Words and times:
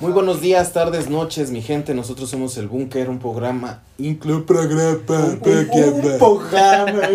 Muy 0.00 0.12
buenos 0.12 0.40
días, 0.40 0.72
tardes, 0.72 1.10
noches, 1.10 1.50
mi 1.50 1.60
gente. 1.60 1.92
Nosotros 1.92 2.30
somos 2.30 2.56
El 2.56 2.68
Búnker, 2.68 3.10
un 3.10 3.18
programa. 3.18 3.82
Un, 3.98 4.16
programa. 6.18 7.08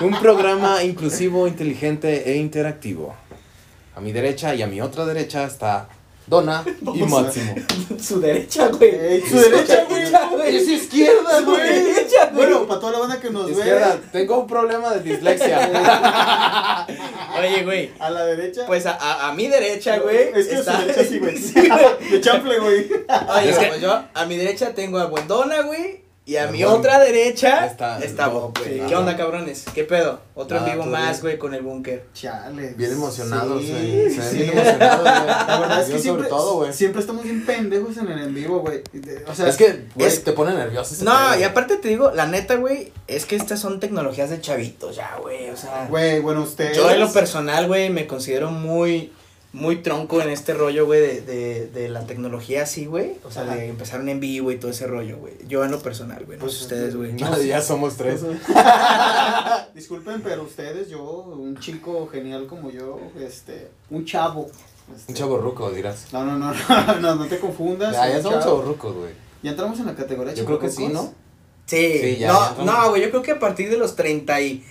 un 0.00 0.20
programa 0.20 0.84
inclusivo, 0.84 1.48
inteligente 1.48 2.30
e 2.30 2.36
interactivo. 2.36 3.16
A 3.96 4.00
mi 4.00 4.12
derecha 4.12 4.54
y 4.54 4.62
a 4.62 4.68
mi 4.68 4.80
otra 4.80 5.04
derecha 5.06 5.44
está 5.44 5.88
Dona 6.28 6.64
y 6.94 7.02
Máximo. 7.02 7.54
Su 8.00 8.20
derecha, 8.20 8.68
güey. 8.68 9.20
Su 9.22 9.36
derecha, 9.38 9.84
güey. 9.88 10.56
Es 10.56 10.68
izquierda, 10.68 11.38
Su 11.40 11.46
güey. 11.46 11.60
derecha, 11.68 12.26
güey. 12.32 12.46
Bueno, 12.46 12.66
para 12.66 12.80
toda 12.80 12.92
la 12.92 12.98
banda 13.00 13.20
que 13.20 13.30
nos 13.30 13.50
Izquierda, 13.50 13.96
ve 13.96 14.00
tengo 14.12 14.38
un 14.40 14.46
problema 14.46 14.90
de 14.94 15.00
dislexia. 15.00 16.86
Oye, 17.38 17.62
güey. 17.64 17.90
a 17.98 18.10
la 18.10 18.24
derecha. 18.26 18.66
Pues 18.66 18.86
a, 18.86 18.92
a, 18.92 19.28
a 19.28 19.34
mi 19.34 19.46
derecha, 19.48 19.98
güey. 19.98 20.30
Es 20.34 20.46
que 20.48 20.54
a 20.56 20.62
su 20.64 20.70
está- 20.70 20.80
derecha 20.80 21.04
sí, 21.04 21.18
güey. 21.18 21.36
Sí, 21.38 21.54
güey. 21.54 22.10
De 22.10 22.20
chample, 22.20 22.58
güey. 22.58 22.86
Oye, 22.90 23.50
Es 23.50 23.58
que- 23.58 23.66
pues 23.66 23.80
yo 23.80 24.02
a 24.14 24.24
mi 24.26 24.36
derecha 24.36 24.74
tengo 24.74 24.98
a 24.98 25.06
Buendona, 25.06 25.62
güey. 25.62 26.02
Y 26.28 26.36
a 26.36 26.46
mi 26.48 26.62
otra 26.62 26.98
derecha 26.98 27.64
Está 27.64 27.98
está, 28.00 28.28
Bob, 28.28 28.52
güey. 28.58 28.80
Sí. 28.80 28.84
¿Qué 28.86 28.94
onda, 28.94 29.16
cabrones? 29.16 29.64
¿Qué 29.74 29.84
pedo? 29.84 30.20
Otro 30.34 30.58
Nada, 30.60 30.72
en 30.72 30.78
vivo 30.78 30.90
más, 30.90 31.22
güey, 31.22 31.38
con 31.38 31.54
el 31.54 31.62
búnker. 31.62 32.04
Chale. 32.12 32.74
Bien 32.76 32.92
emocionados, 32.92 33.62
Sí, 33.64 33.72
güey. 33.72 34.10
Sí. 34.10 34.36
bien 34.36 34.50
emocionados, 34.52 35.00
güey. 35.00 35.26
La 35.48 35.58
verdad 35.58 35.80
es 35.80 35.86
que 35.86 35.92
Yo 35.94 35.98
siempre, 36.00 36.28
sobre 36.28 36.28
todo, 36.28 36.54
güey. 36.56 36.72
siempre 36.74 37.00
estamos 37.00 37.24
bien 37.24 37.46
pendejos 37.46 37.96
en 37.96 38.08
el 38.10 38.18
en 38.24 38.34
vivo, 38.34 38.60
güey. 38.60 38.82
O 39.26 39.34
sea, 39.34 39.48
Es 39.48 39.56
que, 39.56 39.86
güey, 39.94 40.06
es- 40.06 40.22
te 40.22 40.32
pone 40.32 40.52
nervioso. 40.52 41.02
No, 41.02 41.12
pedo, 41.12 41.38
y 41.38 41.44
aparte 41.44 41.76
te 41.78 41.88
digo, 41.88 42.10
la 42.10 42.26
neta, 42.26 42.56
güey, 42.56 42.92
es 43.06 43.24
que 43.24 43.34
estas 43.34 43.58
son 43.60 43.80
tecnologías 43.80 44.28
de 44.28 44.38
chavitos 44.38 44.96
ya, 44.96 45.16
güey. 45.22 45.48
O 45.48 45.56
sea, 45.56 45.86
güey, 45.88 46.20
bueno, 46.20 46.42
ustedes. 46.42 46.76
yo 46.76 46.90
en 46.90 47.00
lo 47.00 47.10
personal, 47.10 47.66
güey, 47.68 47.88
me 47.88 48.06
considero 48.06 48.50
muy, 48.50 49.14
muy 49.52 49.76
tronco 49.76 50.20
en 50.20 50.28
este 50.28 50.52
rollo, 50.52 50.84
güey, 50.84 51.00
de, 51.00 51.20
de, 51.22 51.66
de 51.68 51.88
la 51.88 52.06
tecnología 52.06 52.64
así, 52.64 52.84
güey. 52.86 53.12
O 53.24 53.30
sea, 53.30 53.42
Ajá. 53.44 53.54
de 53.54 53.68
empezar 53.68 54.06
en 54.06 54.20
vivo 54.20 54.52
y 54.52 54.56
todo 54.58 54.70
ese 54.70 54.86
rollo, 54.86 55.16
güey. 55.18 55.34
Yo 55.48 55.64
en 55.64 55.70
lo 55.70 55.80
personal, 55.80 56.24
güey. 56.26 56.38
No 56.38 56.44
Pues, 56.44 56.60
ustedes, 56.60 56.94
güey. 56.94 57.12
No, 57.14 57.40
ya 57.42 57.62
somos 57.62 57.96
tres. 57.96 58.20
Disculpen, 59.74 60.20
pero 60.22 60.42
ustedes, 60.42 60.88
yo, 60.90 61.02
un 61.02 61.58
chico 61.58 62.08
genial 62.10 62.46
como 62.46 62.70
yo, 62.70 62.98
este, 63.20 63.70
un 63.90 64.04
chavo. 64.04 64.48
este, 64.94 65.12
Un 65.12 65.16
chavo 65.16 65.38
ruco, 65.38 65.70
dirás. 65.70 66.06
No, 66.12 66.24
no, 66.24 66.38
no, 66.38 66.52
no, 66.68 67.00
no, 67.00 67.14
no 67.14 67.26
te 67.26 67.38
confundas. 67.38 67.92
Ya, 67.92 68.08
ya 68.08 68.16
un 68.18 68.22
somos 68.22 68.38
chavo. 68.40 68.56
chavos 68.56 68.64
rucos, 68.66 68.94
güey. 68.96 69.12
Ya 69.42 69.50
entramos 69.52 69.78
en 69.78 69.86
la 69.86 69.94
categoría 69.94 70.34
Yo 70.34 70.44
creo 70.44 70.58
que 70.58 70.68
sí? 70.68 70.88
¿no? 70.88 71.12
Sí, 71.66 71.98
Sí, 72.00 72.16
ya, 72.16 72.32
no, 72.32 72.56
ya 72.58 72.64
no, 72.64 72.90
güey, 72.90 73.02
yo 73.02 73.10
creo 73.10 73.22
que 73.22 73.30
a 73.32 73.38
partir 73.38 73.70
de 73.70 73.76
los 73.76 73.94
30 73.94 74.40
y 74.40 74.64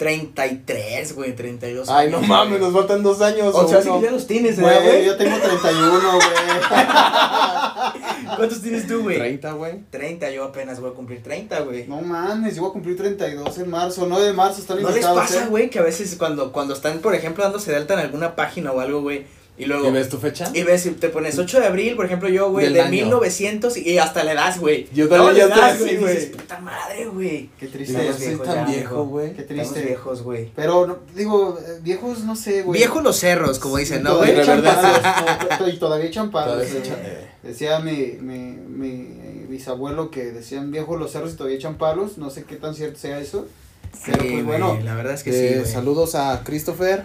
33, 0.00 1.14
güey, 1.14 1.36
32 1.36 1.90
Ay, 1.90 2.08
años, 2.08 2.22
no 2.22 2.26
mames, 2.26 2.58
güey. 2.58 2.62
nos 2.62 2.72
faltan 2.72 3.02
dos 3.02 3.20
años. 3.20 3.54
O 3.54 3.68
sea, 3.68 3.82
sí 3.82 3.90
uno. 3.90 4.00
que 4.00 4.06
ya 4.06 4.12
los 4.12 4.26
tienes, 4.26 4.58
¿eh, 4.58 4.62
Güey, 4.62 4.82
güey? 4.82 5.04
yo 5.04 5.14
tengo 5.18 5.36
31, 5.36 6.12
güey. 6.14 6.20
¿Cuántos 8.36 8.62
tienes 8.62 8.86
tú, 8.86 9.02
güey? 9.02 9.18
30, 9.18 9.52
güey. 9.52 9.74
30, 9.90 10.30
yo 10.30 10.44
apenas 10.44 10.80
voy 10.80 10.90
a 10.90 10.94
cumplir 10.94 11.22
30, 11.22 11.60
güey. 11.60 11.86
No 11.86 12.00
mames, 12.00 12.56
yo 12.56 12.62
voy 12.62 12.70
a 12.70 12.72
cumplir 12.72 12.96
32 12.96 13.58
en 13.58 13.68
marzo, 13.68 14.06
9 14.08 14.24
de 14.24 14.32
marzo, 14.32 14.62
están 14.62 14.80
¿No 14.80 14.88
les 14.88 14.96
invitados, 14.96 15.20
pasa, 15.20 15.44
¿eh? 15.44 15.48
güey, 15.50 15.68
que 15.68 15.80
a 15.80 15.82
veces 15.82 16.16
cuando, 16.18 16.50
cuando 16.50 16.72
están, 16.72 17.00
por 17.00 17.14
ejemplo, 17.14 17.44
dándose 17.44 17.70
de 17.70 17.76
alta 17.76 17.92
en 17.92 18.00
alguna 18.00 18.34
página 18.34 18.72
o 18.72 18.80
algo, 18.80 19.02
güey, 19.02 19.26
y 19.60 19.66
luego... 19.66 19.88
¿Y 19.88 19.92
ves 19.92 20.08
tu 20.08 20.18
fecha? 20.18 20.50
Y 20.54 20.62
ves, 20.62 20.82
si 20.82 20.90
te 20.92 21.08
pones 21.08 21.38
8 21.38 21.60
de 21.60 21.66
abril, 21.66 21.96
por 21.96 22.06
ejemplo, 22.06 22.28
yo, 22.28 22.50
güey, 22.50 22.64
Del 22.66 22.74
de 22.74 22.80
año. 22.82 22.90
1900 22.90 23.76
y 23.76 23.98
hasta 23.98 24.24
le 24.24 24.34
das, 24.34 24.58
güey. 24.58 24.88
Yo 24.92 25.08
también 25.08 25.32
No, 25.32 25.38
ya 25.38 25.46
le 25.46 25.52
estoy 25.52 25.60
das, 25.60 25.74
así, 25.82 25.90
Y 25.90 25.96
güey. 25.98 26.14
dices, 26.16 26.30
puta 26.36 26.58
madre, 26.60 27.06
güey. 27.06 27.50
Qué 27.58 27.66
triste. 27.66 27.92
no 27.94 28.00
Estamos 28.00 28.16
soy 28.18 28.28
viejos 28.28 28.46
tan 28.46 28.66
ya, 28.66 28.72
viejo, 28.72 29.04
güey. 29.06 29.34
Qué 29.34 29.40
Estamos 29.42 29.68
triste. 29.72 29.86
viejos, 29.88 30.22
güey. 30.22 30.52
Pero, 30.56 30.86
no, 30.86 30.98
digo, 31.14 31.58
eh, 31.60 31.78
viejos, 31.82 32.24
no 32.24 32.36
sé, 32.36 32.62
güey. 32.62 32.78
Viejos 32.80 33.02
los 33.02 33.16
cerros, 33.16 33.58
como 33.58 33.76
dicen, 33.76 34.02
¿no, 34.02 34.16
güey? 34.18 34.32
Y 34.32 35.78
todavía 35.78 36.10
champados. 36.10 36.62
Eh. 36.64 36.78
echan, 36.78 36.98
eh. 37.02 37.28
Decía 37.42 37.80
mi, 37.80 38.16
mi, 38.20 38.38
mi 38.52 39.46
bisabuelo 39.48 40.10
que 40.10 40.24
decían 40.32 40.70
viejos 40.70 40.98
los 40.98 41.12
cerros 41.12 41.32
y 41.32 41.36
todavía 41.36 41.56
echan 41.58 41.76
palos. 41.78 42.18
No 42.18 42.30
sé 42.30 42.44
qué 42.44 42.56
tan 42.56 42.74
cierto 42.74 42.98
sea 42.98 43.18
eso. 43.20 43.46
Sí, 43.92 44.12
Pero 44.12 44.18
pues 44.24 44.44
bueno. 44.46 44.78
la 44.84 44.94
verdad 44.94 45.14
es 45.14 45.22
que 45.24 45.30
Eh, 45.30 45.62
sí, 45.64 45.72
saludos 45.72 46.14
a 46.14 46.42
Christopher. 46.44 47.04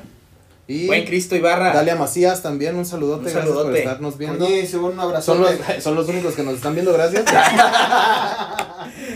Y 0.68 0.88
Buen 0.88 1.06
Cristo 1.06 1.36
Ibarra. 1.36 1.74
Dalia 1.74 1.96
Macías 1.96 2.42
también, 2.42 2.76
un 2.76 2.86
saludote. 2.86 3.18
Un 3.20 3.24
Gracias 3.26 3.46
por 3.46 3.54
saludote. 3.56 3.80
estarnos 3.80 4.18
viendo. 4.18 4.46
Oye, 4.46 4.66
se 4.66 4.78
un 4.78 5.00
abrazo. 5.00 5.34
Son 5.34 5.42
los, 5.44 5.52
son 5.84 5.96
los 5.96 6.08
únicos 6.10 6.34
que 6.34 6.44
nos 6.44 6.56
están 6.56 6.74
viendo, 6.74 6.92
gracias. 6.94 7.26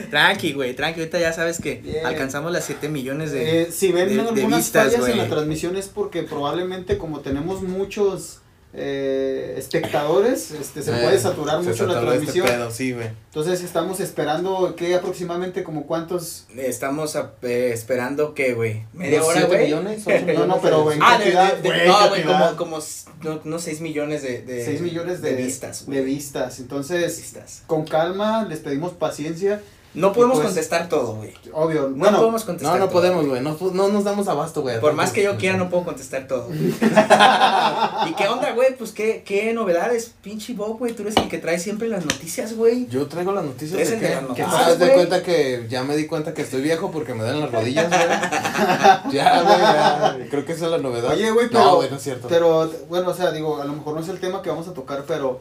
Tranqui, 0.09 0.53
güey, 0.53 0.75
tranqui. 0.75 0.99
Ahorita 0.99 1.19
ya 1.19 1.33
sabes 1.33 1.59
que 1.59 1.75
Bien. 1.75 2.05
alcanzamos 2.05 2.51
las 2.51 2.65
7 2.65 2.89
millones 2.89 3.31
de... 3.31 3.63
Eh, 3.63 3.71
si 3.71 3.91
ven 3.91 4.09
de- 4.09 4.15
de 4.15 4.21
algunas 4.21 4.59
vistas, 4.59 4.85
fallas 4.87 4.99
güey. 5.01 5.11
en 5.13 5.17
la 5.19 5.27
transmisión 5.27 5.75
es 5.75 5.87
porque 5.87 6.23
probablemente 6.23 6.97
como 6.97 7.19
tenemos 7.21 7.61
muchos 7.61 8.39
eh, 8.73 9.55
espectadores, 9.57 10.51
este, 10.51 10.81
se 10.83 10.91
Eh, 10.91 11.03
puede 11.03 11.19
saturar 11.19 11.63
se 11.63 11.69
mucho 11.69 11.85
la 11.87 11.93
este 11.93 12.05
transmisión. 12.05 12.47
pedo, 12.47 12.71
sí. 12.71 12.95
Entonces 13.25 13.61
estamos 13.63 13.99
esperando 13.99 14.75
que 14.75 14.93
aproximadamente 14.95 15.63
como 15.63 15.87
cuántos... 15.87 16.45
Estamos 16.55 17.15
a- 17.15 17.31
eh, 17.41 17.71
esperando 17.73 18.33
que, 18.33 18.53
güey, 18.53 18.83
media 18.93 19.23
¿Unos 19.23 19.29
hora, 19.35 19.45
güey. 19.47 19.63
millones? 19.65 20.03
No, 20.35 20.45
no, 20.45 20.61
pero, 20.61 20.87
de- 20.89 20.99
Ah, 21.01 21.17
de, 21.17 21.25
de- 21.25 21.61
de- 21.61 21.69
güey, 21.69 21.87
no, 21.87 22.09
güey, 22.09 22.23
como, 22.23 22.55
como, 22.57 22.79
no, 23.23 23.41
no 23.43 23.59
6 23.59 23.81
millones 23.81 24.21
de, 24.21 24.41
de... 24.43 24.63
6 24.65 24.81
millones 24.81 25.21
de, 25.21 25.33
vistas, 25.33 25.85
de 25.87 26.01
güey. 26.01 26.05
vistas. 26.05 26.59
Entonces, 26.59 27.17
Vistas. 27.17 27.63
con 27.67 27.85
calma, 27.85 28.45
les 28.45 28.59
pedimos 28.59 28.93
paciencia. 28.93 29.61
No 29.95 30.13
podemos 30.13 30.37
pues, 30.37 30.49
contestar 30.49 30.87
todo, 30.87 31.15
güey. 31.15 31.33
Obvio, 31.51 31.89
No 31.89 31.95
bueno, 31.95 32.17
podemos 32.19 32.41
No, 32.41 32.45
contestar 32.47 32.79
no 32.79 32.85
todo, 32.85 32.93
podemos, 32.93 33.25
güey. 33.25 33.41
No, 33.41 33.57
no 33.73 33.87
nos 33.89 34.03
damos 34.03 34.27
abasto, 34.27 34.61
güey. 34.61 34.79
Por 34.79 34.93
más 34.93 35.11
que 35.11 35.23
yo 35.23 35.35
quiera, 35.37 35.57
no 35.57 35.69
puedo 35.69 35.83
contestar 35.83 36.27
todo. 36.27 36.47
¿Y 36.53 38.13
qué 38.13 38.27
onda, 38.27 38.51
güey? 38.53 38.77
Pues, 38.77 38.91
¿qué, 38.91 39.23
qué 39.25 39.51
novedades? 39.53 40.13
Pinche 40.21 40.53
Bob, 40.53 40.77
güey. 40.77 40.93
Tú 40.93 41.01
eres 41.01 41.17
el 41.17 41.27
que 41.27 41.39
trae 41.39 41.57
siempre 41.57 41.87
las 41.87 42.05
noticias, 42.05 42.55
güey. 42.55 42.87
Yo 42.87 43.07
traigo 43.07 43.31
las 43.31 43.43
noticias 43.43 43.77
de 43.77 43.95
el 43.95 43.99
que, 43.99 44.07
de 44.07 44.15
las 44.15 44.23
noticias, 44.23 44.77
cuenta 44.93 45.23
que 45.23 45.65
ya 45.69 45.83
me 45.83 45.95
di 45.97 46.05
cuenta 46.05 46.35
que 46.35 46.43
estoy 46.43 46.61
viejo 46.61 46.91
porque 46.91 47.15
me 47.15 47.23
dan 47.23 47.39
las 47.39 47.51
rodillas, 47.51 47.89
güey. 47.89 48.01
ya, 49.11 49.41
güey, 49.41 49.57
ya. 49.59 50.17
Creo 50.29 50.45
que 50.45 50.53
esa 50.53 50.65
es 50.65 50.71
la 50.71 50.77
novedad. 50.77 51.11
Oye, 51.13 51.31
güey, 51.31 51.47
pero- 51.49 51.63
No, 51.63 51.75
güey, 51.77 51.89
no 51.89 51.97
es 51.97 52.03
cierto. 52.03 52.27
pero 52.27 52.71
bueno, 52.89 53.09
o 53.09 53.13
sea, 53.15 53.31
digo, 53.31 53.59
a 53.59 53.65
lo 53.65 53.73
mejor 53.73 53.95
no 53.95 54.01
es 54.01 54.07
el 54.09 54.19
tema 54.19 54.43
que 54.43 54.49
vamos 54.49 54.67
a 54.67 54.73
tocar, 54.73 55.05
pero 55.07 55.39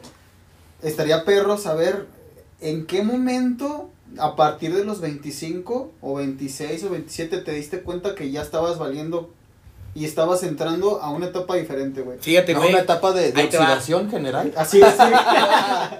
estaría 0.81 1.23
perro 1.23 1.57
saber 1.57 2.07
en 2.61 2.85
qué 2.87 3.03
momento, 3.03 3.89
a 4.17 4.35
partir 4.35 4.73
de 4.73 4.83
los 4.83 5.01
25 5.01 5.91
o 6.01 6.15
26 6.15 6.83
o 6.85 6.89
27, 6.89 7.37
te 7.39 7.51
diste 7.51 7.81
cuenta 7.81 8.15
que 8.15 8.31
ya 8.31 8.41
estabas 8.41 8.77
valiendo 8.79 9.31
y 9.95 10.05
estabas 10.05 10.43
entrando 10.43 11.01
a 11.01 11.09
una 11.09 11.27
etapa 11.27 11.55
diferente, 11.55 12.01
güey. 12.01 12.19
Fíjate, 12.19 12.53
no, 12.53 12.59
güey. 12.59 12.71
una 12.73 12.81
etapa 12.81 13.11
de, 13.11 13.31
de 13.31 13.43
oxidación 13.43 14.09
general. 14.09 14.53
Así 14.57 14.81
es, 14.81 14.91
sí. 14.93 15.03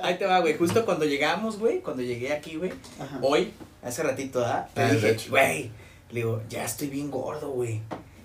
Ahí 0.03 0.17
te 0.17 0.25
va, 0.25 0.39
güey. 0.39 0.57
Justo 0.57 0.85
cuando 0.85 1.05
llegamos, 1.05 1.57
güey. 1.59 1.79
Cuando 1.81 2.03
llegué 2.03 2.31
aquí, 2.33 2.55
güey. 2.55 2.71
Ajá. 2.99 3.19
Hoy, 3.21 3.51
hace 3.83 4.03
ratito, 4.03 4.43
¿ah? 4.45 4.67
Te 4.73 4.81
Ah, 4.81 4.91
dije, 4.91 5.17
güey. 5.29 5.71
Le 6.11 6.21
digo, 6.21 6.41
ya 6.49 6.63
estoy 6.65 6.87
bien 6.87 7.09
gordo, 7.11 7.49
güey. 7.51 7.81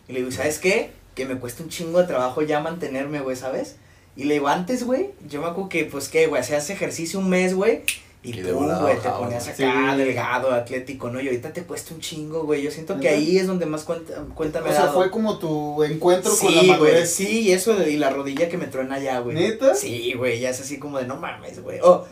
Y 0.09 0.13
le 0.13 0.21
digo, 0.21 0.31
¿sabes 0.31 0.59
qué? 0.59 0.91
Que 1.15 1.25
me 1.27 1.37
cuesta 1.37 1.63
un 1.63 1.69
chingo 1.71 1.99
de 1.99 2.07
trabajo 2.07 2.43
ya 2.43 2.61
mantenerme, 2.61 3.21
güey, 3.21 3.37
¿sabes? 3.37 3.77
Y 4.17 4.25
le 4.25 4.35
digo, 4.35 4.49
antes, 4.49 4.85
güey, 4.85 5.11
yo 5.29 5.41
me 5.41 5.49
acuerdo 5.49 5.69
que, 5.71 5.85
pues, 5.87 6.09
¿qué, 6.09 6.27
güey? 6.27 6.41
Hacías 6.43 6.69
ejercicio 6.71 7.19
un 7.19 7.29
mes, 7.31 7.55
güey. 7.55 7.83
Y, 8.25 8.33
tú, 8.33 8.55
güey, 8.55 8.97
te 8.99 9.09
ponías 9.11 9.47
¿no? 9.47 9.53
acá, 9.53 9.93
Sí. 9.93 9.97
delgado, 9.99 10.51
atlético, 10.53 11.11
¿no? 11.11 11.21
Y 11.21 11.27
ahorita 11.27 11.53
te 11.53 11.63
cuesta 11.65 11.93
un 11.93 12.01
chingo, 12.01 12.45
güey. 12.45 12.63
Yo 12.63 12.71
siento 12.71 12.99
que 12.99 13.11
ahí 13.11 13.37
es 13.39 13.47
donde 13.47 13.67
más 13.67 13.85
cuenta, 13.85 14.15
cuenta 14.35 14.63
me 14.63 14.71
O 14.71 14.73
sea, 14.73 14.87
dado. 14.87 14.95
fue 14.95 15.11
como 15.11 15.39
tu 15.39 15.85
encuentro 15.85 16.33
con 16.35 16.55
la 16.55 16.61
Sí, 16.63 16.67
güey, 16.69 16.79
madurez. 16.81 17.11
sí, 17.15 17.41
y 17.43 17.53
eso 17.53 17.75
de, 17.75 17.91
y 17.91 17.99
la 17.99 18.09
rodilla 18.09 18.49
que 18.49 18.57
me 18.57 18.67
truena 18.67 18.99
ya, 18.99 19.19
güey. 19.19 19.37
¿Neta? 19.37 19.75
Sí, 19.75 20.15
güey, 20.17 20.41
ya 20.41 20.49
es 20.51 20.61
así 20.61 20.79
como 20.79 20.99
de 20.99 21.07
no 21.07 21.17
mames, 21.17 21.63
güey. 21.63 21.81
Oh, 21.83 22.07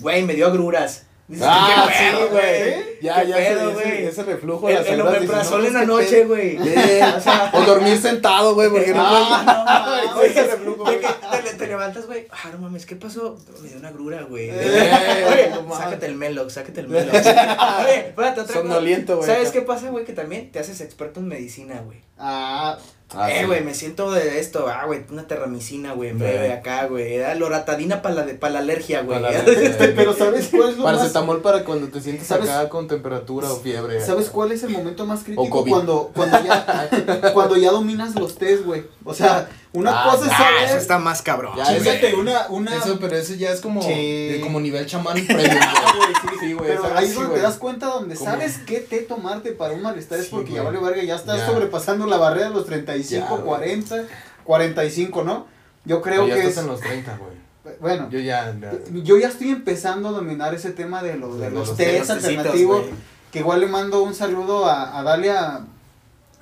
güey, 0.00 0.22
me 0.24 0.34
dio 0.34 0.46
agruras. 0.48 1.04
Dices, 1.26 1.46
Ah, 1.48 1.88
¿qué 1.88 2.10
pedo, 2.10 2.18
sí, 2.26 2.32
güey. 2.32 2.84
Ya, 3.00 3.22
¿Qué 3.22 3.28
ya, 3.28 3.36
pedo, 3.36 3.70
ese, 3.70 3.72
güey? 3.74 3.88
ese, 3.92 4.08
ese 4.08 4.22
reflujo 4.24 4.68
El, 4.68 4.76
el 4.86 5.00
omeprazol 5.00 5.62
no, 5.62 5.66
en 5.68 5.72
la 5.72 5.86
pues, 5.86 6.10
¿qué 6.10 6.16
noche, 6.16 6.24
güey. 6.26 6.58
Yeah. 6.58 7.14
O 7.16 7.20
sea, 7.20 7.50
O 7.54 7.60
dormir 7.62 7.96
sentado, 7.96 8.54
güey, 8.54 8.68
porque 8.68 8.92
no 8.92 9.02
Ah, 9.02 10.02
no, 10.12 10.20
Oye, 10.20 10.26
ese 10.30 10.42
reflujo, 10.48 10.84
de 10.84 10.98
güey. 10.98 11.00
que 11.00 11.06
te, 11.06 11.12
le- 11.22 11.23
te 11.64 11.70
levantas, 11.70 12.06
güey. 12.06 12.26
Ah, 12.30 12.50
no 12.52 12.58
mames, 12.58 12.86
¿qué 12.86 12.96
pasó? 12.96 13.38
Me 13.62 13.68
dio 13.68 13.78
una 13.78 13.90
grura, 13.90 14.22
güey. 14.22 14.50
Eh, 14.50 15.50
no 15.68 15.76
sácate 15.76 16.06
el 16.06 16.14
Melox, 16.14 16.52
sácate 16.52 16.80
el 16.80 16.88
Melox. 16.90 17.14
Oye, 17.18 18.08
espérate, 18.08 18.40
otra 18.40 18.54
cosa. 18.54 18.58
Somnoliento, 18.60 19.16
güey. 19.16 19.26
¿Sabes 19.26 19.50
qué 19.50 19.62
pasa, 19.62 19.90
güey? 19.90 20.04
Que 20.04 20.12
también 20.12 20.50
te 20.52 20.58
haces 20.58 20.80
experto 20.80 21.20
en 21.20 21.28
medicina, 21.28 21.80
güey. 21.80 21.98
Ah, 22.18 22.78
Ah, 23.16 23.30
eh, 23.30 23.40
sí. 23.40 23.46
güey, 23.46 23.62
me 23.62 23.74
siento 23.74 24.10
de 24.10 24.40
esto, 24.40 24.66
ah, 24.68 24.86
güey, 24.86 25.02
una 25.10 25.26
terramicina, 25.28 25.92
güey, 25.92 26.08
en 26.10 26.16
Sí. 26.18 26.24
breve 26.24 26.52
acá, 26.52 26.86
güey. 26.86 27.14
Era 27.14 27.34
loratadina 27.36 28.02
para 28.02 28.14
la, 28.16 28.22
de- 28.26 28.34
pa' 28.34 28.50
la 28.50 28.58
alergia, 28.60 29.02
güey. 29.02 29.18
Alergia. 29.24 29.52
este, 29.68 29.88
pero 29.88 30.14
¿sabes 30.14 30.48
cuál 30.48 30.70
es 30.70 30.76
lo 30.78 30.84
más... 30.84 30.94
Paracetamol 30.94 31.40
para 31.42 31.64
cuando 31.64 31.86
te 31.88 32.00
sientes 32.00 32.26
¿Sabes? 32.26 32.48
acá 32.50 32.68
con 32.70 32.88
temperatura 32.88 33.52
o 33.52 33.56
fiebre. 33.60 34.00
¿Sabes 34.00 34.30
cuál 34.30 34.50
es 34.52 34.62
el 34.64 34.70
momento 34.70 35.06
más 35.06 35.22
crítico? 35.22 35.64
Cuando, 35.64 36.10
cuando, 36.14 36.42
ya, 36.44 36.88
cuando 37.34 37.56
ya 37.56 37.70
dominas 37.70 38.14
los 38.16 38.36
test, 38.36 38.64
güey. 38.64 38.84
O 39.04 39.14
sea, 39.14 39.48
una 39.72 39.90
Ah, 40.02 40.10
cosa 40.10 40.26
es 40.30 40.32
saber... 40.36 40.64
eso 40.64 40.76
está 40.78 40.98
más 40.98 41.20
cabrón. 41.22 41.52
Ya, 41.56 41.66
Chíngate 41.66 42.14
una, 42.14 42.46
una... 42.48 42.74
Eso, 42.76 42.98
pero 42.98 43.16
eso 43.16 43.34
ya 43.34 43.50
es 43.52 43.60
como, 43.60 43.82
Sí. 43.82 44.28
de- 44.28 44.40
como 44.40 44.58
nivel 44.60 44.86
chamán 44.86 45.16
Ah, 45.18 45.32
güey. 45.34 45.46
güey, 45.46 46.14
sí, 46.20 46.28
Sí, 46.40 46.52
güey, 46.54 46.70
Pero 46.70 46.84
ahí 46.96 47.04
sí, 47.06 47.12
es 47.12 47.16
donde 47.18 47.34
te 47.36 47.40
das 47.42 47.56
cuenta 47.58 47.86
donde 47.86 48.16
¿Cómo? 48.16 48.28
sabes 48.30 48.58
qué 48.66 48.80
té 48.80 48.98
tomarte 49.00 49.52
para 49.52 49.72
un 49.74 49.82
malestar 49.82 50.18
es 50.18 50.24
Sí, 50.26 50.30
porque 50.32 50.52
ya 50.52 50.62
vale 50.62 50.78
verga, 50.78 51.02
ya 51.02 51.14
estás 51.16 51.46
sobrepasando 51.46 52.06
la 52.06 52.16
barrera 52.16 52.48
de 52.48 52.54
los 52.54 52.66
35, 53.02 53.26
Ya, 53.26 53.30
güey. 53.42 53.44
40, 53.46 53.96
45, 54.44 55.24
¿no? 55.24 55.46
Yo 55.84 56.00
creo 56.02 56.26
ya 56.26 56.34
que 56.34 56.40
estás 56.40 56.56
es, 56.56 56.62
en 56.62 56.66
los 56.68 56.80
30, 56.80 57.16
güey. 57.18 57.76
bueno, 57.80 58.08
Yo 58.10 58.18
ya. 58.18 58.54
ya- 58.60 58.72
yo 59.02 59.18
ya 59.18 59.28
estoy 59.28 59.50
empezando 59.50 60.08
a 60.08 60.12
dominar 60.12 60.54
ese 60.54 60.70
tema 60.70 61.02
de 61.02 61.16
los, 61.16 61.38
de 61.38 61.46
De 61.46 61.50
los 61.50 61.68
los 61.68 61.76
test 61.76 62.10
alternativos. 62.10 62.82
güey. 62.82 62.94
Que 63.32 63.40
igual 63.40 63.60
le 63.60 63.66
mando 63.66 64.02
un 64.02 64.14
saludo 64.14 64.66
a, 64.66 64.98
a 64.98 65.02
Dalia 65.02 65.60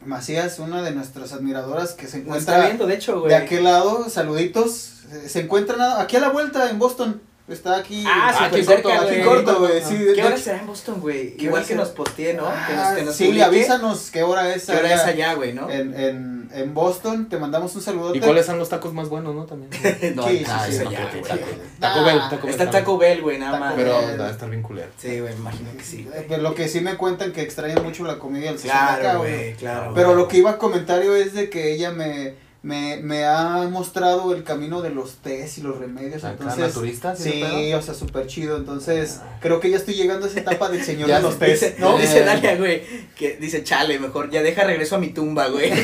Macías, 0.04 0.58
una 0.58 0.82
de 0.82 0.90
nuestras 0.92 1.32
admiradoras 1.32 1.92
que 1.92 2.06
se 2.06 2.18
encuentra 2.18 2.54
está 2.56 2.66
viendo, 2.66 2.86
de 2.86 2.94
hecho, 2.94 3.20
güey. 3.20 3.30
de 3.30 3.36
aquel 3.36 3.64
lado. 3.64 4.08
Saluditos. 4.10 4.72
Se, 5.10 5.28
se 5.28 5.40
encuentra 5.40 5.76
nada- 5.76 6.02
aquí 6.02 6.16
a 6.16 6.20
la 6.20 6.30
vuelta 6.30 6.68
en 6.70 6.78
Boston. 6.78 7.20
Está 7.52 7.76
aquí. 7.76 8.04
Ah, 8.06 8.28
Ah, 8.28 8.32
súper 8.44 8.46
aquí 8.60 8.64
cerca, 8.64 8.82
corto, 8.82 9.02
güey. 9.06 9.14
aquí 9.20 9.24
corto, 9.28 9.58
güey. 9.60 9.72
Ah. 9.82 9.86
Sí, 9.88 9.96
¿Qué 9.96 10.12
de 10.14 10.22
hora 10.24 10.36
será 10.36 10.58
en 10.60 10.66
Boston, 10.66 11.00
güey? 11.00 11.36
¿Qué 11.36 11.44
Igual 11.44 11.64
que 11.64 11.74
nos 11.74 11.88
postee, 11.90 12.34
¿no? 12.34 12.44
Que 12.44 12.74
nos, 12.74 12.86
Ah, 12.86 12.94
que 12.96 13.02
nos 13.02 13.14
sí, 13.16 13.24
publique. 13.26 13.44
avísanos 13.44 14.10
qué 14.10 14.22
hora 14.22 14.54
es. 14.54 14.66
¿Qué 14.66 14.72
hora 14.76 14.94
es 14.94 15.00
allá 15.00 15.12
allá, 15.30 15.34
güey, 15.34 15.52
no? 15.52 15.70
En, 15.70 15.94
en, 15.94 16.50
en 16.54 16.74
Boston. 16.74 17.28
Te 17.28 17.38
mandamos 17.38 17.74
un 17.76 17.82
saludote. 17.82 18.18
¿Y 18.18 18.20
cuáles 18.20 18.46
son 18.46 18.58
los 18.58 18.68
tacos 18.68 18.92
más 18.94 19.08
buenos, 19.08 19.34
no? 19.34 19.44
También. 19.44 19.70
no, 20.16 20.26
Sí, 20.28 20.44
ah, 20.48 20.62
sí, 20.66 20.72
es 20.72 20.78
sí, 20.78 20.86
allá, 20.86 21.08
sí, 21.12 21.18
güey. 21.20 21.32
sí. 21.32 21.38
Taco 21.78 22.04
Bell, 22.04 22.20
Taco 22.30 22.42
Bell. 22.46 22.50
Está 22.50 22.70
Taco 22.70 22.98
Bell, 22.98 23.20
güey, 23.22 23.38
nada 23.38 23.52
Taco 23.52 23.64
más. 23.64 23.74
Pero 23.74 23.92
va 24.18 24.26
a 24.26 24.30
estar 24.30 24.48
bien 24.50 24.62
culero. 24.62 24.88
Sí, 24.98 25.20
güey, 25.20 25.34
imagino 25.34 25.70
que 25.76 25.84
sí. 25.84 26.08
Eh, 26.14 26.38
lo 26.38 26.54
que 26.54 26.68
sí 26.68 26.80
me 26.80 26.96
cuentan 26.96 27.32
que 27.32 27.42
extrañan 27.42 27.82
mucho 27.82 28.04
la 28.04 28.18
comida 28.18 28.46
del 28.50 28.56
Claro, 28.60 29.18
güey. 29.20 29.54
claro. 29.54 29.92
Pero 29.94 30.14
lo 30.14 30.28
que 30.28 30.38
iba 30.38 30.50
a 30.50 30.58
comentario 30.58 31.14
es 31.14 31.34
de 31.34 31.50
que 31.50 31.72
ella 31.72 31.90
me, 31.90 32.34
me, 32.62 32.98
me 32.98 33.24
ha 33.24 33.66
mostrado 33.70 34.32
el 34.34 34.44
camino 34.44 34.82
de 34.82 34.90
los 34.90 35.16
tés 35.16 35.58
y 35.58 35.62
los 35.62 35.78
remedios. 35.78 36.22
Acá, 36.22 36.32
Entonces, 36.32 36.58
naturista, 36.60 37.16
¿sí, 37.16 37.72
o 37.74 37.82
sea, 37.82 37.92
súper 37.94 38.26
chido. 38.28 38.56
Entonces, 38.56 39.20
creo 39.40 39.58
que 39.58 39.68
ya 39.70 39.76
estoy 39.76 39.94
llegando 39.94 40.26
a 40.26 40.28
esa 40.28 40.40
etapa 40.40 40.68
del 40.68 40.82
señor 40.84 41.08
de 41.08 41.20
los 41.20 41.38
tés. 41.38 41.60
Dice, 41.60 41.76
¿no? 41.78 41.98
dice 41.98 42.20
Eh. 42.20 42.24
Dalia, 42.24 42.56
güey, 42.56 42.82
que 43.16 43.36
dice, 43.40 43.64
chale, 43.64 43.98
mejor 43.98 44.30
ya 44.30 44.42
deja 44.42 44.62
regreso 44.64 44.94
a 44.96 44.98
mi 44.98 45.08
tumba, 45.08 45.48
güey. 45.48 45.72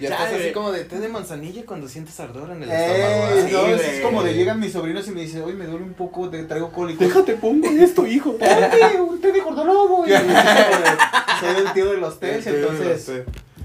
Ya 0.00 0.08
estás 0.10 0.32
así 0.32 0.52
como 0.52 0.72
de 0.72 0.84
té 0.84 0.98
de 0.98 1.08
manzanilla 1.08 1.62
cuando 1.66 1.88
sientes 1.88 2.18
ardor 2.20 2.50
en 2.50 2.62
el 2.62 2.70
Eh, 2.70 2.74
estómago. 2.74 3.46
Sí, 3.48 3.52
no, 3.52 3.66
es- 3.66 3.76
güey. 3.76 3.96
es 3.96 4.00
como 4.02 4.22
de 4.22 4.34
llegan 4.34 4.60
mis 4.60 4.72
sobrinos 4.72 5.06
y 5.08 5.10
me 5.10 5.20
dicen, 5.22 5.42
hoy 5.42 5.52
me 5.54 5.66
duele 5.66 5.84
un 5.84 5.94
poco, 5.94 6.28
te 6.28 6.42
traigo 6.44 6.70
cólico. 6.70 7.02
Déjate 7.04 7.34
pongo 7.34 7.68
esto, 7.70 8.06
hijo. 8.06 8.32
Ponte 8.36 9.00
un 9.00 9.20
té 9.20 9.32
de 9.32 9.40
cordolobo. 9.42 10.04
Soy 10.06 11.56
el 11.66 11.72
tío 11.74 11.90
de 11.92 11.96
los 11.98 12.14
los 12.20 12.46
entonces. 12.46 13.10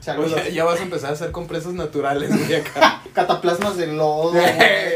Saludos. 0.01 0.33
Oye, 0.33 0.51
ya 0.53 0.63
vas 0.65 0.79
a 0.79 0.83
empezar 0.83 1.11
a 1.11 1.13
hacer 1.13 1.31
compresas 1.31 1.73
naturales, 1.73 2.29
güey, 2.29 2.55
acá. 2.55 3.01
Cataplasmas 3.13 3.77
de 3.77 3.87
lodo, 3.87 4.31
güey, 4.31 4.43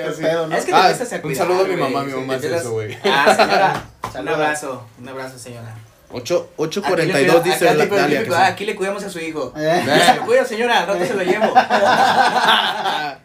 así. 0.02 0.22
pedo, 0.22 0.48
¿no? 0.48 0.56
Es 0.56 0.66
que 0.66 0.72
te 0.72 0.78
Ah, 0.78 0.90
empiezas 0.92 1.14
a 1.14 1.16
un 1.16 1.22
cuidar, 1.22 1.48
saludo 1.48 1.66
a 1.66 1.68
mi 1.68 1.76
mamá, 1.76 2.04
mi 2.04 2.12
mamá 2.14 2.36
hace 2.36 2.56
eso, 2.56 2.72
güey. 2.72 2.98
Ah, 3.06 3.36
señora, 3.36 3.86
un 4.22 4.28
abrazo, 4.28 4.84
un 5.00 5.08
abrazo, 5.10 5.40
señora. 5.40 5.74
8, 6.12 6.50
Aquí 6.54 6.62
le 6.62 6.82
8.42 6.82 7.12
cuida- 7.26 7.40
dice 7.42 7.74
la 7.76 7.86
Dalia. 7.88 8.24
ah, 8.36 8.46
aquí 8.46 8.64
le 8.66 8.76
cuidamos 8.76 9.04
a 9.04 9.10
su 9.10 9.20
hijo. 9.20 9.52
Eh, 9.58 9.84
se 10.06 10.16
lo 10.16 10.26
cuido, 10.26 10.46
señora, 10.46 10.82
al 10.82 10.88
rato 10.88 11.04
se 11.06 11.14
lo 11.14 11.24
llevo. 11.24 11.54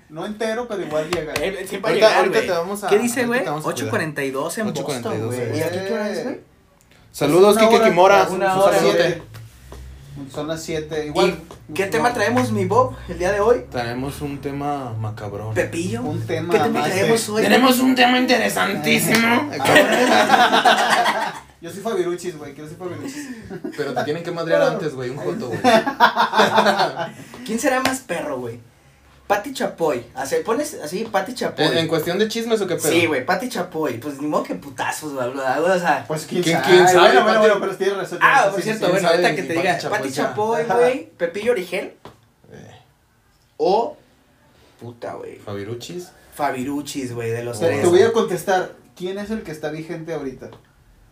no 0.09 0.27
entero, 0.27 0.67
pero 0.67 0.83
igual 0.83 1.09
llega. 1.11 1.33
Él 1.35 1.69
siempre 1.69 1.91
Ahorita- 1.91 2.09
llegar, 2.09 2.25
ahorita 2.25 2.41
te 2.41 2.51
vamos 2.51 2.83
a- 2.83 2.89
¿Qué 2.89 2.99
dice, 2.99 3.27
güey? 3.27 3.45
te 3.45 3.51
vamos 3.51 3.65
a 3.65 3.69
8.42 3.69 4.59
en 4.59 4.67
8:42, 4.75 4.83
Boston, 4.83 5.27
güey. 5.27 5.59
¿Y 5.59 5.63
aquí 5.63 5.79
qué 5.87 5.93
hora 5.93 6.11
es, 6.11 6.25
güey? 6.25 6.41
Saludos, 7.13 7.59
Kike 7.59 7.81
Kimora. 7.83 8.27
una 8.29 8.55
son 8.55 8.63
hora, 8.63 8.73
las 8.73 8.83
güey. 8.83 8.95
siete. 8.97 9.23
Son 10.33 10.47
las 10.49 10.63
7. 10.63 11.07
Igual. 11.07 11.39
¿Y 11.69 11.73
qué 11.75 11.87
tema 11.87 12.13
traemos, 12.13 12.51
mi 12.53 12.65
Bob, 12.65 12.95
el 13.09 13.19
día 13.19 13.33
de 13.33 13.41
hoy? 13.41 13.65
Tenemos 13.71 14.21
un 14.23 14.41
tema 14.41 14.93
macabrón. 14.99 15.55
Pepillo. 15.55 16.03
Un 16.03 16.21
tema 16.27 16.53
¿Qué 16.53 16.61
tema 16.61 16.85
de- 16.85 16.91
traemos 16.91 17.29
hoy? 17.29 17.45
un 17.81 17.95
tema 17.95 18.19
interesantísimo. 18.19 19.51
Yo 21.61 21.71
soy 21.71 21.81
Fabiruchis, 21.83 22.39
güey. 22.39 22.55
Quiero 22.55 22.69
ser 22.71 22.79
Fabiruchis. 22.79 23.29
Pero 23.77 23.93
te 23.93 24.05
tienen 24.05 24.23
que 24.23 24.31
madrear 24.31 24.63
antes, 24.63 24.95
güey, 24.95 25.11
un 25.11 25.19
joto, 25.19 25.49
güey. 25.49 25.61
¿Quién 27.45 27.59
será 27.59 27.81
más 27.81 28.01
perro, 28.01 28.39
güey? 28.41 28.61
Pati 29.31 29.53
Chapoy. 29.55 30.05
Así, 30.15 30.37
pones 30.45 30.75
así, 30.83 31.05
Pati 31.05 31.35
Chapoy. 31.35 31.65
¿En, 31.65 31.79
en 31.79 31.89
cuestión 31.89 32.19
de 32.19 32.27
chismes 32.29 32.61
o 32.61 32.67
qué 32.67 32.77
pedo? 32.77 32.91
Sí, 32.91 33.07
güey, 33.07 33.25
Pati 33.25 33.49
Chapoy. 33.49 33.99
Pues 33.99 34.21
ni 34.21 34.27
modo 34.27 34.43
que 34.43 34.57
putazos, 34.57 35.13
güey. 35.15 35.29
O 35.29 35.79
sea. 35.79 36.05
Pues 36.09 36.27
quién, 36.27 36.43
¿Quién- 36.43 36.61
sabe. 36.61 36.67
quién 36.75 36.89
sabe, 36.89 36.99
Bueno, 37.01 37.23
bueno, 37.25 37.41
bueno, 37.41 37.57
pero 37.61 37.77
tienes 37.77 37.97
razón. 37.97 38.19
Ah, 38.21 38.49
por 38.51 38.57
sí, 38.57 38.63
cierto, 38.65 38.87
sí, 38.87 38.93
bueno, 38.93 39.09
sabe 39.09 39.25
ahorita 39.27 39.43
que 39.43 39.49
te 39.49 39.53
diga 39.61 39.79
Pati. 39.89 40.11
Chapoy, 40.13 40.65
güey, 40.65 41.07
Pepillo 41.17 41.53
Origel 41.53 41.95
Eh, 42.53 42.77
o. 43.57 43.97
Puta, 44.81 45.15
güey. 45.15 45.37
Fabiruchis. 45.39 46.09
Fabiruchis, 46.35 47.15
güey, 47.15 47.31
de 47.31 47.45
los 47.45 47.61
tres. 47.61 47.83
te 47.83 47.87
voy 47.89 48.03
a 48.03 48.13
contestar. 48.13 48.73
¿Quién 48.97 49.19
es 49.19 49.31
el 49.31 49.43
que 49.43 49.53
está 49.53 49.71
vigente 49.71 50.13
ahorita? 50.13 50.51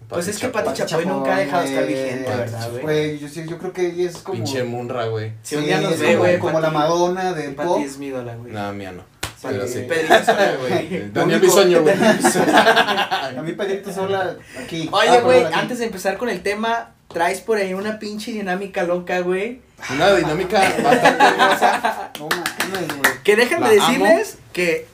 Pues 0.08 0.28
es 0.28 0.38
que. 0.38 0.48
Pati 0.48 0.72
Chapoy 0.84 1.06
nunca 1.06 1.36
ha 1.36 1.38
dejado 1.40 1.62
de 1.62 1.68
estar 1.68 1.86
vigente, 1.86 2.28
¿verdad, 2.30 2.70
güey? 2.70 2.82
Güey, 2.82 3.18
yo, 3.18 3.28
sí- 3.28 3.44
yo 3.48 3.58
creo 3.58 3.72
que 3.72 3.86
ella 3.86 4.08
es 4.10 4.16
como. 4.18 4.36
Pinche 4.36 4.64
Munra, 4.64 5.06
güey. 5.06 5.32
Si 5.42 5.56
un 5.56 5.64
día 5.64 5.80
nos 5.80 5.92
es 5.92 6.00
ve, 6.00 6.16
güey. 6.16 6.38
Como 6.38 6.60
la 6.60 6.70
Madonna 6.70 7.32
del 7.32 7.54
pop. 7.54 7.74
Pati 7.76 7.84
es 7.84 7.98
mi 7.98 8.06
ídola, 8.06 8.34
güey. 8.36 8.52
Nada, 8.52 8.72
mía 8.72 8.92
no. 8.92 9.02
Pero 9.40 9.68
sí. 9.68 9.84
Pedrito 9.88 10.24
Sola, 10.24 10.52
güey. 10.68 11.12
Daniel 11.12 11.40
Bisoño, 11.40 11.82
güey. 11.82 11.94
A 12.58 13.40
mí 13.42 13.52
Pedrito 13.52 13.92
sola 13.92 14.36
aquí. 14.58 14.88
Oye, 14.90 15.08
Ah, 15.10 15.20
güey, 15.20 15.44
antes 15.52 15.78
de 15.78 15.84
empezar 15.84 16.16
con 16.18 16.28
el 16.28 16.42
tema, 16.42 16.90
traes 17.08 17.40
por 17.40 17.58
ahí 17.58 17.72
una 17.74 17.98
pinche 17.98 18.32
dinámica 18.32 18.82
loca, 18.82 19.20
güey. 19.20 19.60
Una 19.94 20.12
dinámica 20.14 20.60
bastante 20.82 21.24
hermosa. 21.24 22.10
No 22.18 22.28
mames, 22.28 22.88
güey. 22.88 23.12
Que 23.22 23.36
déjenme 23.36 23.66
La 23.68 23.72
decirles 23.74 24.38
que 24.52 24.86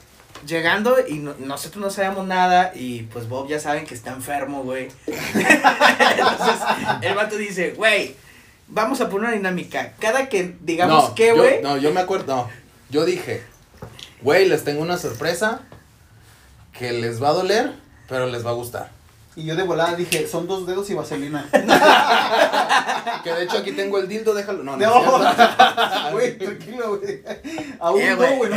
llegando 0.45 0.95
y 1.07 1.15
no- 1.19 1.35
nosotros 1.39 1.81
no 1.83 1.89
sabemos 1.89 2.25
nada 2.27 2.71
y 2.75 3.03
pues 3.03 3.27
Bob 3.27 3.47
ya 3.47 3.59
saben 3.59 3.85
que 3.85 3.93
está 3.93 4.11
enfermo, 4.11 4.63
güey. 4.63 4.89
Entonces 5.07 6.61
el 7.01 7.13
vato 7.15 7.37
dice, 7.37 7.71
güey, 7.71 8.15
vamos 8.67 9.01
a 9.01 9.09
poner 9.09 9.27
una 9.29 9.35
dinámica. 9.37 9.93
Cada 9.99 10.29
que 10.29 10.55
digamos 10.61 11.09
No, 11.09 11.15
que, 11.15 11.33
güey, 11.33 11.61
No, 11.61 11.77
yo 11.77 11.91
me 11.91 12.01
acuerdo. 12.01 12.35
No, 12.35 12.49
yo 12.89 13.05
dije, 13.05 13.43
güey, 14.21 14.47
les 14.47 14.63
tengo 14.63 14.81
una 14.81 14.97
sorpresa 14.97 15.61
que 16.77 16.91
les 16.91 17.21
va 17.21 17.29
a 17.29 17.33
doler, 17.33 17.73
pero 18.07 18.27
les 18.27 18.45
va 18.45 18.51
a 18.51 18.53
gustar. 18.53 18.91
Y 19.37 19.43
yo 19.45 19.55
de 19.55 19.63
volada 19.63 19.95
dije, 19.95 20.27
son 20.27 20.47
dos 20.47 20.65
dedos 20.65 20.89
y 20.89 20.93
vaselina. 20.93 21.49
Que 23.23 23.31
de 23.33 23.43
hecho 23.43 23.57
aquí 23.57 23.71
tengo 23.71 23.97
el 23.97 24.07
dildo, 24.07 24.33
déjalo. 24.33 24.63
No, 24.63 24.77
no. 24.77 25.17
No, 25.17 25.27
es 25.27 25.35
güey, 26.13 26.37
tranquilo, 26.37 26.99
güey. 26.99 27.21
Aún 27.79 28.01
Eh, 28.01 28.09
no, 28.11 28.17
güey. 28.17 28.29
no 28.31 28.37
güey, 28.37 28.49
no 28.51 28.55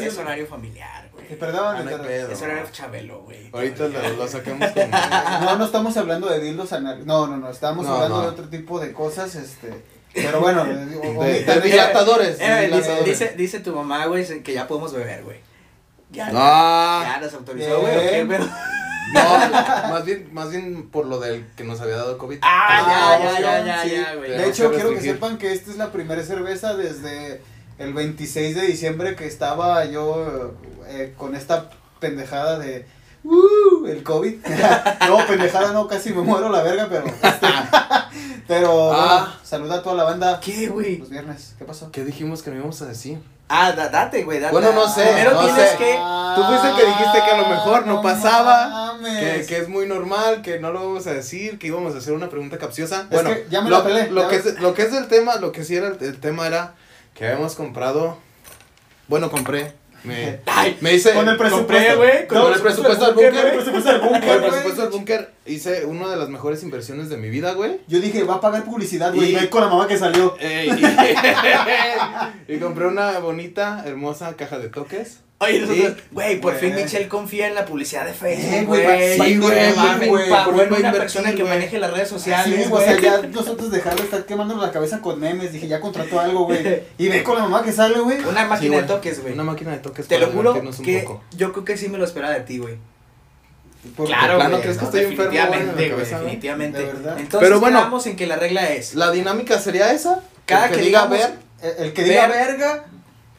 es 0.00 0.18
horario 0.18 0.46
familiar, 0.46 1.08
güey. 1.12 1.26
Perdón, 1.38 1.76
Ah, 1.78 1.82
no 1.82 2.02
pedo. 2.02 2.30
Es 2.32 2.42
horario 2.42 2.64
chabelo, 2.70 3.20
güey. 3.22 3.48
Ahorita 3.52 3.88
lo, 3.88 4.08
lo 4.16 4.28
saquemos 4.28 4.70
con. 4.72 4.90
No, 5.44 5.56
no 5.56 5.64
estamos 5.64 5.96
hablando 5.96 6.28
de 6.28 6.40
dildos 6.40 6.72
anal. 6.72 7.06
No, 7.06 7.26
no, 7.26 7.36
no, 7.38 7.50
estamos 7.50 7.86
No, 7.86 7.94
hablando 7.94 8.16
no. 8.18 8.22
de 8.24 8.28
otro 8.28 8.48
tipo 8.48 8.78
de 8.78 8.92
cosas, 8.92 9.34
este. 9.34 9.72
Pero 10.14 10.40
bueno, 10.40 10.64
dilatadores. 11.62 12.36
Eh, 12.40 12.70
dice, 12.72 13.02
dice, 13.04 13.34
dice 13.36 13.60
tu 13.60 13.74
mamá, 13.74 14.06
güey, 14.06 14.42
que 14.42 14.52
ya 14.52 14.66
podemos 14.66 14.92
beber, 14.92 15.22
güey. 15.24 15.38
Ya, 16.10 16.30
No. 16.30 16.38
ya 17.02 17.18
nos 17.20 17.32
autorizó, 17.34 17.80
güey. 17.80 18.26
No, 19.12 19.22
más 19.90 20.04
bien, 20.04 20.28
más 20.32 20.50
bien 20.50 20.88
por 20.90 21.06
lo 21.06 21.18
del 21.20 21.46
que 21.56 21.64
nos 21.64 21.80
había 21.80 21.96
dado 21.96 22.18
COVID. 22.18 22.38
Ah, 22.42 23.18
ya, 23.20 23.32
ya, 23.32 23.40
ya, 23.40 23.64
ya, 23.64 23.82
sí. 23.82 23.90
ya, 23.90 24.14
güey. 24.14 24.30
De 24.30 24.48
hecho, 24.48 24.70
que 24.70 24.76
quiero 24.76 24.90
que 24.90 25.00
sepan 25.00 25.38
que 25.38 25.52
esta 25.52 25.70
es 25.70 25.76
la 25.76 25.92
primera 25.92 26.22
cerveza 26.22 26.74
desde 26.74 27.40
el 27.78 27.92
26 27.94 28.56
de 28.56 28.62
diciembre 28.66 29.14
que 29.16 29.26
estaba 29.26 29.84
yo 29.84 30.54
eh, 30.88 31.14
con 31.16 31.34
esta 31.36 31.70
pendejada 32.00 32.58
de 32.58 32.86
uh, 33.24 33.86
el 33.86 34.02
COVID. 34.02 34.34
no, 35.08 35.26
pendejada 35.26 35.72
no, 35.72 35.86
casi 35.86 36.12
me 36.12 36.22
muero 36.22 36.48
la 36.48 36.62
verga, 36.62 36.88
pero 36.90 37.06
este, 37.06 37.46
pero 38.48 38.92
Ah. 38.92 39.18
bueno, 39.20 39.32
saluda 39.44 39.74
a 39.76 39.82
toda 39.82 39.94
la 39.96 40.04
banda 40.04 40.40
¿Qué, 40.40 40.68
güey? 40.68 40.98
los 40.98 41.10
viernes. 41.10 41.54
¿Qué 41.58 41.64
pasó? 41.64 41.90
¿Qué 41.92 42.04
dijimos 42.04 42.42
que 42.42 42.50
no 42.50 42.56
íbamos 42.56 42.80
a 42.82 42.86
decir? 42.86 43.18
Ah, 43.48 43.72
da- 43.72 43.88
date, 43.88 44.24
güey, 44.24 44.40
date. 44.40 44.52
Bueno, 44.52 44.72
no 44.72 44.88
sé, 44.88 45.04
Primero 45.04 45.34
no 45.34 45.40
tienes 45.44 45.70
sé. 45.70 45.76
que. 45.76 45.98
Tú 46.34 46.42
fuiste 46.44 46.68
el 46.68 46.76
que 46.76 46.84
dijiste 46.86 47.18
que 47.24 47.30
a 47.30 47.36
lo 47.36 47.48
mejor 47.48 47.86
no 47.86 48.02
pasaba, 48.02 48.68
mames. 48.68 49.18
Que, 49.40 49.46
que 49.46 49.58
es 49.62 49.68
muy 49.68 49.86
normal, 49.86 50.42
que 50.42 50.58
no 50.58 50.72
lo 50.72 50.80
vamos 50.80 51.06
a 51.06 51.12
decir, 51.14 51.58
que 51.58 51.68
íbamos 51.68 51.94
a 51.94 51.98
hacer 51.98 52.12
una 52.12 52.28
pregunta 52.28 52.58
capciosa. 52.58 53.02
Es 53.02 53.08
bueno, 53.10 53.30
que 53.30 53.46
ya 53.48 53.60
me 53.62 53.70
lo, 53.70 53.78
la 53.78 53.84
pelé, 53.84 54.10
lo 54.10 54.22
ya 54.22 54.28
que 54.28 54.36
es, 54.36 54.60
lo 54.60 54.74
que 54.74 54.82
es 54.82 54.92
del 54.92 55.06
tema, 55.08 55.36
lo 55.36 55.52
que 55.52 55.64
sí 55.64 55.76
era 55.76 55.86
el, 55.88 55.96
el 56.00 56.18
tema 56.20 56.46
era 56.46 56.74
que 57.14 57.26
habíamos 57.26 57.54
comprado. 57.54 58.18
Bueno, 59.08 59.30
compré. 59.30 59.72
Me, 60.06 60.40
Ay, 60.46 60.76
me 60.80 60.94
hice. 60.94 61.12
Con 61.12 61.28
el 61.28 61.36
presupuesto. 61.36 61.96
güey, 61.98 62.26
con 62.26 62.52
el 62.52 62.60
presupuesto 62.60 63.06
del 63.06 63.14
Con 63.14 63.24
el 63.24 63.32
búnker. 63.32 63.54
presupuesto 63.54 63.90
del 63.92 64.00
Con 64.00 64.14
el 64.14 64.20
presupuesto 64.40 64.82
del 64.82 64.90
búnker 64.90 65.30
hice 65.46 65.84
una 65.84 66.08
de 66.08 66.16
las 66.16 66.28
mejores 66.28 66.62
inversiones 66.62 67.08
de 67.08 67.16
mi 67.16 67.28
vida, 67.28 67.52
güey. 67.52 67.80
Yo 67.88 68.00
dije, 68.00 68.22
va 68.24 68.34
a 68.36 68.40
pagar 68.40 68.64
publicidad, 68.64 69.12
güey. 69.14 69.32
Y- 69.32 69.34
Ve 69.34 69.50
con 69.50 69.60
la 69.62 69.68
mamá 69.68 69.86
que 69.88 69.98
salió. 69.98 70.36
Ey, 70.40 70.70
y, 72.48 72.52
y 72.54 72.58
compré 72.58 72.86
una 72.86 73.18
bonita, 73.18 73.82
hermosa 73.86 74.34
caja 74.36 74.58
de 74.58 74.68
toques. 74.68 75.20
Oye, 75.38 75.60
nosotros, 75.60 75.92
Sí. 75.98 76.02
güey, 76.12 76.40
por 76.40 76.54
fin. 76.54 76.74
Michelle 76.74 77.08
confía 77.08 77.46
en 77.46 77.54
la 77.54 77.66
publicidad 77.66 78.06
de 78.06 78.12
Eh, 78.12 78.14
Facebook, 78.14 78.66
güey, 78.68 79.12
sí, 79.12 79.36
güey, 79.36 80.08
güey, 80.08 80.28
por 80.30 80.54
una 80.78 80.92
persona 80.92 81.30
que 81.32 81.42
güey. 81.42 81.48
maneje 81.52 81.78
las 81.78 81.90
redes 81.92 82.08
sociales, 82.08 82.64
Sí, 82.66 82.72
o 82.72 82.80
sea, 82.80 82.98
ya 82.98 83.20
nosotros 83.20 83.70
dejarlo 83.70 84.02
estar 84.02 84.24
quemándonos 84.24 84.64
la 84.64 84.72
cabeza 84.72 85.02
con 85.02 85.20
memes. 85.20 85.52
Dije, 85.52 85.68
ya 85.68 85.78
contrató 85.80 86.20
algo, 86.20 86.44
güey. 86.46 86.82
Y 86.98 87.08
ve 87.08 87.22
con 87.22 87.36
la 87.36 87.42
mamá 87.42 87.62
que 87.62 87.72
sale, 87.72 88.00
güey. 88.00 88.18
Una 88.24 88.46
máquina 88.46 88.76
Sí, 88.76 88.80
de 88.82 88.88
toques, 88.88 89.20
güey. 89.20 89.34
Una 89.34 89.44
máquina 89.44 89.72
de 89.72 89.78
toques 89.78 90.08
Te 90.08 90.18
lo 90.18 90.28
juro 90.28 90.54
que 90.82 91.00
poco. 91.00 91.22
yo 91.36 91.52
creo 91.52 91.64
que 91.66 91.76
sí 91.76 91.88
me 91.90 91.98
lo 91.98 92.04
esperaba 92.06 92.32
de 92.32 92.40
ti, 92.40 92.56
güey. 92.58 92.76
Claro, 94.06 94.36
plano 94.36 94.60
crees 94.60 94.78
que 94.78 94.84
estoy 94.86 95.00
enfermo, 95.04 95.30
definitivamente, 95.32 95.94
definitivamente. 95.96 96.78
De. 96.78 96.88
Entonces, 96.90 97.28
Pero 97.40 97.60
bueno. 97.60 97.78
quedamos 97.80 98.06
en 98.06 98.16
que 98.16 98.26
la 98.26 98.36
regla 98.36 98.70
es 98.72 98.94
La 98.94 99.10
dinámica 99.12 99.60
sería 99.60 99.92
esa. 99.92 100.22
cada 100.46 100.70
que, 100.70 100.76
que 100.76 100.82
diga 100.82 101.06
ver. 101.06 101.34
El, 101.78 101.92
que 101.92 102.02
diga 102.04 102.26
Ver- 102.26 102.46
verga, 102.58 102.84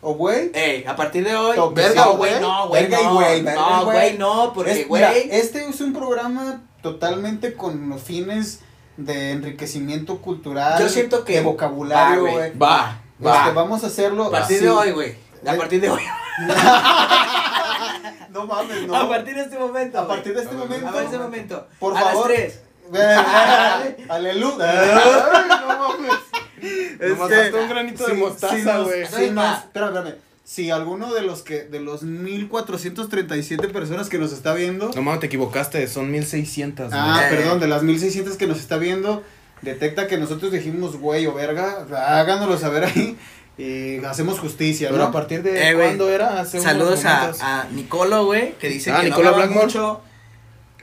o 0.02 0.14
güey. 0.14 0.52
Ey, 0.54 0.86
a 0.86 0.96
partir 0.96 1.24
de 1.26 1.36
hoy. 1.36 1.58
Verga 1.74 2.10
o 2.10 2.18
güey, 2.18 2.32
güey. 2.32 2.42
no, 2.42 2.68
güey. 2.68 2.82
Verga 2.84 3.02
y 3.02 3.06
no, 3.06 3.14
güey, 3.16 3.40
y 3.40 3.42
No, 3.44 3.86
güey. 3.86 3.98
güey, 3.98 4.18
no, 4.18 4.54
porque, 4.54 4.82
Es- 4.82 4.88
güey. 4.88 5.04
este 5.32 5.68
es 5.68 5.82
un 5.82 5.94
programa 5.94 6.62
totalmente 6.82 7.54
con 7.56 7.90
los 7.90 8.02
fines 8.02 8.62
de 8.98 9.32
enriquecimiento 9.32 10.18
cultural. 10.20 10.80
Yo 10.80 10.90
siento 10.90 11.24
que- 11.26 11.34
De 11.34 11.42
vocabulario, 11.42 12.24
Va, 12.24 12.30
güey. 12.32 12.58
Va, 12.58 13.02
Este, 13.20 13.28
va. 13.28 13.52
vamos 13.54 13.84
a 13.84 13.88
hacerlo. 13.88 14.26
A 14.26 14.32
partir 14.32 14.58
así. 14.58 14.66
de 14.66 14.72
hoy, 14.72 14.92
güey. 14.92 15.16
A 15.46 15.54
partir 15.56 15.82
de 15.82 15.90
hoy. 15.90 16.02
No 18.30 18.46
mames, 18.46 18.84
no. 18.88 18.96
A 18.96 19.10
partir 19.10 19.34
de 19.36 19.42
este 19.42 19.58
momento. 19.58 19.98
A 19.98 20.04
güey. 20.04 20.16
partir 20.18 20.36
de 20.36 20.42
este 20.44 20.54
A 20.54 20.58
momento. 20.58 20.88
A 20.88 20.92
partir 20.92 21.10
de 21.10 21.16
este 21.16 21.18
momento. 21.18 21.68
Por 21.80 21.98
a 21.98 22.02
favor. 22.02 22.30
las 22.30 22.38
3. 22.92 24.10
Aleluya. 24.10 24.56
no 25.68 25.80
mames. 25.80 26.12
Nomás 27.00 27.30
que- 27.30 27.54
un 27.58 27.70
granito 27.70 28.06
de 28.08 28.14
si- 28.14 28.20
mostaza, 28.20 28.56
si 28.56 28.84
güey. 28.84 29.06
si 29.06 29.30
nos- 29.32 29.58
espérame, 29.60 29.90
espérame. 29.98 30.16
Si 30.44 30.72
alguno 30.72 31.14
de 31.14 31.22
los 31.24 31.42
que 31.42 31.64
de 31.64 31.82
los 31.82 32.04
1437 32.04 33.68
personas 33.68 34.10
que 34.10 34.18
nos 34.18 34.32
está 34.32 34.54
viendo, 34.54 34.92
No 34.96 35.02
mames, 35.02 35.20
te 35.20 35.26
equivocaste, 35.28 35.86
son 35.88 36.10
1600. 36.12 36.88
güey. 36.90 37.00
ah, 37.02 37.26
perdón, 37.30 37.60
de 37.60 37.68
las 37.68 37.84
1600 37.84 38.38
que 38.38 38.48
nos 38.48 38.60
está 38.60 38.78
viendo, 38.78 39.24
detecta 39.62 40.08
que 40.08 40.18
nosotros 40.18 40.52
dijimos 40.52 40.98
güey 40.98 41.26
o 41.26 41.34
verga, 41.34 41.86
háganoslo 42.20 42.58
saber 42.58 42.86
ahí 42.86 43.18
y 43.58 43.98
hacemos 44.06 44.40
justicia, 44.40 44.88
Pero 44.90 45.04
¿no? 45.04 45.10
a 45.10 45.12
partir 45.12 45.44
de 45.44 45.70
Eh, 45.70 45.76
cuándo 45.76 46.10
era? 46.10 46.40
Hace 46.40 46.62
Saludos 46.62 47.04
a, 47.06 47.32
a 47.42 47.68
Nicolo, 47.72 48.26
güey, 48.26 48.54
que 48.54 48.70
dice 48.70 48.92
Ah, 48.92 49.02
que 49.02 49.08
Nicolo 49.10 49.32
no 49.38 49.48
mucho. 49.48 50.02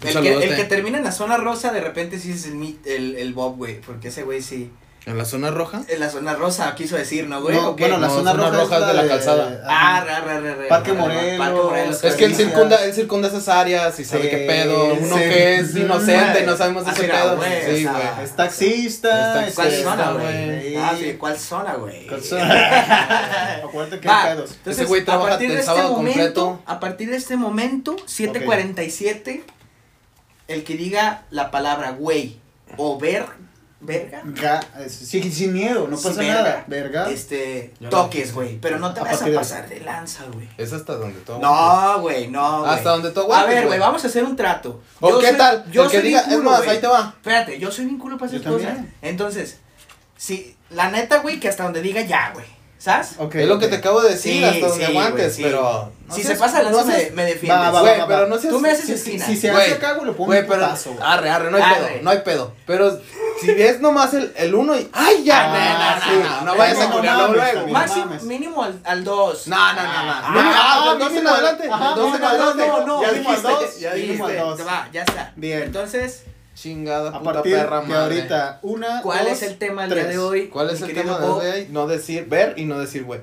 El 0.02 0.21
que, 0.21 0.33
el 0.44 0.56
que 0.56 0.64
termina 0.64 0.99
en 0.99 1.04
la 1.04 1.12
zona 1.12 1.38
rosa, 1.38 1.73
de 1.73 1.80
repente 1.80 2.18
sí 2.18 2.33
es 2.33 2.44
el, 2.47 2.76
el, 2.85 3.14
el 3.16 3.33
Bob, 3.33 3.56
güey. 3.56 3.80
Porque 3.80 4.09
ese 4.09 4.23
güey 4.25 4.42
sí. 4.42 4.71
¿En 5.06 5.18
la 5.18 5.26
zona 5.26 5.50
roja? 5.50 5.82
En 5.88 6.00
la 6.00 6.08
zona 6.08 6.32
rosa 6.34 6.75
quiso 6.75 6.96
decir, 6.96 7.28
¿no, 7.28 7.42
güey? 7.42 7.54
No, 7.54 7.75
bueno, 7.75 7.99
la 7.99 8.06
No, 8.08 8.14
zona, 8.14 8.30
zona 8.30 8.42
roja, 8.50 8.61
roja 8.62 8.78
es 8.78 8.87
de 8.87 8.94
la 8.94 9.06
calzada. 9.08 9.62
Ah, 9.66 9.96
ajá. 9.99 10.04
ra, 10.06 10.20
ra, 10.20 10.40
ra, 10.40 10.68
Parque 10.70 10.92
Morelos. 10.94 11.38
Parque 11.38 11.61
Morelos. 11.61 12.04
Es 12.04 12.14
que 12.14 12.25
él 12.25 12.34
circunda, 12.34 12.82
él 12.87 12.94
circunda 12.94 13.28
esas 13.28 13.46
áreas 13.49 14.00
y 14.00 14.04
sabe 14.06 14.23
Sí, 14.23 14.28
qué 14.30 14.37
pedo. 14.46 14.94
Uno 14.94 15.14
sí. 15.16 15.23
que 15.25 15.56
es 15.56 15.76
inocente 15.76 16.42
y 16.42 16.46
no 16.46 16.56
sabemos 16.56 16.87
de 16.87 16.90
Ah, 16.90 16.94
ese 16.94 17.02
mira, 17.02 17.23
pedo. 17.23 17.37
güey, 17.37 17.50
Sí, 17.76 17.87
o 17.87 17.92
sea, 17.92 18.12
güey. 18.14 18.25
Es 18.25 18.37
taxista. 18.37 19.46
Es 19.46 19.54
¿Cuál 19.54 19.70
Sí, 19.70 19.82
zona, 19.82 19.94
está, 19.94 20.12
güey? 20.12 20.25
güey. 20.73 20.76
Ah, 20.76 20.94
sí, 20.99 21.12
¿cuál 21.18 21.38
zona, 21.38 21.75
güey? 21.75 22.06
¿Cuál 22.06 22.23
zona? 22.25 23.54
Acuérdate 23.62 24.00
que 24.00 24.08
hay 24.08 24.34
pedos. 24.34 24.50
entonces, 24.52 24.78
Ese 24.78 24.84
güey 24.88 25.02
a 25.02 25.04
trabaja 25.04 25.28
partir 25.28 25.49
de 25.49 25.54
el 25.54 25.61
este 25.61 25.66
sábado 25.70 25.92
momento, 25.92 26.44
completo. 26.46 26.62
a 26.64 26.80
partir 26.80 27.11
de 27.11 27.16
este 27.16 27.37
momento, 27.37 27.96
747, 28.06 29.44
el 30.49 30.64
que 30.64 30.76
diga 30.78 31.25
la 31.30 31.50
palabra 31.50 31.90
güey 31.90 32.38
o 32.78 32.99
ver, 32.99 33.26
verga, 33.85 34.23
Ga- 34.25 34.88
sí, 34.88 35.31
sin 35.33 35.53
miedo, 35.53 35.87
no 35.88 35.97
Sí, 35.97 36.09
pasa 36.09 36.21
verga. 36.21 36.35
nada. 36.35 36.64
Verga. 36.67 37.11
este, 37.11 37.73
toques, 37.91 38.33
güey, 38.35 38.59
pero 38.59 38.79
no 38.79 38.93
te 38.95 39.00
A 39.00 39.05
vas 39.05 39.23
a 39.23 39.25
de- 39.26 39.33
pasar 39.37 39.69
de 39.69 39.81
lanza, 39.81 40.25
güey. 40.33 40.49
Es 40.59 40.73
hasta 40.73 40.95
donde 40.97 41.21
todo. 41.21 41.38
No, 41.38 42.00
güey, 42.00 42.29
no, 42.29 42.61
güey. 42.61 42.73
Hasta 42.73 42.91
donde 42.91 43.11
tú 43.11 43.21
A 43.21 43.23
aguantes, 43.25 43.49
ver, 43.49 43.57
güey, 43.67 43.67
güey. 43.69 43.81
vamos 43.81 44.05
a 44.05 44.07
hacer 44.09 44.25
un 44.25 44.37
trato. 44.37 44.81
¿O 45.00 45.11
Yo 45.11 45.19
qué 45.21 45.29
soy- 45.29 45.37
tal? 45.37 45.64
Yo 45.71 45.88
soy 45.88 46.03
diga, 46.03 46.21
bien 46.21 46.31
es 46.33 46.37
culo, 46.38 46.50
más, 46.50 46.59
güey. 46.61 46.71
ahí 46.71 46.79
te 46.81 46.87
va. 46.87 47.14
Espérate, 47.17 47.59
yo 47.59 47.71
soy 47.71 47.85
bien 47.87 47.99
culo 47.99 48.19
para 48.19 48.31
esas 48.33 48.43
cosas. 48.47 48.79
Entonces, 49.03 49.59
si, 50.17 50.57
la 50.71 50.91
neta, 50.91 51.19
güey, 51.19 51.38
que 51.41 51.49
hasta 51.49 51.64
donde 51.64 51.83
diga 51.83 52.03
ya, 52.03 52.31
güey. 52.33 52.47
¿Sabes? 52.76 53.12
Ok, 53.17 53.37
es 53.37 53.49
lo 53.49 53.59
que 53.59 53.69
te 53.69 53.76
acabo 53.76 54.03
de 54.03 54.11
decir, 54.11 54.35
Sí, 54.35 54.45
hasta 54.45 54.67
donde 54.69 54.85
sí, 54.85 54.91
aguantes, 54.93 55.14
güey, 55.25 55.31
sí. 55.37 55.43
pero. 55.43 55.91
no 56.07 56.14
si 56.14 56.23
seas- 56.23 56.35
se 56.35 56.38
pasa 56.38 56.62
la 56.62 56.71
no 56.71 56.85
me, 56.85 57.11
me 57.12 57.25
defiendes. 57.25 57.49
Va, 57.59 57.71
va, 57.71 57.81
Güey, 57.81 57.99
va, 57.99 58.07
pero 58.07 58.21
va. 58.25 58.26
no 58.29 58.37
seas. 58.38 58.53
Tú 58.53 58.61
me 58.61 58.71
haces 58.71 58.85
Si, 58.85 58.93
esquina. 58.93 59.25
si 59.25 59.37
se 59.38 59.50
Güey, 59.50 59.71
hace 59.71 59.79
cago, 59.79 60.05
le 60.05 60.12
pongo 60.12 60.26
Güey, 60.26 60.47
pero. 60.47 60.67
güey. 60.69 60.97
Arre, 61.00 61.31
arre, 61.31 61.50
no 61.50 61.57
hay 61.57 61.62
pedo, 61.75 61.88
no 62.03 62.11
hay 62.11 62.19
pedo. 62.19 62.53
Pero 62.67 63.00
si 63.41 63.55
ves 63.55 63.81
nomás 63.81 64.14
el, 64.14 64.33
el 64.37 64.55
uno 64.55 64.79
y. 64.79 64.88
¡Ay, 64.93 65.25
ya! 65.25 65.53
Ah, 65.53 65.99
no, 65.99 66.05
sí. 66.12 66.19
no, 66.23 66.29
no, 66.41 66.45
no 66.47 66.57
vayas 66.57 66.79
a 66.81 66.88
No 66.88 66.97
culiar 66.97 67.17
mames, 67.17 67.37
luego. 67.55 67.69
Máximo, 67.69 68.14
mínimo 68.23 68.62
al, 68.62 68.81
al 68.85 69.05
2. 69.05 69.47
No, 69.49 69.57
no, 69.57 69.83
no, 69.83 69.83
no. 69.83 69.91
Ah, 69.93 70.23
Ah, 70.85 70.88
del 70.91 70.99
dos 70.99 71.12
en 71.12 71.26
adelante. 71.26 71.69
ajá, 71.71 71.88
del 71.88 71.97
dos 71.97 72.14
en 72.14 72.21
dos, 72.21 72.31
adelante. 72.31 72.67
no, 72.69 72.87
no, 72.87 73.03
Ya 73.03 73.12
mínimo 73.12 73.31
al 73.31 73.43
dos. 73.43 73.81
Ya 73.81 73.91
al 73.93 74.19
dos. 74.38 74.67
Va, 74.67 74.88
ya 74.93 75.03
está. 75.03 75.33
Bien. 75.37 75.62
Entonces, 75.62 76.25
Chingada 76.55 77.09
A 77.11 77.19
puta 77.19 77.33
partir 77.33 77.55
perra 77.57 77.81
de 77.81 77.87
madre. 77.88 78.03
ahorita, 78.21 78.59
una, 78.62 79.03
¿cuál 79.03 79.25
dos, 79.25 79.33
es 79.33 79.43
el 79.43 79.59
tema 79.59 79.83
del 79.88 79.95
día 79.95 80.05
de 80.07 80.19
hoy? 80.19 80.47
¿Cuál 80.49 80.71
es 80.71 80.81
el 80.83 80.95
tema 80.95 81.19
Bob? 81.19 81.43
de 81.43 81.50
hoy? 81.53 81.69
No 81.71 81.87
decir 81.88 82.26
ver 82.29 82.55
y 82.57 82.64
no 82.64 82.79
decir 82.79 83.03
güey. 83.05 83.21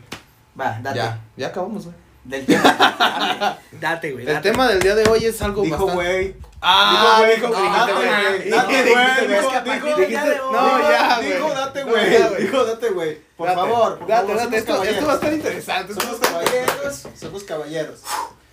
Va, 0.60 0.78
date. 0.84 0.98
Ya, 0.98 1.20
ya 1.38 1.48
acabamos, 1.48 1.86
güey. 1.86 1.96
Del 2.26 2.46
tema. 2.46 3.58
date, 3.80 4.12
güey. 4.12 4.28
El 4.28 4.42
tema 4.42 4.68
del 4.68 4.80
día 4.82 4.96
de 4.96 5.10
hoy 5.10 5.24
es 5.26 5.42
algo 5.42 5.62
Dijo, 5.64 5.88
güey. 5.88 6.36
Ah, 6.64 7.24
Dijo, 7.26 7.36
dijo, 7.36 7.48
güey, 7.48 7.62
dijiste, 7.64 7.92
no, 7.92 7.98
güey. 7.98 8.50
date, 8.50 8.50
date, 8.50 9.80
güey, 9.80 10.14
No, 10.52 10.92
ya, 10.92 11.16
güey. 11.18 11.34
Dijo, 11.34 11.50
date, 11.54 11.84
güey. 11.84 12.38
Dijo, 12.44 12.66
date, 12.66 12.90
güey. 12.90 13.18
Por 13.36 13.48
Date, 13.48 13.60
favor. 13.60 13.98
por 13.98 14.08
Date, 14.08 14.28
favor, 14.28 14.44
date. 14.44 14.58
Esto, 14.58 14.84
esto 14.84 15.06
va 15.08 15.12
a 15.14 15.16
estar 15.16 15.34
interesante. 15.34 15.94
Somos 15.96 16.20
caballeros. 16.20 17.04
Somos 17.20 17.44
caballeros. 17.44 18.00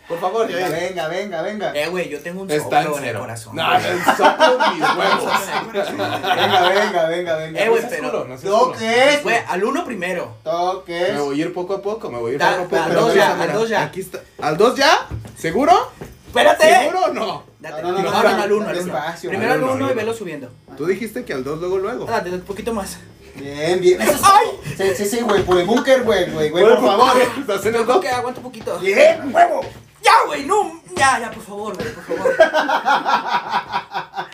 Por 0.08 0.18
favor, 0.20 0.46
Venga, 0.46 0.60
ya. 0.60 0.68
venga, 0.70 1.08
venga, 1.08 1.42
venga. 1.42 1.72
Eh, 1.76 1.86
güey, 1.88 2.08
yo 2.08 2.18
tengo 2.20 2.40
un 2.40 2.50
Está 2.50 2.80
en 2.80 2.86
soplo 2.86 2.98
en 3.02 3.04
el 3.10 3.18
corazón. 3.18 3.54
No, 3.56 3.66
güey. 3.68 3.82
no, 3.98 4.16
soplo 4.16 4.58
mis 4.72 4.80
huevos. 4.80 5.32
Venga, 5.66 6.68
venga, 6.70 7.06
venga, 7.08 7.36
venga. 7.36 7.60
Eh, 7.62 7.68
güey, 7.68 7.82
pero-. 7.90 8.26
Toques. 8.42 9.22
Güey, 9.22 9.36
al 9.48 9.64
uno 9.64 9.84
primero. 9.84 10.34
Toques. 10.42 11.12
Me 11.12 11.20
voy 11.20 11.38
a 11.42 11.44
ir 11.44 11.52
poco 11.52 11.74
a 11.74 11.82
poco, 11.82 12.08
me 12.10 12.18
voy 12.18 12.32
a 12.32 12.34
ir 12.36 12.40
poco 12.40 12.54
a 12.54 12.64
poco. 12.64 12.82
al 12.82 12.94
dos 12.94 13.14
ya, 13.14 13.38
al 13.38 13.52
dos 13.52 13.68
ya. 13.68 13.82
Aquí 13.82 14.00
está. 14.00 14.20
¿Al 14.40 14.56
dos 14.56 14.76
ya? 14.76 15.06
¿Seguro? 15.36 15.92
¡Espérate! 16.26 16.74
¿Seguro 16.74 17.00
o 17.04 17.12
no? 17.12 17.47
Date. 17.60 17.82
No, 17.82 17.92
No, 17.92 17.98
no, 17.98 18.02
no, 18.04 18.10
no, 18.10 18.22
no, 18.22 18.22
no, 18.22 18.42
al 18.42 18.52
uno, 18.52 18.68
al 18.68 18.76
uno. 18.76 18.84
despacio. 18.84 19.30
Primero 19.30 19.52
al 19.52 19.58
Al 19.58 19.64
uno, 19.64 19.72
uno 19.74 19.84
al 19.84 19.90
y 19.90 19.92
uno. 19.92 20.00
velo 20.00 20.14
subiendo. 20.14 20.50
Tú 20.76 20.86
dijiste 20.86 21.24
que 21.24 21.32
al 21.32 21.42
dos, 21.44 21.58
luego, 21.58 21.78
luego. 21.78 22.04
Date, 22.06 22.30
un 22.30 22.40
poquito 22.42 22.72
más. 22.72 22.98
Bien, 23.36 23.80
bien. 23.80 24.00
Eso 24.00 24.12
es- 24.12 24.76
Sí, 24.96 25.04
sí, 25.04 25.16
sí, 25.16 25.20
güey. 25.22 25.42
Por 25.44 25.58
el 25.58 25.66
búnker, 25.66 26.02
güey, 26.04 26.30
güey, 26.30 26.50
güey, 26.50 26.64
por 26.64 26.80
favor. 26.80 27.12
¿Estás 27.40 27.66
en 27.66 27.74
el 27.74 27.86
que 28.00 28.08
aguanta 28.08 28.40
un 28.40 28.44
poquito. 28.44 28.78
Bien, 28.78 29.34
huevo. 29.34 29.60
Ya, 30.02 30.12
güey, 30.26 30.44
no. 30.46 30.80
Ya, 30.96 31.18
ya, 31.20 31.30
por 31.30 31.42
favor, 31.42 31.74
güey, 31.76 31.88
por 31.94 32.04
favor. 32.04 32.36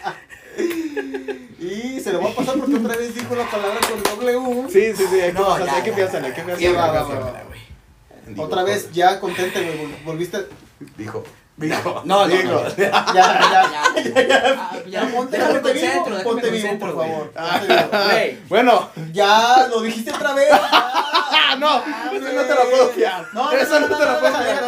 Y 1.59 1.99
se 2.01 2.13
lo 2.13 2.21
voy 2.21 2.31
a 2.33 2.35
pasar 2.37 2.59
porque 2.59 2.77
otra 2.77 2.97
vez 2.97 3.15
dijo 3.15 3.35
la 3.35 3.51
palabra 3.51 3.79
con 3.89 4.03
doble 4.03 4.37
U. 4.37 4.69
Sí, 4.71 4.93
sí, 4.95 5.05
sí, 5.11 5.21
hay 5.21 5.33
que 5.33 5.39
No, 5.39 5.55
hay 5.55 5.61
que 5.61 5.67
ya. 5.67 5.75
hay 5.77 5.83
que 6.59 6.73
va, 6.73 6.87
va, 6.89 7.03
va, 7.05 7.19
va. 7.21 7.43
Digo, 8.27 8.43
Otra 8.43 8.63
vez 8.65 8.91
ya 8.93 9.19
contente, 9.19 9.63
güey. 9.63 9.79
vol- 9.87 10.05
Volviste. 10.05 10.47
Dijo. 10.99 11.25
No, 11.57 12.03
no, 12.05 12.27
dijo. 12.27 12.51
no. 12.53 12.69
Ya, 12.77 12.91
ya. 13.15 13.73
Ah, 14.59 14.73
Ya, 14.87 15.07
Ponte, 15.07 15.39
vivo, 15.73 16.05
ponte 16.25 16.51
vivo, 16.51 16.79
por 16.81 16.95
favor. 16.97 17.33
Bueno. 18.49 18.91
Ya, 19.13 19.67
lo 19.71 19.81
dijiste 19.83 20.13
otra 20.13 20.33
vez. 20.35 20.49
Ah, 20.51 21.57
no, 21.59 21.79
eso 22.13 22.33
no 22.33 22.43
te 22.43 22.55
lo 22.55 22.71
puedo 22.71 22.89
fiar. 22.89 23.27
No, 23.33 23.53
Eso 23.53 23.81
no 23.81 23.87
te 23.87 24.05
lo 24.05 24.21
puedo 24.21 24.37
fiar. 24.39 24.65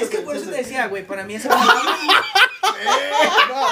es 0.00 0.08
que 0.08 0.18
por 0.18 0.36
eso 0.36 0.46
te 0.50 0.56
decía, 0.56 0.86
güey, 0.86 1.06
para 1.06 1.24
mí 1.24 1.34
esa 1.34 1.50
palabra. 2.62 3.66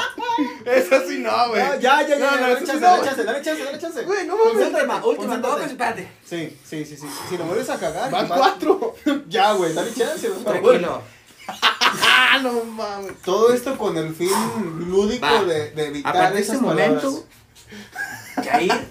Eso 0.66 1.00
sí 1.09 1.18
no, 1.18 1.49
güey. 1.49 1.62
No, 1.62 1.75
ya, 1.76 2.02
ya, 2.02 2.09
ya, 2.09 2.18
No, 2.18 2.30
no, 2.32 2.40
dale 2.40 2.61
sí 2.61 2.66
chance, 2.66 2.80
no, 2.80 2.87
dale 2.90 3.04
chance, 3.04 3.25
dale 3.25 3.42
chance, 3.42 3.64
dale 3.64 3.78
chance. 3.78 4.02
Güey, 4.02 4.26
no 4.26 4.37
mames. 4.37 4.54
Última, 4.66 4.78
última, 4.78 5.00
Concéntrate. 5.00 5.42
todos, 5.42 5.62
espérate. 5.70 6.09
Sí, 6.25 6.59
sí, 6.68 6.85
sí, 6.85 6.97
sí. 6.97 7.06
Si 7.28 7.38
lo 7.38 7.44
vuelves 7.44 7.70
a 7.70 7.78
cagar. 7.78 8.11
Van 8.11 8.30
va- 8.30 8.37
cuatro. 8.37 8.94
Ya, 9.28 9.52
güey, 9.52 9.73
dale 9.73 9.94
chance. 9.94 10.28
Tranquilo. 10.28 11.02
Ah, 11.49 12.38
no 12.42 12.64
mames. 12.64 13.20
Todo 13.23 13.52
esto 13.52 13.76
con 13.76 13.97
el 13.97 14.14
fin 14.14 14.30
lúdico 14.88 15.26
Va. 15.26 15.42
de, 15.44 15.70
de 15.70 15.87
evitar 15.87 16.12
partir 16.12 16.47
de 16.47 16.59
palabras. 16.59 16.62
momento, 17.02 17.25
Jair, 18.44 18.88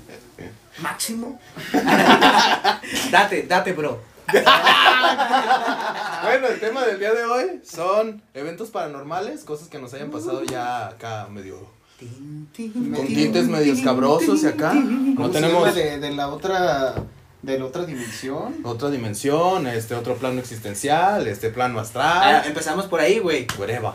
máximo. 0.79 1.39
date, 3.11 3.43
date, 3.43 3.73
bro. 3.73 4.08
Bueno, 6.23 6.47
el 6.47 6.59
tema 6.59 6.83
del 6.85 6.99
día 6.99 7.13
de 7.13 7.23
hoy 7.25 7.61
son 7.63 8.21
eventos 8.33 8.69
paranormales, 8.69 9.43
cosas 9.43 9.67
que 9.69 9.79
nos 9.79 9.93
hayan 9.93 10.11
pasado 10.11 10.43
ya 10.43 10.87
acá 10.87 11.27
medio 11.31 11.57
con 11.99 13.07
tintes 13.07 13.47
medio 13.47 13.73
escabrosos 13.73 14.43
y 14.43 14.47
acá. 14.47 14.71
¿Cómo 14.71 15.27
No 15.27 15.29
tenemos 15.31 15.73
de, 15.75 15.99
de 15.99 16.11
la 16.11 16.27
otra 16.29 16.95
de 17.41 17.57
la 17.57 17.65
otra 17.65 17.85
dimensión. 17.85 18.55
otra 18.63 18.89
dimensión, 18.89 19.65
este 19.67 19.95
otro 19.95 20.15
plano 20.15 20.39
existencial, 20.41 21.25
este 21.27 21.49
plano 21.49 21.79
Ah, 21.79 21.81
astral. 21.83 22.45
empezamos 22.45 22.85
por 22.87 22.99
ahí, 22.99 23.19
güey. 23.19 23.47
Whatever. 23.57 23.91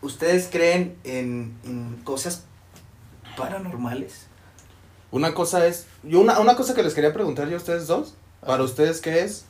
¿Ustedes 0.00 0.48
creen 0.50 0.96
en, 1.04 1.54
en 1.64 2.00
cosas 2.02 2.44
paranormales? 3.36 4.26
Una 5.10 5.34
cosa 5.34 5.66
es, 5.66 5.86
yo 6.02 6.20
una, 6.20 6.38
una 6.40 6.56
cosa 6.56 6.74
que 6.74 6.82
les 6.82 6.94
quería 6.94 7.12
preguntar 7.12 7.46
yo 7.48 7.54
a 7.56 7.58
ustedes 7.58 7.86
dos, 7.86 8.14
para 8.44 8.62
ustedes 8.62 9.00
qué 9.00 9.20
es 9.22 9.44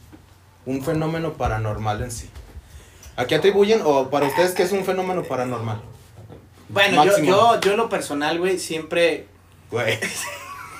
un 0.66 0.82
fenómeno 0.84 1.34
paranormal 1.34 2.02
en 2.02 2.11
sí. 2.11 2.30
¿A 3.16 3.26
qué 3.26 3.34
atribuyen 3.34 3.82
o 3.84 4.08
para 4.11 4.26
ustedes 4.26 4.52
qué 4.52 4.62
es 4.62 4.72
un 4.72 4.84
fenómeno 4.84 5.22
paranormal? 5.22 5.80
Bueno, 6.68 7.04
yo, 7.04 7.11
Máximo. 7.11 7.28
yo, 7.28 7.61
yo 7.61 7.70
en 7.72 7.76
lo 7.76 7.88
personal, 7.88 8.38
güey, 8.38 8.58
siempre... 8.58 9.26
Güey. 9.70 9.99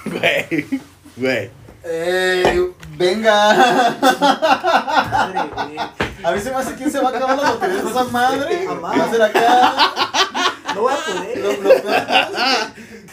Güey. 0.05 0.67
Güey. 1.17 1.51
Eh, 1.85 2.71
venga. 2.97 3.97
Madre, 4.01 5.41
güey. 5.55 5.79
A 6.25 6.31
mí 6.31 6.41
se 6.41 6.51
me 6.51 6.57
hace 6.57 6.75
quién 6.75 6.91
se 6.91 7.01
va 7.01 7.11
a 7.11 7.17
acabar 7.17 7.37
la 7.39 7.51
lotería 7.51 7.83
de 7.83 7.91
esa 7.91 8.05
madre. 8.05 8.65
Mamá. 8.67 8.97
Va 8.97 9.05
a 9.05 9.11
ser 9.11 9.23
acá. 9.23 9.75
No 10.75 10.83
voy 10.83 10.93
a 10.93 11.39
Lo, 11.39 11.57
poder. 11.57 11.83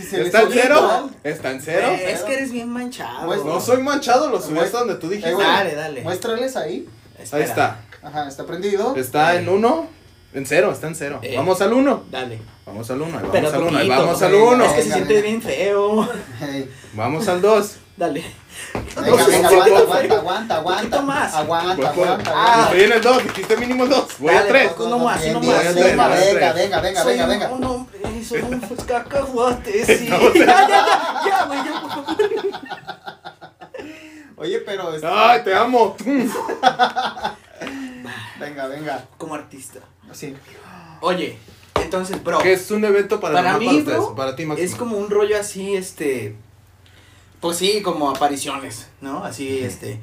Se 0.03 0.21
¿Está 0.21 0.41
en 0.41 0.49
cero? 0.51 1.09
¿Está 1.23 1.51
en 1.51 1.61
cero? 1.61 1.87
Eh, 1.91 2.11
es 2.11 2.21
que 2.21 2.33
eres 2.33 2.51
bien 2.51 2.69
manchado. 2.69 3.25
Pues, 3.25 3.43
No 3.43 3.59
soy 3.59 3.81
manchado, 3.81 4.29
lo 4.29 4.41
subí 4.41 4.59
hasta 4.59 4.79
donde 4.79 4.95
tú 4.95 5.09
dijiste. 5.09 5.29
Eh, 5.29 5.33
güey, 5.33 5.47
Dale, 5.47 5.75
dale. 5.75 6.01
Muéstrales 6.01 6.55
ahí. 6.55 6.87
Ahí 7.31 7.43
está. 7.43 7.81
Ajá, 8.01 8.27
está 8.27 8.45
prendido. 8.45 8.95
Está 8.95 9.35
en 9.35 9.49
uno. 9.49 9.87
En 10.33 10.45
cero, 10.45 10.71
está 10.71 10.87
en 10.87 10.95
cero. 10.95 11.19
Eh. 11.23 11.33
Vamos 11.35 11.59
al 11.61 11.73
uno. 11.73 12.03
Dale. 12.11 12.39
Vamos 12.65 12.89
al 12.91 13.01
uno, 13.01 13.17
ahí 13.17 13.25
Pero 13.31 13.51
vamos 13.51 13.63
al 13.73 13.83
uno, 13.83 13.95
vamos 13.95 14.21
al 14.21 14.35
uno. 14.35 14.65
Es 14.65 14.71
que 14.73 14.83
se 14.83 14.91
siente 14.93 15.21
bien 15.21 15.41
feo. 15.41 16.07
Hey. 16.39 16.69
Vamos 16.93 17.27
al 17.27 17.41
dos. 17.41 17.77
Dale. 17.97 18.23
Venga, 19.01 19.25
venga, 19.27 19.47
aguanta, 19.49 19.77
aguanta, 19.79 20.15
aguanta, 20.17 20.55
aguanta. 20.57 20.79
poquito 20.81 21.01
más. 21.03 21.33
Aguanta, 21.33 21.75
Voy 21.75 21.85
por- 21.85 22.05
aguanta. 22.07 22.31
Ah. 22.35 22.43
aguanta. 22.43 22.63
Estoy 22.65 22.83
en 22.83 22.91
el 22.91 23.01
dos, 23.01 23.23
dijiste 23.23 23.57
mínimo 23.57 23.83
el 23.85 23.89
dos. 23.89 24.05
Voy 24.19 24.33
Dale, 24.33 24.39
a 24.39 24.47
tres. 24.49 24.71
pues, 24.73 24.87
uno 24.87 24.99
más, 24.99 25.21
uno 25.25 25.39
más. 25.41 25.75
Venga, 25.75 26.11
venga, 26.13 26.51
venga, 26.53 26.81
venga, 26.81 27.03
un- 27.23 27.29
venga. 27.29 27.49
un 27.49 27.63
hombre, 27.63 27.99
soy 28.23 28.41
un 28.41 28.59
cacahuate, 28.59 29.85
sí. 29.97 30.07
ya, 30.07 30.19
ya, 30.19 30.45
ya, 30.45 31.21
ya, 31.25 31.45
güey, 31.45 31.59
ya, 31.63 31.81
por 31.81 31.91
favor. 31.91 32.15
Oye, 34.37 34.59
pero. 34.59 34.93
este- 34.93 35.07
Ay, 35.07 35.41
te 35.43 35.53
amo. 35.55 35.95
Venga, 38.39 38.67
venga. 38.67 39.03
Como 39.17 39.35
artista. 39.35 39.79
Sí. 40.13 40.33
Oye, 41.01 41.37
entonces, 41.75 42.23
bro. 42.23 42.39
Que 42.39 42.53
es 42.53 42.71
un 42.71 42.83
evento 42.85 43.19
para, 43.19 43.35
Para 43.35 43.57
mí, 43.57 43.81
bro, 43.81 44.15
para 44.15 44.35
ti, 44.35 44.45
Máximo. 44.45 44.65
Es 44.65 44.75
como 44.75 44.97
un 44.97 45.09
rollo 45.09 45.37
así, 45.37 45.75
este. 45.75 46.35
Pues 47.41 47.57
sí, 47.57 47.81
como 47.81 48.09
apariciones, 48.09 48.87
¿no? 49.01 49.23
Así, 49.23 49.59
este. 49.59 49.99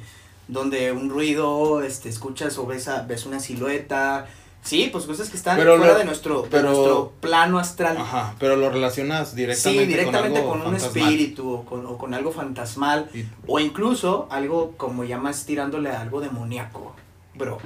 Donde 0.48 0.92
un 0.92 1.10
ruido, 1.10 1.82
este, 1.82 2.08
escuchas 2.08 2.56
o 2.58 2.66
ves, 2.66 2.88
a- 2.88 3.02
ves 3.02 3.26
una 3.26 3.40
silueta. 3.40 4.26
Sí, 4.62 4.88
pues 4.90 5.04
cosas 5.04 5.28
que 5.30 5.36
están 5.36 5.56
Pero 5.56 5.76
fuera 5.76 5.92
lo- 5.92 5.98
de 5.98 6.04
nuestro, 6.04 6.42
de 6.42 6.48
pero- 6.48 6.70
nuestro 6.70 7.12
plano 7.20 7.58
astral. 7.58 7.96
Ajá, 7.98 8.34
pero 8.38 8.56
lo 8.56 8.68
relacionas 8.70 9.34
directamente, 9.36 9.84
sí, 9.84 9.88
directamente 9.88 10.42
con, 10.42 10.62
un 10.62 10.74
espíritu 10.74 11.52
o 11.52 11.64
con, 11.64 11.86
o 11.86 11.96
con 11.98 12.14
algo 12.14 12.32
fantasmal. 12.32 13.08
Y- 13.14 13.26
O 13.46 13.60
incluso 13.60 14.26
algo 14.30 14.72
como 14.76 15.04
llamas 15.04 15.44
tirándole 15.46 15.90
a 15.90 16.00
algo 16.00 16.20
demoníaco, 16.20 16.94
bro. 17.34 17.58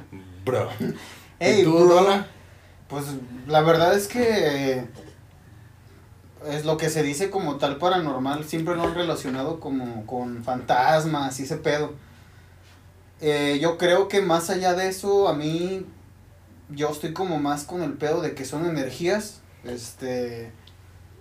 Bro. 0.44 0.68
Ey, 1.38 1.60
¿Y 1.60 1.64
tú, 1.64 1.72
bro? 1.86 2.24
Pues 2.88 3.04
la 3.46 3.60
verdad 3.62 3.94
es 3.94 4.08
que 4.08 4.84
es 6.46 6.64
lo 6.64 6.76
que 6.76 6.88
se 6.88 7.02
dice 7.02 7.30
como 7.30 7.56
tal 7.56 7.76
paranormal, 7.76 8.44
siempre 8.44 8.74
lo 8.74 8.84
han 8.84 8.94
relacionado 8.94 9.60
como 9.60 10.06
con 10.06 10.42
fantasmas 10.44 11.38
y 11.40 11.44
ese 11.44 11.56
pedo. 11.56 11.92
Eh, 13.20 13.58
yo 13.60 13.76
creo 13.76 14.08
que 14.08 14.22
más 14.22 14.48
allá 14.48 14.74
de 14.74 14.88
eso, 14.88 15.28
a 15.28 15.34
mí, 15.34 15.84
yo 16.70 16.90
estoy 16.90 17.12
como 17.12 17.38
más 17.38 17.64
con 17.64 17.82
el 17.82 17.92
pedo 17.94 18.22
de 18.22 18.34
que 18.34 18.44
son 18.44 18.64
energías, 18.64 19.40
este, 19.64 20.52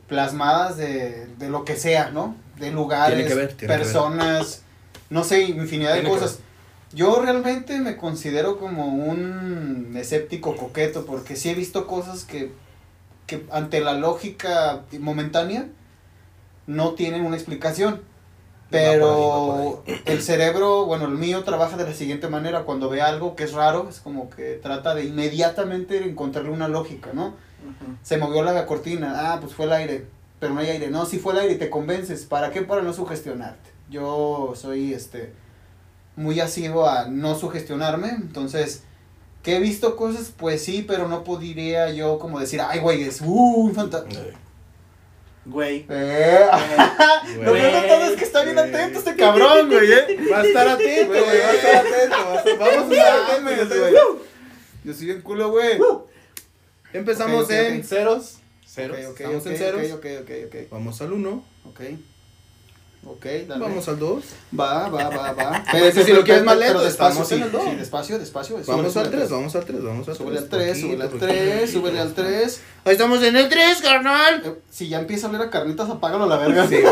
plasmadas 0.08 0.78
de, 0.78 1.28
de 1.38 1.50
lo 1.50 1.66
que 1.66 1.76
sea, 1.76 2.12
¿no? 2.12 2.36
De 2.58 2.72
lugares, 2.72 3.16
Tiene 3.18 3.30
que 3.30 3.36
ver, 3.36 3.48
tiene 3.48 3.60
que 3.60 3.68
ver. 3.68 3.80
personas, 3.80 4.62
no 5.10 5.24
sé, 5.24 5.44
infinidad 5.44 5.94
de 5.94 6.02
Tiene 6.02 6.16
cosas. 6.16 6.40
Yo 6.94 7.22
realmente 7.22 7.78
me 7.80 7.98
considero 7.98 8.58
como 8.58 8.88
un 8.88 9.94
escéptico 9.96 10.56
coqueto 10.56 11.06
porque 11.06 11.36
sí 11.36 11.50
he 11.50 11.54
visto 11.54 11.86
cosas 11.86 12.24
que, 12.24 12.52
que 13.30 13.46
ante 13.52 13.80
la 13.80 13.94
lógica 13.94 14.82
momentánea 15.00 15.68
no 16.66 16.96
tienen 16.96 17.26
una 17.26 17.36
explicación. 17.36 18.02
Pero 18.72 19.84
el 20.06 20.22
cerebro, 20.22 20.86
bueno, 20.86 21.06
el 21.06 21.14
mío 21.14 21.44
trabaja 21.44 21.78
de 21.78 21.86
la 21.86 21.94
siguiente 21.94 22.28
manera. 22.28 22.64
Cuando 22.64 22.90
ve 22.90 23.02
algo 23.02 23.36
que 23.36 23.44
es 23.44 23.54
raro, 23.54 23.88
es 23.88 24.00
como 24.00 24.30
que 24.30 24.60
trata 24.62 24.96
de 24.96 25.06
inmediatamente 25.06 26.04
encontrarle 26.04 26.52
una 26.52 26.68
lógica, 26.68 27.12
¿no? 27.14 27.36
Se 28.04 28.18
movió 28.18 28.42
la 28.42 28.66
cortina, 28.66 29.34
ah, 29.34 29.40
pues 29.42 29.54
fue 29.54 29.66
el 29.66 29.74
aire, 29.74 30.08
pero 30.40 30.54
no 30.54 30.62
hay 30.62 30.70
aire. 30.70 30.90
No, 30.90 31.06
si 31.06 31.20
fue 31.20 31.34
el 31.34 31.40
aire 31.40 31.54
y 31.54 31.58
te 31.58 31.70
convences. 31.70 32.26
¿Para 32.26 32.52
qué? 32.52 32.62
Para 32.62 32.82
no 32.82 32.94
sugestionarte. 32.94 33.70
Yo 33.90 34.54
soy, 34.56 34.94
este, 34.94 35.34
muy 36.16 36.40
asiduo 36.40 36.88
a 36.88 37.08
no 37.08 37.36
sugestionarme, 37.36 38.10
entonces, 38.10 38.84
que 39.44 39.56
he 39.56 39.60
visto 39.60 39.96
cosas, 39.96 40.34
pues 40.36 40.64
sí, 40.64 40.84
pero 40.88 41.08
no 41.08 41.24
podría 41.24 41.92
yo 41.92 42.20
como 42.20 42.40
decir, 42.40 42.62
ay, 42.62 42.80
güey, 42.80 43.04
es, 43.04 43.22
uh, 43.22 43.26
un 43.34 43.74
fantasma. 43.76 44.10
Güey. 45.46 45.86
Eh, 45.90 46.46
lo 47.44 47.52
Güey. 47.52 47.62
peor 47.62 47.82
de 47.82 47.88
todo 47.88 48.04
es 48.06 48.18
que 48.18 48.24
está 48.26 48.44
bien 48.44 48.56
Güey. 48.56 48.70
atento 48.70 49.00
este 49.00 49.16
cabrón, 49.16 49.70
güey, 49.70 49.92
eh. 49.92 50.18
Va 50.32 50.42
a 50.42 50.46
estar 50.46 50.68
atento, 50.68 51.08
güey. 51.08 51.22
Va 51.24 51.50
a 51.50 51.54
estar 51.54 51.76
atento. 51.78 52.18
va 52.18 52.34
a 52.34 52.38
estar- 52.44 52.58
Vamos 52.60 52.92
a 52.92 52.96
estar 52.96 53.40
atentos. 53.40 53.78
güey. 53.80 53.94
Yo 54.84 54.94
soy 54.94 55.06
bien 55.08 55.22
culo, 55.22 55.50
güey. 55.52 55.80
Empezamos 56.94 57.46
Ok, 57.46 57.52
ok, 57.52 57.52
en 57.52 57.80
ok. 57.80 57.86
ceros. 57.86 58.38
Ceros. 58.68 58.98
Estamos 59.00 59.46
en 59.46 59.58
ceros. 59.58 59.92
ok, 59.94 60.06
ok, 60.22 60.32
ok, 60.48 60.56
Vamos 60.72 61.02
al 61.02 61.14
1. 61.14 61.44
ok. 61.66 61.80
Ok, 63.06 63.26
dale. 63.48 63.62
Vamos 63.64 63.88
al 63.88 63.98
2. 63.98 64.24
Va, 64.60 64.90
va, 64.90 65.10
va, 65.10 65.32
va. 65.32 65.64
Que 65.72 65.92
si 66.04 66.12
lo 66.12 66.24
quieres 66.24 66.44
más 66.44 66.56
pero 66.58 66.68
lento, 66.68 66.84
despacio, 66.84 67.24
sí, 67.26 67.36
en 67.36 67.44
el 67.44 67.52
dos. 67.52 67.64
sí, 67.64 67.76
despacio, 67.76 68.20
despacio. 68.20 68.58
Vamos 68.68 68.98
al 68.98 69.10
3, 69.10 69.24
súbele. 69.24 69.36
vamos 69.36 69.56
al 69.56 69.66
3, 69.66 69.84
vamos 69.84 70.08
al 70.10 70.16
3. 70.16 70.18
Súbele 70.18 70.38
al 70.38 70.50
3, 70.50 70.80
súbele 70.82 71.04
al 71.04 71.10
3, 71.10 71.72
súbele 71.72 72.00
al 72.02 72.14
3. 72.14 72.62
Ahí 72.86 72.92
estamos 72.92 73.24
en 73.24 73.36
el 73.38 73.48
3, 73.50 73.82
carnal. 73.82 74.58
Si 74.70 74.90
ya 74.90 75.00
empieza 75.00 75.28
a 75.28 75.30
oler 75.30 75.42
a 75.44 75.50
carnitas, 75.50 75.90
apágalo 75.90 76.26
a 76.26 76.28
la 76.28 76.38
verga. 76.38 76.68
Sí. 76.68 76.76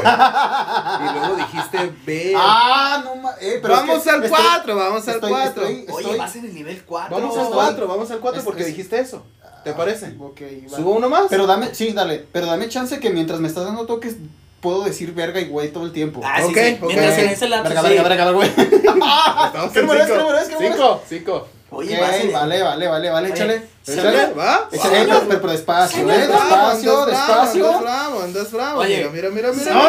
Y 1.08 1.20
luego 1.20 1.36
dijiste 1.36 1.94
B. 2.06 2.34
Ah, 2.36 3.02
no 3.04 3.16
ma- 3.18 3.34
eh, 3.42 3.60
pero 3.62 3.74
es 3.76 3.80
vamos 3.82 4.04
que 4.04 4.10
al 4.10 4.24
estoy- 4.24 4.42
4, 4.44 4.76
vamos 4.76 5.08
al 5.08 5.16
estoy- 5.16 5.30
4. 5.30 5.64
estoy- 5.64 5.86
Oye, 5.94 6.02
estoy- 6.04 6.18
vas 6.18 6.36
en 6.38 6.46
el 6.46 6.54
nivel 6.56 6.84
4. 6.86 7.16
Vamos 7.18 7.36
al 7.38 7.44
estoy- 7.44 7.56
4, 7.56 7.88
vamos 7.88 8.12
al 8.12 8.20
4 8.20 8.40
es- 8.40 8.46
porque 8.46 8.62
es- 8.62 8.68
dijiste 8.68 9.00
eso. 9.00 9.24
¿Te 9.64 9.74
parece? 9.74 10.16
Ok, 10.20 10.42
va. 10.72 10.78
¿Subo 10.78 10.92
uno 10.92 11.10
más? 11.10 11.26
Pero 11.30 11.46
dame, 11.46 11.76
sí, 11.76 11.92
dale, 11.92 12.26
pero 12.32 12.46
dame 12.46 12.70
chance 12.70 13.00
que 13.02 13.10
mientras 13.10 13.40
me 13.42 13.48
estás 13.50 13.66
dando 13.66 13.86
toques 13.86 14.16
puedo 14.60 14.84
decir 14.84 15.14
verga 15.14 15.40
y 15.40 15.46
güey 15.50 15.72
todo 15.72 15.86
el 15.86 15.92
tiempo. 15.92 16.22
Ah, 16.24 16.38
sí, 16.42 16.46
Ok, 16.48 16.58
sí. 16.58 16.78
ok. 16.82 16.88
Mientras 16.88 17.18
en 17.20 17.30
ese 17.30 17.48
lapso, 17.50 17.64
verga, 17.74 17.82
sí. 17.82 17.88
verga, 17.96 18.04
verga, 18.10 18.32
güey. 18.32 18.50
Estamos 18.58 19.72
¿Qué 19.72 19.80
en 19.80 19.86
número 19.86 20.04
es? 20.04 20.08
¿Qué 20.08 20.14
5. 20.14 20.22
número 20.22 20.40
es? 20.40 20.48
¿Qué 20.48 20.54
número 20.56 20.72
es? 20.74 20.76
5, 20.76 21.02
5. 21.10 21.48
Oye, 21.70 21.96
Ok, 21.96 22.02
vas 22.02 22.16
en 22.16 22.22
el- 22.28 22.32
vale, 22.34 22.64
vale, 22.64 22.88
vale, 22.88 23.10
vale, 23.10 23.26
Oye, 23.28 23.36
échale. 23.36 23.68
Échale, 23.86 24.34
¿va? 24.34 24.70
Échale, 24.72 25.06
pero, 25.06 25.22
pero 25.28 25.52
despacio, 25.52 26.10
eh, 26.10 26.28
despacio, 26.28 27.06
despacio. 27.06 27.66
Andas 27.68 27.82
bravo, 27.82 28.22
andas 28.22 28.52
bravo. 28.54 28.80
Oye. 28.82 29.10
Mira, 29.12 29.30
mira, 29.30 29.52
mira. 29.52 29.74
No 29.74 29.84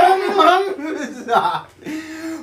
mira. 1.26 1.66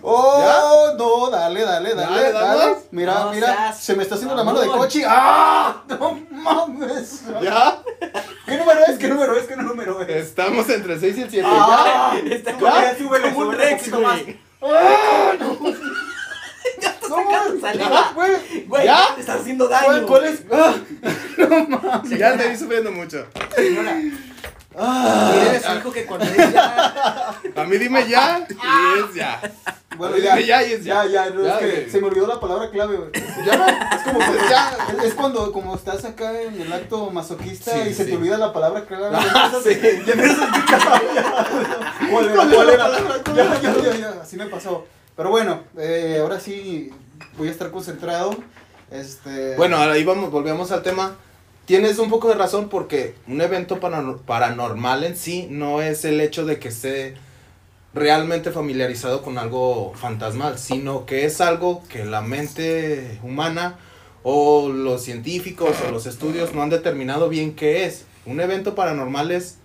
Oh, 0.07 0.93
no, 0.97 1.29
dale, 1.31 1.63
dale, 1.63 1.95
dale, 1.95 2.31
Dale. 2.31 2.75
Mira, 2.91 3.13
No 3.21 3.31
mira, 3.31 3.47
seas 3.47 3.79
se 3.79 3.95
me 3.95 4.03
está 4.03 4.15
haciendo 4.15 4.35
la 4.35 4.43
mano 4.43 4.59
de 4.59 4.67
coche. 4.67 5.03
¡Ah! 5.07 5.81
No 5.89 6.19
mames. 6.45 7.21
¿Ya? 7.41 7.79
¿Qué 8.45 8.57
número 8.57 8.79
es? 8.87 8.97
¿Qué 8.97 9.07
número 9.07 9.35
es? 9.37 9.45
¿Qué 9.47 9.55
número 9.55 10.01
es? 10.01 10.09
Estamos 10.27 10.69
entre 10.69 10.93
el 10.93 10.99
6 10.99 11.17
y 11.17 11.21
el 11.21 11.29
7. 11.29 11.47
Ah. 11.49 12.15
Está 12.29 12.51
Ya, 12.51 12.57
como, 12.57 12.69
súbele, 13.09 13.33
como 13.33 13.49
un 13.49 13.55
Rex, 13.55 13.87
más. 13.91 14.21
güey. 14.61 15.75
No 17.09 17.23
mames. 17.23 17.61
saliva. 17.61 18.11
Güey, 18.15 18.65
Güey, 18.67 18.85
¿Ya? 18.85 19.13
te 19.15 19.21
estás 19.21 19.41
haciendo 19.41 19.67
daño. 19.67 19.85
¿Cuál, 19.85 20.05
cuál 20.05 20.25
es? 20.25 20.43
Ah. 20.51 20.75
Ya, 22.05 22.17
ya 22.17 22.37
te 22.37 22.49
vi 22.49 22.55
sufriendo 22.57 22.91
mucho. 22.91 23.25
Señora, 23.55 23.97
Ah. 24.77 25.31
su 25.65 25.77
hijo 25.77 25.91
que 25.91 26.05
cuando 26.05 26.25
es 26.25 26.53
ya. 26.53 27.35
A 27.55 27.63
mí 27.65 27.77
dime 27.77 28.07
ya 28.07 28.45
y 28.49 28.99
es 28.99 29.15
ya. 29.15 29.41
Bueno, 29.97 30.17
ya, 30.17 30.37
ya 30.41 30.61
y 30.67 30.73
es 30.73 30.83
ya. 30.83 31.05
ya, 31.05 31.25
ya, 31.25 31.29
no, 31.29 31.43
Ya, 31.45 31.53
es 31.53 31.57
que 31.59 31.71
güey. 31.71 31.89
se 31.89 32.01
me 32.01 32.07
olvidó 32.07 32.27
la 32.27 32.39
palabra 32.41 32.69
clave, 32.69 32.97
güey. 32.97 33.09
Ya, 33.45 33.89
Es 33.95 34.01
como 34.03 34.19
que 34.19 34.37
ya, 34.49 34.77
es 35.05 35.13
cuando 35.13 35.51
como 35.53 35.73
estás 35.75 36.03
acá 36.03 36.41
en 36.41 36.59
el 36.59 36.73
acto 36.73 37.09
masoquista 37.11 37.71
Sí, 37.71 37.89
y 37.89 37.93
se 37.93 38.03
sí. 38.03 38.11
te 38.11 38.17
olvida 38.17 38.37
la 38.37 38.51
palabra 38.51 38.83
clave. 38.85 39.15
Ah, 39.15 39.49
ya 39.53 39.57
empiezas- 39.71 40.05
ya 40.05 40.13
empiezas 40.13 40.39
a 40.39 40.43
explicar. 40.47 41.01
¿Cuál 42.11 42.25
era? 42.29 42.45
¿Cuál 42.55 42.69
era? 42.69 42.89
Ya, 43.35 43.61
ya, 43.61 43.73
ya, 43.83 43.95
ya, 43.97 44.09
así 44.21 44.35
me 44.35 44.45
pasó. 44.47 44.85
Pero 45.15 45.29
bueno, 45.29 45.61
eh, 45.77 46.19
ahora 46.21 46.39
sí 46.41 46.91
voy 47.37 47.47
a 47.47 47.51
estar 47.51 47.71
concentrado. 47.71 48.35
Este. 48.91 49.55
Bueno, 49.55 49.77
ahora 49.77 49.93
ahí 49.93 50.03
vamos, 50.03 50.29
volvemos 50.29 50.71
al 50.73 50.83
tema. 50.83 51.15
Tienes 51.65 51.97
un 51.97 52.09
poco 52.09 52.29
de 52.29 52.35
razón 52.35 52.69
porque 52.69 53.15
un 53.27 53.41
evento 53.41 53.79
paranor- 53.79 54.19
paranormal 54.21 55.03
en 55.03 55.17
sí 55.17 55.47
no 55.49 55.81
es 55.81 56.05
el 56.05 56.21
hecho 56.21 56.45
de 56.45 56.59
que 56.59 56.67
esté 56.67 57.15
realmente 57.93 58.51
familiarizado 58.51 59.23
con 59.23 59.37
algo 59.37 59.93
fantasmal, 59.95 60.59
sino 60.59 61.05
que 61.05 61.25
es 61.25 61.41
algo 61.41 61.81
que 61.89 62.05
la 62.05 62.21
mente 62.21 63.19
humana 63.23 63.79
o 64.21 64.69
los 64.69 65.03
científicos 65.03 65.75
o 65.87 65.91
los 65.91 66.05
estudios 66.05 66.53
no 66.53 66.61
han 66.61 66.69
determinado 66.69 67.29
bien 67.29 67.55
qué 67.55 67.85
es. 67.85 68.05
Un 68.25 68.41
evento 68.41 68.75
paranormal 68.75 69.31
es 69.31 69.57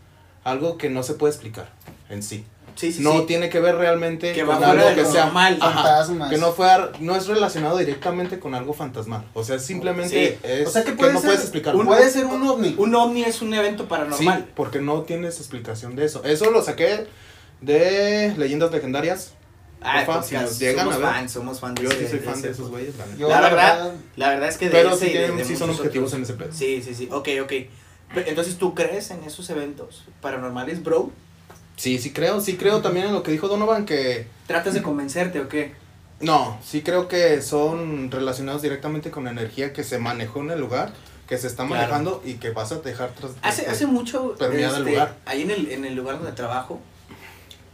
algo 0.45 0.79
que 0.79 0.89
no 0.91 1.03
se 1.03 1.15
puede 1.15 1.33
explicar 1.33 1.71
en 2.09 2.23
sí. 2.23 2.45
Sí, 2.81 2.93
sí, 2.93 3.03
no 3.03 3.13
sí. 3.19 3.25
tiene 3.27 3.51
que 3.51 3.61
ver 3.61 3.75
realmente 3.77 4.33
Que 4.33 4.43
con 4.47 4.59
va 4.63 4.71
algo 4.71 4.87
de 4.89 4.95
que 4.95 5.05
sea 5.05 5.29
Fantasmas. 5.31 6.31
que 6.31 6.39
no 6.39 6.53
fue 6.53 6.67
no 7.01 7.15
es 7.15 7.27
relacionado 7.27 7.77
directamente 7.77 8.39
con 8.41 8.55
algo 8.55 8.73
fantasmal. 8.73 9.23
O 9.35 9.45
sea, 9.45 9.59
simplemente 9.59 10.39
Sí. 10.43 10.49
es 10.49 10.67
O 10.69 10.71
sea 10.71 10.83
que 10.85 10.93
no 10.93 11.03
ser 11.13 11.21
puedes 11.23 11.41
explicarlo. 11.41 11.79
un- 11.81 11.87
puede 11.87 12.09
ser 12.09 12.25
un 12.25 12.43
ovni. 12.49 12.75
Un 12.79 12.95
ovni 12.95 13.23
es 13.23 13.43
un 13.43 13.53
evento 13.53 13.83
Sí, 13.83 13.89
paranormal. 13.91 14.49
porque 14.57 14.81
no 14.81 15.03
tienes 15.03 15.37
explicación 15.39 15.95
de 15.95 16.07
eso. 16.07 16.25
Eso 16.25 16.51
lo 16.51 16.63
saqué 16.63 17.07
de 17.61 18.35
leyendas 18.39 18.73
legendarias. 18.73 19.35
Ah, 19.83 20.03
pues, 20.07 20.27
si 20.27 20.35
nos 20.35 20.59
llegan 20.59 20.85
somos 20.87 20.95
a 20.95 20.99
ver. 20.99 21.09
fans, 21.09 21.33
somos 21.33 21.61
fans 21.61 21.81
Yo 21.83 21.91
sí 21.91 22.07
soy 22.09 22.19
fan 22.21 22.41
de 22.41 22.51
esos 22.51 22.71
güeyes. 22.71 22.95
la 23.19 23.41
verdad, 23.41 23.93
La 24.17 24.29
verdad 24.31 24.49
es 24.49 24.57
que 24.59 24.67
de 24.67 24.71
Pero 24.73 24.91
ese 24.95 25.07
sí, 25.07 25.11
tienen- 25.13 25.37
de 25.37 25.45
sí 25.45 25.57
son 25.57 25.71
objetivos 25.71 26.09
otros. 26.15 26.19
en 26.19 26.23
ese 26.23 26.35
pedo. 26.35 26.53
Sí, 26.53 26.83
sí, 26.83 26.95
sí. 26.95 27.09
Ok, 27.13 27.29
ok. 27.43 27.53
Entonces, 28.27 28.57
¿tú 28.57 28.75
crees 28.75 29.11
en 29.11 29.23
esos 29.25 29.49
eventos 29.51 30.05
paranormales, 30.21 30.83
bro? 30.83 31.11
Sí, 31.81 31.99
sí 31.99 32.13
creo, 32.13 32.43
sí 32.43 32.59
creo 32.59 32.83
también 32.83 33.07
en 33.07 33.15
lo 33.15 33.23
que 33.23 33.31
dijo 33.33 33.49
Donovan 33.49 33.87
que... 33.87 34.27
¿Tratas 34.47 34.75
de 34.75 34.83
convencerte 34.83 35.41
o 35.41 35.49
qué? 35.49 35.73
No, 36.21 36.59
sí 36.63 36.83
creo 36.83 37.09
que 37.09 37.41
son 37.41 38.11
relacionados 38.11 38.61
directamente 38.61 39.11
con 39.11 39.25
la 39.25 39.31
energía 39.31 39.73
que 39.73 39.83
se 39.83 39.97
manejó 39.99 40.41
en 40.41 40.51
el 40.51 40.61
lugar, 40.61 40.93
que 41.27 41.39
se 41.39 41.47
está 41.47 41.67
Claro. 41.67 41.81
manejando 41.81 42.23
y 42.23 42.35
que 42.35 42.51
vas 42.51 42.71
a 42.73 42.81
dejar 42.81 43.13
tras... 43.15 43.33
Hace, 43.41 43.67
hace 43.67 43.87
mucho, 43.87 44.35
Permeado 44.39 44.77
el 44.77 44.83
este, 44.83 44.91
lugar. 44.93 45.17
ahí 45.25 45.41
en 45.41 45.51
el, 45.53 45.71
en 45.73 45.87
el 45.87 45.95
lugar 45.95 46.17
donde 46.19 46.33
trabajo, 46.33 46.81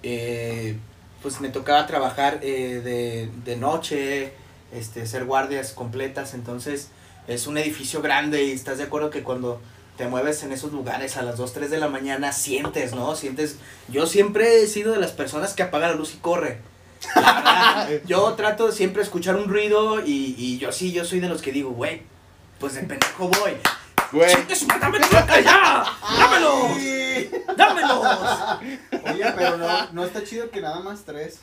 eh, 0.04 0.76
pues 1.20 1.40
me 1.40 1.48
tocaba 1.48 1.84
trabajar 1.88 2.38
eh, 2.42 2.80
de, 2.84 3.28
de 3.44 3.56
noche, 3.56 4.32
este, 4.72 5.02
hacer 5.02 5.24
guardias 5.24 5.72
completas, 5.72 6.34
entonces 6.34 6.90
es 7.26 7.48
un 7.48 7.58
edificio 7.58 8.02
grande 8.02 8.44
y 8.44 8.52
estás 8.52 8.78
de 8.78 8.84
acuerdo 8.84 9.10
que 9.10 9.24
cuando 9.24 9.60
te 9.96 10.06
mueves 10.06 10.42
en 10.42 10.52
esos 10.52 10.72
lugares 10.72 11.16
a 11.16 11.22
las 11.22 11.36
2, 11.36 11.52
3 11.52 11.70
de 11.70 11.78
la 11.78 11.88
mañana 11.88 12.32
sientes, 12.32 12.94
¿no? 12.94 13.16
Sientes, 13.16 13.56
yo 13.88 14.06
siempre 14.06 14.62
he 14.62 14.66
sido 14.66 14.92
de 14.92 14.98
las 14.98 15.12
personas 15.12 15.54
que 15.54 15.62
apaga 15.62 15.88
la 15.88 15.94
luz 15.94 16.14
y 16.14 16.18
corre. 16.18 16.60
Verdad, 17.14 17.88
yo 18.06 18.34
trato 18.34 18.66
de 18.66 18.72
siempre 18.72 19.02
escuchar 19.02 19.36
un 19.36 19.48
ruido 19.48 20.00
y, 20.04 20.34
y 20.38 20.58
yo 20.58 20.72
sí, 20.72 20.92
yo 20.92 21.04
soy 21.04 21.20
de 21.20 21.28
los 21.28 21.42
que 21.42 21.52
digo, 21.52 21.70
güey, 21.70 22.02
pues 22.58 22.74
de 22.74 22.82
pendejo 22.82 23.28
voy. 23.28 23.56
Güey, 24.12 24.34
¡Chingue 24.34 24.54
su 24.54 24.66
madre, 24.66 25.00
dame 25.10 25.42
ya! 25.42 25.84
¡Dámelos! 26.18 27.56
¡Dámelos! 27.56 28.06
Oye, 29.10 29.32
pero 29.34 29.56
no, 29.56 29.92
no 29.92 30.04
está 30.04 30.22
chido 30.22 30.50
que 30.50 30.60
nada 30.60 30.80
más 30.80 31.04
tres. 31.04 31.40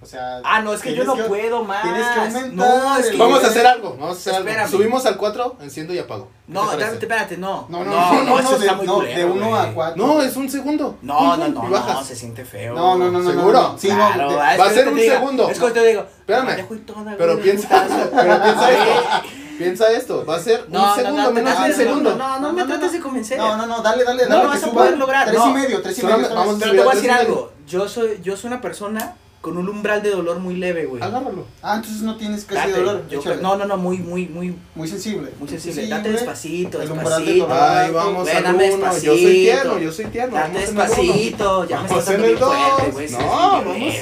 O 0.00 0.06
sea. 0.06 0.40
Ah, 0.44 0.60
no, 0.62 0.72
es 0.72 0.80
que 0.80 0.94
yo 0.94 1.04
no 1.04 1.14
puedo 1.16 1.62
más. 1.64 1.82
tienes 1.82 2.06
que 2.08 2.20
aumentar 2.20 2.52
No, 2.54 2.96
es 2.98 3.06
que 3.10 3.16
vamos 3.16 3.44
a 3.44 3.46
hacer 3.46 3.66
algo, 3.66 3.90
vamos 3.98 4.16
a 4.16 4.20
hacer 4.20 4.34
Espérame. 4.34 4.64
algo. 4.64 4.76
Subimos 4.76 5.06
al 5.06 5.16
4, 5.16 5.56
enciendo 5.60 5.92
y 5.94 5.98
apago. 5.98 6.28
¿Qué 6.46 6.52
No, 6.52 6.70
espérate, 6.70 6.96
espérate, 6.98 7.36
no. 7.36 7.66
No, 7.68 7.84
no, 7.84 7.90
no, 7.90 8.24
no, 8.24 8.38
eso 8.40 8.50
no, 8.50 8.56
está 8.56 8.70
de, 8.72 8.76
muy 8.78 8.86
no, 8.86 8.94
culero, 8.94 9.16
de 9.18 9.24
uno 9.24 9.54
a 9.56 9.62
güey. 9.62 9.74
cuatro. 9.74 10.06
No, 10.06 10.22
es 10.22 10.36
un 10.36 10.50
segundo. 10.50 10.96
No, 11.02 11.18
Pum, 11.18 11.26
no, 11.38 11.60
pum, 11.60 11.64
no, 11.66 11.70
bajas. 11.70 11.94
no, 11.94 12.04
se 12.04 12.16
siente 12.16 12.44
feo. 12.44 12.74
No, 12.74 12.96
no, 12.98 13.10
no, 13.10 13.20
no. 13.20 13.30
¿Seguro? 13.30 13.52
no, 13.52 13.72
no. 13.72 13.78
Sí, 13.78 13.88
no, 13.88 13.94
Claro, 13.96 14.28
te- 14.28 14.34
ah, 14.34 14.56
va 14.58 14.64
a 14.64 14.68
que 14.68 14.74
ser 14.74 14.88
un 14.88 14.94
digo, 14.96 15.14
segundo. 15.14 15.48
Es 15.50 15.58
como 15.58 15.72
te 15.72 15.86
digo. 15.86 16.00
Espérame. 16.18 16.66
toda, 16.86 17.14
Pero 17.18 17.38
piensa, 17.40 17.68
pero 18.14 18.42
piensa 18.42 18.70
esto. 18.72 19.28
Piensa 19.58 19.92
esto, 19.92 20.24
va 20.26 20.36
a 20.36 20.40
ser 20.40 20.64
No, 20.68 20.80
un 20.80 20.86
no, 20.88 20.94
segundo, 20.96 21.16
no, 21.22 21.28
no, 21.28 21.32
menos 21.32 21.54
no, 21.54 21.60
de 21.60 21.64
un 21.64 21.70
no, 21.70 21.76
segundo. 21.76 22.16
No, 22.16 22.40
no, 22.40 22.52
me 22.52 22.64
trates 22.64 22.92
de 22.92 23.00
convencer. 23.00 23.38
No, 23.38 23.56
no, 23.56 23.66
no, 23.66 23.80
dale, 23.82 24.02
dale, 24.02 24.24
No 24.24 24.28
dale. 24.30 24.42
lo 24.44 24.50
que 24.50 24.56
vas 24.58 24.64
a 24.64 24.70
poder 24.72 24.98
lograr, 24.98 25.26
Tres 25.28 25.38
no. 25.38 25.50
y 25.50 25.52
medio, 25.52 25.82
tres 25.82 25.98
y 25.98 26.06
medio. 26.06 26.28
Pero 26.28 26.58
te 26.58 26.82
voy 26.82 26.88
a 26.90 26.94
decir 26.94 27.10
algo. 27.10 27.52
Yo 27.68 27.88
soy, 27.88 28.18
yo 28.22 28.36
soy 28.36 28.48
una 28.48 28.60
persona 28.60 29.14
con 29.42 29.58
un 29.58 29.68
umbral 29.68 30.02
de 30.02 30.10
dolor 30.10 30.38
muy 30.38 30.54
leve, 30.56 30.86
güey. 30.86 31.02
Agárralo. 31.02 31.44
Ah, 31.62 31.74
entonces 31.76 32.00
no 32.02 32.16
tienes 32.16 32.44
casi 32.46 32.70
Date, 32.70 32.80
dolor. 32.80 33.06
yo- 33.08 33.20
no, 33.42 33.56
no, 33.56 33.66
no, 33.66 33.76
muy, 33.76 33.98
muy, 33.98 34.26
muy, 34.28 34.56
Muy 34.74 34.88
sensible. 34.88 35.30
muy 35.38 35.48
sensible. 35.48 35.86
Date 35.88 36.12
despacito, 36.12 36.80
El 36.80 36.88
de 36.88 36.94
despacito. 36.94 37.48
Ay, 37.50 37.90
vamos 37.90 38.24
Ven, 38.24 38.36
al 38.38 38.42
dame 38.44 38.70
uno. 38.72 38.86
Yo 38.86 38.92
soy 38.92 39.02
despacito. 39.02 39.28
tierno, 39.32 39.78
yo 39.78 39.92
soy 39.92 40.04
tierno. 40.06 40.34
Date 40.36 40.58
despacito, 40.60 41.64
ya 41.68 41.80
me 41.80 41.88
estás 41.88 42.08
en 42.08 42.12
dando 42.12 42.26
el 42.26 42.34
bien 42.36 42.38
fuerte, 42.38 42.82
dos. 42.84 42.92
güey. 42.92 43.10
No, 43.10 43.18
vamos. 43.28 43.94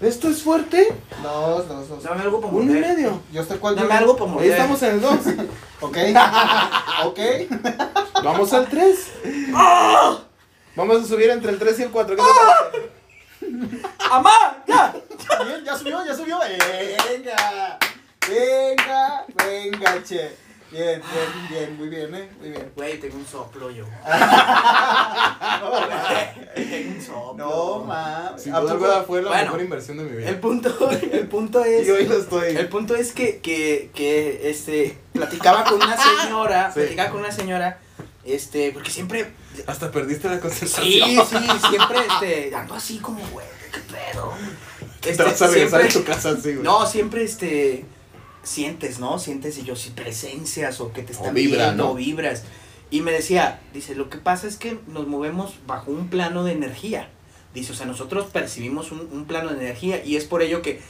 ¿Esto 0.00 0.28
es 0.30 0.42
fuerte? 0.42 0.88
Dos, 1.22 1.68
dos, 1.68 1.88
dos. 1.88 2.02
Dame 2.02 2.22
algo 2.22 2.40
para 2.40 2.52
Uno 2.54 2.62
y 2.72 2.74
morder. 2.74 2.96
medio. 2.96 3.20
Yo 3.32 3.42
estoy 3.42 3.58
cuál. 3.58 3.76
Dame 3.76 3.94
algo 3.94 4.16
para 4.16 4.30
Ahí 4.30 4.34
morder. 4.34 4.50
estamos 4.50 4.82
en 4.82 4.90
el 4.94 5.00
2. 5.00 5.12
Ok. 5.82 5.96
ok. 7.06 7.18
Vamos 8.24 8.52
al 8.52 8.66
3. 8.68 8.98
Vamos 10.74 11.02
a 11.02 11.06
subir 11.06 11.30
entre 11.30 11.50
el 11.52 11.58
3 11.58 11.78
y 11.78 11.82
el 11.82 11.90
4. 11.90 12.16
¿Qué 12.16 12.22
te 12.22 12.28
parece? 12.28 12.92
¡Amá! 14.10 14.62
¡Ya! 14.66 14.94
Bien, 15.44 15.64
ya 15.64 15.76
subió, 15.76 16.04
ya 16.04 16.14
subió. 16.14 16.38
Venga. 16.40 17.78
Venga, 18.28 19.24
venga, 19.34 20.02
che. 20.04 20.36
Bien, 20.70 21.02
bien, 21.02 21.48
bien, 21.50 21.76
muy 21.76 21.88
bien, 21.88 22.14
eh. 22.14 22.30
Muy 22.40 22.48
bien. 22.48 22.72
Güey, 22.74 22.98
tengo 22.98 23.16
un 23.16 23.26
soplo 23.26 23.70
yo. 23.70 23.84
tengo 26.54 26.90
un 26.94 27.02
soplo. 27.02 27.34
No, 27.36 27.84
mames. 27.84 28.42
Sin 28.42 28.54
¿A 28.54 28.60
duda 28.60 28.72
alguna 28.72 29.02
fue 29.02 29.20
la 29.20 29.28
Bueno, 29.28 29.44
mejor 29.44 29.60
inversión 29.60 29.98
de 29.98 30.04
mi 30.04 30.16
vida. 30.16 30.30
El 30.30 30.40
punto, 30.40 30.90
el 30.90 31.28
punto 31.28 31.62
es. 31.62 31.86
Y 31.86 31.90
hoy 31.90 32.06
lo 32.06 32.16
estoy. 32.16 32.56
El 32.56 32.68
punto 32.70 32.94
es 32.94 33.12
que, 33.12 33.40
que, 33.40 33.90
que 33.94 34.48
este, 34.48 34.96
platicaba 35.12 35.64
con 35.64 35.74
una 35.74 35.96
señora, 35.98 36.70
Sí. 36.74 36.80
platicaba 36.80 37.10
con 37.10 37.20
una 37.20 37.32
señora, 37.32 37.78
este, 38.24 38.70
porque 38.72 38.90
siempre, 38.90 39.30
Hasta 39.66 39.90
perdiste 39.90 40.28
la 40.28 40.36
sí, 40.36 40.40
concentración. 40.40 41.26
sí, 41.26 41.46
siempre, 41.68 41.98
este, 42.10 42.54
ando 42.54 42.74
así 42.74 42.98
como, 42.98 43.20
güey, 43.28 43.46
qué 43.72 43.80
pedo. 43.80 44.32
Te 45.00 45.10
Este, 45.10 45.22
vas 45.22 45.42
a 45.42 45.46
regresar 45.48 45.80
siempre- 45.82 46.00
tu 46.00 46.04
casa 46.06 46.30
así, 46.30 46.52
güey. 46.52 46.62
No, 46.62 46.86
siempre, 46.86 47.24
este, 47.24 47.84
sientes, 48.42 48.98
¿no? 48.98 49.18
Sientes, 49.18 49.58
y 49.58 49.64
yo, 49.64 49.76
si 49.76 49.90
presencias 49.90 50.80
o 50.80 50.92
que 50.92 51.02
te 51.02 51.12
están 51.12 51.34
vibra, 51.34 51.66
viendo, 51.66 51.84
¿no? 51.84 51.90
o 51.90 51.94
vibras. 51.94 52.44
Y 52.90 53.00
me 53.00 53.12
decía, 53.12 53.60
dice, 53.72 53.94
lo 53.94 54.10
que 54.10 54.18
pasa 54.18 54.46
es 54.46 54.56
que 54.56 54.78
nos 54.86 55.06
movemos 55.06 55.54
bajo 55.66 55.90
un 55.90 56.08
plano 56.08 56.44
de 56.44 56.52
energía. 56.52 57.08
Dice, 57.54 57.72
o 57.72 57.74
sea, 57.74 57.86
nosotros 57.86 58.26
percibimos 58.32 58.92
un, 58.92 59.08
un 59.12 59.24
plano 59.26 59.50
de 59.52 59.56
energía 59.64 60.04
y 60.04 60.16
es 60.16 60.24
por 60.24 60.42
ello 60.42 60.62
que, 60.62 60.80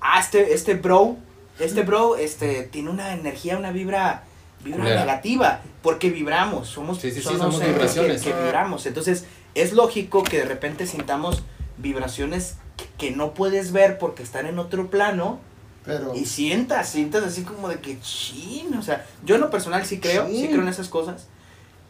ah, 0.00 0.20
este, 0.20 0.54
este 0.54 0.74
bro, 0.74 1.16
este 1.58 1.82
bro, 1.82 2.16
este, 2.16 2.62
tiene 2.64 2.90
una 2.90 3.12
energía, 3.14 3.56
una 3.58 3.72
vibra, 3.72 4.24
vibra 4.64 4.84
negativa, 4.84 5.60
porque 5.82 6.10
vibramos, 6.10 6.68
somos, 6.68 6.98
Sí, 6.98 7.10
sí, 7.10 7.20
sí, 7.20 7.22
somos 7.22 7.60
vibraciones. 7.60 8.22
Que, 8.22 8.32
que 8.32 8.42
vibramos. 8.42 8.86
Entonces, 8.86 9.24
es 9.54 9.72
lógico 9.72 10.22
que 10.22 10.38
de 10.38 10.44
repente 10.44 10.86
sintamos 10.86 11.42
vibraciones 11.78 12.56
que, 12.76 12.86
que 12.98 13.16
no 13.16 13.34
puedes 13.34 13.72
ver 13.72 13.98
porque 13.98 14.22
están 14.22 14.46
en 14.46 14.58
otro 14.58 14.90
plano 14.90 15.38
Pero. 15.84 16.14
y 16.14 16.26
sientas, 16.26 16.88
sientas 16.88 17.24
así 17.24 17.42
como 17.42 17.68
de 17.68 17.80
que 17.80 18.00
chin, 18.00 18.74
o 18.74 18.82
sea, 18.82 19.06
yo 19.24 19.36
en 19.36 19.40
lo 19.40 19.50
personal 19.50 19.84
sí 19.86 20.00
creo, 20.00 20.26
sí 20.28 20.48
creo 20.48 20.62
en 20.62 20.68
esas 20.68 20.88
cosas, 20.88 21.28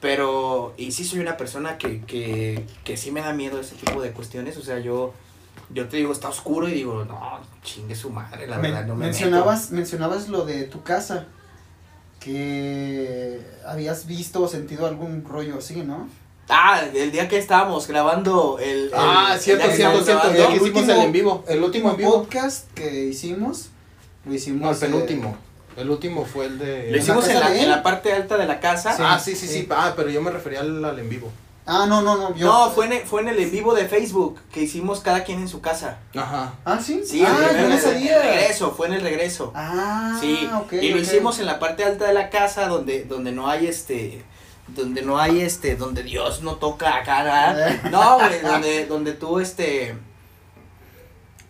pero, 0.00 0.74
y 0.76 0.92
sí 0.92 1.04
soy 1.04 1.20
una 1.20 1.36
persona 1.36 1.78
que, 1.78 2.02
que, 2.02 2.64
que 2.84 2.96
sí 2.96 3.10
me 3.10 3.20
da 3.20 3.32
miedo 3.32 3.60
ese 3.60 3.74
tipo 3.74 4.00
de 4.00 4.12
cuestiones, 4.12 4.56
o 4.56 4.62
sea, 4.62 4.78
yo, 4.78 5.14
yo 5.70 5.88
te 5.88 5.96
digo, 5.96 6.12
está 6.12 6.28
oscuro 6.28 6.68
y 6.68 6.72
digo, 6.72 7.04
no, 7.04 7.40
chingue 7.62 7.96
su 7.96 8.10
madre, 8.10 8.46
la 8.46 8.58
verdad, 8.58 8.86
no 8.86 8.94
me 8.94 9.06
mencionabas, 9.06 9.70
mencionabas 9.70 10.28
lo 10.28 10.44
de 10.44 10.64
tu 10.64 10.82
casa. 10.82 11.26
Que 12.32 13.40
habías 13.66 14.06
visto 14.06 14.42
o 14.42 14.48
sentido 14.48 14.86
algún 14.86 15.24
rollo 15.24 15.56
así, 15.58 15.76
¿no? 15.76 16.08
Ah, 16.50 16.82
el 16.94 17.10
día 17.10 17.26
que 17.26 17.38
estábamos 17.38 17.86
grabando 17.86 18.58
el... 18.58 18.84
el- 18.86 18.90
Ah, 18.94 19.30
el 19.34 19.40
cierto, 19.40 19.66
que 19.68 19.76
cierto, 19.76 20.04
cierto. 20.04 20.28
hicimos 20.54 20.88
el 20.88 20.98
en 21.00 21.12
vivo. 21.12 21.42
El 21.48 21.62
último 21.64 21.90
en 21.92 21.96
vivo. 21.96 22.12
podcast 22.22 22.70
que 22.74 23.04
hicimos, 23.06 23.68
lo 24.26 24.34
hicimos. 24.34 24.60
No, 24.60 24.70
el 24.70 24.76
eh, 24.76 24.80
penúltimo. 24.80 25.36
El 25.76 25.90
último 25.90 26.26
fue 26.26 26.46
el 26.46 26.58
de. 26.58 26.90
Lo 26.90 26.98
hicimos 26.98 27.26
la 27.26 27.32
en 27.32 27.40
la, 27.40 27.62
en 27.62 27.70
la 27.70 27.82
parte 27.82 28.12
alta 28.12 28.36
de 28.36 28.46
la 28.46 28.60
casa. 28.60 28.94
Sí. 28.96 29.02
Ah, 29.04 29.18
sí, 29.18 29.34
sí, 29.34 29.46
sí. 29.46 29.54
sí. 29.60 29.68
Ah, 29.70 29.94
pero 29.96 30.10
yo 30.10 30.20
me 30.20 30.30
refería 30.30 30.60
al, 30.60 30.84
al 30.84 30.98
en 30.98 31.08
vivo. 31.08 31.30
Ah, 31.70 31.84
no, 31.86 32.00
no, 32.00 32.16
no. 32.16 32.34
Yo, 32.34 32.46
No, 32.46 32.70
fue 32.70 32.86
en, 32.86 32.94
el, 32.94 33.02
fue 33.02 33.20
en 33.20 33.28
el 33.28 33.38
en 33.40 33.50
vivo 33.50 33.74
de 33.74 33.86
Facebook 33.86 34.40
que 34.50 34.62
hicimos 34.62 35.00
cada 35.00 35.22
quien 35.22 35.40
en 35.40 35.48
su 35.48 35.60
casa. 35.60 35.98
Ajá. 36.16 36.54
Ah, 36.64 36.80
sí. 36.82 37.02
Sí, 37.04 37.22
ah, 37.26 37.36
el, 37.50 37.56
yo 37.58 37.62
el- 37.64 37.68
no 37.68 37.76
el- 37.76 38.22
regreso, 38.22 38.72
fue 38.72 38.86
en 38.86 38.94
el 38.94 39.02
regreso. 39.02 39.52
Ah, 39.54 40.16
Sí, 40.18 40.48
ok, 40.54 40.72
y 40.72 40.90
lo 40.90 40.98
hicimos 40.98 41.38
en 41.40 41.44
la 41.46 41.58
parte 41.58 41.84
alta 41.84 42.06
de 42.06 42.14
la 42.14 42.30
casa 42.30 42.68
donde, 42.68 43.04
donde 43.04 43.32
no 43.32 43.48
hay 43.50 43.66
este, 43.66 44.24
donde 44.68 45.02
no 45.02 45.18
hay 45.18 45.42
este, 45.42 45.76
donde 45.76 46.02
Dios 46.04 46.40
no 46.42 46.54
toca 46.56 46.96
acá. 46.96 47.54
No, 47.90 48.14
güey, 48.18 48.40
donde, 48.40 48.86
donde 48.86 49.12
tú 49.12 49.38
este. 49.38 49.94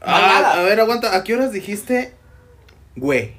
Ah, 0.01 0.55
a 0.57 0.63
ver, 0.63 0.81
aguanta. 0.81 1.15
¿A 1.17 1.23
qué 1.25 1.35
horas 1.35 1.53
dijiste? 1.53 2.15
Güey. 2.97 3.37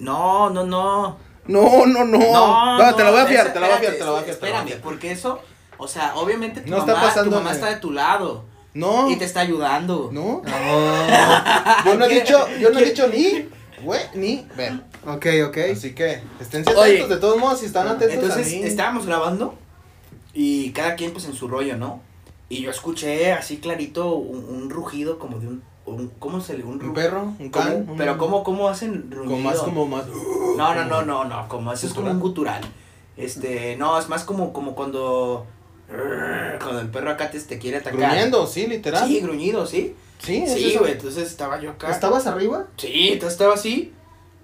no, 0.00 0.50
no, 0.50 0.64
no. 0.64 1.18
No, 1.46 1.86
no, 1.86 2.04
no. 2.04 2.78
No, 2.78 2.94
te 2.94 3.04
la 3.04 3.10
voy 3.10 3.20
a 3.20 3.26
fiar, 3.26 3.52
te 3.52 3.60
la 3.60 3.66
voy 3.66 3.76
a 3.76 3.78
fiar, 3.78 3.92
te 3.94 3.98
la 4.04 4.10
voy 4.10 4.20
a 4.20 4.22
fiar. 4.22 4.34
Espérame, 4.34 4.80
porque 4.82 5.12
eso, 5.12 5.40
o 5.78 5.86
sea, 5.88 6.14
obviamente 6.16 6.60
tu 6.62 6.70
No 6.70 6.78
está 6.78 6.92
mamá, 6.94 7.02
tu 7.02 7.08
pasando 7.08 7.30
mamá 7.36 7.42
nada. 7.44 7.54
está 7.54 7.68
de 7.70 7.76
tu 7.76 7.90
lado 7.92 8.44
No. 8.72 9.10
y 9.10 9.16
te 9.16 9.24
está 9.24 9.40
ayudando. 9.40 10.10
No. 10.12 10.42
No. 10.44 11.84
Yo 11.84 11.94
no 11.96 12.04
he 12.06 12.08
dicho, 12.20 12.46
yo 12.60 12.70
no 12.70 12.78
he 12.78 12.84
dicho 12.86 13.06
ni, 13.08 13.48
güey, 13.82 14.00
ni 14.14 14.46
ver. 14.56 14.72
ok, 15.06 15.26
ok. 15.48 15.58
Así 15.72 15.94
que 15.94 16.20
estén 16.40 16.64
Oye. 16.68 16.80
atentos 16.80 17.08
de 17.10 17.16
todos 17.18 17.38
modos 17.38 17.60
si 17.60 17.66
están 17.66 17.86
atentos 17.88 18.14
Entonces 18.14 18.46
a 18.46 18.50
mí. 18.56 18.62
estábamos 18.64 19.06
grabando 19.06 19.54
y 20.32 20.70
cada 20.72 20.94
quien 20.96 21.12
pues 21.12 21.26
en 21.26 21.34
su 21.34 21.46
rollo, 21.48 21.76
¿no? 21.76 22.00
Y 22.48 22.62
yo 22.62 22.70
escuché 22.70 23.32
así 23.32 23.58
clarito 23.58 24.14
un, 24.14 24.44
un 24.44 24.70
rugido 24.70 25.18
como 25.18 25.38
de 25.38 25.48
un, 25.48 25.62
un- 25.86 26.08
¿cómo 26.18 26.40
se 26.40 26.56
le? 26.58 26.64
Un, 26.64 26.82
un 26.82 26.94
perro, 26.94 27.22
un 27.38 27.50
como- 27.50 27.64
can. 27.64 27.86
pero 27.96 28.18
¿cómo, 28.18 28.42
cómo 28.44 28.68
hacen 28.68 29.10
rugido? 29.10 29.32
Con 29.34 29.42
más 29.42 29.58
como 29.58 29.86
más. 29.86 30.04
No, 30.56 30.74
no, 30.74 30.84
no, 30.84 31.02
no, 31.02 31.24
no, 31.24 31.48
como 31.48 31.72
es 31.72 31.84
como 31.94 32.10
un 32.10 32.20
gutural. 32.20 32.62
Este, 33.16 33.76
no, 33.76 33.98
es 33.98 34.08
más 34.08 34.24
como, 34.24 34.52
como 34.52 34.74
cuando, 34.74 35.46
cuando 36.62 36.80
el 36.80 36.88
perro 36.88 37.10
acá 37.10 37.30
te, 37.30 37.38
te 37.40 37.58
quiere 37.58 37.78
atacar. 37.78 37.98
Gruñendo, 37.98 38.46
sí, 38.46 38.66
literal. 38.66 39.06
Sí, 39.06 39.20
gruñido, 39.20 39.66
¿sí? 39.66 39.94
Sí, 40.18 40.44
Sí, 40.46 40.76
güey, 40.78 40.92
entonces 40.92 41.28
estaba 41.28 41.60
yo 41.60 41.70
acá. 41.72 41.90
¿Estabas 41.90 42.26
arriba? 42.26 42.66
Sí, 42.76 43.10
entonces 43.12 43.34
estaba 43.34 43.54
así. 43.54 43.92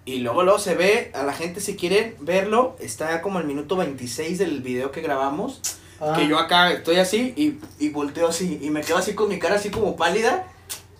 Y 0.04 0.18
luego, 0.20 0.42
luego 0.42 0.58
se 0.58 0.74
ve, 0.74 1.10
a 1.14 1.22
la 1.22 1.32
gente 1.32 1.60
si 1.60 1.76
quieren 1.76 2.16
verlo, 2.20 2.76
está 2.80 3.22
como 3.22 3.38
el 3.38 3.46
minuto 3.46 3.76
26 3.76 4.38
del 4.38 4.60
video 4.60 4.90
que 4.92 5.00
grabamos. 5.00 5.60
Ah. 6.00 6.14
Que 6.16 6.26
yo 6.28 6.38
acá 6.38 6.72
estoy 6.72 6.96
así 6.96 7.34
y, 7.36 7.58
y 7.84 7.90
volteo 7.90 8.28
así. 8.28 8.58
Y 8.62 8.70
me 8.70 8.80
quedo 8.82 8.96
así 8.98 9.14
con 9.14 9.28
mi 9.28 9.38
cara 9.38 9.56
así 9.56 9.70
como 9.70 9.96
pálida. 9.96 10.46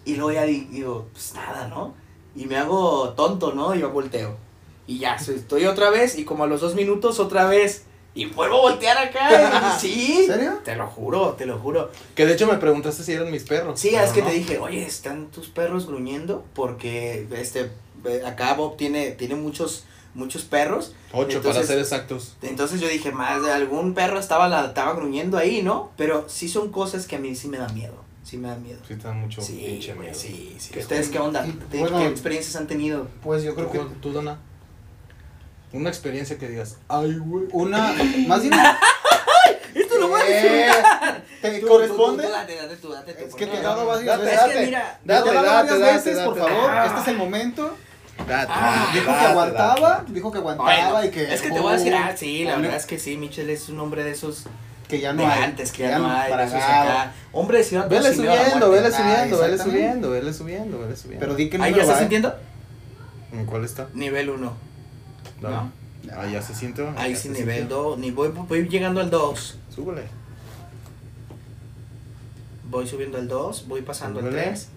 Y 0.05 0.15
luego 0.17 0.33
ya 0.33 0.45
di- 0.45 0.67
digo, 0.71 1.07
pues 1.13 1.35
nada, 1.35 1.69
¿no? 1.69 1.95
Y 2.37 2.47
me 2.47 2.57
hago 2.57 3.11
tonto, 3.11 3.53
¿no? 3.53 3.75
Y 3.75 3.81
yo 3.81 3.91
volteo. 3.91 4.37
Y 4.87 4.99
ya, 4.99 5.15
estoy 5.15 5.67
otra 5.67 5.91
vez 5.91 6.19
y 6.19 6.25
como 6.25 6.45
a 6.45 6.47
los 6.47 6.61
dos 6.61 6.75
minutos 6.75 7.21
otra 7.21 7.45
vez 7.47 7.85
Y 8.15 8.27
vuelvo 8.27 8.57
a 8.57 8.61
voltear 8.73 8.99
acá. 8.99 9.77
y 9.77 9.81
sí. 9.81 10.17
¿En 10.23 10.27
serio? 10.27 10.59
Te 10.65 10.75
lo 10.75 10.87
juro, 10.89 11.35
te 11.39 11.47
lo 11.47 11.59
juro. 11.61 11.91
Que 12.17 12.27
de 12.27 12.33
hecho 12.35 12.47
me 12.49 12.57
preguntaste 12.59 13.05
si 13.05 13.13
eran 13.13 13.31
mis 13.31 13.45
perros. 13.45 13.79
Sí, 13.79 13.95
es 13.95 14.11
que 14.11 14.21
no. 14.23 14.29
te 14.29 14.35
dije, 14.35 14.59
oye, 14.59 14.83
¿están 14.85 15.27
tus 15.27 15.49
perros 15.49 15.87
gruñendo? 15.87 16.45
Porque 16.55 17.29
este, 17.33 17.71
eh, 18.05 18.23
acá 18.27 18.55
Bob 18.55 18.77
tiene, 18.77 19.13
tiene 19.13 19.37
muchos, 19.37 19.85
muchos 20.15 20.43
perros. 20.43 20.93
Ocho 21.13 21.41
para 21.41 21.63
ser 21.63 21.79
exactos. 21.79 22.35
Entonces 22.43 22.81
yo 22.81 22.89
dije, 22.89 23.13
más 23.13 23.43
de 23.45 23.53
algún 23.53 23.95
perro 23.95 24.19
estaba, 24.19 24.49
la, 24.49 24.65
estaba 24.67 24.95
gruñendo 24.95 25.39
ahí, 25.39 25.63
¿no? 25.63 25.91
Pero 25.97 26.25
sí 26.29 26.49
son 26.49 26.73
cosas 26.73 27.07
que 27.07 27.15
a 27.15 27.19
mí 27.21 27.37
sí 27.37 27.47
me 27.47 27.59
dan 27.59 27.73
miedo. 27.75 27.95
Sí 28.23 28.37
me 28.37 28.49
dan 28.49 28.63
miedo. 28.63 28.79
Sí, 28.87 28.93
está 28.95 29.13
mucho 29.13 29.41
Sí, 29.41 29.63
pinche 29.67 29.95
miedo. 29.95 30.15
sí, 30.15 30.57
sí. 30.59 30.71
Qué 30.73 30.81
¿Ustedes 30.81 31.09
qué 31.09 31.19
onda? 31.19 31.45
¿Qué, 31.71 31.79
bueno, 31.79 31.99
qué 31.99 32.07
experiencias 32.07 32.57
han 32.57 32.67
tenido? 32.67 33.09
Pues 33.23 33.43
yo 33.43 33.55
creo 33.55 33.71
que 33.73 33.79
¿Tú, 34.01 34.13
Dona? 34.13 34.39
Una 35.73 35.89
experiencia 35.89 36.37
que 36.37 36.49
digas, 36.49 36.79
ay, 36.89 37.17
güey. 37.19 37.47
una, 37.53 37.93
más 38.27 38.43
bien... 38.43 38.53
Esto 39.75 39.99
lo 40.01 40.09
voy 40.09 40.21
a 40.21 40.25
Eh, 40.29 40.71
¿Te 41.41 41.59
Tú, 41.61 41.69
corresponde? 41.69 42.25
tú, 42.25 42.29
tú, 42.29 42.35
date, 42.35 42.57
date 42.57 42.77
tú, 42.77 42.89
date. 42.93 43.25
Es 43.25 43.35
que 43.35 43.47
te 43.47 43.57
he 43.57 43.63
dado 43.63 43.87
varias 43.87 44.19
veces. 44.19 44.35
Es 44.35 44.41
date. 44.41 44.53
que 44.53 44.65
te 44.67 44.71
Date, 44.73 44.95
date, 45.05 45.33
varias 45.33 45.81
date, 45.81 45.93
veces, 46.11 46.19
por 46.25 46.39
favor. 46.39 46.71
Este 46.87 47.01
es 47.01 47.09
el 47.09 47.17
momento. 47.17 47.77
Date, 48.29 48.53
Ah, 48.55 48.91
Dijo 48.93 49.07
date, 49.07 49.19
que 49.21 49.27
aguantaba, 49.27 49.89
date. 49.91 50.13
dijo 50.13 50.31
que 50.33 50.39
aguantaba 50.39 50.91
Bueno, 50.91 51.05
y 51.05 51.11
que... 51.11 51.33
es 51.33 51.41
que 51.41 51.51
te 51.51 51.61
voy 51.61 51.73
a 51.73 51.77
decir, 51.77 51.95
oh, 51.95 51.99
ah, 51.99 52.13
sí, 52.17 52.45
la 52.45 52.57
verdad 52.57 52.77
es 52.77 52.87
que 52.87 52.99
sí, 52.99 53.17
Michel 53.17 53.49
es 53.49 53.69
un 53.69 53.79
hombre 53.81 54.03
de 54.05 54.11
esos 54.11 54.45
Que 54.91 55.01
ya 55.01 55.13
no 55.13 55.23
de 55.23 55.29
hay. 55.29 55.45
antes, 55.45 55.73
que 55.73 55.83
ya, 55.85 55.99
no 55.99 56.11
hay, 56.11 56.31
para 56.31 56.45
acá. 56.45 57.13
Hombre 57.33 57.59
de 57.59 57.65
ciudad 57.65 57.89
Vele 57.89 58.13
subiendo, 58.13 58.71
vele 58.71 58.89
Ah, 58.89 58.91
subiendo, 58.91 59.39
vele 59.39 59.59
subiendo, 59.59 60.11
vele 60.11 60.33
subiendo, 60.33 60.79
vele 60.81 60.97
subiendo. 60.97 61.21
Pero 61.21 61.35
di 61.37 61.49
que 61.49 61.57
Ahí 61.57 61.71
número 61.71 61.77
ya 61.77 61.83
estás 61.83 61.97
¿eh? 61.97 62.01
sintiendo 62.01 62.35
¿En 63.33 63.47
cuál 63.47 63.65
está? 63.65 63.89
nivel 63.95 64.31
1. 64.31 64.53
Dale. 65.41 65.55
¿No? 65.55 65.73
Ahí 66.19 66.33
ya 66.33 66.43
se 66.43 66.55
siente. 66.55 66.85
Ahí 66.97 67.13
ya 67.13 67.19
sí 67.19 67.29
nivel 67.29 67.59
sintió. 67.59 67.77
2, 67.77 67.99
ni 67.99 68.11
voy, 68.11 68.29
voy 68.29 68.69
llegando 68.69 69.01
al 69.01 69.11
2. 69.11 69.59
Súbele. 69.75 70.03
Voy 72.69 72.87
subiendo 72.87 73.19
al 73.19 73.29
2, 73.29 73.69
voy 73.69 73.83
pasando 73.83 74.19
al 74.21 74.27
Súbele. 74.27 74.43
3. 74.43 74.69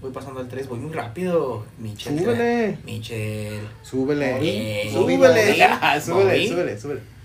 Voy 0.00 0.12
pasando 0.12 0.40
al 0.40 0.48
3, 0.48 0.68
voy 0.68 0.78
muy 0.78 0.92
rápido, 0.92 1.64
Michel. 1.78 2.18
Súbele. 2.18 2.78
Michel. 2.84 3.68
Súbele. 3.82 4.90
Súbele. 4.92 5.62
Ah, 5.64 6.00
Súbele, 6.04 6.48
súbele, 6.48 6.80
súbele. 6.80 7.17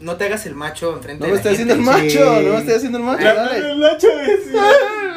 No 0.00 0.16
te 0.16 0.24
hagas 0.24 0.46
el 0.46 0.54
macho 0.54 0.94
enfrente 0.96 1.20
No 1.20 1.26
de 1.26 1.32
me 1.32 1.34
la 1.34 1.40
estoy 1.40 1.52
haciendo 1.52 1.74
el 1.74 1.80
gente. 1.84 1.92
macho, 2.04 2.38
Sí. 2.40 2.44
no 2.46 2.52
me 2.52 2.58
estoy 2.58 2.74
haciendo 2.74 2.98
el 2.98 3.04
macho, 3.04 3.24
dale. 3.24 3.74
Nacho 3.76 4.08
es. 4.20 4.40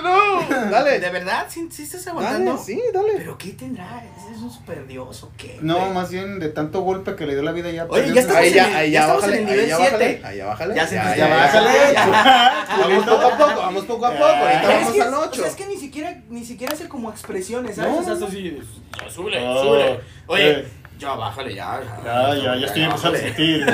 No, 0.04 0.42
dale. 0.70 1.00
¿De 1.00 1.10
verdad? 1.10 1.46
¿Sí, 1.48 1.66
sí 1.72 1.84
estás 1.84 2.04
Dale, 2.04 2.20
aguantando? 2.20 2.58
sí, 2.62 2.82
dale. 2.94 3.14
¿Pero 3.16 3.38
qué 3.38 3.52
tendrá? 3.52 4.04
¿Es 4.30 4.38
un 4.42 4.52
super 4.52 4.86
dios 4.86 5.24
o 5.24 5.32
qué? 5.38 5.58
No, 5.62 5.80
güey? 5.80 5.92
más 5.94 6.12
bien 6.12 6.40
de 6.40 6.50
tanto 6.50 6.82
golpe 6.82 7.16
que 7.16 7.26
le 7.26 7.36
dio 7.36 7.42
la 7.44 7.54
vida 7.54 7.72
ya. 7.72 7.86
Oye, 7.86 8.14
ya 8.14 8.20
estamos 8.20 8.42
Ahí 8.42 8.50
en 8.50 8.54
ya, 8.54 8.68
el- 8.68 8.76
ahí 8.76 8.92
ya 8.92 9.00
ya 9.00 9.00
estamos 9.00 9.22
bájale, 9.22 9.38
en 9.38 9.44
el 9.48 9.50
nivel 9.50 9.64
ahí 9.64 9.70
ya 9.70 9.78
bájale, 9.78 10.06
siete. 10.06 10.26
ahí 10.28 10.38
ya 10.38 10.46
bájale. 10.46 10.76
Ya 10.76 10.88
se 10.88 10.96
ya, 10.96 11.16
ya, 11.16 11.28
bájale. 11.30 11.70
Vamos 12.84 13.06
poco 13.06 13.22
a 13.28 13.38
poco, 13.38 13.60
vamos 13.62 13.86
poco 13.86 14.06
a 14.06 14.12
poco, 14.12 14.24
ahorita 14.26 14.62
Es 14.74 14.80
vamos 14.82 14.94
que, 14.94 15.02
al 15.02 15.14
o 15.14 15.20
8. 15.22 15.34
sea, 15.42 15.48
es 15.48 15.56
que 15.56 15.66
ni 15.68 15.78
siquiera, 15.78 16.22
ni 16.30 16.44
siquiera 16.46 16.74
hace 16.74 16.90
como 16.90 17.10
expresiones, 17.10 17.76
¿sabes? 17.78 17.92
No, 17.94 18.00
o 18.00 18.04
sea, 18.04 18.16
no. 18.16 18.26
así, 18.28 18.58
ya, 19.02 19.10
súbele, 19.10 19.40
súbele. 19.40 20.00
Oye, 20.28 20.52
eh. 20.52 20.68
Ya, 21.04 21.16
bájale, 21.16 21.56
ya. 21.56 21.82
Ya, 22.04 22.36
ya, 22.36 22.56
ya 22.56 22.66
estoy 22.68 22.84
empezando 22.84 23.18
a 23.18 23.22
sentir. 23.22 23.66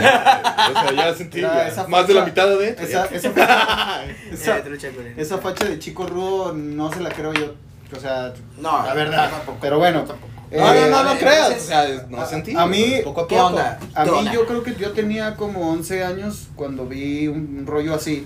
O 0.69 0.71
sea, 0.81 0.91
ya 0.95 1.13
sentí 1.15 1.41
más 1.87 2.07
de 2.07 2.13
la 2.13 2.25
mitad 2.25 2.47
de. 2.47 2.69
Esa, 2.69 3.09
ya. 3.09 3.15
esa, 3.15 3.31
facha, 3.31 4.03
esa, 4.31 4.57
Eh, 4.59 5.13
esa 5.17 5.37
facha 5.39 5.65
de 5.65 5.79
chico 5.79 6.05
rudo 6.05 6.53
no 6.53 6.91
se 6.91 6.99
la 6.99 7.09
creo 7.09 7.33
yo. 7.33 7.53
O 7.95 7.99
sea, 7.99 8.33
No, 8.59 8.85
la 8.85 8.93
verdad. 8.93 9.29
tampoco, 9.31 9.57
Pero 9.61 9.79
bueno. 9.79 10.03
eh, 10.51 10.57
No, 10.59 10.73
no, 10.73 10.89
no, 10.89 11.03
no 11.05 11.13
eh, 11.13 11.17
creas. 11.19 11.51
O 11.57 11.59
sea, 11.59 11.87
no 12.09 12.25
sentí. 12.25 12.55
a 12.55 12.65
mí, 12.67 12.95
poco 13.03 13.21
a 13.21 13.27
¿qué 13.27 13.35
poco. 13.35 13.47
onda? 13.47 13.79
A 13.95 14.03
¿Qué 14.03 14.11
mí 14.11 14.29
yo 14.33 14.45
creo 14.45 14.61
que 14.63 14.75
yo 14.75 14.91
tenía 14.91 15.35
como 15.35 15.71
11 15.71 16.03
años 16.03 16.49
cuando 16.55 16.85
vi 16.85 17.27
un 17.27 17.65
rollo 17.65 17.95
así. 17.95 18.25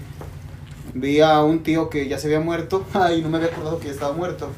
Vi 0.96 1.22
a 1.22 1.42
un 1.42 1.64
tío 1.64 1.90
que 1.90 2.08
ya 2.08 2.18
se 2.20 2.28
había 2.28 2.40
muerto. 2.42 2.86
Ay, 2.94 3.22
no 3.22 3.30
me 3.30 3.38
había 3.38 3.50
acordado 3.50 3.80
que 3.80 3.88
ya 3.88 3.94
estaba 3.94 4.14
muerto. 4.14 4.50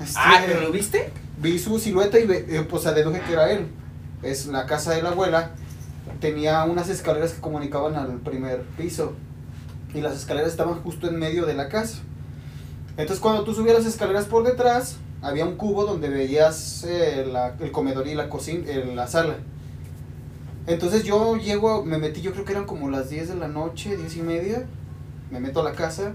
Este, 0.00 0.18
Ah, 0.18 0.42
¿pero 0.46 0.60
lo 0.62 0.70
viste? 0.72 1.10
Vi 1.38 1.58
su 1.58 1.78
silueta 1.78 2.18
y 2.18 2.26
ve- 2.26 2.46
eh, 2.48 2.66
pues 2.68 2.84
deduje 2.84 3.20
que 3.20 3.32
era 3.32 3.50
él. 3.50 3.66
Es 4.24 4.46
la 4.46 4.66
casa 4.66 4.92
de 4.92 5.02
la 5.02 5.10
abuela. 5.10 5.50
Tenía 6.20 6.64
unas 6.64 6.88
escaleras 6.88 7.32
que 7.32 7.40
comunicaban 7.40 7.94
al 7.96 8.18
primer 8.20 8.62
piso. 8.76 9.12
Y 9.94 10.00
las 10.00 10.14
escaleras 10.16 10.50
estaban 10.50 10.74
justo 10.82 11.08
en 11.08 11.18
medio 11.18 11.46
de 11.46 11.54
la 11.54 11.68
casa. 11.68 11.98
Entonces 12.96 13.20
cuando 13.20 13.44
tú 13.44 13.54
subías 13.54 13.76
las 13.76 13.86
escaleras 13.86 14.24
por 14.26 14.44
detrás, 14.44 14.96
había 15.22 15.44
un 15.44 15.56
cubo 15.56 15.84
donde 15.84 16.08
veías 16.08 16.84
eh, 16.86 17.26
la- 17.30 17.54
el 17.60 17.70
comedor 17.72 18.06
y 18.06 18.14
la 18.14 18.28
cocina, 18.28 18.64
eh, 18.68 18.92
la 18.94 19.06
sala. 19.06 19.36
Entonces 20.66 21.04
yo 21.04 21.36
llego, 21.36 21.70
a- 21.70 21.84
me 21.84 21.98
metí, 21.98 22.20
yo 22.22 22.32
creo 22.32 22.44
que 22.44 22.52
eran 22.52 22.64
como 22.66 22.88
las 22.90 23.10
10 23.10 23.28
de 23.28 23.34
la 23.36 23.48
noche, 23.48 23.96
10 23.96 24.16
y 24.16 24.22
media. 24.22 24.64
Me 25.30 25.40
meto 25.40 25.60
a 25.60 25.64
la 25.64 25.72
casa. 25.72 26.12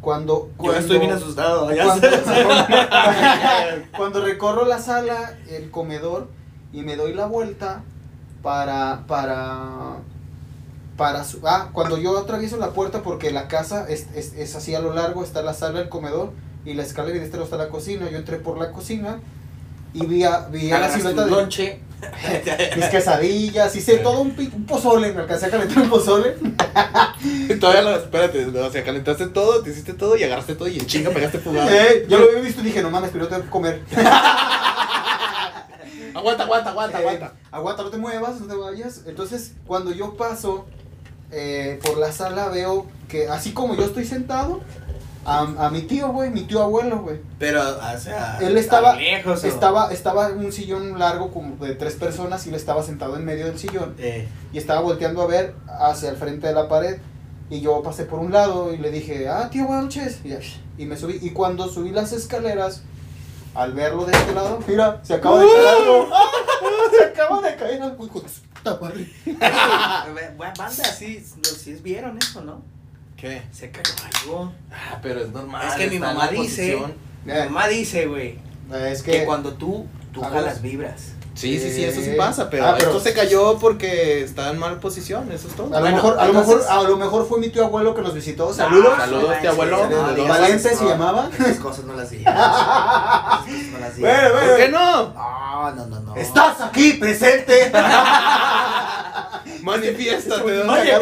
Cuando, 0.00 0.48
Yo 0.50 0.56
cuando 0.56 0.78
estoy 0.78 0.98
bien 0.98 1.12
asustado. 1.12 1.72
Ya 1.72 1.84
cuando, 1.84 2.08
cuando 3.96 4.24
recorro 4.24 4.64
la 4.66 4.78
sala, 4.80 5.36
el 5.48 5.70
comedor, 5.70 6.28
y 6.72 6.82
me 6.82 6.96
doy 6.96 7.12
la 7.14 7.26
vuelta 7.26 7.82
para, 8.42 9.04
para, 9.06 9.96
para, 10.96 11.24
su- 11.24 11.40
ah, 11.44 11.68
cuando 11.72 11.98
yo 11.98 12.18
atravieso 12.18 12.56
la 12.56 12.70
puerta, 12.70 13.02
porque 13.02 13.30
la 13.30 13.48
casa 13.48 13.86
es, 13.88 14.06
es, 14.14 14.32
es 14.34 14.54
así 14.56 14.74
a 14.74 14.80
lo 14.80 14.92
largo, 14.94 15.22
está 15.24 15.42
la 15.42 15.54
sala, 15.54 15.80
el 15.80 15.88
comedor, 15.88 16.32
y 16.64 16.74
la 16.74 16.82
escalera 16.82 17.16
y 17.16 17.20
de 17.20 17.24
este 17.26 17.36
lado 17.36 17.44
está 17.44 17.56
la 17.56 17.68
cocina, 17.68 18.08
yo 18.10 18.16
entré 18.18 18.36
por 18.38 18.58
la 18.58 18.72
cocina, 18.72 19.20
y 19.94 20.06
vi 20.06 20.24
a, 20.24 20.46
vi 20.50 20.70
a 20.72 20.78
la 20.80 20.90
silueta 20.90 21.24
de 21.24 21.30
lonche. 21.30 21.80
mis 22.76 22.86
quesadillas, 22.86 23.76
hice 23.76 23.98
todo 23.98 24.22
un, 24.22 24.34
un 24.36 24.66
pozole, 24.66 25.12
me 25.12 25.20
alcancé 25.20 25.46
a 25.46 25.50
calentar 25.50 25.84
un 25.84 25.88
pozole, 25.90 26.34
Todavía 27.60 27.82
lo, 27.82 27.96
espérate, 27.96 28.44
o 28.46 28.72
sea, 28.72 28.82
calentaste 28.82 29.26
todo, 29.28 29.62
te 29.62 29.70
hiciste 29.70 29.92
todo 29.92 30.16
y 30.16 30.24
agarraste 30.24 30.56
todo 30.56 30.66
y 30.66 30.78
en 30.80 30.86
chinga 30.86 31.10
pegaste 31.10 31.38
fugado. 31.38 31.68
Eh, 31.72 32.06
yo 32.08 32.18
lo 32.18 32.24
había 32.28 32.40
visto 32.40 32.60
y 32.60 32.64
dije, 32.64 32.82
no 32.82 32.90
mames, 32.90 33.10
pero 33.12 33.28
tengo 33.28 33.42
que 33.44 33.50
comer. 33.50 33.82
Aguanta, 36.14 36.44
aguanta, 36.44 36.70
aguanta, 36.70 36.98
Eh, 36.98 37.02
aguanta. 37.02 37.32
aguanta, 37.50 37.82
no 37.82 37.90
te 37.90 37.96
muevas, 37.98 38.40
no 38.40 38.46
te 38.46 38.54
vayas. 38.56 39.02
Entonces, 39.06 39.54
cuando 39.66 39.92
yo 39.92 40.14
paso 40.16 40.66
eh, 41.30 41.80
por 41.84 41.98
la 41.98 42.12
sala, 42.12 42.48
veo 42.48 42.86
que 43.08 43.28
así 43.28 43.52
como 43.52 43.74
yo 43.74 43.84
estoy 43.84 44.04
sentado, 44.04 44.60
a, 45.24 45.40
a 45.66 45.70
mi 45.70 45.82
tío, 45.82 46.08
güey, 46.08 46.30
mi 46.30 46.42
tío 46.42 46.60
abuelo, 46.62 46.98
güey. 47.02 47.20
Pero, 47.38 47.62
o 47.62 47.98
sea. 47.98 48.38
Él 48.40 48.56
estaba, 48.56 48.96
lejos. 48.96 49.44
¿o? 49.44 49.46
estaba, 49.46 49.92
estaba 49.92 50.30
en 50.30 50.38
un 50.38 50.50
sillón 50.52 50.98
largo 50.98 51.30
como 51.30 51.64
de 51.64 51.74
tres 51.76 51.94
personas 51.94 52.44
y 52.46 52.48
él 52.48 52.56
estaba 52.56 52.82
sentado 52.82 53.16
en 53.16 53.24
medio 53.24 53.46
del 53.46 53.56
sillón 53.58 53.94
Eh, 53.98 54.26
y 54.52 54.58
estaba 54.58 54.80
volteando 54.80 55.22
a 55.22 55.26
ver 55.26 55.54
hacia 55.80 56.10
el 56.10 56.16
frente 56.16 56.48
de 56.48 56.54
la 56.54 56.68
pared. 56.68 56.98
Y 57.50 57.60
yo 57.60 57.82
pasé 57.82 58.04
por 58.04 58.18
un 58.18 58.32
lado 58.32 58.72
y 58.72 58.78
le 58.78 58.90
dije, 58.90 59.28
ah, 59.28 59.48
tío, 59.50 59.66
buenas 59.66 59.84
noches. 59.84 60.20
Y, 60.24 60.30
ya, 60.30 60.38
y 60.78 60.86
me 60.86 60.96
subí. 60.96 61.18
Y 61.22 61.30
cuando 61.30 61.68
subí 61.68 61.90
las 61.90 62.12
escaleras, 62.12 62.82
al 63.54 63.72
verlo 63.72 64.04
de 64.04 64.12
este 64.12 64.34
lado, 64.34 64.60
mira, 64.66 65.00
se 65.02 65.14
acaba 65.14 65.40
de 65.40 65.46
caer 65.46 65.66
algo. 65.66 66.10
se 66.98 67.04
acaba 67.04 67.42
de 67.42 67.56
caer 67.56 67.82
algo, 67.82 68.06
hijo 68.06 68.20
de 68.20 68.28
su 68.28 68.40
puta 68.42 68.78
madre. 68.80 69.12
Banda, 70.36 70.70
sí, 70.70 71.24
sí 71.42 71.74
vieron 71.82 72.18
eso, 72.18 72.42
¿no? 72.42 72.62
¿Qué? 73.16 73.42
Se 73.52 73.70
cayó 73.70 73.94
algo. 74.20 74.52
Ah, 74.70 74.98
pero 75.02 75.20
es 75.20 75.30
normal. 75.30 75.68
Es 75.68 75.74
que 75.74 75.86
mi 75.88 75.98
mamá 75.98 76.28
dice, 76.28 76.82
mi 77.24 77.32
mamá 77.32 77.68
dice, 77.68 78.06
güey, 78.06 78.38
Es 78.72 79.02
que 79.02 79.12
que, 79.12 79.24
cuando 79.24 79.52
tú, 79.54 79.86
tú 80.12 80.22
jalas 80.22 80.60
vibras. 80.62 81.12
Sí, 81.34 81.58
sí, 81.58 81.72
sí, 81.72 81.82
eso 81.84 82.00
sí 82.02 82.10
Eh, 82.10 82.14
pasa, 82.16 82.50
pero, 82.50 82.66
ah, 82.66 82.74
pero- 82.76 82.90
esto 82.90 83.00
se 83.00 83.14
cayó 83.14 83.58
porque 83.58 84.22
está 84.22 84.50
en 84.50 84.58
mal 84.58 84.78
posición, 84.80 85.32
eso 85.32 85.48
es 85.48 85.54
todo. 85.56 85.68
a 85.68 85.70
lo 85.76 85.80
Bueno, 85.80 85.96
mejor, 85.96 86.18
a 86.20 86.24
lo 86.26 86.30
entonces- 86.30 86.56
mejor, 86.66 86.72
a 86.72 86.82
lo 86.88 86.96
mejor 86.98 87.26
fue 87.28 87.38
mi 87.40 87.48
tío 87.48 87.64
abuelo 87.64 87.94
que 87.94 88.02
nos 88.02 88.12
visitó. 88.14 88.52
Saludos. 88.52 88.94
saludos, 88.98 89.30
no 89.30 89.40
tío 89.40 89.50
abuelo. 89.50 89.76
No, 89.78 89.88
no 89.88 90.12
no, 90.16 90.28
Valente 90.28 90.68
eso, 90.68 90.78
se 90.78 90.84
no. 90.84 90.90
llamaba. 90.90 91.30
Esas 91.38 91.56
cosas 91.56 91.84
no 91.86 91.94
las 91.94 92.10
digas. 92.10 92.34
No 93.72 93.78
las 93.78 93.96
digas. 93.96 94.20
Bueno, 94.22 94.34
bueno. 94.34 94.48
¿Por 94.48 94.56
qué 94.58 94.68
no? 94.68 95.08
No, 95.14 95.70
no, 95.74 95.86
no, 95.86 96.00
no. 96.00 96.16
Estás 96.16 96.60
aquí 96.60 96.92
presente. 96.94 97.72
Manifiéstate, 99.62 100.54
¿dónde 100.56 100.82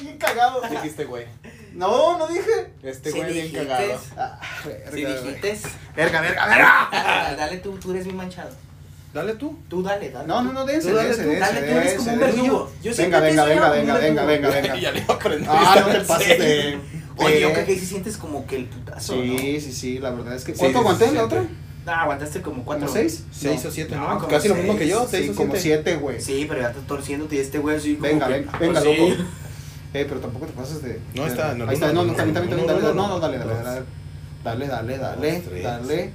Bien 0.00 0.18
cagado. 0.18 0.60
Dijiste, 0.68 1.04
güey. 1.04 1.26
No, 1.74 2.18
no 2.18 2.26
dije. 2.28 2.72
Este 2.82 3.10
güey 3.12 3.32
bien 3.32 3.52
cagado. 3.52 4.00
Ah, 4.16 4.40
Si 4.62 4.68
verga, 4.68 5.20
güey. 5.20 5.34
dijiste. 5.34 5.68
Verga, 5.96 6.20
verga, 6.20 6.46
verga. 6.46 7.34
Dale 7.36 7.58
tú, 7.58 7.72
tú 7.78 7.90
eres 7.92 8.04
bien 8.04 8.16
manchado. 8.16 8.50
Dale 9.12 9.34
tú. 9.34 9.58
Tú 9.68 9.82
dale, 9.82 10.10
dale. 10.10 10.28
No, 10.28 10.42
no, 10.42 10.52
no, 10.52 10.64
dense, 10.64 10.92
dale 10.92 11.08
dense, 11.08 11.22
tú, 11.24 11.28
dense, 11.30 11.40
dale 11.40 11.60
tú, 11.62 11.78
eres 11.78 11.94
como 11.94 12.12
un 12.12 12.18
verdugo. 12.20 12.72
Yo 12.82 12.92
Venga, 12.96 13.20
venga, 13.20 13.44
te 13.44 13.50
venga, 13.50 13.68
venga, 13.70 13.98
venga, 13.98 14.24
venga, 14.24 14.48
venga. 14.50 14.76
ya 14.76 14.92
le 14.92 15.02
aprendí. 15.08 15.46
Ah, 15.48 15.82
no 15.86 15.92
te 15.92 16.00
pases 16.02 16.38
de. 16.38 16.78
Oye, 17.16 17.40
yo 17.40 17.52
creo 17.52 17.66
que 17.66 17.78
sí 17.78 17.86
sientes 17.86 18.16
como 18.16 18.46
que 18.46 18.56
el 18.56 18.66
putazo. 18.66 19.14
Sí, 19.14 19.60
sí, 19.60 19.72
sí, 19.72 19.98
la 19.98 20.10
verdad 20.10 20.34
es 20.36 20.44
que. 20.44 20.52
¿Cuánto 20.54 20.78
aguanté 20.78 21.06
en 21.06 21.14
la 21.16 21.24
otra? 21.24 21.44
No, 21.84 21.92
aguantaste 21.92 22.40
como 22.42 22.62
cuatro. 22.64 22.86
¿Como 22.86 22.96
seis? 22.98 23.24
Seis 23.32 23.64
o 23.64 23.70
siete, 23.70 23.96
No, 23.96 24.28
Casi 24.28 24.48
lo 24.48 24.54
mismo 24.54 24.76
que 24.76 24.86
yo, 24.86 25.06
seis 25.10 25.24
Sí, 25.26 25.30
o 25.32 25.34
como 25.34 25.56
siete. 25.56 25.82
siete, 25.82 25.96
güey. 25.96 26.20
Sí, 26.20 26.46
pero 26.48 26.60
ya 26.60 26.68
estás 26.68 26.86
torciéndote 26.86 27.36
y 27.36 27.38
este 27.40 27.58
güey 27.58 27.76
así 27.76 27.94
como 27.96 28.06
Venga, 28.08 28.26
que- 28.28 28.32
venga, 28.34 28.58
venga, 28.58 28.80
pues 28.82 28.94
sí. 28.96 29.08
loco. 29.10 29.22
Eh, 29.92 30.06
pero 30.08 30.20
tampoco 30.20 30.46
te 30.46 30.52
pases 30.52 30.82
de. 30.82 31.00
No, 31.14 31.24
de- 31.24 31.30
está, 31.30 31.54
no, 31.54 31.66
Ahí 31.68 31.74
está, 31.74 31.86
no, 31.88 31.92
no, 31.94 32.02
no, 32.04 32.10
no, 32.12 32.14
también, 32.16 32.34
también, 32.34 32.56
no, 32.60 32.64
también, 32.66 32.84
no, 32.84 32.90
dale, 32.90 32.94
no, 32.96 33.08
no, 33.08 33.08
no, 33.14 33.20
dale, 33.20 33.38
dale, 33.38 33.54
dale. 33.62 33.82
Dale, 34.44 34.66
dale, 34.68 34.98
dale, 34.98 35.42
dale. 35.62 36.12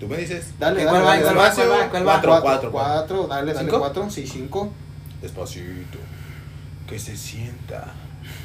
Tú 0.00 0.08
me 0.08 0.16
dices. 0.16 0.46
Dale, 0.58 0.82
¿Cuál 0.84 0.94
dale, 1.04 1.04
va? 1.04 1.10
dale, 1.10 1.22
¿Cuál 1.24 1.38
va? 1.38 1.50
¿Cuál 1.54 1.70
va? 1.70 1.88
¿Cuál 1.90 2.02
va? 2.02 2.12
Cuatro, 2.12 2.30
Cuatro, 2.30 2.40
cuatro, 2.42 2.70
cuatro, 2.72 3.26
dale, 3.26 3.52
dale, 3.52 3.68
cuatro, 3.70 4.10
sí, 4.10 4.26
cinco. 4.26 4.72
Despacito. 5.20 5.98
Que 6.88 6.98
se 6.98 7.16
sienta. 7.16 7.92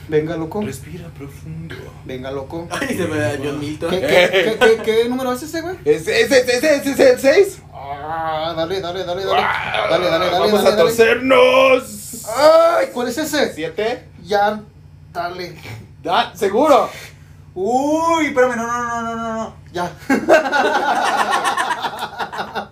Venga, 0.10 0.36
loco. 0.36 0.62
Respira 0.62 1.08
profundo. 1.10 1.76
Venga, 2.06 2.32
loco. 2.32 2.68
Ay, 2.70 2.98
se 2.98 3.06
me 3.08 3.18
da 3.18 3.36
John 3.42 3.60
Milton. 3.60 3.90
¿Qué, 3.90 4.00
qué, 4.02 4.30
qué, 4.32 4.58
qué, 4.60 4.82
qué 4.84 5.10
número 5.10 5.32
es 5.34 5.44
ese, 5.44 5.62
güey? 5.62 5.78
¿Es, 5.86 6.08
es, 6.08 6.32
es, 6.32 6.48
es, 6.50 6.64
es, 6.64 6.86
es 6.88 7.00
el 7.00 7.20
6? 7.20 7.62
Ah, 7.74 8.54
dale, 8.56 8.82
dale, 8.82 9.04
dale, 9.06 9.24
dale. 9.26 9.42
Dale, 9.42 9.90
dale, 9.90 10.10
dale. 10.10 10.32
Vamos 10.32 10.52
dale, 10.52 10.68
a 10.68 10.72
dale. 10.72 10.82
torcernos. 10.84 12.26
Ay, 12.38 12.88
¿cuál 12.94 13.08
es 13.08 13.18
ese? 13.18 13.54
¿Siete? 13.54 14.06
Ya, 14.24 14.62
dale. 15.14 15.56
Ah, 16.06 16.32
¿Seguro? 16.36 16.90
Uy, 17.56 18.26
espérame, 18.28 18.56
no, 18.58 18.68
no, 18.68 18.84
no, 18.84 19.02
no, 19.04 19.16
no, 19.16 19.34
no. 19.36 19.56
Ya. 19.72 19.90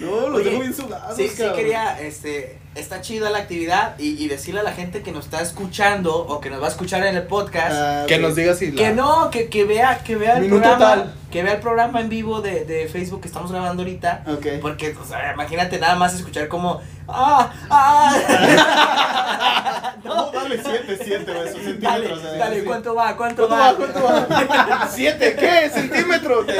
no, 0.00 0.28
los 0.28 0.40
Oye, 0.40 0.50
dejo 0.50 0.60
bien 0.60 0.74
sudados, 0.74 1.16
Sí, 1.16 1.28
sí 1.28 1.36
cabrón. 1.36 1.56
quería, 1.56 2.00
este, 2.00 2.58
está 2.78 3.00
chida 3.00 3.30
la 3.30 3.38
actividad 3.38 3.98
y, 3.98 4.22
y 4.22 4.28
decirle 4.28 4.60
a 4.60 4.62
la 4.62 4.72
gente 4.72 5.02
que 5.02 5.12
nos 5.12 5.24
está 5.26 5.40
escuchando 5.42 6.14
o 6.16 6.40
que 6.40 6.50
nos 6.50 6.60
va 6.62 6.66
a 6.66 6.70
escuchar 6.70 7.04
en 7.06 7.16
el 7.16 7.22
podcast. 7.24 7.72
Ah, 7.74 8.04
Que 8.06 8.18
nos 8.18 8.36
diga 8.36 8.54
si 8.54 8.70
la... 8.70 8.76
Que 8.82 8.90
no, 8.92 9.30
que, 9.30 9.48
que 9.48 9.64
vea, 9.64 9.98
que 9.98 10.16
vea 10.16 10.36
el 10.36 10.42
Minuto 10.42 10.62
programa, 10.62 10.94
tal. 10.94 11.14
que 11.30 11.42
vea 11.42 11.54
el 11.54 11.60
programa 11.60 12.00
en 12.00 12.08
vivo 12.08 12.40
de, 12.40 12.64
de 12.64 12.88
Facebook 12.88 13.20
que 13.22 13.28
estamos 13.28 13.50
grabando 13.52 13.82
ahorita. 13.82 14.24
Ok. 14.26 14.46
Porque, 14.62 14.96
o 15.00 15.04
sea, 15.04 15.32
imagínate 15.34 15.78
nada 15.78 15.96
más 15.96 16.14
escuchar 16.14 16.48
como, 16.48 16.80
ah, 17.08 17.52
ah. 17.70 19.94
No, 20.04 20.30
dale, 20.30 20.62
siete, 20.62 20.98
siete, 21.04 21.32
güey, 21.34 21.52
son 21.52 21.80
Dale, 21.80 22.06
centímetros. 22.08 22.34
eh, 22.34 22.38
dale. 22.38 22.64
¿cuánto 22.64 22.94
va? 22.94 23.16
¿Cuánto, 23.16 23.48
¿Cuánto 23.48 23.82
va? 24.02 24.26
¿Cuánto 24.28 24.70
va? 24.70 24.88
¿Siete 24.90 25.36
qué? 25.38 25.70
¿Centímetros? 25.70 26.46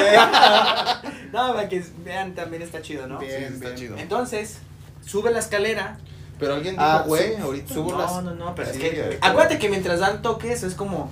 No, 1.33 1.55
para 1.55 1.69
que 1.69 1.85
vean 2.05 2.35
también 2.35 2.63
está 2.63 2.81
chido, 2.81 3.07
¿no? 3.07 3.19
Bien, 3.19 3.49
Sí, 3.49 3.55
está 3.55 3.67
bien. 3.67 3.77
chido. 3.77 3.99
Entonces, 3.99 4.59
sube 5.09 5.31
la 5.31 5.39
escalera. 5.41 5.97
Pero 6.39 6.55
alguien 6.55 6.75
dijo, 6.77 6.87
Ah, 6.87 7.03
güey, 7.07 7.37
ahorita. 7.37 7.75
subo 7.75 7.91
no, 7.93 7.99
las- 7.99 8.23
no, 8.23 8.35
no, 8.35 8.55
pero 8.55 8.71
Sí, 8.73 8.77
es 8.81 8.91
que, 8.93 9.19
acuérdate 9.21 9.59
que 9.59 9.69
mientras 9.69 9.99
dan 10.01 10.23
toques 10.23 10.63
es 10.63 10.75
como, 10.75 11.11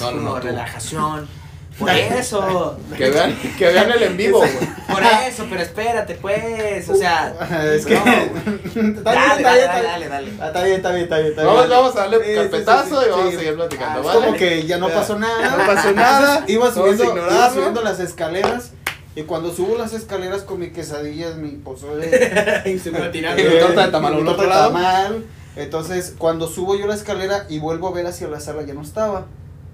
No, 0.00 0.10
no, 0.12 0.20
no, 0.22 0.40
relajación. 0.40 1.26
Por 1.78 1.88
eso, 1.88 2.76
Que 2.98 3.08
vean, 3.10 3.34
que 3.56 3.66
vean 3.72 3.90
el 3.92 4.02
en 4.02 4.16
vivo, 4.16 4.38
güey. 4.38 4.50
por 4.92 5.02
eso, 5.02 5.46
pero 5.48 5.62
espérate, 5.62 6.14
pues, 6.16 6.86
o 6.90 6.94
sea, 6.94 7.32
Es 7.74 7.86
que. 7.86 7.94
no. 7.94 8.02
Está 8.98 9.12
bien, 9.12 9.42
dale, 9.42 9.60
está 9.60 9.82
dale, 9.82 9.82
bien, 9.82 9.82
dale, 9.82 10.04
está 10.04 10.08
dale. 10.10 10.32
Ah, 10.40 10.46
Está 10.48 10.62
bien, 10.64 10.76
está 10.76 10.90
bien, 10.90 11.02
está 11.04 11.16
bien. 11.18 11.28
Está 11.30 11.44
Vamos, 11.44 11.66
bien. 11.66 11.70
vamos 11.70 11.96
a 11.96 11.98
darle 12.00 12.16
Sí, 12.18 12.24
sí, 12.28 12.34
carpetazo 12.34 13.00
sí, 13.00 13.06
y 13.06 13.10
vamos 13.10 13.30
sí. 13.30 13.34
a 13.34 13.38
seguir 13.38 13.54
platicando, 13.54 13.94
Ah, 13.96 14.00
Es 14.00 14.06
¿vale? 14.06 14.20
como 14.26 14.36
que 14.36 14.66
ya 14.66 14.78
no 14.78 14.88
pasó 14.90 15.18
nada. 15.18 15.56
No 15.56 15.66
pasó 15.66 15.92
nada. 15.92 16.44
Iba 16.48 16.70
subiendo, 16.74 17.04
iba 17.16 17.50
subiendo 17.50 17.82
las 17.82 18.00
escaleras. 18.00 18.72
Y 19.20 19.24
cuando 19.24 19.52
subo 19.52 19.76
las 19.76 19.92
escaleras 19.92 20.42
con 20.44 20.58
mi 20.60 20.70
quesadilla, 20.70 21.34
mi 21.34 21.50
pozole. 21.50 22.62
Y 22.64 22.78
se 22.78 22.90
me 22.90 23.00
va 23.00 23.10
tirando. 23.10 23.42
Y 23.42 23.44
mi 23.44 23.58
torta 23.58 23.84
de 23.86 23.92
tamal, 23.92 24.14
mi 24.14 24.20
¿un 24.20 24.26
torta 24.26 24.42
otro 24.44 24.54
de 24.54 24.60
tamal. 24.62 25.26
Entonces, 25.56 26.14
cuando 26.16 26.48
subo 26.48 26.74
yo 26.76 26.86
la 26.86 26.94
escalera 26.94 27.44
y 27.50 27.58
vuelvo 27.58 27.88
a 27.88 27.92
ver 27.92 28.06
hacia 28.06 28.28
la 28.28 28.40
sala, 28.40 28.62
ya 28.62 28.72
no 28.72 28.80
estaba. 28.80 29.26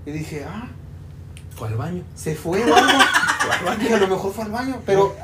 Y 0.05 0.11
dije, 0.11 0.45
ah, 0.49 0.69
Fue 1.55 1.69
al 1.69 1.77
baño. 1.77 2.03
se 2.17 2.35
fue 2.35 2.61
o 2.65 2.75
algo. 2.75 2.91
Dije, 3.79 3.95
a 3.95 3.99
lo 3.99 4.09
mejor 4.09 4.33
fue 4.33 4.45
al 4.45 4.51
baño. 4.51 4.81
Pero 4.85 5.15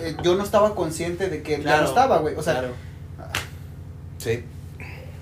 eh, 0.00 0.16
yo 0.22 0.34
no 0.36 0.42
estaba 0.42 0.74
consciente 0.74 1.28
de 1.28 1.42
que 1.42 1.56
él 1.56 1.60
ya 1.62 1.68
Claro, 1.68 1.82
no 1.82 1.88
estaba, 1.88 2.18
güey. 2.18 2.34
O 2.36 2.42
sea, 2.42 2.54
claro. 2.54 2.74
Sí. 4.16 4.44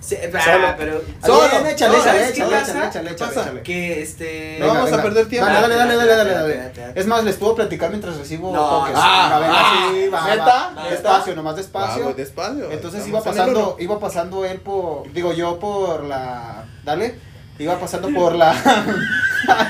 Sí, 0.09 0.17
ah, 0.17 0.41
Solo. 0.43 0.67
pero 0.79 1.03
Solo. 1.25 1.49
Bien, 1.51 1.67
échale, 1.67 1.93
no, 1.93 2.03
échale, 2.03 2.03
¿sabes 2.03 2.33
qué 2.33 2.41
échale, 2.41 2.57
échale, 2.63 2.87
échale, 2.89 3.09
¿Qué 3.09 3.13
échale, 3.15 3.29
pasa? 3.35 3.41
échale. 3.43 3.63
que 3.63 4.03
este 4.03 4.57
No 4.59 4.67
vamos 4.69 4.93
a 4.93 5.03
perder 5.03 5.29
tiempo. 5.29 5.47
Dale, 5.51 5.61
dale, 5.77 5.77
dale, 5.77 5.97
dale, 5.97 6.33
dale, 6.33 6.57
dale. 6.57 6.93
Es 6.95 7.07
más, 7.07 7.25
les 7.25 7.37
puedo 7.37 7.55
platicar 7.57 7.91
mientras 7.91 8.17
recibo 8.17 8.51
No, 8.51 8.69
toques. 8.81 8.95
ah, 8.97 9.37
A 9.37 9.39
ver, 9.39 9.51
ah, 9.53 9.89
así, 9.91 10.09
va, 10.09 10.29
¿neta? 10.31 10.45
va. 10.47 10.71
¿Neta? 10.83 10.91
Despacio, 10.91 11.37
nomás 11.37 11.53
Ah, 11.53 11.57
despacio. 11.59 12.03
güey, 12.05 12.15
despacio. 12.17 12.71
Entonces 12.71 13.07
iba 13.07 13.23
pasando, 13.23 13.77
iba 13.81 13.99
pasando 14.01 14.45
él 14.47 14.61
por, 14.61 15.13
digo 15.13 15.35
yo 15.35 15.59
por 15.59 16.05
la, 16.05 16.65
dale, 16.85 17.15
iba 17.59 17.79
pasando 17.79 18.09
por 18.09 18.35
la, 18.35 18.55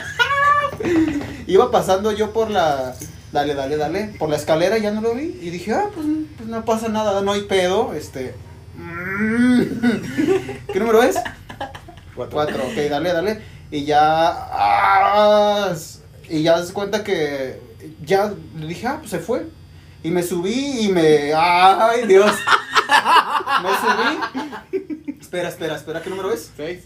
iba 1.47 1.71
pasando 1.71 2.13
yo 2.13 2.33
por 2.33 2.51
la, 2.51 2.95
dale, 3.33 3.55
dale, 3.55 3.77
dale, 3.77 4.15
por 4.19 4.29
la 4.29 4.37
escalera 4.37 4.79
ya 4.79 4.91
no 4.91 5.01
lo 5.01 5.15
vi 5.15 5.39
y 5.43 5.51
dije, 5.51 5.73
ah, 5.73 5.87
pues, 5.95 6.07
pues 6.37 6.49
no 6.49 6.65
pasa 6.65 6.89
nada, 6.89 7.21
no 7.23 7.33
hay 7.33 7.43
pedo, 7.43 7.93
este. 7.95 8.35
¿qué 10.73 10.79
número 10.79 11.03
es? 11.03 11.17
Cuatro. 12.15 12.35
Cuatro, 12.35 12.65
ok, 12.67 12.77
dale, 12.91 13.13
dale. 13.13 13.43
Y 13.71 13.85
ya. 13.85 14.01
ah, 14.01 15.75
y 16.29 16.43
ya 16.43 16.63
se 16.63 16.73
cuenta 16.73 17.05
que. 17.05 17.61
Ya 18.05 18.33
le 18.59 18.67
dije, 18.67 18.87
ah, 18.87 18.97
pues 18.99 19.11
se 19.11 19.19
fue. 19.19 19.47
Y 20.03 20.11
me 20.11 20.23
subí 20.23 20.81
y 20.81 20.89
me. 20.89 21.33
¡Ay, 21.35 22.07
Dios! 22.07 22.33
Me 23.63 23.69
subí. 23.71 25.15
Espera, 25.21 25.49
espera, 25.49 25.77
espera, 25.77 26.03
¿qué 26.03 26.11
número 26.11 26.33
es? 26.33 26.51
Seis. 26.57 26.85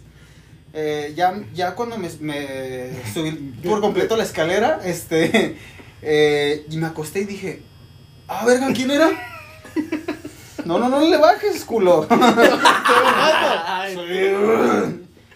Eh, 0.74 1.12
ya, 1.14 1.34
ya 1.52 1.74
cuando 1.74 1.98
me, 1.98 2.08
me 2.20 2.90
subí 3.12 3.30
por 3.64 3.80
completo 3.80 4.16
la 4.16 4.24
escalera, 4.24 4.80
este. 4.84 5.56
eh, 6.02 6.66
y 6.68 6.76
me 6.78 6.86
acosté 6.86 7.20
y 7.20 7.24
dije, 7.24 7.62
ah, 8.26 8.44
verga, 8.46 8.68
¿quién 8.74 8.90
era? 8.90 9.10
No, 10.64 10.78
no, 10.78 10.88
no 10.88 11.00
le 11.00 11.16
bajes, 11.16 11.64
culo. 11.64 12.06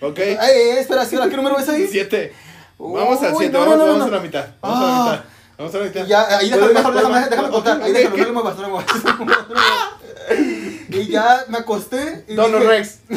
Ok. 0.01 0.19
Ay, 0.39 0.61
espera, 0.79 1.05
¿sí, 1.07 1.17
ahora 1.17 1.29
¿qué 1.31 1.37
número 1.37 1.59
es 1.59 1.69
ahí? 1.69 1.89
Siete. 1.91 2.33
Vamos 2.79 3.21
al 3.23 3.35
siete. 3.37 3.53
no, 3.55 3.61
vamos, 3.61 3.77
no, 3.79 3.87
no, 3.87 3.93
vamos 3.93 4.07
no. 4.11 4.15
a 4.15 4.19
la 4.19 4.23
mitad. 4.23 4.47
Vamos 4.61 4.79
a 4.79 4.83
la 4.83 4.89
Ah. 4.89 5.11
mitad. 5.13 5.25
Vamos 5.59 5.75
a 5.75 5.79
la 5.79 5.85
mitad. 5.87 6.07
Ya, 6.07 6.37
ahí 6.39 6.51
déjame, 6.51 6.73
déjame, 6.75 6.97
déjame, 6.97 7.29
déjame 7.31 7.49
contar, 7.51 7.83
ahí 7.83 7.93
¿qué? 7.95 8.09
no 8.11 8.17
le 8.17 8.33
muevas, 8.33 8.57
no 8.57 8.63
le 8.63 8.69
muevas. 8.69 8.87
Y 10.91 11.07
ya 11.09 11.45
me 11.49 11.59
acosté 11.59 12.25
y 12.29 12.35
Dono 12.35 12.59
dije- 12.59 12.69
Rex. 12.69 12.99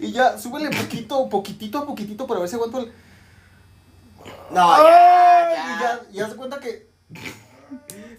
Y 0.00 0.12
ya, 0.12 0.38
súbele 0.38 0.70
poquito, 0.70 1.28
poquitito 1.28 1.78
a 1.78 1.86
poquitito 1.86 2.26
para 2.26 2.40
ver 2.40 2.48
si 2.48 2.54
aguanto 2.54 2.78
el... 2.78 2.92
No, 4.50 4.74
Ay, 4.74 4.82
ya, 4.84 5.52
Y 5.52 5.80
ya. 5.80 5.82
ya, 5.82 6.00
ya 6.12 6.28
se 6.30 6.36
cuenta 6.36 6.58
que... 6.60 6.88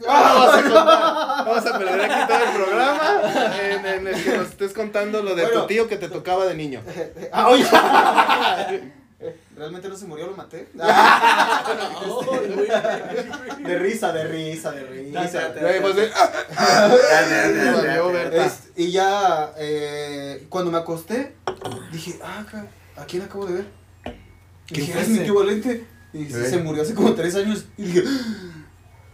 Vamos 0.05 0.53
a 0.55 0.61
contar. 0.61 0.85
Vamos 1.45 1.65
a 1.65 1.77
perder 1.77 2.01
aquí 2.11 2.27
todo 2.27 2.43
el 2.43 2.51
programa 2.63 3.21
en, 3.61 3.85
en 3.85 4.07
el 4.07 4.23
que 4.23 4.37
nos 4.37 4.47
estés 4.47 4.73
contando 4.73 5.21
lo 5.23 5.35
de 5.35 5.43
Bueno. 5.43 5.61
tu 5.61 5.67
tío 5.67 5.87
que 5.87 5.97
te 5.97 6.09
tocaba 6.09 6.45
de 6.45 6.55
niño. 6.55 6.81
Ah, 7.31 7.49
oye. 7.49 7.65
Realmente 9.57 9.89
no 9.89 9.97
se 9.97 10.05
murió, 10.05 10.27
lo 10.27 10.37
maté. 10.37 10.69
De 13.65 13.77
risa, 13.79 14.13
de 14.13 14.23
risa, 14.25 14.71
de 14.71 14.83
risa. 14.85 15.53
Y 18.75 18.91
ya, 18.91 19.51
eh, 19.57 20.45
cuando 20.49 20.71
me 20.71 20.77
acosté, 20.77 21.35
dije, 21.91 22.17
ah, 22.23 22.45
¿a 22.95 23.05
quién 23.05 23.23
acabo 23.23 23.45
de 23.45 23.53
ver? 23.55 23.65
Y 24.69 24.73
¿Quién 24.73 24.85
dije, 24.87 24.93
"Ah, 24.97 25.01
es 25.01 25.07
mi 25.09 25.15
ese?" 25.15 25.23
tío 25.25 25.35
Valente. 25.35 25.85
Y 26.13 26.25
se, 26.29 26.49
se 26.49 26.57
murió 26.57 26.83
hace 26.83 26.93
como 26.95 27.13
tres 27.13 27.35
años. 27.35 27.65
Y 27.77 27.83
dije, 27.83 28.03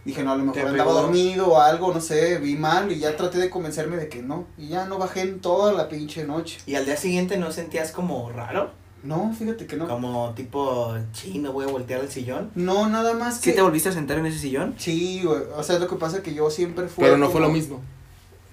dije, 0.05 0.23
no, 0.23 0.31
a 0.31 0.35
lo 0.37 0.43
mejor 0.45 0.59
andaba 0.67 0.89
pegó. 0.91 1.01
dormido 1.01 1.47
o 1.47 1.59
algo, 1.59 1.93
no 1.93 1.99
sé, 1.99 2.37
vi 2.37 2.55
mal. 2.55 2.91
Y 2.91 2.99
ya 2.99 3.15
traté 3.17 3.37
de 3.39 3.49
convencerme 3.49 3.97
de 3.97 4.07
que 4.07 4.21
no. 4.21 4.45
Y 4.57 4.67
ya 4.69 4.85
no 4.85 4.97
bajé 4.97 5.21
en 5.21 5.39
toda 5.41 5.73
la 5.73 5.89
pinche 5.89 6.23
noche. 6.25 6.59
Y 6.65 6.75
al 6.75 6.85
día 6.85 6.95
siguiente 6.97 7.37
no 7.37 7.51
sentías 7.51 7.91
como 7.91 8.29
raro, 8.31 8.71
No, 9.03 9.33
fíjate 9.37 9.65
que 9.67 9.75
no. 9.77 9.87
como 9.87 10.31
tipo 10.35 10.95
chino, 11.11 11.51
voy 11.51 11.65
a 11.65 11.71
voltear 11.71 12.01
el 12.01 12.09
sillón. 12.11 12.51
No, 12.55 12.87
nada 12.89 13.13
más 13.13 13.37
¿Sí 13.39 13.49
que. 13.49 13.55
te 13.55 13.61
volviste 13.61 13.89
a 13.89 13.91
sentar 13.91 14.17
en 14.19 14.25
ese 14.27 14.39
sillón? 14.39 14.75
Sí, 14.77 15.21
güey. 15.23 15.41
O 15.57 15.63
sea, 15.63 15.75
es 15.75 15.81
lo 15.81 15.87
que 15.87 15.95
pasa 15.95 16.21
que 16.23 16.33
yo 16.33 16.49
siempre 16.49 16.87
fui. 16.87 17.03
Pero 17.03 17.17
no 17.17 17.29
fue 17.29 17.41
lo 17.41 17.49
mismo. 17.49 17.81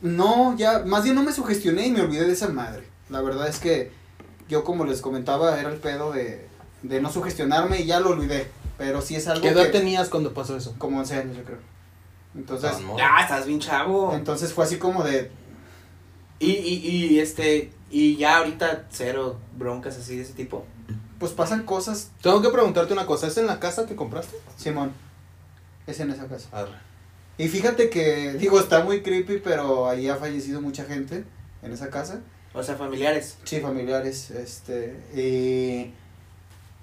No, 0.00 0.56
ya, 0.56 0.80
más 0.84 1.04
bien 1.04 1.14
no 1.14 1.22
me 1.22 1.32
sugestioné 1.32 1.86
y 1.86 1.92
me 1.92 2.00
olvidé 2.00 2.24
de 2.26 2.32
esa 2.32 2.48
madre. 2.48 2.82
La 3.08 3.20
verdad 3.20 3.46
es 3.48 3.58
que 3.60 3.92
yo, 4.48 4.64
como 4.64 4.84
les 4.84 5.00
comentaba, 5.00 5.58
era 5.60 5.70
el 5.70 5.78
pedo 5.78 6.12
de, 6.12 6.46
de 6.82 7.00
no 7.00 7.10
sugestionarme 7.12 7.80
y 7.80 7.86
ya 7.86 8.00
lo 8.00 8.10
olvidé. 8.10 8.48
Pero 8.78 9.00
sí 9.02 9.16
es 9.16 9.28
algo 9.28 9.42
¿Qué 9.42 9.48
edad 9.48 9.66
que. 9.66 9.70
tenías 9.78 10.08
cuando 10.08 10.32
pasó 10.34 10.56
eso? 10.56 10.74
Como 10.78 10.98
11 10.98 11.14
años, 11.16 11.36
yo 11.36 11.44
creo. 11.44 11.58
Entonces, 12.34 12.72
No, 12.80 12.96
no. 12.96 12.96
Ah, 13.00 13.22
estás 13.22 13.46
bien 13.46 13.60
chavo. 13.60 14.14
entonces 14.14 14.52
fue 14.52 14.64
así 14.64 14.78
como 14.78 15.04
de. 15.04 15.30
Y, 16.38 16.50
y, 16.50 16.86
y 17.14 17.20
este, 17.20 17.70
y 17.90 18.16
ya 18.16 18.38
ahorita 18.38 18.86
cero 18.90 19.38
broncas 19.56 19.96
así 19.96 20.16
de 20.16 20.22
ese 20.22 20.32
tipo. 20.32 20.64
Pues 21.18 21.32
pasan 21.32 21.62
cosas, 21.64 22.10
Tengo 22.20 22.42
que 22.42 22.48
preguntarte 22.48 22.92
una 22.92 23.06
cosa. 23.06 23.28
¿Es 23.28 23.36
en 23.36 23.46
la 23.46 23.60
casa 23.60 23.86
que 23.86 23.94
compraste? 23.94 24.36
Simón. 24.56 24.92
Es 25.86 26.00
en 26.00 26.10
esa 26.10 26.26
casa. 26.26 26.48
Arre. 26.50 26.74
Y 27.38 27.48
fíjate 27.48 27.90
que, 27.90 28.32
digo, 28.34 28.58
está 28.58 28.82
muy 28.82 29.02
creepy, 29.02 29.38
pero 29.38 29.88
ahí 29.88 30.08
ha 30.08 30.16
fallecido 30.16 30.60
mucha 30.60 30.84
gente 30.84 31.24
en 31.62 31.72
esa 31.72 31.90
casa. 31.90 32.20
O 32.54 32.62
sea, 32.62 32.76
familiares. 32.76 33.38
Sí, 33.44 33.60
familiares, 33.60 34.30
este, 34.32 34.96
y, 35.14 35.92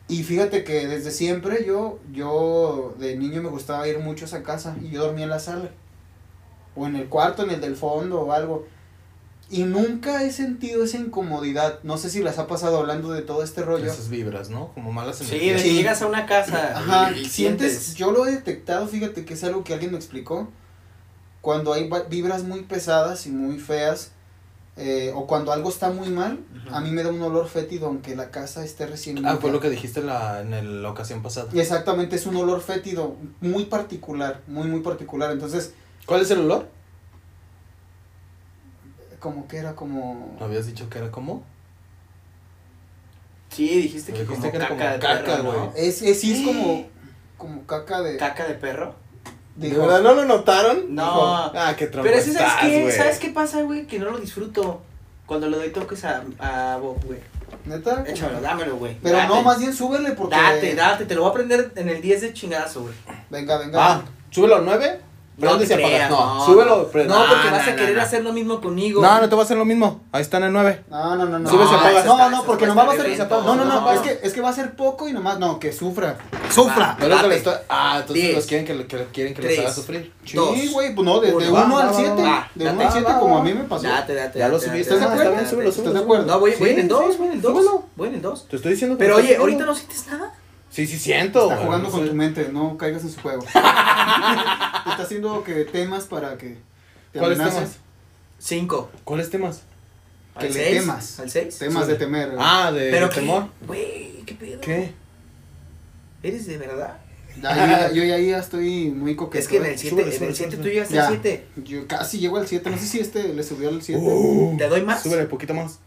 y 0.10 0.24
fíjate 0.24 0.64
que 0.66 0.88
desde 0.88 1.12
siempre 1.12 1.64
yo, 1.66 1.99
yo 2.12 2.95
de 2.99 3.16
niño 3.16 3.41
me 3.41 3.49
gustaba 3.49 3.88
ir 3.88 3.99
mucho 3.99 4.26
a 4.26 4.28
esa 4.28 4.43
casa 4.43 4.76
y 4.82 4.89
yo 4.89 5.03
dormía 5.03 5.24
en 5.26 5.30
la 5.30 5.39
sala, 5.39 5.70
o 6.76 6.86
en 6.88 6.95
el 6.97 7.07
cuarto, 7.07 7.43
en 7.43 7.51
el 7.51 7.62
del 7.62 7.76
fondo 7.78 8.22
o 8.22 8.32
algo, 8.34 8.68
Y 9.51 9.64
nunca 9.64 10.22
he 10.24 10.32
sentido 10.32 10.84
esa 10.84 10.97
incomodidad. 10.97 11.80
No 11.82 11.97
sé 11.97 12.12
si 12.12 12.22
las 12.22 12.38
ha 12.38 12.45
pasado 12.45 12.78
hablando 12.78 13.10
de 13.12 13.24
todo 13.24 13.41
este 13.41 13.64
rollo. 13.64 13.91
Esas 13.91 14.07
vibras, 14.10 14.51
¿no? 14.51 14.72
Como 14.76 14.91
malas 14.91 15.18
Sí, 15.18 15.24
energías. 15.26 15.57
de 15.57 15.64
que 15.64 15.70
Sí. 15.70 15.76
llegas 15.76 16.01
a 16.03 16.07
una 16.07 16.28
casa 16.28 16.78
Ajá, 16.78 17.12
y, 17.14 17.22
y 17.22 17.26
sientes, 17.26 17.72
sientes. 17.72 17.95
yo 17.95 18.12
lo 18.12 18.28
he 18.28 18.32
detectado, 18.32 18.88
fíjate 18.88 19.26
que 19.26 19.34
es 19.34 19.43
algo 19.43 19.64
que 19.64 19.74
alguien 19.74 19.89
me 19.91 19.97
explicó. 19.97 20.49
Cuando 21.41 21.74
hay 21.74 21.89
vibras 22.12 22.43
muy 22.43 22.62
pesadas 22.62 23.26
y 23.26 23.32
muy 23.32 23.57
feas, 23.57 24.12
eh, 24.82 25.11
o 25.13 25.27
cuando 25.27 25.51
algo 25.51 25.67
está 25.69 25.91
muy 25.91 26.09
mal, 26.09 26.39
a 26.71 26.80
mí 26.80 26.89
me 26.91 27.03
da 27.03 27.09
un 27.09 27.21
olor 27.21 27.47
fétido 27.49 27.88
aunque 27.88 28.15
la 28.15 28.32
casa 28.32 28.63
esté 28.63 28.86
recién 28.88 29.17
Ah, 29.17 29.21
limpia. 29.21 29.38
fue 29.41 29.51
lo 29.51 29.59
que 29.59 29.69
dijiste 29.69 29.99
en 29.99 30.05
la, 30.07 30.39
en 30.41 30.53
el- 30.53 30.82
la 30.82 30.89
ocasión 30.91 31.21
pasada. 31.21 31.49
Y 31.53 31.59
Exactamente, 31.59 32.15
es 32.15 32.25
un 32.25 32.36
olor 32.38 32.61
fétido 32.61 33.15
muy 33.41 33.65
particular, 33.65 34.41
muy, 34.47 34.67
muy 34.67 34.80
particular. 34.80 35.32
Entonces, 35.32 35.73
¿Cuál 36.05 36.21
es 36.21 36.32
el 36.32 36.39
olor? 36.39 36.67
como 39.19 39.47
que 39.49 39.57
era 39.57 39.75
como... 39.75 40.36
¿No 40.39 40.45
habías 40.45 40.65
dicho 40.65 40.89
que 40.89 40.97
era 40.99 41.11
como? 41.11 41.43
Sí, 43.49 43.67
dijiste 43.82 44.13
que 44.13 44.19
Dijiste 44.19 44.39
como 44.39 44.51
que 44.51 44.57
era 44.57 44.67
caca 44.69 44.77
como 44.77 44.91
de 44.93 44.99
caca, 44.99 45.36
perro, 45.38 45.43
¿no? 45.43 45.67
güey. 45.71 45.88
Es, 45.88 46.01
es, 46.01 46.21
sí, 46.21 46.32
es 46.34 46.47
como, 46.47 46.88
como 47.38 47.65
caca 47.65 48.01
de... 48.01 48.15
¿Caca 48.17 48.47
de 48.47 48.53
perro? 48.53 48.95
¿De 49.56 49.70
dijo- 49.70 49.82
verdad 49.82 50.02
no 50.02 50.14
lo 50.14 50.26
notaron? 50.26 50.95
No. 50.95 51.04
Dijo, 51.04 51.22
ah, 51.56 51.74
qué 51.78 51.88
Pero 51.88 52.10
ese, 52.10 52.32
¿sabes 52.34 52.47
estás, 52.50 52.62
qué? 52.62 52.91
¿Sabes 52.91 53.20
qué 53.20 53.30
pasa, 53.30 53.62
güey? 53.64 53.86
Que 53.88 54.00
no 54.00 54.10
lo 54.12 54.18
disfruto. 54.20 54.82
Cuando 55.26 55.47
le 55.50 55.58
doy 55.58 55.70
toques 55.72 56.04
a, 56.06 56.24
a 56.39 56.78
Bob, 56.78 57.04
güey. 57.06 57.20
¿Neta? 57.66 58.04
Échamelo, 58.08 58.41
dámelo, 58.41 58.78
güey. 58.78 58.95
Pero 59.04 59.18
Date. 59.18 59.28
no, 59.28 59.41
más 59.43 59.60
bien 59.60 59.74
súbele 59.74 60.12
porque... 60.12 60.36
Date, 60.36 60.76
date, 60.76 61.06
te 61.06 61.14
lo 61.14 61.22
voy 61.22 61.30
a 61.32 61.34
prender 61.34 61.72
en 61.76 61.89
el 61.89 62.02
10 62.02 62.22
de 62.22 62.34
chingadazo, 62.34 62.82
güey. 62.84 62.93
Venga, 63.30 63.58
venga. 63.58 63.78
Ah, 63.93 64.02
súbelo 64.32 64.56
al 64.56 64.66
9. 64.66 65.02
No 65.40 65.58
te 65.58 65.66
se 65.66 65.74
apaga. 65.74 65.88
creas, 65.90 66.10
No, 66.10 66.36
no. 66.36 66.46
súbelo. 66.46 66.88
prende. 66.90 67.14
No, 67.14 67.20
porque 67.20 67.48
Ah, 67.48 67.52
vas 67.52 67.68
a 67.68 67.72
no, 67.72 67.76
querer 67.78 67.96
no. 67.96 68.02
hacer 68.02 68.24
lo 68.24 68.34
mismo 68.34 68.62
conmigo. 68.62 69.02
No, 69.02 69.22
no 69.22 69.30
te 69.30 69.36
va 69.36 69.42
a 69.42 69.46
hacer 69.46 69.58
lo 69.58 69.66
mismo. 69.66 70.02
Ahí 70.12 70.22
están 70.22 70.44
en 70.44 70.54
9. 70.54 70.84
No, 70.90 71.16
no, 71.16 71.26
no, 71.26 71.40
no. 71.40 71.50
Sube, 71.50 71.66
se 71.66 71.72
no, 71.72 71.78
apaga. 71.80 72.04
no, 72.04 72.30
no, 72.30 72.44
porque 72.44 72.68
nomás 72.68 72.88
va 72.88 72.94
a 72.94 72.96
ser. 72.96 73.18
No, 73.30 73.56
no, 73.56 73.66
no, 73.66 73.82
No. 73.82 73.92
es 73.92 74.02
que, 74.02 74.20
es 74.24 74.34
que 74.34 74.42
va 74.42 74.50
a 74.50 74.54
ser 74.54 74.76
poco 74.76 75.08
y 75.08 75.14
nomás, 75.14 75.40
no, 75.40 75.60
que 75.60 75.72
sufra. 75.72 76.18
¡Sufra! 76.50 76.96
Pero 77.00 77.14
es 77.16 77.22
que 77.22 77.28
Date. 77.28 77.30
le 77.30 77.36
estoy- 77.38 77.54
Ah, 77.70 77.98
entonces 78.02 78.36
los 78.36 78.46
quieren 78.46 78.66
que, 78.66 78.88
que 78.88 79.06
quieren 79.14 79.34
que 79.34 79.42
les 79.42 79.52
Tres. 79.52 79.60
haga 79.66 79.74
sufrir. 79.74 80.14
Sí, 80.26 80.70
güey, 80.72 80.94
pues 80.96 81.06
no, 81.06 81.20
de, 81.20 81.28
de 81.28 81.36
Uno. 81.36 81.64
1 81.66 81.76
Va, 81.76 81.82
al 81.84 81.90
va, 81.90 81.94
7. 81.94 82.10
va. 82.24 82.50
De 82.56 82.66
Date. 82.66 82.76
1 82.78 82.86
al 82.86 82.92
7, 82.92 83.08
Va, 83.08 83.20
como 83.20 83.38
a 83.38 83.44
mí 83.44 83.54
me 83.54 83.64
pasó. 83.64 83.84
Date, 83.88 84.14
date. 84.16 84.40
Ya 84.40 84.48
lo 84.50 84.60
subiste. 84.60 84.80
¿Estás 84.94 85.00
de 85.00 85.06
acuerdo? 85.06 85.40
¿Estás 85.70 85.94
de 85.94 86.00
acuerdo? 86.00 86.26
No, 86.26 86.40
voy, 86.40 86.54
en 86.60 86.80
el 86.80 86.88
2, 86.88 87.04
sí, 87.12 87.18
voy 87.18 87.28
en 87.28 87.34
el 87.34 87.42
2. 87.42 87.52
súbelo. 87.54 87.84
Voy 87.96 88.08
en 88.10 88.16
el 88.16 88.22
2. 88.22 88.48
Te 88.50 88.56
estoy 88.56 88.72
diciendo 88.72 88.98
que 88.98 89.04
Pero 89.04 89.16
oye, 89.18 89.36
ahorita 89.38 89.66
no 89.66 89.76
sientes 89.76 90.08
nada. 90.08 90.34
Sí, 90.70 90.86
sí 90.88 90.99
siento. 90.99 91.49
Está 91.51 91.63
jugando 91.63 91.88
No 91.88 91.91
con 91.91 92.03
sé. 92.03 92.09
tu 92.09 92.15
mente, 92.15 92.49
no 92.51 92.78
caigas 92.78 93.03
en 93.03 93.09
su 93.11 93.20
juego. 93.22 93.43
Está 93.53 94.97
haciendo 95.03 95.43
que 95.43 95.65
temas 95.65 96.05
para 96.05 96.38
que 96.38 96.57
te 97.11 97.20
¿Cuáles 97.20 97.39
amenaces. 97.39 97.61
temas? 97.72 97.78
5. 98.39 98.91
¿Cuáles 99.03 99.30
temas? 99.30 99.61
¿Al 100.36 100.53
6? 100.53 100.80
temas. 100.82 101.20
¿Al 101.20 101.30
6? 101.30 101.57
Temas 101.57 101.88
de 101.88 101.95
temer. 101.95 102.34
Ah, 102.38 102.72
de 102.72 102.91
Pero 102.91 103.07
de 103.07 103.13
qué, 103.13 103.20
temor. 103.22 103.47
Güey, 103.67 104.24
¿qué 104.26 104.36
pedo? 104.36 104.61
¿Qué? 104.61 104.93
¿Eres 106.24 106.45
de 106.47 106.57
verdad? 106.57 106.97
Ya, 107.41 107.91
yo, 107.93 108.03
ya- 108.03 108.17
ya 108.17 108.39
estoy 108.39 108.89
muy 108.91 109.15
coqueto. 109.15 109.39
Es 109.41 109.47
que 109.47 109.57
en 109.57 109.65
¿eh? 109.65 109.72
el 109.74 109.80
7, 109.80 109.89
Súbele, 109.89 110.07
en 110.11 110.13
súbele, 110.13 110.32
el 110.32 110.36
7 110.36 110.57
tú 110.57 110.93
Ya. 110.93 111.07
al 111.07 111.13
7. 111.13 111.47
Yo 111.63 111.88
casi 111.88 112.20
llego 112.20 112.38
al 112.38 112.47
7. 112.47 112.70
No 112.70 112.78
sé 112.78 112.86
si 112.86 112.99
este 112.99 113.34
le 113.34 113.43
subió 113.43 113.70
al 113.70 113.82
7. 113.82 114.01
Uh, 114.03 114.55
¿Te 114.57 114.67
doy 114.67 114.82
más? 114.82 115.01
Súbele 115.03 115.26
poquito 115.26 115.53
más. 115.53 115.80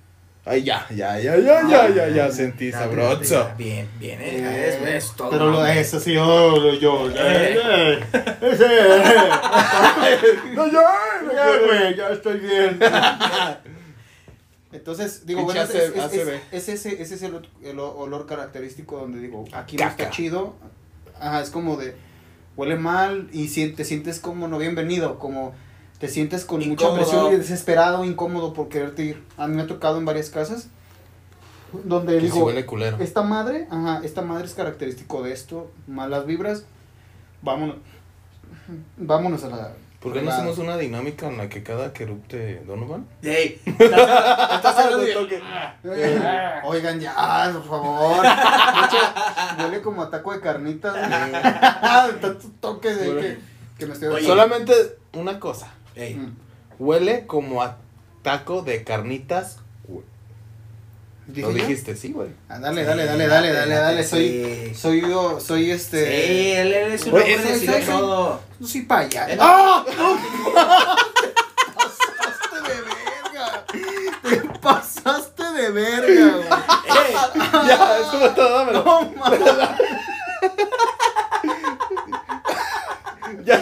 Ay, 0.44 0.64
ya, 0.64 0.84
ya, 0.90 1.18
ya, 1.20 1.36
ya, 1.38 1.62
ya, 1.68 1.88
ya, 1.88 2.08
ya, 2.08 2.32
sentí 2.32 2.72
sabroso. 2.72 3.48
Bien, 3.56 3.88
bien, 4.00 4.20
eh. 4.20 4.80
Es, 4.88 5.04
es 5.04 5.12
todo. 5.16 5.30
Pero 5.30 5.50
lo 5.50 5.58
hombre. 5.58 5.74
de 5.74 5.80
eso 5.80 6.00
sí, 6.00 6.14
yo, 6.14 6.74
yo, 6.74 7.08
Eh. 7.14 8.00
No, 10.54 10.66
ya, 10.66 11.92
Ya, 11.96 12.08
estoy 12.10 12.38
bien. 12.38 12.78
Entonces, 14.72 15.26
digo, 15.26 15.44
bueno, 15.44 15.62
es, 15.62 15.70
es, 15.70 15.96
AC- 15.96 16.14
es- 16.14 16.40
es 16.50 16.68
ese, 16.70 17.02
ese 17.02 17.14
es 17.14 17.22
el, 17.22 17.78
olor 17.78 18.26
característico 18.26 18.98
donde 18.98 19.20
digo, 19.20 19.44
aquí 19.52 19.76
no 19.76 19.86
está 19.86 20.10
chido. 20.10 20.56
Ajá, 21.20 21.40
es 21.42 21.50
como 21.50 21.76
de, 21.76 21.94
huele 22.56 22.76
mal 22.76 23.28
y 23.32 23.48
si- 23.48 23.68
te 23.70 23.84
sientes 23.84 24.18
como 24.18 24.48
no 24.48 24.58
bienvenido, 24.58 25.18
como 25.18 25.54
te 26.02 26.08
sientes 26.08 26.44
con 26.44 26.60
Incómodo. 26.60 26.96
mucha 26.96 27.00
presión 27.10 27.32
y 27.32 27.36
desesperado, 27.36 28.04
incómodo 28.04 28.52
por 28.54 28.68
quererte 28.68 29.04
ir. 29.04 29.22
A 29.36 29.46
mí 29.46 29.54
me 29.54 29.62
ha 29.62 29.66
tocado 29.68 29.98
en 29.98 30.04
varias 30.04 30.30
casas 30.30 30.66
donde 31.84 32.16
Que 32.16 32.24
digo, 32.24 32.44
huele 32.44 32.66
culero. 32.66 32.96
esta 32.98 33.22
madre, 33.22 33.68
ajá, 33.70 34.00
esta 34.02 34.20
madre 34.20 34.46
es 34.46 34.54
característico 34.54 35.22
de 35.22 35.32
esto, 35.32 35.70
malas 35.86 36.26
vibras, 36.26 36.64
vámonos, 37.40 37.76
vámonos 38.96 39.44
a 39.44 39.48
la... 39.48 39.72
¿Por 40.00 40.12
qué 40.12 40.22
no 40.22 40.30
la- 40.30 40.34
hacemos 40.38 40.58
una 40.58 40.76
dinámica 40.76 41.28
en 41.28 41.38
la 41.38 41.48
que 41.48 41.62
cada 41.62 41.92
que 41.92 42.02
erupte 42.02 42.64
Donovan? 42.66 43.06
Ey, 43.22 43.60
estás, 43.64 43.90
estás 44.56 44.76
hablando 44.78 44.98
de- 45.06 45.12
toque. 45.12 45.40
Eh, 45.84 46.20
Oigan, 46.64 46.98
ya, 46.98 47.14
por 47.54 47.64
favor. 47.64 48.22
De 48.24 48.28
hecho, 48.86 49.62
huele 49.64 49.80
como 49.82 50.02
a 50.02 50.10
taco 50.10 50.32
de 50.32 50.40
carnitas. 50.40 50.92
Tantos 52.20 52.46
toques 52.60 52.98
de 52.98 53.16
que, 53.20 53.38
que 53.78 53.86
me 53.86 53.92
estoy 53.92 54.08
Oye. 54.08 54.26
Solamente 54.26 54.72
una 55.12 55.38
cosa. 55.38 55.68
Ey, 55.94 56.14
Mm. 56.14 56.36
Huele 56.78 57.26
como 57.26 57.62
a 57.62 57.76
taco 58.22 58.62
de 58.62 58.82
carnitas. 58.84 59.58
güey. 59.86 60.04
¿Dije 61.26 61.42
Lo 61.42 61.50
yo? 61.52 61.54
dijiste, 61.54 61.94
sí, 61.96 62.12
güey. 62.12 62.30
Ah, 62.48 62.58
dale, 62.58 62.82
dale, 62.84 63.04
dale, 63.04 63.26
dale, 63.28 63.52
dale, 63.52 63.74
dale. 63.74 64.04
Soy, 64.04 64.68
Sí. 64.70 64.74
soy 64.74 65.00
yo, 65.02 65.38
soy 65.40 65.70
este. 65.70 66.04
Sí, 66.26 66.50
él 66.52 66.72
es 66.72 67.02
un 67.06 67.10
hombre 67.14 67.38
decidió 67.38 67.78
todo. 67.86 68.40
No 68.58 68.66
soy 68.66 68.82
payaso. 68.82 69.30
Eh, 69.32 69.36
¡Ah! 69.40 69.84
Te 71.20 71.72
pasaste 71.74 72.56
de 72.68 72.80
verga. 72.82 73.64
Te 74.22 74.58
pasaste 74.58 75.44
de 75.52 75.70
verga, 75.70 76.36
güey. 76.36 76.46
Ey, 77.06 77.14
ya, 77.68 77.98
eso 77.98 78.18
fue 78.18 78.28
todo, 78.30 78.58
dámelo. 78.58 78.84
No 78.84 79.12
mames. 79.16 79.40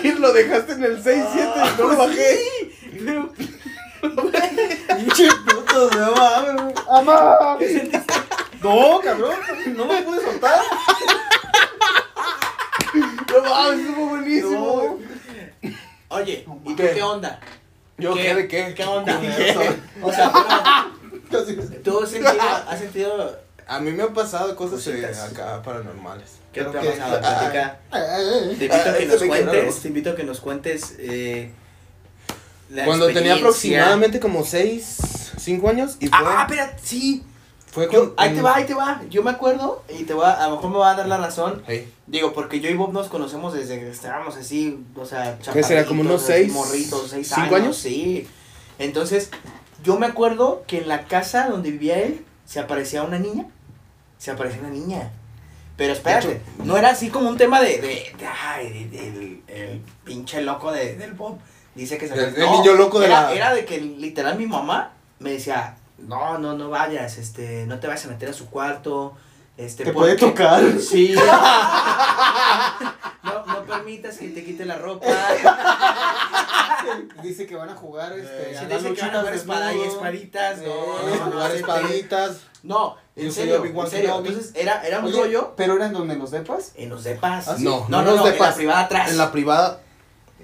Ya 0.03 0.14
lo 0.18 0.32
dejaste 0.32 0.72
en 0.72 0.84
el 0.84 1.03
6-7, 1.03 1.76
no 1.78 1.88
lo 1.88 1.97
bajé. 1.97 2.38
pero- 3.05 3.32
Pinche 4.97 5.28
puto, 5.47 5.91
no 5.91 6.12
mames. 6.12 6.74
¡Amá! 6.91 7.59
No, 8.62 9.01
cabrón. 9.03 9.34
No 9.76 9.84
me 9.86 10.03
pude 10.03 10.20
soltar. 10.24 10.61
No 13.32 13.43
mames, 13.49 13.80
estuvo 13.86 14.07
buenísimo. 14.09 14.72
güey. 14.72 15.76
Oye, 16.09 16.45
¿y 16.64 16.74
tú 16.74 16.76
¿Qué? 16.82 16.91
qué 16.95 17.03
onda? 17.03 17.38
¿Yo 17.99 18.14
qué? 18.14 18.34
¿De 18.34 18.49
qué? 18.49 18.74
¿Qué 18.74 18.84
onda? 18.84 19.20
¿Qué? 19.20 19.76
O 20.03 20.12
sea, 20.12 20.32
pero, 21.30 21.45
¿tú 21.84 22.01
has 22.03 22.11
sentido, 22.11 22.43
has 22.68 22.78
sentido 22.78 23.38
A 23.68 23.78
mí 23.78 23.93
me 23.93 24.03
han 24.03 24.12
pasado 24.14 24.57
cosas 24.57 24.84
eh, 24.88 24.93
Cositas. 25.03 25.30
acá 25.30 25.62
paranormales. 25.62 26.39
Qué 26.53 26.61
te 26.62 26.66
Pero 26.66 26.78
ha 26.78 26.82
que- 26.82 26.88
pasado? 26.90 27.16
ah, 27.16 27.20
Platica. 27.38 27.78
Eh, 27.92 28.57
Te 28.59 28.64
invito 28.64 28.74
a 28.74 28.78
Ah, 28.78 28.96
que 28.98 29.07
nos 29.07 29.22
cuentes, 29.22 29.80
te 29.82 29.88
invito 29.88 30.11
a 30.11 30.16
que 30.16 30.24
nos 30.24 30.40
cuentes 30.40 30.94
eh, 30.98 31.51
la 32.70 32.84
Cuando 32.84 33.07
tenía 33.12 33.34
aproximadamente 33.34 34.20
como 34.20 34.44
6, 34.44 34.98
5 35.38 35.68
años 35.68 35.96
y 36.01 36.07
fue, 36.09 36.18
Ah, 36.20 36.46
espera, 36.48 36.76
sí. 36.82 37.24
fue 37.70 37.88
Yo- 37.92 38.14
ahí 38.16 38.34
te 38.34 38.42
va, 38.42 38.57
ahí 38.57 38.64
te 38.64 38.74
va. 38.74 39.01
Yo 39.11 39.22
me 39.22 39.30
acuerdo 39.30 39.82
y 39.88 40.05
te 40.05 40.14
va, 40.14 40.32
a 40.32 40.48
lo 40.48 40.57
mejor 40.57 40.70
me 40.70 40.78
va 40.78 40.90
a 40.92 40.94
dar 40.96 41.07
la 41.09 41.16
razón. 41.18 41.62
Hey, 41.66 41.92
Digo, 42.07 42.32
porque 42.32 42.59
yo 42.61 42.68
y 42.68 42.74
Bob 42.74 42.92
nos 42.92 43.09
conocemos 43.09 43.53
desde 43.55 43.78
que 43.78 43.88
estábamos 43.88 44.36
así, 44.36 44.84
o 44.96 45.05
sea, 45.05 45.38
¿Qué 45.53 45.62
será, 45.62 45.84
como 45.86 46.01
unos 46.03 46.22
chaparritos, 46.22 46.30
así, 46.30 46.42
seis, 46.42 46.53
morritos, 46.53 47.11
seis 47.11 47.32
cinco 47.34 47.55
años? 47.57 47.76
Sí. 47.76 48.26
Entonces, 48.80 49.30
yo 49.84 49.98
me 49.98 50.07
acuerdo 50.07 50.64
que 50.66 50.78
en 50.78 50.88
la 50.88 51.05
casa 51.07 51.48
donde 51.48 51.70
vivía 51.70 52.01
él 52.01 52.24
se 52.46 52.59
aparecía 52.61 53.03
una 53.05 53.18
niña. 53.20 53.46
Se 54.18 54.30
aparecía 54.32 54.61
una 54.61 54.70
niña. 54.70 55.12
Pero 55.80 55.94
espérate, 55.94 56.28
De 56.28 56.40
no 56.64 56.76
era 56.76 56.90
así 56.90 57.08
como 57.08 57.30
un 57.30 57.38
tema 57.38 57.58
de, 57.58 57.78
de, 57.80 57.88
de, 58.18 58.26
ay, 58.26 58.84
de- 58.84 59.00
del 59.00 59.42
el 59.48 59.80
pinche 60.04 60.42
loco 60.42 60.70
de, 60.72 60.94
del 60.96 61.14
Bob. 61.14 61.38
Dice 61.74 61.96
que 61.96 62.06
se 62.06 62.12
El- 62.12 62.36
el 62.36 62.50
niño 62.50 62.74
loco 62.74 63.00
de 63.00 63.06
era, 63.06 63.22
la- 63.22 63.32
Era 63.32 63.54
de 63.54 63.64
que 63.64 63.80
literal 63.80 64.36
mi 64.36 64.46
mamá 64.46 64.92
me 65.20 65.32
decía, 65.32 65.76
no, 65.96 66.36
no, 66.36 66.52
no 66.52 66.68
vayas, 66.68 67.16
este, 67.16 67.64
no 67.66 67.80
te 67.80 67.86
vayas 67.86 68.04
a 68.04 68.08
meter 68.08 68.28
a 68.28 68.34
su 68.34 68.50
cuarto. 68.50 69.14
Este, 69.56 69.84
Te 69.84 69.92
puede 69.94 70.16
tocar. 70.16 70.62
Sí. 70.80 71.14
permitas 73.70 74.18
que 74.18 74.28
te 74.28 74.44
quite 74.44 74.64
la 74.64 74.76
ropa. 74.76 75.06
Dice 77.22 77.46
que 77.46 77.54
van 77.56 77.68
a 77.68 77.74
jugar 77.74 78.12
este, 78.18 78.52
Eh, 78.52 78.56
Si 78.58 78.66
dice 78.66 78.94
que 78.94 79.00
van 79.02 79.14
a 79.16 79.20
jugar 79.20 79.34
espada 79.34 79.74
y 79.74 79.80
espaditas, 79.82 80.58
no, 80.58 80.66
no, 80.66 81.16
no, 81.26 81.32
jugar 81.32 81.50
no, 81.50 81.56
espaditas. 81.56 82.40
No, 82.62 82.96
en 83.16 83.32
serio, 83.32 83.64
en 83.64 83.90
serio. 83.90 84.18
Entonces 84.18 84.52
era, 84.54 84.86
era 84.86 85.00
un 85.00 85.06
Oye, 85.06 85.16
rollo 85.20 85.54
pero 85.56 85.76
eran 85.76 85.92
donde 85.92 86.16
los 86.16 86.30
depas. 86.30 86.72
en 86.76 86.88
los 86.88 87.04
depas. 87.04 87.48
¿Ah, 87.48 87.56
sí? 87.56 87.64
No, 87.64 87.86
No, 87.88 88.02
no, 88.02 88.12
los 88.12 88.16
no, 88.20 88.26
en 88.26 88.32
depas. 88.32 88.50
la 88.50 88.54
privada 88.56 88.80
atrás. 88.80 89.10
En 89.10 89.18
la 89.18 89.32
privada 89.32 89.80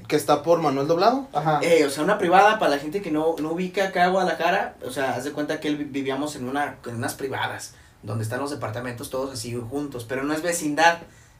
que 0.09 0.16
está 0.16 0.43
por 0.43 0.61
Manuel 0.61 0.87
Doblado. 0.87 1.27
Ajá. 1.33 1.61
Eh, 1.62 1.85
o 1.87 1.91
sea, 1.91 2.05
una 2.05 2.18
privada 2.18 2.59
para 2.59 2.72
la 2.72 2.79
gente 2.79 3.03
que 3.03 3.11
no, 3.11 3.35
no 3.41 3.53
ubica 3.53 3.87
acá 3.89 4.05
a 4.05 4.09
Guadalajara, 4.09 4.77
o 4.85 4.91
sea, 4.91 5.14
haz 5.14 5.24
de 5.24 5.33
cuenta 5.33 5.59
que 5.59 5.68
él 5.68 5.77
vi- 5.79 5.85
vivíamos 5.85 6.37
en 6.37 6.49
una 6.49 6.77
en 6.87 6.97
unas 6.97 7.14
privadas, 7.14 7.74
donde 8.03 8.24
están 8.24 8.41
los 8.41 8.51
departamentos 8.51 9.11
todos 9.11 9.33
así 9.33 9.59
juntos, 9.70 10.05
pero 10.09 10.22
no 10.22 10.33
es 10.35 10.43
vecindad, 10.43 10.99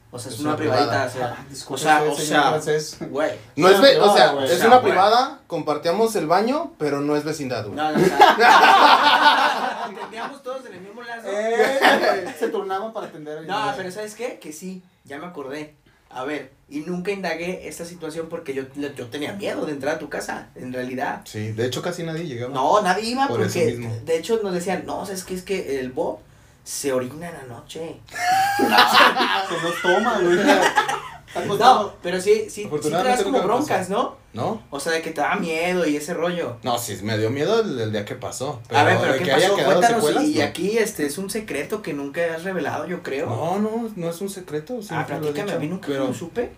O 0.09 0.17
sea, 0.19 0.29
es, 0.29 0.35
Es 0.35 0.41
una 0.41 0.49
una 0.51 0.57
privadita. 0.57 1.09
privada. 1.09 1.45
O 1.49 1.77
sea, 1.77 2.01
o 2.03 2.15
sea, 2.15 2.53
o 2.55 2.61
sea, 2.61 3.07
güey. 3.09 3.31
No 3.57 3.67
es, 3.69 3.81
ve- 3.81 3.89
privada, 3.91 4.33
o 4.33 4.45
sea, 4.47 4.55
es 4.55 4.63
una 4.63 4.81
privada, 4.81 5.39
compartíamos 5.47 6.15
el 6.15 6.27
baño, 6.27 6.71
pero 6.77 7.01
no 7.01 7.15
es 7.17 7.23
vecindad, 7.25 7.65
güey. 7.65 7.75
No, 7.75 7.91
no, 7.91 7.97
Entendíamos 9.89 10.43
todos 10.43 10.65
en 10.65 10.73
el 10.75 10.81
mismo 10.81 11.01
lazo. 11.01 11.27
Eh, 11.29 12.25
se 12.39 12.49
turnaban 12.49 12.93
para 12.93 13.07
atender. 13.07 13.45
No, 13.45 13.73
pero 13.75 13.91
¿sabes 13.91 14.15
qué? 14.15 14.39
Que 14.39 14.51
sí, 14.53 14.81
ya 15.03 15.17
me 15.17 15.25
acordé. 15.25 15.75
A 16.09 16.23
ver, 16.23 16.53
y 16.69 16.79
nunca 16.79 17.11
indagué 17.11 17.67
esta 17.67 17.83
situación 17.83 18.27
porque 18.29 18.53
yo, 18.53 18.63
yo 18.75 19.07
tenía 19.07 19.33
miedo 19.33 19.65
de 19.65 19.73
entrar 19.73 19.95
a 19.95 19.99
tu 19.99 20.07
casa, 20.07 20.47
en 20.55 20.71
realidad. 20.71 21.21
Sí, 21.25 21.51
de 21.51 21.65
hecho 21.65 21.81
casi 21.81 22.03
nadie 22.03 22.25
llegaba. 22.25 22.53
No, 22.53 22.81
nadie 22.81 23.09
iba 23.09 23.27
Por 23.27 23.41
porque, 23.41 23.65
mismo. 23.65 23.93
de 24.05 24.17
hecho, 24.17 24.39
nos 24.41 24.53
decían, 24.53 24.83
no, 24.85 25.05
¿sabes 25.05 25.25
qué? 25.25 25.33
Es 25.35 25.43
que 25.43 25.79
el 25.81 25.91
Bob 25.91 26.19
se 26.67 26.91
orina 26.91 27.29
en 27.29 27.33
la 27.33 27.43
noche. 27.43 27.95
Se 28.57 29.63
los 29.63 29.81
toma, 29.81 30.19
güey. 30.19 30.37
No, 31.59 31.93
pero 32.01 32.19
sí, 32.19 32.47
sí, 32.49 32.67
sí 32.81 32.89
traes 32.89 33.21
como 33.21 33.41
broncas, 33.43 33.89
¿no? 33.89 34.15
¿No? 34.33 34.63
O 34.71 34.79
sea, 34.79 34.93
de 34.93 35.01
que 35.03 35.11
te 35.11 35.21
da 35.21 35.35
miedo 35.35 35.85
y 35.85 35.95
ese 35.95 36.15
rollo. 36.15 36.57
No, 36.63 36.79
sí, 36.79 36.97
me 37.03 37.15
dio 37.17 37.29
miedo 37.29 37.61
el, 37.61 37.79
el 37.79 37.91
día 37.91 38.05
que 38.05 38.15
pasó. 38.15 38.59
a 38.73 38.83
ver, 38.83 38.97
pero 38.99 39.13
¿qué 39.17 39.23
que 39.25 39.31
pasó? 39.31 39.53
Cuéntanos. 39.53 39.87
secuelas, 40.03 40.23
y 40.23 40.35
no. 40.35 40.45
aquí 40.45 40.77
este 40.79 41.05
es 41.05 41.17
un 41.19 41.29
secreto 41.29 41.83
que 41.83 41.93
nunca 41.93 42.21
has 42.33 42.43
revelado, 42.43 42.87
yo 42.87 43.03
creo. 43.03 43.27
No, 43.27 43.59
no, 43.59 43.89
no 43.95 44.09
es 44.09 44.19
un 44.19 44.29
secreto. 44.29 44.79
ah, 44.89 45.05
platícame, 45.05 45.51
a 45.51 45.59
mí 45.59 45.67
nunca 45.67 45.87
pero 45.89 46.07
lo 46.07 46.13
supe. 46.13 46.49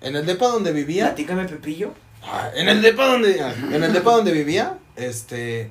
En 0.00 0.16
el 0.16 0.26
depa 0.26 0.48
donde 0.48 0.72
vivía. 0.72 1.04
Platícame, 1.04 1.44
Pepillo. 1.44 1.92
Ah, 2.24 2.50
En 2.56 2.68
el 2.68 2.82
depa 2.82 3.06
donde. 3.06 3.38
En 3.38 3.84
el 3.84 3.92
depa 3.92 4.12
donde 4.16 4.32
vivía, 4.32 4.78
este. 4.96 5.70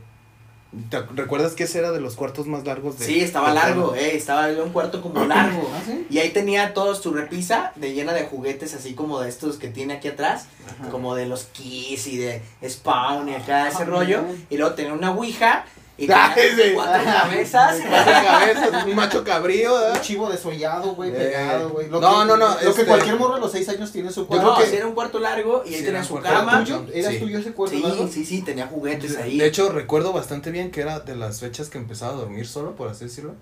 ¿Te 0.89 1.01
recuerdas 1.01 1.51
que 1.53 1.63
ese 1.65 1.79
era 1.79 1.91
de 1.91 1.99
los 1.99 2.15
cuartos 2.15 2.47
más 2.47 2.65
largos 2.65 2.97
de 2.97 3.05
Sí, 3.05 3.19
estaba 3.19 3.53
largo, 3.53 3.93
eh, 3.93 4.15
estaba 4.15 4.49
en 4.49 4.61
un 4.61 4.69
cuarto 4.69 5.01
como 5.01 5.25
largo. 5.25 5.69
¿Ah, 5.75 5.81
sí? 5.85 6.07
Y 6.09 6.19
ahí 6.19 6.29
tenía 6.29 6.73
toda 6.73 6.95
su 6.95 7.11
repisa 7.13 7.73
de 7.75 7.93
llena 7.93 8.13
de 8.13 8.23
juguetes, 8.23 8.73
así 8.73 8.93
como 8.93 9.19
de 9.19 9.27
estos 9.27 9.57
que 9.57 9.67
tiene 9.67 9.95
aquí 9.95 10.07
atrás, 10.07 10.45
Ajá. 10.79 10.89
como 10.89 11.13
de 11.15 11.25
los 11.25 11.43
Kiss 11.45 12.07
y 12.07 12.17
de 12.17 12.41
Spawn 12.65 13.27
y 13.27 13.35
acá 13.35 13.67
ese 13.67 13.83
Ah, 13.83 13.85
rollo. 13.85 14.21
no. 14.21 14.33
Y 14.49 14.55
luego 14.57 14.73
tenía 14.75 14.93
una 14.93 15.11
ouija 15.11 15.65
y 15.97 16.09
Ah, 16.11 16.33
sí. 16.35 16.71
cuatro 16.73 17.03
cabezas. 17.03 17.77
Cuatro 17.89 18.13
cabezas, 18.13 18.85
un 18.85 18.95
macho 18.95 19.23
cabrío, 19.23 19.73
Un 19.75 19.81
¿verdad? 19.81 20.01
chivo 20.01 20.29
desollado, 20.29 20.95
güey, 20.95 21.11
Eh, 21.11 21.13
pegado, 21.13 21.69
güey. 21.69 21.87
No, 21.89 21.99
que- 21.99 22.05
no, 22.05 22.25
no, 22.25 22.37
Lo 22.37 22.57
que 22.59 22.69
este- 22.69 22.85
cualquier 22.85 23.15
morro 23.17 23.35
a 23.35 23.39
los 23.39 23.51
seis 23.51 23.69
años 23.69 23.91
tiene 23.91 24.07
en 24.07 24.13
su 24.13 24.21
Yo 24.21 24.27
cuarto. 24.27 24.45
no, 24.47 24.53
creo 24.55 24.65
que- 24.65 24.71
sí, 24.71 24.77
era 24.77 24.87
un 24.87 24.93
cuarto 24.93 25.19
largo 25.19 25.63
y 25.65 25.73
Sí, 25.75 25.83
tenía 25.83 26.03
su 26.03 26.15
un 26.15 26.21
cama. 26.21 26.59
tuyo. 26.63 26.83
¿Eras 26.93 27.13
Sí. 27.13 27.19
tuyo 27.19 27.37
ese 27.39 27.51
cuarto 27.53 27.75
Sí, 27.75 27.83
largo? 27.83 28.07
sí, 28.07 28.25
sí, 28.25 28.41
tenía 28.41 28.67
juguetes 28.67 29.17
ahí. 29.17 29.37
De 29.37 29.45
hecho, 29.45 29.69
recuerdo 29.69 30.11
bastante 30.13 30.49
bien 30.49 30.71
que 30.71 30.81
era 30.81 31.01
de 31.01 31.15
las 31.15 31.39
fechas 31.39 31.69
que 31.69 31.77
empezaba 31.77 32.13
a 32.13 32.15
dormir 32.15 32.47
solo, 32.47 32.75
por 32.75 32.87
así 32.89 33.05
decirlo. 33.05 33.35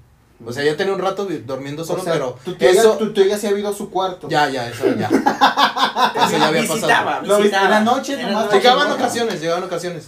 O 0.46 0.54
sea, 0.54 0.64
ya 0.64 0.78
tenía 0.78 0.94
un 0.94 1.00
rato 1.02 1.26
durmiendo 1.46 1.84
solo, 1.84 2.00
O 2.02 2.04
sea, 2.04 2.14
pero 2.14 2.38
tu 2.46 2.56
tía, 2.56 2.70
eso... 2.72 2.94
ya, 2.94 2.98
tu 2.98 3.12
tía 3.14 3.26
ya 3.26 3.38
se 3.38 3.50
ha 3.50 3.52
ido 3.52 3.68
a 3.70 3.74
su 3.74 3.90
cuarto. 3.90 4.30
Ya, 4.30 4.50
ya, 4.50 4.70
eso 4.70 4.86
ya. 4.98 5.08
eso 6.28 6.38
ya 6.38 6.48
había 6.48 6.62
visitaba, 6.62 7.06
pasado. 7.06 7.28
Lo 7.28 7.36
viste 7.38 7.42
visitaba. 7.44 7.66
en 7.66 7.72
la 7.72 7.80
noche, 7.82 8.18
nomás. 8.24 8.54
Llegaban 8.54 8.88
¿no? 8.88 8.96
ocasiones, 8.96 9.42
llegaban 9.42 9.64
ocasiones. 9.66 10.08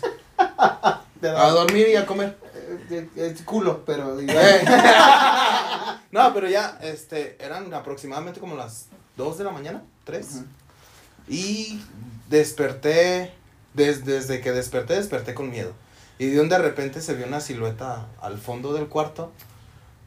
A 1.24 1.49
dormir 1.49 1.88
y 1.89 1.95
a 1.95 2.05
comer. 2.05 2.38
eh, 2.89 3.07
eh, 3.15 3.34
es 3.36 3.41
culo, 3.43 3.84
pero. 3.86 4.19
Eh. 4.19 4.65
no, 6.11 6.34
pero 6.34 6.49
ya, 6.49 6.80
este, 6.82 7.38
eran 7.43 7.74
aproximadamente 7.74 8.39
como 8.39 8.55
las 8.55 8.88
2 9.17 9.38
de 9.38 9.43
la 9.43 9.51
mañana, 9.51 9.84
3. 10.05 10.26
Ujú. 10.28 10.45
Y 11.28 11.82
desperté, 12.30 13.32
des- 13.74 14.03
desde 14.05 14.41
que 14.41 14.51
desperté, 14.51 14.95
desperté 14.95 15.34
con 15.34 15.49
miedo. 15.49 15.74
Y 16.19 16.28
de 16.28 16.41
un 16.41 16.49
de 16.49 16.57
repente 16.57 17.01
se 17.01 17.13
vio 17.15 17.26
una 17.28 17.39
silueta 17.41 18.07
al 18.22 18.38
fondo 18.38 18.74
del 18.74 18.88
cuarto. 18.88 19.32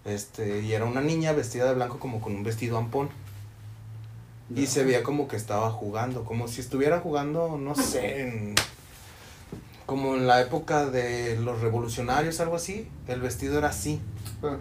Este, 0.04 0.60
y 0.60 0.72
era 0.74 0.84
una 0.84 1.00
niña 1.00 1.32
vestida 1.32 1.64
de 1.66 1.74
blanco 1.74 1.98
como 1.98 2.20
con 2.20 2.34
un 2.34 2.42
vestido 2.44 2.76
ampón. 2.78 3.08
Y 4.54 4.66
se 4.66 4.84
veía 4.84 5.02
como 5.02 5.26
que 5.26 5.36
estaba 5.36 5.70
jugando, 5.70 6.24
como 6.24 6.46
si 6.48 6.60
estuviera 6.60 7.00
jugando, 7.00 7.56
no 7.58 7.74
sé, 7.74 8.20
en- 8.20 8.54
como 9.86 10.14
en 10.14 10.26
la 10.26 10.40
época 10.40 10.86
de 10.86 11.36
los 11.40 11.60
revolucionarios, 11.60 12.40
algo 12.40 12.56
así. 12.56 12.88
El 13.08 13.20
vestido 13.20 13.58
era 13.58 13.68
así, 13.68 14.00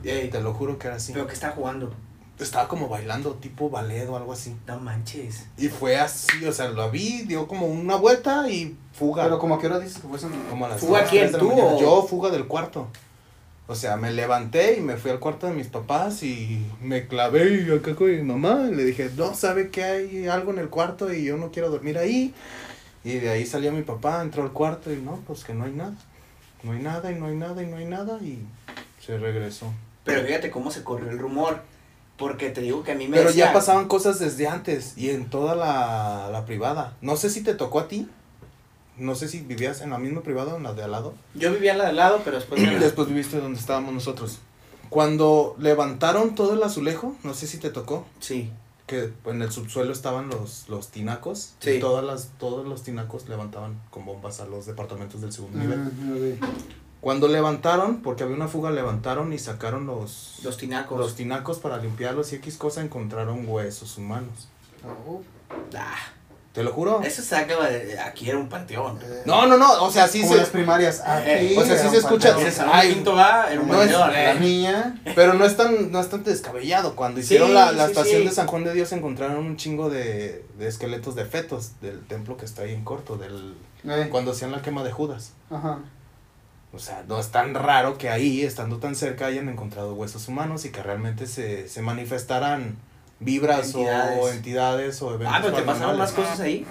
Ey, 0.04 0.30
te 0.30 0.42
lo 0.42 0.54
juro 0.54 0.78
que 0.78 0.88
era 0.88 0.98
así. 0.98 1.14
pero 1.14 1.28
que 1.28 1.34
está 1.34 1.52
jugando. 1.52 1.94
Estaba 2.40 2.68
como 2.68 2.90
bailando 2.90 3.36
tipo 3.36 3.70
ballet 3.70 4.08
o 4.10 4.18
algo 4.18 4.34
así. 4.34 4.56
No 4.68 4.80
manches. 4.80 5.46
Y 5.58 5.68
fue 5.70 5.98
así, 5.98 6.44
o 6.46 6.52
sea, 6.52 6.68
lo 6.70 6.90
vi, 6.90 7.22
dio 7.24 7.48
como 7.48 7.68
una 7.68 7.96
vuelta 7.96 8.50
y 8.50 8.76
fuga. 8.94 9.24
Pero 9.24 9.40
como 9.40 9.60
que 9.60 9.68
ahora 9.68 9.80
dices 9.80 10.00
que 10.02 10.08
fue 10.08 10.18
eso. 10.18 10.30
como 10.50 10.66
a 10.66 10.70
las 10.70 10.82
¿Fuga 10.82 11.06
quién, 11.06 11.32
tú 11.32 11.52
o- 11.52 11.80
Yo, 11.80 12.04
fuga 12.10 12.30
del 12.32 12.48
cuarto. 12.48 12.88
O 13.66 13.76
sea, 13.76 13.96
me 13.96 14.12
levanté 14.12 14.78
y 14.78 14.82
me 14.82 14.98
fui 14.98 15.10
al 15.12 15.20
cuarto 15.20 15.48
de 15.48 15.54
mis 15.54 15.68
papás 15.68 16.22
y 16.24 16.66
me 16.82 17.08
clavé 17.08 17.64
y 17.66 17.72
acá 17.72 17.96
con 17.96 18.12
mi 18.12 18.22
mamá 18.22 18.68
y 18.70 18.76
le 18.76 18.84
dije, 18.84 19.10
no, 19.16 19.34
¿sabe 19.36 19.70
que 19.70 19.84
hay 19.86 20.28
algo 20.28 20.52
en 20.52 20.58
el 20.60 20.68
cuarto 20.70 21.14
y 21.14 21.24
yo 21.24 21.38
no 21.38 21.50
quiero 21.50 21.70
dormir 21.70 21.98
ahí? 21.98 22.34
Y 23.04 23.14
de 23.20 23.30
ahí 23.30 23.46
salió 23.46 23.72
mi 23.72 23.82
papá, 23.84 24.22
entró 24.22 24.44
al 24.44 24.52
cuarto 24.52 24.92
y 24.94 24.98
no, 24.98 25.18
pues 25.28 25.44
que 25.44 25.54
no 25.54 25.66
hay 25.66 25.72
nada. 25.74 25.94
No 26.64 26.72
hay 26.72 26.80
nada 26.80 27.12
y 27.12 27.16
no 27.16 27.26
hay 27.28 27.36
nada 27.36 27.62
y 27.62 27.68
no 27.68 27.78
hay 27.78 27.86
nada 27.86 28.18
y 28.22 28.40
se 29.06 29.18
regresó. 29.18 29.74
Pero 30.06 30.26
fíjate 30.26 30.50
cómo 30.52 30.72
se 30.72 30.84
corrió 30.84 31.10
el 31.10 31.20
rumor. 31.20 31.62
Porque 32.18 32.52
te 32.52 32.62
digo 32.62 32.84
que 32.84 32.92
a 32.92 32.96
mí 32.96 33.08
me 33.08 33.18
Pero 33.18 33.32
ya 33.32 33.52
pasaban 33.54 33.88
cosas 33.88 34.20
desde 34.20 34.48
antes 34.48 34.94
y 34.98 35.10
en 35.10 35.30
toda 35.30 35.56
la, 35.56 36.30
la 36.32 36.46
privada. 36.46 36.94
No 37.02 37.18
sé 37.18 37.30
si 37.30 37.42
te 37.44 37.56
tocó 37.56 37.80
a 37.80 37.88
ti. 37.88 38.08
No 38.98 39.16
sé 39.16 39.28
si 39.28 39.40
vivías 39.42 39.82
en 39.82 39.90
la 39.90 39.98
misma 39.98 40.22
privada 40.22 40.54
o 40.54 40.58
en 40.58 40.64
la 40.64 40.74
de 40.74 40.84
al 40.84 40.92
lado. 40.92 41.16
Yo 41.34 41.52
vivía 41.52 41.72
en 41.72 41.80
la 41.80 41.86
de 41.86 41.90
al 41.90 41.96
lado, 41.96 42.22
pero 42.24 42.38
después... 42.38 42.62
me- 42.62 42.78
Después 42.80 43.08
viviste 43.10 43.38
donde 43.40 43.60
estábamos 43.60 43.94
nosotros. 43.94 44.38
Cuando 44.90 45.56
levantaron 45.58 46.36
todo 46.36 46.54
el 46.54 46.62
azulejo, 46.62 47.16
no 47.24 47.34
sé 47.34 47.48
si 47.48 47.58
te 47.58 47.72
tocó, 47.72 48.06
Sí. 48.20 48.52
Que 48.88 49.14
en 49.26 49.42
el 49.42 49.52
subsuelo 49.52 49.92
estaban 49.94 50.30
los, 50.30 50.68
los 50.70 50.90
tinacos. 50.90 51.54
Sí. 51.60 51.72
Y 51.72 51.80
todas 51.80 52.04
las, 52.04 52.32
todos 52.38 52.68
los 52.68 52.84
tinacos 52.84 53.30
levantaban 53.30 53.80
con 53.90 54.06
bombas 54.06 54.40
a 54.40 54.46
los 54.46 54.66
departamentos 54.66 55.22
del 55.22 55.32
segundo 55.32 55.60
nivel. 55.60 55.80
Ujú, 55.88 56.46
Cuando 57.02 57.28
levantaron, 57.28 58.02
porque 58.02 58.24
había 58.24 58.36
una 58.36 58.48
fuga, 58.48 58.72
levantaron 58.72 59.32
y 59.34 59.40
sacaron 59.40 59.86
los, 59.86 60.40
Los 60.44 60.58
tinacos. 60.58 61.00
los 61.00 61.16
tinacos 61.16 61.60
para 61.60 61.78
limpiarlos 61.78 62.32
y 62.34 62.36
X 62.36 62.58
cosa, 62.58 62.82
encontraron 62.82 63.48
huesos 63.48 63.98
humanos. 63.98 64.48
Oh. 65.08 65.22
Ah, 65.76 65.96
Te 66.54 66.64
lo 66.64 66.72
juro. 66.72 67.02
eso 67.02 67.24
saca 67.24 67.60
de... 67.68 68.00
Aquí 68.00 68.30
era 68.30 68.38
un 68.38 68.48
panteón. 68.48 69.00
No, 69.26 69.48
no, 69.48 69.58
no, 69.58 69.84
o 69.84 69.92
sea, 69.92 70.08
sí 70.08 70.22
Como 70.22 70.34
se... 70.34 70.38
las 70.40 70.50
primarias. 70.50 71.02
Aquí 71.02 71.30
Eh, 71.30 71.56
o 71.58 71.66
sea, 71.66 71.78
sí 71.80 71.90
se 71.90 71.98
escucha- 71.98 72.36
Ay, 72.72 72.94
quinto 72.94 73.18
A 73.18 73.52
era 73.52 73.60
un 73.60 73.68
no 73.68 73.82
es- 73.82 73.92
panteón. 73.92 74.12
La 74.14 74.32
eh. 74.34 74.40
niña. 74.40 75.02
Pero 75.16 75.34
no 75.34 75.46
es 75.46 75.58
tan, 75.58 75.92
no 75.92 76.00
es 76.00 76.10
tan 76.10 76.24
descabellado. 76.24 76.96
Cuando 76.96 77.18
Sí, 77.20 77.24
hicieron 77.26 77.56
la, 77.56 77.72
la 77.72 77.86
sí, 77.86 77.92
estación 77.92 78.22
sí. 78.22 78.28
de 78.28 78.32
San 78.32 78.46
Juan 78.46 78.64
de 78.66 78.74
Dios 78.76 78.92
encontraron 78.92 79.38
un 79.38 79.58
chingo 79.58 79.90
de, 79.90 80.46
de 80.60 80.68
esqueletos 80.68 81.16
de 81.16 81.26
fetos 81.26 81.82
del 81.82 82.06
templo 82.06 82.38
que 82.38 82.46
está 82.46 82.62
ahí 82.62 82.74
en 82.76 82.84
corto, 82.84 83.18
del 83.18 83.56
Eh, 83.86 84.08
cuando 84.12 84.32
hacían 84.32 84.52
la 84.52 84.62
quema 84.62 84.84
de 84.84 84.92
Judas. 84.92 85.32
Ajá. 85.50 85.80
O 86.72 86.78
sea, 86.80 87.04
no 87.08 87.20
es 87.20 87.30
tan 87.30 87.56
raro 87.56 87.98
que 87.98 88.10
ahí, 88.10 88.44
estando 88.44 88.78
tan 88.78 88.96
cerca, 88.96 89.26
hayan 89.26 89.50
encontrado 89.50 89.94
huesos 89.96 90.28
humanos 90.28 90.66
y 90.66 90.70
que 90.72 90.82
realmente 90.84 91.26
se, 91.26 91.68
se 91.68 91.82
manifestaran 91.82 92.78
vibras 93.24 93.74
o 93.76 94.30
Entidades. 94.30 95.02
o 95.02 95.14
eventos 95.14 95.36
Ah, 95.36 95.40
pero 95.42 95.56
te 95.56 95.62
pasaron 95.64 95.98
más 95.98 96.12
paranormales. 96.12 96.14
cosas 96.14 96.40
ahí. 96.40 96.66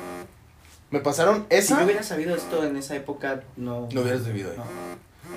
Me 0.90 1.00
pasaron 1.00 1.46
Si 1.50 1.56
esa. 1.56 1.78
yo 1.78 1.84
hubiera 1.84 2.02
sabido 2.02 2.34
esto 2.36 2.64
en 2.64 2.76
esa 2.76 2.94
época, 2.96 3.42
no... 3.56 3.88
No 3.92 4.00
hubieras 4.02 4.24
vivido 4.26 4.50
ahí. 4.50 4.56
No. 4.58 4.64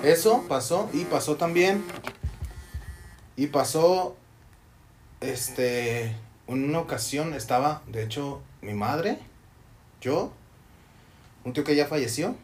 Eso 0.08 0.44
pasó 0.48 0.90
y 0.92 1.04
pasó 1.04 1.36
también. 1.36 1.82
Y 3.36 3.46
pasó, 3.48 4.16
este, 5.20 6.04
en 6.46 6.64
una 6.64 6.78
ocasión 6.80 7.34
estaba, 7.34 7.82
de 7.86 8.02
hecho, 8.02 8.40
mi 8.62 8.74
madre, 8.74 9.18
yo, 10.00 10.32
un 11.44 11.52
tío 11.52 11.64
que 11.64 11.74
ya 11.76 11.86
falleció, 11.86 12.34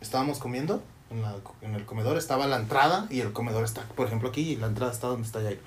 estábamos 0.00 0.38
comiendo 0.38 0.82
en, 1.10 1.22
la- 1.22 1.36
en 1.62 1.74
el 1.74 1.84
comedor, 1.84 2.16
estaba 2.16 2.46
la 2.46 2.56
entrada 2.56 3.06
y 3.10 3.20
el 3.20 3.32
comedor 3.32 3.64
está, 3.64 3.82
por 3.96 4.06
ejemplo, 4.06 4.28
aquí 4.28 4.52
y 4.52 4.56
la 4.56 4.66
entrada 4.68 4.92
está 4.92 5.08
donde 5.08 5.26
está 5.26 5.40
Jair. 5.40 5.60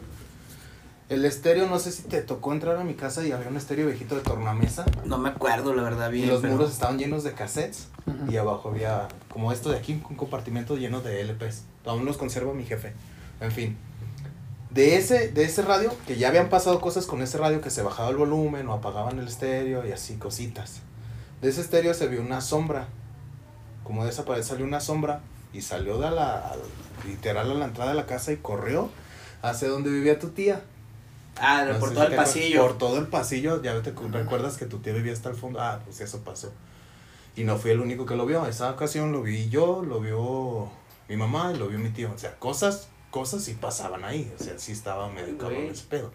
El 1.10 1.24
estéreo, 1.24 1.68
no 1.68 1.80
sé 1.80 1.92
si 1.94 2.04
te 2.04 2.22
tocó 2.22 2.52
entrar 2.52 2.76
a 2.78 2.84
mi 2.84 2.94
casa 2.94 3.26
y 3.26 3.32
había 3.32 3.48
un 3.48 3.56
estéreo 3.56 3.88
viejito 3.88 4.16
de 4.16 4.22
tornamesa 4.22 4.86
No 5.06 5.18
me 5.18 5.30
acuerdo, 5.30 5.74
la 5.74 5.82
verdad, 5.84 6.10
y 6.10 6.16
bien. 6.16 6.28
los 6.30 6.42
pero- 6.42 6.54
muros 6.54 6.72
estaban 6.72 6.98
llenos 7.00 7.24
de 7.24 7.32
cassettes. 7.34 7.88
Y 8.30 8.38
abajo 8.38 8.70
había, 8.70 9.08
como 9.32 9.52
esto 9.52 9.70
de 9.70 9.78
aquí, 9.78 10.02
un 10.10 10.16
compartimento 10.16 10.76
lleno 10.78 11.02
de 11.02 11.22
LPs. 11.24 11.64
Aún 11.86 12.06
los 12.06 12.18
conserva 12.18 12.54
mi 12.54 12.64
jefe. 12.66 12.94
En 13.42 13.52
fin. 13.52 13.78
De 14.70 14.98
ese, 14.98 15.30
de 15.30 15.44
ese 15.46 15.62
radio, 15.62 15.94
que 16.06 16.18
ya 16.18 16.28
habían 16.28 16.50
pasado 16.50 16.80
cosas 16.82 17.06
con 17.06 17.22
ese 17.22 17.38
radio, 17.38 17.62
que 17.62 17.70
se 17.70 17.82
bajaba 17.82 18.10
el 18.10 18.18
volumen 18.18 18.68
o 18.68 18.74
apagaban 18.74 19.20
el 19.20 19.28
estéreo 19.28 19.86
y 19.88 19.92
así, 19.94 20.16
cositas. 20.16 20.82
De 21.42 21.50
ese 21.50 21.62
estéreo 21.62 21.94
se 21.94 22.08
vio 22.08 22.22
una 22.22 22.42
sombra. 22.42 22.88
Como 23.84 24.04
de 24.04 24.10
esa 24.10 24.26
pared 24.26 24.44
salió 24.44 24.66
una 24.66 24.82
sombra 24.82 25.22
y 25.54 25.62
salió 25.62 25.98
de 26.00 26.12
la, 26.12 26.50
al- 26.50 26.60
literal 27.08 27.50
a 27.52 27.54
la 27.54 27.66
entrada 27.66 27.92
de 27.92 27.96
la 27.98 28.06
casa 28.06 28.32
y 28.34 28.38
corrió 28.38 28.90
hacia 29.42 29.70
donde 29.70 29.90
vivía 29.90 30.20
tu 30.20 30.30
tía. 30.30 30.62
Ah, 31.40 31.66
No 31.72 31.80
por 31.80 31.94
todo 31.94 32.04
el 32.08 32.16
pasillo. 32.16 32.62
Por 32.68 32.78
todo 32.78 32.98
el 32.98 33.08
pasillo, 33.08 33.62
ya 33.62 33.82
te 33.82 33.94
cu- 33.94 34.08
recuerdas 34.10 34.58
que 34.58 34.66
tu 34.66 34.80
tía 34.80 34.94
vivía 34.94 35.14
hasta 35.14 35.30
el 35.30 35.36
fondo. 35.36 35.60
Ah, 35.62 35.80
pues 35.84 36.00
eso 36.02 36.24
pasó. 36.24 36.52
Y 37.36 37.44
no 37.44 37.58
fui 37.58 37.72
el 37.72 37.80
único 37.80 38.06
que 38.06 38.16
lo 38.16 38.26
vio. 38.26 38.46
Esa 38.48 38.72
ocasión 38.72 39.12
lo 39.12 39.22
vi 39.22 39.48
yo, 39.50 39.84
lo 39.84 40.00
vio 40.00 40.70
mi 41.08 41.16
mamá 41.18 41.52
y 41.54 41.58
lo 41.58 41.68
vio 41.68 41.78
mi 41.80 41.90
tío. 41.90 42.12
O 42.14 42.18
sea, 42.18 42.36
cosas, 42.40 42.88
cosas 43.12 43.44
sí 43.44 43.54
pasaban 43.60 44.04
ahí. 44.04 44.34
O 44.40 44.44
sea, 44.44 44.58
sí 44.58 44.72
estaba 44.72 45.08
medio 45.10 45.38
cabrón 45.38 45.66
ese 45.72 45.86
pedo. 45.86 46.12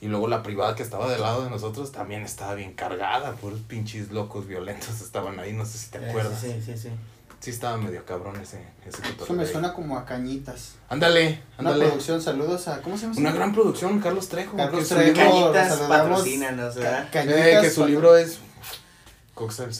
Y 0.00 0.08
luego 0.08 0.28
la 0.28 0.42
privada 0.42 0.74
que 0.74 0.82
estaba 0.82 1.10
del 1.10 1.20
lado 1.20 1.44
de 1.44 1.50
nosotros 1.50 1.92
también 1.92 2.22
estaba 2.22 2.54
bien 2.54 2.72
cargada. 2.72 3.32
Puros 3.32 3.60
pinches 3.60 4.10
locos 4.10 4.46
violentos 4.48 5.00
estaban 5.02 5.38
ahí, 5.38 5.52
no 5.52 5.64
sé 5.66 5.78
si 5.78 5.90
te 5.90 5.98
acuerdas. 5.98 6.40
Sí, 6.40 6.60
sí, 6.64 6.76
sí. 6.76 6.88
Sí 6.88 6.90
estaba 7.48 7.78
medio 7.78 8.04
cabrón 8.04 8.36
ese, 8.38 8.62
ese 8.84 9.00
Eso 9.22 9.32
me 9.32 9.46
suena 9.46 9.72
como 9.72 9.96
a 9.96 10.04
cañitas. 10.04 10.74
Ándale, 10.90 11.40
Una 11.58 11.70
ándale. 11.70 11.86
producción, 11.86 12.20
saludos 12.20 12.68
a. 12.68 12.82
¿Cómo 12.82 12.98
se 12.98 13.06
llama? 13.06 13.14
Una 13.18 13.32
gran 13.32 13.54
producción, 13.54 13.98
Carlos 14.00 14.28
Trejo. 14.28 14.58
Carlos 14.58 14.86
Trejo. 14.86 15.16
Cañitas 15.16 15.68
saludamos. 15.68 16.08
patrocínanos, 16.10 16.74
¿verdad? 16.74 17.08
Ca- 17.10 17.22
Eh, 17.22 17.26
Cañitas. 17.26 17.62
que 17.62 17.70
su 17.70 17.86
libro 17.86 18.14
es. 18.16 18.40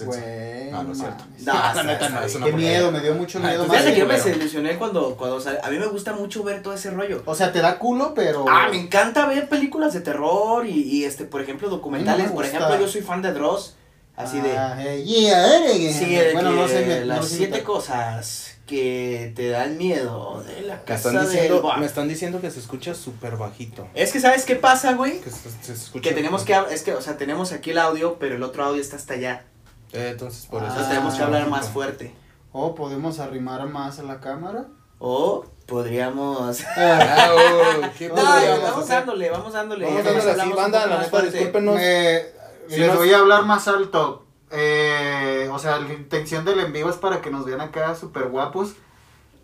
Güey, 0.06 0.70
No, 0.70 0.82
no 0.84 0.92
es 0.92 0.98
cierto. 0.98 1.22
No, 1.40 1.52
está- 1.52 1.82
neta 1.82 2.08
no, 2.08 2.20
una 2.36 2.46
Qué 2.46 2.52
miedo, 2.54 2.90
me 2.90 3.00
dio 3.00 3.14
mucho 3.14 3.38
miedo. 3.40 3.64
Fíjate 3.66 3.92
que 3.92 3.98
yo 4.00 4.06
me 4.06 4.14
desilusioné 4.14 4.78
cuando, 4.78 5.16
cuando 5.18 5.38
sale. 5.38 5.58
A 5.62 5.68
mí 5.68 5.78
me 5.78 5.86
gusta 5.86 6.14
mucho 6.14 6.42
ver 6.42 6.62
todo 6.62 6.72
ese 6.72 6.90
rollo. 6.90 7.22
O 7.26 7.34
sea, 7.34 7.52
te 7.52 7.58
da 7.60 7.78
culo, 7.78 8.14
pero. 8.14 8.46
Ah, 8.48 8.68
me 8.70 8.78
encanta 8.80 9.26
ver 9.26 9.50
películas 9.50 9.92
de 9.92 10.00
terror 10.00 10.64
y, 10.66 10.80
y 10.80 11.04
este, 11.04 11.24
por 11.26 11.42
ejemplo, 11.42 11.68
documentales. 11.68 12.28
me 12.28 12.32
por 12.32 12.46
ejemplo, 12.46 12.80
yo 12.80 12.88
soy 12.88 13.02
fan 13.02 13.20
de 13.20 13.34
Dross. 13.34 13.74
Así 14.22 14.40
de. 14.40 14.56
Ah, 14.58 14.76
eh, 14.78 15.02
yeah, 15.04 15.66
eh, 15.70 15.92
Sí, 15.92 16.14
de 16.14 16.32
bueno, 16.32 16.50
que 16.50 16.56
no 16.56 16.68
sé. 16.68 16.86
me- 16.86 17.04
las 17.04 17.28
siete 17.28 17.62
cosas 17.62 18.56
que 18.66 19.32
te 19.34 19.48
dan 19.48 19.76
miedo 19.78 20.42
de 20.46 20.62
la 20.62 20.76
Me 20.76 20.82
casa 20.84 21.08
están, 21.10 21.26
diciendo, 21.28 21.72
me 21.78 21.86
están 21.86 22.08
diciendo 22.08 22.40
que 22.40 22.50
se 22.50 22.60
escucha 22.60 22.94
súper 22.94 23.36
bajito. 23.36 23.88
Es 23.94 24.12
que, 24.12 24.20
¿sabes 24.20 24.44
qué 24.44 24.54
pasa, 24.56 24.92
güey? 24.94 25.20
Que 25.20 25.30
se, 25.30 25.50
se 25.62 25.72
escucha. 25.72 26.08
Que 26.08 26.14
tenemos 26.14 26.42
que, 26.44 26.56
es 26.70 26.82
que, 26.82 26.94
o 26.94 27.00
sea, 27.02 27.16
tenemos 27.16 27.50
aquí 27.52 27.70
el 27.70 27.78
audio, 27.78 28.16
pero 28.20 28.36
el 28.36 28.42
otro 28.44 28.64
audio 28.64 28.80
está 28.80 28.96
hasta 28.96 29.14
allá. 29.14 29.44
Eh, 29.92 30.10
entonces 30.12 30.46
por 30.46 30.62
Ah. 30.62 30.66
eso. 30.66 30.74
Entonces 30.74 30.88
tenemos 30.94 31.14
que 31.16 31.22
hablar 31.22 31.48
más 31.48 31.68
fuerte. 31.68 32.14
O 32.52 32.74
podemos 32.76 33.18
arrimar 33.18 33.66
más 33.68 33.98
a 33.98 34.02
la 34.04 34.20
cámara. 34.20 34.66
O 35.00 35.46
podríamos... 35.66 36.60
Ah, 36.76 37.30
oh, 37.34 37.80
¿qué 37.98 38.08
No, 38.08 38.14
podríamos 38.14 38.62
vamos 38.62 38.84
hacer? 38.84 38.96
dándole, 38.98 39.30
vamos 39.30 39.52
dándole. 39.52 39.86
Vamos 39.86 40.04
dándole 40.04 40.30
así, 40.42 40.52
banda, 40.52 40.86
la 40.86 40.98
neta, 40.98 41.22
discúlpenos. 41.22 41.74
Me- 41.74 42.39
Si 42.74 42.80
les 42.80 42.88
nos- 42.88 42.96
voy 42.96 43.12
a 43.12 43.18
hablar 43.18 43.44
más 43.46 43.68
alto. 43.68 44.24
Eh, 44.50 45.48
o 45.52 45.58
sea, 45.58 45.78
la 45.78 45.92
intención 45.92 46.44
del 46.44 46.60
en 46.60 46.72
vivo 46.72 46.90
es 46.90 46.96
para 46.96 47.20
que 47.20 47.30
nos 47.30 47.44
vean 47.44 47.60
acá 47.60 47.94
súper 47.94 48.28
guapos. 48.28 48.74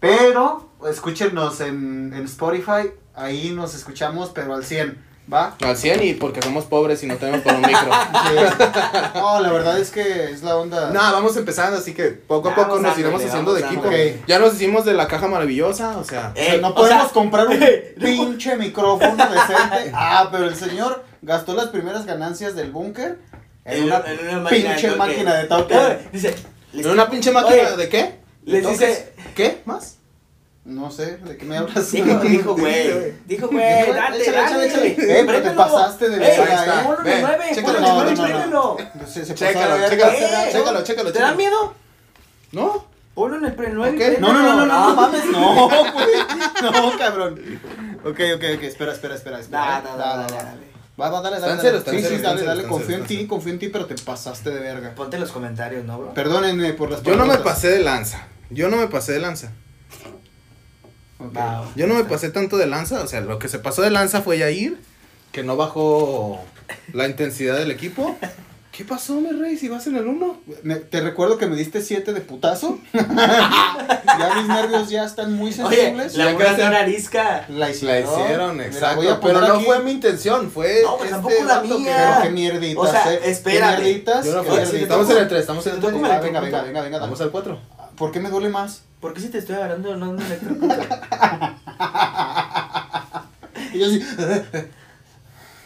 Pero 0.01 0.68
escúchenos 0.89 1.61
en, 1.61 2.12
en 2.14 2.24
Spotify. 2.24 2.91
Ahí 3.14 3.51
nos 3.51 3.74
escuchamos, 3.74 4.31
pero 4.31 4.55
al 4.55 4.64
100. 4.64 5.05
¿Va? 5.33 5.57
Al 5.61 5.77
100 5.77 6.05
y 6.05 6.14
porque 6.14 6.41
somos 6.41 6.66
pobres 6.66 7.03
y 7.03 7.07
no 7.07 7.16
tenemos 7.16 7.41
para 7.41 7.57
un 7.57 7.62
micro. 7.62 7.91
Sí. 8.27 8.64
No, 9.14 9.41
la 9.41 9.51
verdad 9.53 9.79
es 9.79 9.91
que 9.91 10.31
es 10.31 10.43
la 10.43 10.57
onda. 10.57 10.91
No, 10.91 11.01
vamos 11.01 11.37
empezando, 11.37 11.79
así 11.79 11.95
que 11.95 12.05
poco 12.11 12.49
a 12.49 12.53
Vamos 12.53 12.64
poco 12.66 12.77
nos 12.77 12.83
dándole, 12.97 13.01
iremos 13.01 13.24
haciendo 13.24 13.55
de 13.55 13.61
equipo. 13.62 13.91
Ya 14.29 14.39
nos 14.39 14.55
hicimos 14.55 14.85
de 14.85 14.95
la 14.95 15.09
caja 15.09 15.27
maravillosa, 15.27 15.97
o 15.99 16.05
sea. 16.05 16.33
O 16.33 16.37
sea, 16.37 16.55
Eh, 16.55 16.59
no 16.61 16.68
o 16.68 16.74
podemos 16.74 17.05
sea, 17.05 17.12
comprar 17.12 17.49
un 17.49 17.59
pinche 18.01 18.57
micrófono 18.57 19.16
decente. 19.16 19.91
Ah, 19.95 20.29
pero 20.31 20.45
el 20.45 20.55
señor 20.55 21.05
gastó 21.22 21.55
las 21.55 21.68
primeras 21.68 22.07
ganancias 22.07 22.55
del 22.55 22.70
búnker 22.70 23.18
en, 23.64 23.85
una, 23.85 24.05
pinche 24.49 24.95
máquina 24.95 25.35
de 25.35 25.45
toque. 25.47 26.09
Dice... 26.12 26.35
les- 26.72 26.87
¿En 26.87 26.93
una 26.93 27.11
pinche 27.11 27.33
máquina 27.33 27.72
de 27.72 27.89
qué? 27.89 28.20
les 28.45 28.62
¿De 28.62 28.70
dice- 28.70 28.87
toques? 29.16 29.35
¿Qué? 29.35 29.62
¿Más? 29.64 29.97
No 30.67 30.91
sé, 30.91 31.19
¿de 31.19 31.37
qué 31.37 31.45
me 31.45 31.57
hablas? 31.59 31.93
Dijo, 31.93 32.19
dijo, 32.19 32.57
güey. 32.57 33.14
Dijo, 33.25 33.47
güey, 33.49 33.83
Dijo, 33.83 33.95
date, 33.95 34.21
échale, 34.21 34.37
dale. 34.37 34.67
échale, 34.67 34.89
échale. 34.89 35.21
Eh, 35.21 35.25
pero 35.25 35.43
te 35.43 35.51
pasaste 35.53 36.09
de 36.11 36.17
Eh, 36.17 36.19
verga, 36.41 36.55
está. 36.55 36.83
Ponlo 36.83 36.99
en 36.99 37.05
Ve, 37.05 37.14
el 37.14 37.21
9, 37.23 37.45
chécalo, 37.55 37.79
ponlo 37.79 38.09
en 38.09 38.17
9 38.17 38.31
y 39.07 39.35
Chécalo, 39.35 39.89
chécalo, 39.89 40.12
Eh, 40.12 40.49
chécalo, 40.53 40.83
chécalo, 40.83 41.12
¿Te 41.12 41.19
da 41.21 41.33
miedo? 41.35 41.73
¿No? 42.51 42.85
Ponlo 43.14 43.37
en 43.39 43.45
el 43.45 43.53
pre 43.55 43.71
9 43.71 43.97
Ok. 43.97 44.19
No, 44.21 44.33
no, 44.33 44.43
no, 44.43 44.55
no, 44.57 44.67
no, 44.67 44.89
no 44.89 44.95
mames, 44.97 45.25
no, 45.27 45.69
güey. 45.69 46.07
No, 46.62 46.99
cabrón. 46.99 47.41
Ok, 48.05 48.21
ok, 48.35 48.45
ok, 48.57 48.62
espera, 48.64 48.93
espera, 48.93 49.14
espera. 49.14 49.39
espera. 49.39 49.59
Da, 49.61 49.81
da, 49.83 49.97
da, 49.97 50.05
Va, 50.05 50.17
da, 50.17 50.17
va, 50.17 50.23
va. 50.37 50.43
dale. 50.43 50.67
Va, 51.01 51.11
va, 51.11 51.21
dale, 51.23 51.39
dale. 51.41 51.62
dale. 51.62 52.01
Sí, 52.03 52.09
sí, 52.09 52.17
dale, 52.21 52.43
dale, 52.43 52.64
confío 52.64 52.97
en 52.97 53.05
ti, 53.05 53.27
confío 53.29 53.53
en 53.53 53.59
ti, 53.61 53.69
pero 53.69 53.87
te 53.87 53.95
pasaste 53.95 54.51
de 54.51 54.59
verga. 54.59 54.95
Ponte 54.97 55.14
en 55.17 55.21
los 55.23 55.31
comentarios, 55.31 55.85
¿no, 55.85 55.97
bro? 55.99 56.12
Perdónenme 56.14 56.73
por 56.73 56.91
las 56.91 57.03
Yo 57.05 57.14
no 57.14 57.25
me 57.25 57.39
pasé 57.39 57.71
de 57.71 57.79
lanza. 57.85 58.27
Yo 58.51 58.69
no 58.69 58.77
me 58.77 58.89
pasé 58.89 59.12
de 59.12 59.21
lanza. 59.21 59.53
Va. 61.35 61.64
Yo 61.77 61.87
no 61.87 61.95
me 61.95 62.05
pasé 62.05 62.31
tanto 62.31 62.57
de 62.57 62.66
lanza. 62.66 63.03
O 63.03 63.07
sea, 63.07 63.20
lo 63.20 63.39
que 63.39 63.49
se 63.49 63.59
pasó 63.59 63.83
de 63.83 63.91
lanza 63.91 64.22
fue 64.22 64.39
Yair, 64.39 64.79
que 65.33 65.43
no 65.43 65.57
bajó 65.57 66.41
la 66.93 67.07
intensidad 67.07 67.57
del 67.57 67.70
equipo. 67.70 68.16
¿Qué 68.72 68.85
pasó, 68.85 69.14
mi 69.22 69.31
rey? 69.31 69.57
Si 69.57 69.68
vas 69.70 69.87
en 69.87 69.97
el 69.97 70.07
1. 70.07 70.41
Me- 70.62 70.74
te 70.77 71.01
recuerdo 71.01 71.39
que 71.39 71.47
me 71.47 71.57
diste 71.57 71.81
7 71.81 72.12
de 72.12 72.20
putazo. 72.20 72.79
ya 72.93 74.33
mis 74.37 74.49
nervios 74.49 74.91
ya 74.91 75.05
están 75.07 75.33
muy 75.33 75.49
Oye, 75.49 75.77
sensibles. 75.77 76.14
la 76.16 76.33
pura 76.33 76.45
casi- 76.47 76.61
no 76.61 76.66
era 76.68 76.81
arisca. 76.81 77.47
La 77.49 77.59
La 77.59 77.70
hicieron, 77.70 78.59
la 78.59 78.66
exacto. 78.66 78.97
voy 78.97 79.09
a 79.09 79.18
pero 79.18 79.41
no 79.41 79.55
aquí. 79.55 79.64
fue 79.64 79.79
mi 79.83 79.93
intención, 79.93 80.51
fue. 80.51 80.83
No, 80.83 80.99
pues 80.99 81.11
este 81.11 81.22
tampoco 81.22 81.45
la 81.45 81.62
que- 81.62 81.68
mía. 81.68 81.97
Pero 81.97 82.22
qué 82.22 82.31
mierditas, 82.31 82.85
O 82.85 82.87
sea, 82.91 83.14
eh. 83.14 83.20
Espérate. 83.24 83.83
mierditas, 83.83 84.27
Yo 84.27 84.33
no 84.35 84.43
qué 84.43 84.49
fue- 84.49 84.57
mierditas. 84.59 84.83
Estamos 84.83 85.11
en 85.11 85.16
el 85.18 85.29
3, 85.29 85.41
estamos 85.41 85.66
en 85.66 85.70
el 85.72 85.77
Si 85.77 85.81
te 85.81 85.87
3. 85.89 86.03
toco 86.03 86.12
Ah, 86.12 86.20
venga, 86.20 86.41
venga, 86.41 86.62
venga, 86.62 86.83
venga. 86.83 86.99
Vamos 86.99 87.20
al 87.22 87.31
4. 87.31 87.59
¿Por 87.97 88.12
qué 88.12 88.20
me 88.20 88.29
duele 88.29 88.51
más? 88.51 88.83
¿Por 89.01 89.13
qué 89.15 89.21
si 89.21 89.29
te 89.29 89.39
estoy 89.39 89.57
agarrando 89.57 89.97
no 89.97 90.11
un 90.11 90.21
electro? 90.21 90.55
Y 93.73 93.79
yo 93.79 93.87
así. 93.87 94.03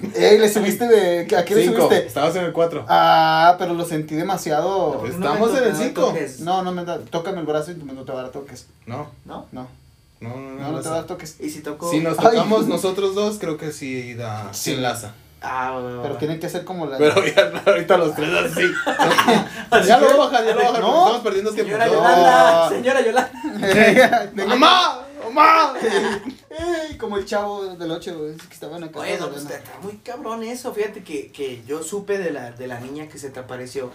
Ey, 0.15 0.39
le 0.39 0.51
subiste 0.51 0.87
de. 0.89 1.37
¿A 1.37 1.45
qué 1.45 1.55
le 1.55 1.63
5. 1.65 1.77
subiste? 1.77 2.07
Estabas 2.07 2.35
en 2.37 2.45
el 2.45 2.53
4. 2.53 2.87
Ah, 2.89 3.57
pero 3.59 3.75
lo 3.75 3.85
sentí 3.85 4.15
demasiado. 4.15 4.99
Pues, 4.99 5.17
No 5.19 5.27
Estamos 5.27 5.53
me 5.53 5.59
en 5.59 5.65
el 5.65 5.71
toques, 5.71 5.79
no 5.79 5.79
me 5.79 5.85
cinco. 5.89 6.01
toques. 6.07 6.41
No, 6.41 6.63
no 6.63 6.73
me 6.73 6.85
da. 6.85 6.99
Tócame 7.01 7.41
el 7.41 7.47
brazo 7.47 7.73
y 7.73 7.75
no 7.77 8.05
te 8.05 8.13
va 8.13 8.21
a 8.21 8.23
dar 8.23 8.33
toques. 8.33 8.67
No, 8.87 9.11
¿No? 9.27 9.47
No, 9.53 9.69
no, 10.21 10.31
no. 10.31 10.37
no, 10.37 10.55
no, 10.59 10.73
no 10.73 10.81
te 10.81 10.89
va 10.89 10.95
a 10.95 10.99
dar 10.99 11.07
toques. 11.07 11.37
Y 11.41 11.51
si 11.51 11.61
toco... 11.61 11.91
Si 11.91 12.01
nos 12.01 12.19
Ay. 12.19 12.25
tocamos 12.31 12.67
nosotros 12.67 13.15
dos, 13.15 13.39
creo 13.39 13.59
que 13.59 13.73
sí 13.73 14.15
da. 14.15 14.49
Sí. 14.53 14.71
Sí, 14.71 14.73
enlaza. 14.77 15.13
Ah, 15.43 15.71
va. 15.73 16.03
Pero 16.03 16.17
tiene 16.17 16.39
que 16.39 16.49
ser 16.49 16.65
como 16.65 16.87
la. 16.87 16.99
Pero 16.99 17.25
ya, 17.27 17.51
ahorita 17.67 17.97
los 17.97 18.15
tres 18.15 18.29
así. 18.35 19.87
ya 19.87 19.99
lo 19.99 20.19
bajar, 20.19 20.45
ya 20.45 20.55
lo 20.55 20.63
bajar. 20.63 20.81
No. 20.81 20.87
porque 20.87 20.99
Estamos 20.99 21.21
perdiendo 21.23 21.53
tiempo. 21.53 21.73
Señora 21.73 21.87
No. 21.87 21.93
Yolanda, 21.95 22.69
señora 22.69 23.01
Yolanda. 23.01 24.33
¡Mamá! 24.47 24.99
¡Mamá! 25.25 25.75
Como 26.99 27.17
el 27.17 27.25
chavo 27.25 27.65
del 27.77 27.91
8, 27.91 28.19
güey, 28.19 28.37
que 28.37 28.55
estaban 28.55 28.85
acá. 28.85 29.01
Oye, 29.01 29.17
no, 29.19 29.29
pues 29.31 29.43
está, 29.43 29.57
está 29.57 29.79
muy 29.83 29.97
cabrón 29.99 30.43
eso. 30.43 30.73
Fíjate 30.75 31.03
que, 31.03 31.31
que 31.33 31.63
yo 31.67 31.83
supe 31.83 32.19
de 32.19 32.31
la, 32.33 32.51
de 32.53 32.67
la 32.67 32.79
niña 32.81 33.07
que 33.09 33.19
se 33.19 33.31
te 33.31 33.41
apareció. 33.41 33.91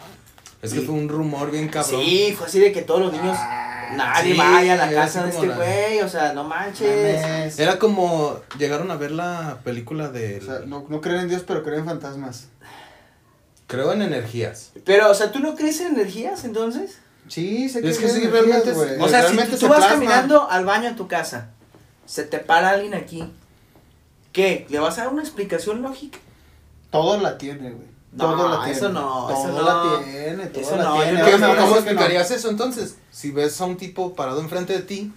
Es 0.65 0.73
que 0.73 0.81
fue 0.81 0.95
un 0.95 1.07
rumor 1.09 1.51
bien 1.51 1.67
cabrón. 1.69 2.01
Sí, 2.01 2.33
fue 2.37 2.47
así 2.47 2.59
de 2.59 2.71
que 2.71 2.81
todos 2.81 2.99
los 3.01 3.11
niños. 3.13 3.35
Ah, 3.39 3.89
nadie 3.95 4.33
sí, 4.33 4.37
vaya 4.37 4.73
a 4.73 4.77
la 4.77 4.91
casa 4.91 5.23
de 5.23 5.29
este 5.29 5.47
la- 5.47 5.55
güey. 5.55 6.01
O 6.01 6.09
sea, 6.09 6.33
no 6.33 6.43
manches. 6.43 7.21
Mames. 7.21 7.59
Era 7.59 7.77
como. 7.79 8.39
Llegaron 8.57 8.89
a 8.91 8.95
ver 8.95 9.11
la 9.11 9.59
película 9.63 10.09
de. 10.09 10.39
O 10.39 10.41
sea, 10.45 10.59
no, 10.65 10.85
no 10.89 11.01
creen 11.01 11.21
en 11.21 11.29
Dios, 11.29 11.43
pero 11.45 11.63
creen 11.63 11.79
en 11.79 11.85
fantasmas. 11.85 12.47
Creo 13.67 13.91
en 13.93 14.01
energías. 14.01 14.71
Pero, 14.85 15.09
o 15.09 15.13
sea, 15.13 15.31
¿tú 15.31 15.39
no 15.39 15.55
crees 15.55 15.79
en 15.81 15.87
energías 15.95 16.43
entonces? 16.45 16.99
Sí, 17.27 17.67
sé 17.69 17.79
Es 17.87 17.97
que 17.97 18.07
sí, 18.09 18.23
en 18.23 18.31
realmente 18.31 18.69
es-. 18.69 18.77
O 19.01 19.07
sea, 19.07 19.27
si 19.27 19.35
tú 19.35 19.57
se 19.57 19.67
vas 19.67 19.77
plasma. 19.79 19.95
caminando 19.95 20.49
al 20.49 20.65
baño 20.65 20.87
en 20.89 20.95
tu 20.95 21.07
casa, 21.07 21.49
se 22.05 22.23
te 22.23 22.37
para 22.37 22.69
alguien 22.69 22.93
aquí, 22.93 23.23
¿qué? 24.31 24.67
¿Le 24.69 24.77
vas 24.79 24.99
a 24.99 25.05
dar 25.05 25.13
una 25.13 25.23
explicación 25.23 25.81
lógica? 25.81 26.19
Todo 26.91 27.19
la 27.19 27.37
tiene, 27.39 27.71
güey. 27.71 27.87
No, 28.15 28.35
todo 28.35 28.49
la 28.49 28.57
tiene. 28.63 28.71
eso 28.77 28.89
no, 28.89 29.27
Todo 29.27 29.31
eso 29.33 29.61
la 29.61 29.73
no. 29.73 29.99
tiene, 29.99 30.45
todo 30.47 30.61
Eso 30.61 30.75
la 30.77 30.83
no, 30.85 30.93
tiene. 30.95 31.19
yo 31.19 31.25
¿Qué- 31.25 31.37
no 31.37 31.45
Ahora 31.47 31.59
me 31.61 31.65
¿Cómo 31.67 31.75
explicarías 31.75 32.31
eso 32.31 32.49
entonces? 32.49 32.95
Si 33.11 33.31
ves 33.31 33.59
a 33.61 33.65
un 33.65 33.77
tipo 33.77 34.13
parado 34.15 34.39
enfrente 34.41 34.73
de 34.73 34.79
ti. 34.79 35.13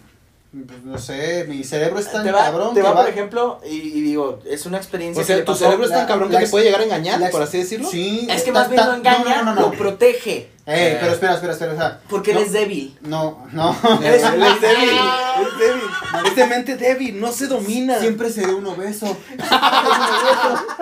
Pues, 0.51 0.83
no 0.83 0.97
sé, 0.97 1.45
mi 1.47 1.63
cerebro 1.63 1.99
es 2.01 2.11
tan 2.11 2.25
te 2.25 2.33
va, 2.33 2.45
cabrón 2.45 2.71
te 2.73 2.81
que 2.81 2.83
va, 2.83 2.93
va- 2.95 3.03
por 3.03 3.11
ejemplo, 3.11 3.61
y, 3.69 3.77
y 3.77 4.01
digo, 4.01 4.41
es 4.49 4.65
una 4.65 4.79
experiencia 4.79 5.23
O 5.23 5.27
sea, 5.27 5.37
que 5.37 5.43
tu 5.43 5.53
pasó- 5.53 5.67
cerebro 5.67 5.85
es 5.85 5.91
tan 5.91 6.01
la- 6.01 6.07
cabrón 6.07 6.33
la 6.33 6.39
que 6.39 6.47
te 6.47 6.51
puede 6.51 6.65
llegar 6.65 6.81
a 6.81 6.85
engañar, 6.85 7.21
la 7.21 7.29
por 7.29 7.43
así 7.43 7.59
decirlo. 7.59 7.87
Sí. 7.91 8.27
Es 8.31 8.45
que 8.45 8.53
ta- 8.53 8.61
más 8.61 8.71
bien 8.71 8.81
ta- 8.81 8.87
no 8.89 8.95
engaña, 8.95 9.43
No, 9.43 9.45
no, 9.45 9.47
no, 9.55 9.55
no. 9.55 9.61
lo 9.61 9.71
protege. 9.73 10.51
Ey, 10.65 10.95
Eh. 10.95 10.99
pero 11.01 11.13
espera, 11.13 11.35
espera, 11.35 11.53
espera, 11.53 11.73
o 11.75 11.77
sea. 11.77 12.01
Porque 12.09 12.33
no, 12.33 12.41
él 12.41 12.47
es 12.47 12.53
débil. 12.53 12.97
No, 13.03 13.47
no. 13.53 13.77
Él 14.03 14.15
es 14.15 14.23
débil, 14.23 14.43
es 14.45 14.61
débil. 14.63 15.81
Es 16.27 16.37
de 16.37 16.47
mente 16.47 16.77
débil, 16.77 17.21
no 17.21 17.31
se 17.31 17.47
domina. 17.47 17.99
Siempre 17.99 18.31
seré 18.31 18.55
un 18.55 18.67
obeso. 18.67 19.15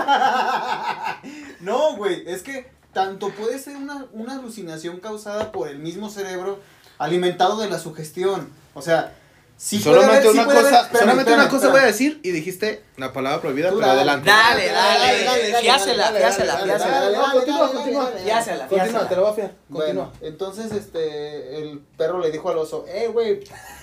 no, 1.61 1.97
güey, 1.97 2.23
es 2.27 2.43
que 2.43 2.71
tanto 2.93 3.31
puede 3.31 3.59
ser 3.59 3.77
una, 3.77 4.07
una 4.13 4.35
alucinación 4.39 5.01
causada 5.01 5.53
por 5.53 5.69
el 5.69 5.79
mismo 5.79 6.09
cerebro 6.09 6.61
alimentado 6.99 7.59
de 7.61 7.69
la 7.69 7.79
sugestión. 7.79 8.49
O 8.75 8.83
sea, 8.83 9.13
sí 9.57 9.81
solamente 9.81 10.29
haber- 10.29 10.31
una 10.31 10.45
cosa, 10.45 10.59
haber- 10.59 10.75
espérame, 10.75 10.99
solamente 11.01 11.33
una 11.35 11.45
cosa 11.49 11.57
espérame. 11.57 11.73
voy 11.73 11.81
a 11.83 11.87
decir 11.87 12.21
y 12.23 12.31
dijiste 12.31 12.85
la 12.97 13.13
palabra 13.13 13.41
prohibida, 13.41 13.71
Tú 13.71 13.77
pero 13.77 13.87
dale. 13.89 14.01
adelante. 14.01 14.31
Dale, 14.31 14.67
dale, 14.73 15.25
Dale, 15.25 15.55
fiásela, 15.61 16.09
fiásela, 16.13 16.57
fiásela. 16.59 17.33
continúa, 17.33 17.73
continúa. 17.73 18.07
Fiásela, 18.23 18.67
Continúa, 18.69 19.09
te 19.09 19.17
lo 19.17 19.23
voy 19.23 19.31
a 19.31 19.35
fiar. 19.35 19.51
Continúa. 19.71 19.85
Bueno, 19.87 20.13
entonces 20.21 20.73
este 20.73 21.59
el 21.59 21.81
perro 21.97 22.19
le 22.21 22.31
dijo 22.31 22.49
al 22.51 22.59
oso, 22.59 22.85
eh, 22.89 23.09
güey, 23.13 23.41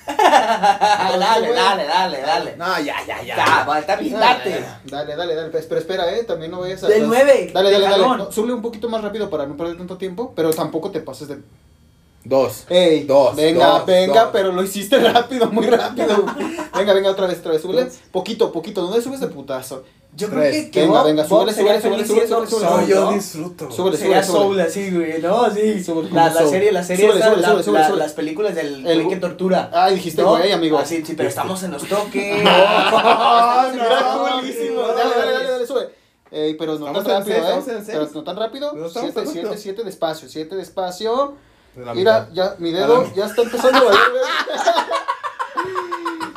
dale, 0.07 1.53
dale, 1.53 1.85
dale, 1.85 2.21
dale. 2.21 2.55
No, 2.57 2.79
ya, 2.79 2.95
ya, 3.07 3.21
ya. 3.23 3.35
Ya, 3.35 3.95
bien, 3.99 4.19
date. 4.19 4.63
Dale, 4.85 5.15
dale, 5.15 5.35
dale, 5.35 5.49
pero 5.51 5.79
espera, 5.79 6.11
eh, 6.15 6.23
también 6.23 6.51
no 6.51 6.59
vayas 6.59 6.83
a... 6.83 6.87
Del 6.87 7.07
nueve, 7.07 7.51
Dale, 7.53 7.69
de 7.71 7.79
dale, 7.79 8.03
dale. 8.03 8.31
sube 8.31 8.53
un 8.53 8.61
poquito 8.61 8.89
más 8.89 9.01
rápido 9.01 9.29
para 9.29 9.45
no 9.45 9.55
perder 9.57 9.77
tanto 9.77 9.97
tiempo, 9.97 10.33
pero 10.35 10.51
tampoco 10.51 10.91
te 10.91 10.99
pases 10.99 11.27
de... 11.29 11.37
Dos. 12.25 12.65
Ey, 12.69 13.03
Dos, 13.03 13.35
venga, 13.35 13.67
dos, 13.79 13.85
venga, 13.85 14.21
dos. 14.23 14.29
pero 14.31 14.51
lo 14.53 14.63
hiciste 14.63 14.97
rápido, 15.11 15.47
muy 15.51 15.67
rápido. 15.67 16.25
venga, 16.77 16.93
venga, 16.93 17.09
otra 17.11 17.27
vez, 17.27 17.39
otra 17.39 17.51
vez, 17.51 17.61
súbele. 17.61 17.89
Poquito, 18.11 18.51
poquito, 18.51 18.89
le 18.95 19.01
subes 19.01 19.19
de 19.19 19.27
putazo. 19.27 19.83
Yo 20.15 20.29
creo 20.29 20.41
Tres. 20.41 20.65
que, 20.65 20.71
que 20.71 20.81
Venga, 20.81 21.01
venga, 21.03 21.27
súbele, 21.27 21.51
súbele, 21.53 21.81
súbele, 21.81 22.05
súbele, 22.05 22.27
súbele, 22.47 22.87
yo 22.87 23.11
disfruto. 23.13 23.71
Súbele, 23.71 23.97
Sería 23.97 24.21
súbele, 24.23 24.37
Soul 24.43 24.53
súbele. 24.53 24.63
así, 24.69 24.91
güey, 24.91 25.21
¿no? 25.23 25.49
Sí. 25.51 25.83
Súbele, 25.83 26.11
La, 26.11 26.29
la 26.31 26.45
serie, 26.47 26.71
la 26.71 26.83
serie 26.83 27.05
Súbele, 27.07 27.19
esa, 27.19 27.29
súbele, 27.29 27.41
la- 27.41 27.47
súbele, 27.47 27.63
súbele, 27.63 27.79
la- 27.81 27.87
súbele. 27.87 28.03
las 28.03 28.13
películas 28.13 28.55
del 28.55 28.85
El- 28.87 29.03
güey 29.03 29.15
que 29.15 29.19
tortura. 29.19 29.71
Ay, 29.73 29.95
dijiste 29.95 30.21
¿no? 30.21 30.29
güey, 30.37 30.51
amigo. 30.51 30.77
Ah, 30.77 30.85
sí, 30.85 31.03
sí, 31.03 31.15
pero 31.17 31.27
estamos 31.27 31.63
en 31.63 31.71
los 31.71 31.83
toques. 31.87 32.43
Ah, 32.45 33.71
no, 33.75 34.41
no. 34.41 34.87
Dale, 34.93 35.15
dale, 35.15 35.31
dale, 35.33 35.49
dale, 35.49 35.67
sube. 35.67 35.89
Ey, 36.31 36.53
pero 36.55 36.77
no 36.79 36.85
tan 36.93 37.05
rápido, 37.05 37.37
¿eh? 37.37 37.83
Pero 37.87 38.09
no 38.13 38.23
tan 38.23 38.35
rápido. 38.37 38.73
No 38.73 38.85
estamos 38.85 39.11
Siete, 39.11 39.13
tan 39.15 39.27
siete, 39.27 39.47
rápido. 39.47 39.61
siete 39.61 39.83
despacio, 39.83 40.29
siete 40.29 40.55
despacio. 40.55 41.33
De 41.75 41.85
la 41.85 41.93
Mira, 41.93 42.19
mitad. 42.21 42.33
ya, 42.33 42.55
mi 42.59 42.71
dedo 42.71 43.11
ya 43.15 43.25
está 43.25 43.41
empezando 43.41 43.77
a 43.79 43.83
valer. 43.83 43.99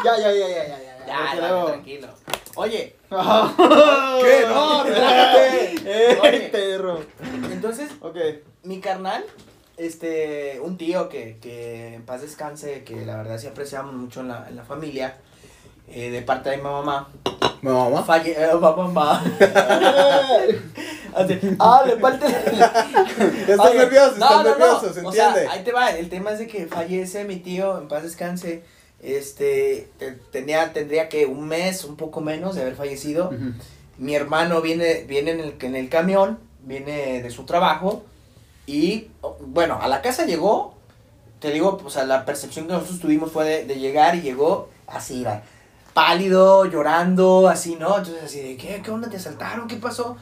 Ya, 0.05 0.17
ya, 0.19 0.31
ya, 0.33 0.49
ya, 0.49 0.69
ya, 0.69 0.79
ya. 0.79 1.07
Ya, 1.07 1.35
ya, 1.35 1.65
tranquilo. 1.67 2.09
Oye, 2.55 2.95
¿Qué? 3.11 4.47
No, 4.49 4.85
Eh, 5.89 6.19
Oye. 6.23 6.41
perro. 6.53 7.01
entonces, 7.51 7.91
Ok. 8.01 8.17
mi 8.63 8.81
carnal, 8.81 9.25
este, 9.77 10.61
un 10.63 10.77
tío 10.79 11.09
que, 11.09 11.39
que 11.41 11.95
en 11.95 12.05
paz 12.05 12.23
descanse, 12.23 12.85
que 12.85 13.05
la 13.05 13.17
verdad 13.17 13.39
sí 13.39 13.47
apreciamos 13.47 13.95
mucho 13.95 14.21
en 14.21 14.29
la, 14.29 14.47
en 14.49 14.57
la 14.57 14.65
familia, 14.65 15.17
eh, 15.89 16.11
de 16.11 16.23
parte 16.23 16.51
de 16.51 16.57
mi 16.59 16.63
mamá, 16.65 17.09
¿Mi 17.63 17.71
mamá? 17.71 18.03
falle, 18.03 18.33
eh, 18.33 18.49
mamá, 18.55 18.77
mamá. 18.77 19.25
Así, 21.15 21.39
ah, 21.59 21.83
de 21.87 21.97
parte 21.97 22.27
Estás 22.27 23.59
Oye, 23.61 23.79
nervioso, 23.79 24.17
no, 24.19 24.25
estás 24.27 24.31
no, 24.31 24.43
no. 24.43 24.49
nervioso, 24.51 24.93
se 24.93 25.01
O 25.07 25.13
sea, 25.13 25.29
entiende. 25.29 25.49
ahí 25.51 25.65
te 25.65 25.73
va, 25.73 25.91
el 25.91 26.09
tema 26.11 26.33
es 26.33 26.39
de 26.41 26.47
que 26.47 26.67
fallece 26.67 27.25
mi 27.25 27.37
tío, 27.37 27.79
en 27.79 27.89
paz 27.89 28.03
descanse, 28.03 28.63
este, 29.03 29.89
te- 29.99 30.13
tenía, 30.13 30.73
tendría 30.75 31.09
que 31.09 31.25
un 31.27 31.49
mes, 31.49 31.85
un 31.85 31.97
poco 31.97 32.21
menos 32.21 32.55
de 32.55 32.63
haber 32.63 32.75
fallecido. 32.77 33.33
Mi 33.99 34.15
hermano 34.15 34.61
viene, 34.61 35.05
viene 35.05 35.31
en 35.31 35.41
el, 35.41 35.55
en 35.61 35.75
el 35.75 35.89
camión, 35.89 36.39
viene 36.65 37.23
de 37.23 37.31
su 37.31 37.45
trabajo 37.47 38.03
y, 38.67 39.09
oh, 39.23 39.37
bueno, 39.41 39.79
a 39.81 39.89
la 39.89 40.03
casa 40.03 40.27
llegó, 40.27 40.75
te 41.41 41.51
digo, 41.51 41.81
o 41.83 41.89
sea, 41.91 42.05
la 42.05 42.27
percepción 42.27 42.67
que 42.67 42.75
nosotros 42.75 43.01
tuvimos 43.01 43.33
fue 43.33 43.45
de, 43.47 43.65
de 43.65 43.77
llegar 43.79 44.17
y 44.17 44.21
llegó 44.21 44.69
así, 44.87 45.25
va, 45.25 45.43
pálido, 45.97 46.67
llorando, 46.67 47.49
así, 47.49 47.75
¿no? 47.77 47.97
Entonces 47.97 48.23
así 48.23 48.41
de, 48.41 48.59
¿qué, 48.59 48.83
qué 48.85 48.91
onda? 48.91 49.09
¿Te 49.09 49.17
asaltaron? 49.17 49.67
¿Qué 49.67 49.77
pasó? 49.77 50.19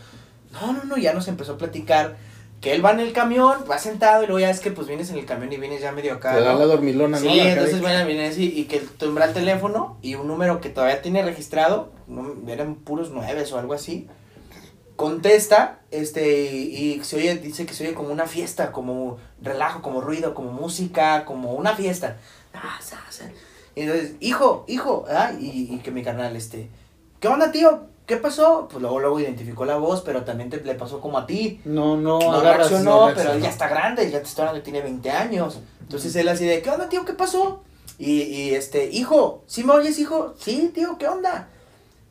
No, 0.53 0.72
no, 0.72 0.85
no, 0.85 0.97
ya 0.97 1.12
nos 1.12 1.27
empezó 1.27 1.55
a 1.55 1.59
platicar 1.59 2.14
que 2.61 2.72
él 2.72 2.85
va 2.85 2.93
en 2.93 3.01
el 3.01 3.12
camión, 3.12 3.64
va 3.68 3.77
sentado 3.79 4.22
y 4.22 4.27
luego 4.29 4.39
ya 4.39 4.51
es 4.51 4.61
que 4.61 4.70
pues 4.70 4.87
vienes 4.87 5.11
en 5.11 5.18
el 5.18 5.27
camión 5.27 5.53
y 5.53 5.57
vienes 5.57 5.81
ya 5.81 5.91
medio 5.91 6.14
acá, 6.14 6.37
Te 6.37 6.43
da 6.43 6.53
¿no? 6.53 6.61
la 6.61 6.66
dormilona, 6.66 7.18
Sí, 7.18 7.27
¿no? 7.27 7.35
La 7.35 7.51
entonces 7.51 7.81
bueno, 7.81 8.07
viene 8.07 8.29
así 8.29 8.53
y 8.57 8.66
que 8.66 8.79
tumbra 8.79 9.25
el 9.25 9.35
teléfono 9.35 9.99
y 10.01 10.14
un 10.14 10.29
número 10.29 10.61
que 10.61 10.68
todavía 10.68 11.03
tiene 11.03 11.25
registrado, 11.25 11.91
no, 12.07 12.33
eran 12.47 12.77
puros 12.77 13.11
nueves 13.11 13.51
o 13.53 13.59
algo 13.59 13.75
así. 13.75 14.07
Contesta, 14.95 15.81
este, 15.91 16.53
y, 16.53 16.93
y 16.93 17.03
se 17.03 17.16
oye, 17.16 17.35
dice 17.35 17.66
que 17.66 17.75
se 17.75 17.83
oye 17.85 17.95
como 17.95 18.11
una 18.11 18.27
fiesta, 18.27 18.70
como 18.70 19.18
relajo, 19.43 19.83
como 19.83 20.01
ruido, 20.01 20.35
como 20.35 20.53
música, 20.53 21.25
como 21.25 21.55
una 21.55 21.75
fiesta. 21.75 22.18
Ah. 22.55 22.79
Y 23.75 23.83
entonces, 23.83 24.14
hijo, 24.20 24.64
hijo, 24.68 25.05
ah, 25.09 25.33
y, 25.39 25.75
y 25.75 25.79
que 25.79 25.91
mi 25.91 26.03
canal, 26.03 26.37
este, 26.37 26.68
¿qué 27.20 27.29
onda, 27.29 27.51
tío? 27.51 27.87
¿Qué 28.07 28.18
pasó? 28.18 28.68
Pues 28.70 28.83
luego, 28.83 29.01
luego 29.01 29.18
identificó 29.18 29.64
la 29.64 29.77
voz, 29.77 30.03
pero 30.03 30.25
también 30.25 30.51
te, 30.51 30.61
le 30.62 30.75
pasó 30.75 31.01
como 31.01 31.16
a 31.18 31.27
ti. 31.27 31.61
No, 31.64 31.97
no, 31.97 32.18
No 32.18 32.33
agarras, 32.33 32.68
reaccionó, 32.70 33.09
no 33.09 33.14
pero 33.14 33.33
él 33.33 33.43
ya 33.43 33.49
está 33.49 33.66
grande, 33.68 34.11
ya 34.11 34.18
te 34.18 34.27
estoy 34.27 34.43
hablando 34.43 34.62
tiene 34.62 34.83
20 34.83 35.11
años. 35.11 35.59
Entonces 35.81 36.14
él 36.16 36.29
así 36.29 36.45
de, 36.45 36.61
¿qué 36.61 36.70
onda, 36.70 36.89
tío? 36.89 37.05
¿Qué 37.05 37.14
pasó? 37.14 37.62
Y, 37.99 38.22
y 38.22 38.55
este, 38.55 38.91
hijo, 38.91 39.43
¿sí 39.47 39.64
me 39.64 39.72
oyes, 39.72 39.99
hijo? 39.99 40.35
Sí, 40.39 40.70
tío, 40.75 40.99
¿qué 40.99 41.09
onda? 41.09 41.49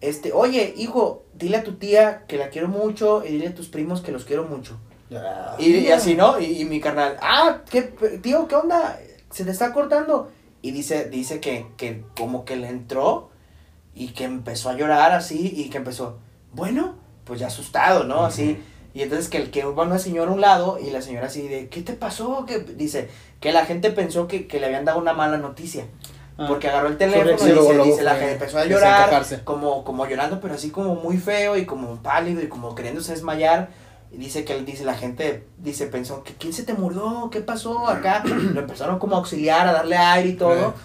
Este, 0.01 0.33
oye, 0.33 0.73
hijo, 0.77 1.23
dile 1.35 1.57
a 1.57 1.63
tu 1.63 1.75
tía 1.75 2.25
que 2.27 2.37
la 2.37 2.49
quiero 2.49 2.67
mucho 2.67 3.23
y 3.23 3.31
dile 3.31 3.49
a 3.49 3.55
tus 3.55 3.67
primos 3.67 4.01
que 4.01 4.11
los 4.11 4.25
quiero 4.25 4.45
mucho. 4.45 4.77
Y, 5.59 5.75
y 5.77 5.91
así, 5.91 6.15
¿no? 6.15 6.39
Y, 6.39 6.61
y 6.61 6.65
mi 6.65 6.79
carnal, 6.79 7.17
ah, 7.21 7.59
¿qué, 7.69 7.83
tío, 7.83 8.47
¿qué 8.47 8.55
onda? 8.55 8.99
Se 9.29 9.45
te 9.45 9.51
está 9.51 9.71
cortando. 9.73 10.31
Y 10.63 10.71
dice, 10.71 11.09
dice 11.09 11.39
que, 11.39 11.67
que 11.77 12.03
como 12.17 12.45
que 12.45 12.55
le 12.55 12.69
entró 12.69 13.29
y 13.93 14.13
que 14.13 14.23
empezó 14.23 14.69
a 14.69 14.73
llorar 14.73 15.11
así 15.11 15.53
y 15.55 15.69
que 15.69 15.77
empezó, 15.77 16.17
bueno, 16.53 16.95
pues 17.25 17.39
ya 17.39 17.47
asustado, 17.47 18.05
¿no? 18.05 18.25
Así. 18.25 18.57
Y 18.93 19.01
entonces 19.01 19.27
que 19.27 19.37
el 19.37 19.51
que 19.51 19.65
va 19.65 19.83
una 19.83 19.99
señora 19.99 20.31
a 20.31 20.33
un 20.33 20.39
lado 20.41 20.79
y 20.79 20.89
la 20.89 21.01
señora 21.01 21.27
así 21.27 21.47
de, 21.47 21.67
¿qué 21.67 21.81
te 21.81 21.93
pasó? 21.93 22.45
Que 22.45 22.59
dice 22.59 23.09
que 23.39 23.51
la 23.51 23.65
gente 23.65 23.91
pensó 23.91 24.27
que, 24.27 24.47
que 24.47 24.59
le 24.59 24.67
habían 24.67 24.85
dado 24.85 24.99
una 24.99 25.13
mala 25.13 25.37
noticia. 25.37 25.85
Ah. 26.37 26.45
Porque 26.47 26.69
agarró 26.69 26.87
el 26.87 26.97
teléfono 26.97 27.31
y 27.31 27.33
dice, 27.33 27.83
dice, 27.83 28.03
la 28.03 28.15
gente 28.15 28.33
empezó 28.33 28.57
a 28.57 28.65
llorar, 28.65 29.25
como, 29.43 29.83
como 29.83 30.07
llorando, 30.07 30.39
pero 30.39 30.53
así 30.53 30.69
como 30.69 30.95
muy 30.95 31.17
feo 31.17 31.57
y 31.57 31.65
como 31.65 32.01
pálido 32.01 32.41
y 32.41 32.47
como 32.47 32.73
queriéndose 32.73 33.11
desmayar. 33.11 33.69
Y 34.13 34.17
dice 34.17 34.45
que 34.45 34.61
dice, 34.61 34.85
la 34.85 34.93
gente 34.93 35.47
dice, 35.57 35.87
pensó 35.87 36.23
que 36.23 36.33
quién 36.33 36.53
se 36.53 36.63
te 36.63 36.75
murió, 36.75 37.29
qué 37.31 37.41
pasó 37.41 37.87
acá. 37.87 38.23
Lo 38.25 38.61
empezaron 38.61 38.99
como 38.99 39.15
a 39.15 39.19
auxiliar, 39.19 39.67
a 39.67 39.73
darle 39.73 39.97
aire 39.97 40.29
y 40.29 40.33
todo. 40.33 40.75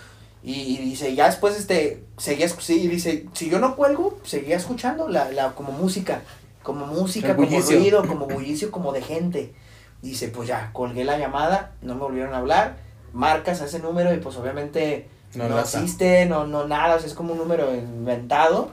Y, 0.43 0.53
y 0.53 0.79
dice, 0.79 1.15
ya 1.15 1.27
después 1.27 1.55
este, 1.57 2.05
seguía, 2.17 2.49
sí, 2.49 2.85
y 2.85 2.89
dice, 2.89 3.27
si 3.35 3.51
yo 3.51 3.59
no 3.59 3.77
cuelgo, 3.77 4.19
seguía 4.25 4.57
escuchando 4.57 5.09
la, 5.09 5.31
la, 5.31 5.53
como 5.53 5.73
música, 5.73 6.23
como 6.63 6.87
música, 6.87 7.37
como 7.37 7.49
ruido, 7.49 8.07
como 8.07 8.27
bullicio, 8.27 8.71
como 8.71 8.93
de 8.93 9.03
gente. 9.03 9.53
Dice, 10.01 10.29
pues 10.29 10.49
ya, 10.49 10.71
colgué 10.73 11.05
la 11.05 11.19
llamada, 11.19 11.73
no 11.83 11.95
me 11.95 12.01
volvieron 12.01 12.33
a 12.33 12.39
hablar, 12.39 12.77
marcas 13.13 13.61
a 13.61 13.67
ese 13.67 13.81
número 13.81 14.15
y 14.15 14.19
pues 14.19 14.37
obviamente 14.37 15.09
No 15.35 15.49
no, 15.49 15.59
existe, 15.59 16.25
no, 16.27 16.47
no 16.47 16.67
nada, 16.67 16.95
o 16.95 16.99
sea, 16.99 17.09
es 17.09 17.15
como 17.15 17.33
un 17.33 17.39
número 17.39 17.75
inventado. 17.75 18.71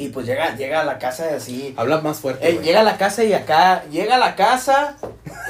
Y 0.00 0.08
pues 0.08 0.24
llega, 0.26 0.56
llega 0.56 0.80
a 0.80 0.84
la 0.84 0.98
casa 0.98 1.26
así. 1.36 1.74
Habla 1.76 2.00
más 2.00 2.18
fuerte. 2.20 2.48
eh, 2.48 2.60
llega 2.62 2.80
a 2.80 2.84
la 2.84 2.96
casa 2.96 3.22
y 3.22 3.32
acá, 3.34 3.84
llega 3.90 4.14
a 4.16 4.18
la 4.18 4.34
casa, 4.34 4.96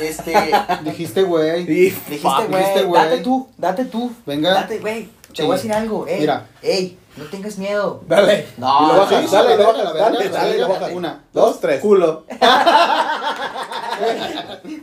este, 0.01 0.35
Dijiste, 0.83 1.23
güey. 1.23 1.65
Dijiste, 1.67 2.19
güey, 2.19 2.49
dijiste, 2.49 2.83
güey. 2.83 3.03
date 3.03 3.19
tú, 3.19 3.49
date 3.57 3.85
tú. 3.85 4.13
Venga. 4.27 4.55
Date, 4.55 4.79
güey, 4.79 5.05
te 5.33 5.37
Sí. 5.37 5.43
voy 5.43 5.53
a 5.53 5.55
decir 5.57 5.73
algo, 5.73 6.07
ey, 6.09 6.21
Mira. 6.21 6.47
ey, 6.63 6.99
no 7.17 7.25
tengas 7.27 7.57
miedo. 7.59 8.03
Dale. 8.09 8.47
No, 8.57 8.81
Y 8.83 8.87
lo 8.93 8.99
bajas, 9.01 9.31
dale, 9.31 9.57
dale, 9.57 10.29
dale. 10.31 10.95
Una, 10.95 11.23
dos, 11.33 11.61
tres. 11.61 11.81
Culo. 11.81 12.25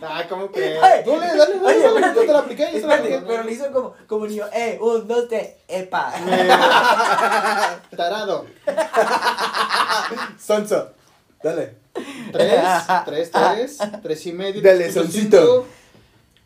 ah, 0.04 0.24
¿cómo 0.30 0.52
que? 0.52 0.76
Dale, 0.76 1.04
dale, 1.04 1.60
dale. 1.60 2.02
Dale, 2.02 2.22
te 2.22 2.34
la 2.34 2.40
apliqué, 2.40 2.70
yo 2.74 2.82
te 2.82 2.88
la 2.88 2.96
apliqué. 2.96 3.22
Pero 3.26 3.44
lo 3.44 3.50
hizo 3.50 3.72
como, 3.72 3.94
como 4.08 4.28
niño, 4.28 4.46
eh, 4.54 4.78
un, 4.82 5.08
dos, 5.08 5.28
tres, 5.28 5.56
epa. 5.68 6.14
Eh, 6.30 6.50
tarado. 7.96 8.46
Sonso. 10.40 10.92
Dale. 11.44 11.76
Tres, 12.32 12.62
tres, 13.06 13.32
tres, 13.32 13.78
tres 14.02 14.26
y 14.26 14.34
medio. 14.34 14.62
Dale, 14.62 14.92
soncito. 14.92 15.66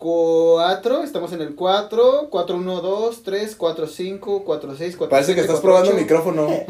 4, 0.02 1.04
estamos 1.04 1.32
en 1.34 1.42
el 1.42 1.54
4, 1.54 2.30
4, 2.32 2.56
1, 2.56 2.82
2, 2.82 3.24
3, 3.24 3.56
4, 3.56 3.88
5, 3.88 4.44
4, 4.44 4.76
6, 4.76 4.96
4, 4.98 5.10
Parece 5.12 5.36
que 5.36 5.42
estás 5.42 5.60
probando 5.60 5.92
micrófono. 5.92 6.48
1, 6.48 6.64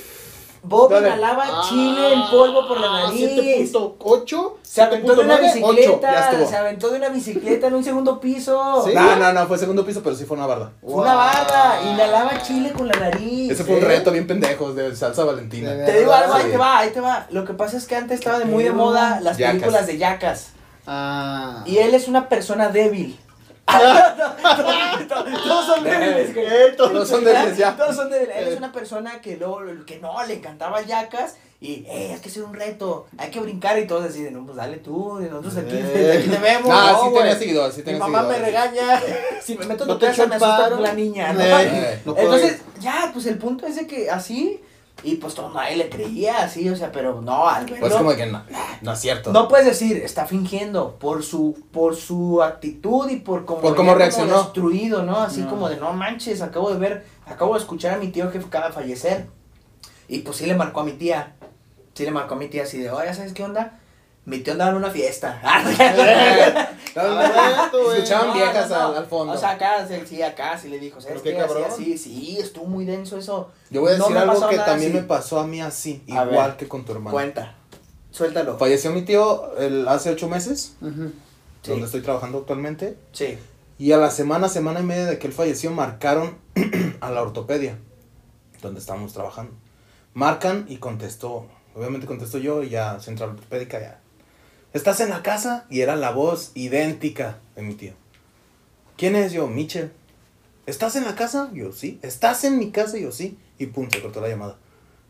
Bob 0.63 0.91
Dale. 0.91 1.09
inhalaba 1.09 1.45
Ah, 1.47 1.63
chile 1.69 2.13
en 2.13 2.23
polvo 2.31 2.69
por 2.69 2.79
la 2.81 2.91
nariz. 3.05 3.31
7.8. 3.73 4.53
Se 4.63 4.83
aventó 4.83 5.15
de 5.17 5.23
una 5.25 5.39
7.9, 5.41 5.61
ocho. 5.63 5.75
bicicleta. 5.75 6.47
Se 6.47 6.57
aventó 6.57 6.91
de 6.91 6.97
una 6.99 7.09
bicicleta 7.09 7.67
en 7.69 7.75
un 7.75 7.85
segundo 7.85 8.21
piso. 8.21 8.85
Sí. 8.87 8.93
No, 8.95 9.17
no, 9.17 9.33
no, 9.33 9.47
fue 9.47 9.59
segundo 9.59 9.85
piso, 9.85 10.03
pero 10.03 10.15
sí 10.15 10.25
fue 10.25 10.37
una 10.37 10.47
barda. 10.47 10.73
Fue 10.83 10.95
una 11.03 11.15
barda. 11.15 11.81
Inhalaba 11.91 12.43
chile 12.43 12.73
con 12.73 12.87
la 12.89 12.95
nariz. 12.99 13.51
Ese 13.53 13.65
fue 13.65 13.77
un 13.77 13.83
reto 13.83 14.11
bien 14.13 14.27
pendejo 14.27 14.73
de 14.73 14.95
salsa 14.95 15.25
valentina. 15.25 15.71
De 15.73 15.85
Te 15.87 15.99
digo 16.01 16.13
algo, 16.13 16.35
ahí 16.35 16.51
te 16.51 16.57
va, 16.57 16.79
ahí 16.79 16.91
te 16.91 17.01
va. 17.01 17.27
Lo 17.31 17.45
que 17.45 17.55
pasa 17.55 17.77
es 17.77 17.87
que 17.87 17.97
antes 17.97 18.19
estaba 18.19 18.39
de 18.39 18.45
muy 18.45 18.65
de 18.65 18.73
moda 18.73 19.21
las 19.21 19.39
Yacas. 19.39 19.55
películas 19.57 19.87
de 19.87 19.99
yacas. 19.99 20.49
Ah. 20.87 21.63
Y 21.67 21.79
él 21.79 21.95
es 21.95 22.09
una 22.09 22.29
persona 22.29 22.69
débil. 22.69 23.19
Todos 25.45 25.67
son 25.67 25.85
débiles, 25.85 26.35
güey. 26.35 26.47
Eh, 26.47 26.75
todo- 26.77 26.91
Todos 26.91 27.09
son 27.09 27.25
débiles 27.25 27.57
ya. 27.57 27.77
Todos 27.77 27.97
son 27.97 28.11
débiles. 28.11 28.37
Él 28.37 28.49
es 28.49 28.59
una 28.59 28.73
persona 28.73 29.21
que 29.21 29.37
luego, 29.37 29.61
que 29.87 29.99
no, 29.99 30.23
le 30.25 30.35
encantaba 30.35 30.83
yacas. 30.83 31.37
Y, 31.63 31.85
eh, 31.87 32.13
hay 32.15 32.21
que 32.21 32.31
hacer 32.31 32.43
un 32.43 32.55
reto, 32.55 33.07
hay 33.19 33.31
que 33.31 33.39
brincar 33.39 33.79
y 33.79 33.87
todos 33.87 34.07
así, 34.07 34.23
de, 34.23 34.31
no, 34.31 34.47
pues 34.47 34.57
dale 34.57 34.79
tú, 34.79 35.21
y 35.21 35.25
nosotros 35.25 35.59
aquí, 35.59 35.77
Eh. 35.77 36.17
aquí 36.19 36.31
te 36.31 36.39
vemos. 36.39 36.69
No, 36.71 36.93
no, 36.93 37.05
sí 37.11 37.15
tenía 37.19 37.37
seguidores, 37.39 37.75
sí 37.75 37.81
Mi 37.81 37.85
tenía 37.85 38.01
mamá 38.01 38.23
me 38.23 38.39
regaña. 38.39 39.03
Si 39.43 39.59
me 39.59 39.67
meto 39.67 39.85
en 39.85 39.89
No 39.89 39.99
tu 39.99 40.07
casa, 40.07 40.27
me 40.27 40.37
asusta 40.37 40.71
la 40.71 40.93
niña. 40.95 41.35
¿no? 41.35 41.41
Eh, 41.43 42.01
no 42.07 42.15
puedo 42.15 42.33
Entonces, 42.35 42.63
ya, 42.81 43.11
pues 43.13 43.27
el 43.27 43.37
punto 43.37 43.67
es 43.67 43.77
de 43.77 43.87
que 43.87 44.11
así, 44.11 44.63
Y 45.03 45.17
pues 45.17 45.35
todo 45.35 45.51
nadie 45.55 45.77
le 45.77 45.89
creía, 45.89 46.43
así, 46.43 46.69
o 46.69 46.77
sea, 46.77 46.93
pero 46.93 47.23
no, 47.23 47.49
al 47.49 47.65
verlo. 47.65 47.81
Pues 47.81 47.95
como 47.95 48.15
que 48.15 48.27
no, 48.27 48.43
no 48.83 48.93
es 48.93 48.99
cierto. 49.01 49.33
No 49.33 49.49
puedes 49.49 49.65
decir, 49.67 49.97
está 49.99 50.27
fingiendo 50.27 50.97
por 50.99 51.23
su 51.23 51.59
por 51.73 51.97
su 51.97 52.43
actitud 52.43 53.09
y 53.09 53.17
por 53.17 53.47
cómo, 53.47 53.61
Por 53.63 53.75
cómo 53.77 53.95
reaccionó. 53.95 54.43
destruido, 54.43 55.03
¿no? 55.03 55.21
Así 55.21 55.41
No. 55.41 55.49
como 55.51 55.69
de, 55.71 55.79
no 55.79 55.93
manches, 55.95 56.43
acabo 56.43 56.71
de 56.71 56.79
ver, 56.79 57.07
acabo 57.27 57.55
de 57.55 57.61
escuchar 57.61 57.95
a 57.95 57.97
mi 57.99 58.09
tío 58.09 58.31
que 58.31 58.39
acaba 58.39 58.67
de 58.69 58.73
fallecer. 58.75 59.27
Y 60.07 60.19
pues 60.19 60.37
sí 60.37 60.47
le 60.47 60.55
marcó 60.55 60.81
a 60.81 60.85
mi 60.85 60.93
tía. 60.93 61.35
Sí 61.95 62.05
le 62.05 62.11
marcó 62.11 62.35
a 62.35 62.37
mi 62.39 62.49
tía 62.49 62.65
así 62.65 62.79
de, 62.79 62.91
oye, 62.91 63.13
¿sabes 63.15 63.33
qué 63.33 63.43
onda? 63.43 63.80
Mi 64.31 64.39
tío 64.39 64.53
andaba 64.53 64.71
en 64.71 64.77
una 64.77 64.91
fiesta. 64.91 65.41
Escuchaban 66.87 68.29
No, 68.29 68.35
viejas 68.35 68.71
no, 68.71 68.79
no. 68.79 68.87
Al, 68.87 68.97
al 68.99 69.07
fondo. 69.07 69.33
O 69.33 69.37
sea, 69.37 69.51
acá, 69.51 69.85
sí, 69.89 69.95
sí, 70.07 70.23
acá 70.23 70.57
sí 70.57 70.69
le 70.69 70.79
dijo, 70.79 71.01
¿sabes 71.01 71.21
qué 71.21 71.35
cabrón. 71.35 71.65
así, 71.67 71.99
sí, 71.99 72.39
estuvo 72.39 72.67
muy 72.67 72.85
denso 72.85 73.19
eso. 73.19 73.51
Yo 73.71 73.81
voy 73.81 73.91
a 73.91 73.97
decir 73.97 74.17
algo 74.17 74.49
que 74.49 74.57
también 74.57 74.93
así. 74.93 75.01
me 75.01 75.03
pasó 75.03 75.41
a 75.41 75.47
mí 75.49 75.61
así, 75.61 76.05
A 76.07 76.25
igual 76.25 76.51
ver, 76.51 76.57
que 76.57 76.69
con 76.69 76.85
tu 76.85 76.93
hermano. 76.93 77.11
Cuenta, 77.11 77.57
suéltalo. 78.13 78.57
Falleció 78.57 78.93
mi 78.93 79.03
tío 79.03 79.57
el, 79.59 79.89
hace 79.89 80.11
ocho 80.11 80.29
meses. 80.29 80.77
Sí. 80.81 81.71
donde 81.73 81.87
estoy 81.87 82.01
trabajando 82.01 82.39
actualmente. 82.39 82.97
Sí. 83.11 83.37
Y 83.79 83.91
a 83.91 83.97
la 83.97 84.13
semana, 84.13 84.49
semana 84.49 84.79
y 84.79 84.85
media 84.85 85.07
de 85.07 85.19
que 85.19 85.27
él 85.27 85.33
falleció, 85.33 85.73
marcaron 85.73 86.39
a 87.01 87.11
la 87.11 87.21
ortopedia, 87.21 87.79
donde 88.63 88.79
estábamos 88.79 89.13
trabajando. 89.13 89.55
Marcan 90.15 90.67
y 90.69 90.77
contestó. 90.77 91.47
Obviamente 91.75 92.07
contestó 92.07 92.39
yo 92.39 92.63
y 92.63 92.69
ya 92.69 93.01
central 93.01 93.31
ortopédica 93.31 93.81
ya. 93.81 94.00
¿Estás 94.73 95.01
en 95.01 95.11
la 95.11 95.23
casa? 95.23 95.67
Y 95.69 95.81
era 95.81 95.97
la 95.97 96.11
voz 96.13 96.53
idéntica 96.55 97.39
de 97.57 97.63
mi 97.63 97.75
tío. 97.75 97.93
¿Quién 98.97 99.17
es 99.17 99.33
yo? 99.33 99.47
Michel. 99.49 99.93
¿Estás 100.67 100.95
en 100.97 101.05
la 101.05 101.15
casa? 101.15 101.51
Yo 101.53 101.73
sí. 101.73 101.99
¿Estás 102.03 102.45
en 102.45 102.59
mi 102.59 102.71
casa? 102.71 102.99
Yo 102.99 103.11
sí. 103.13 103.39
Y 103.59 103.67
pum, 103.67 103.89
se 103.91 104.01
cortó 104.01 104.21
la 104.21 104.29
llamada. 104.29 104.57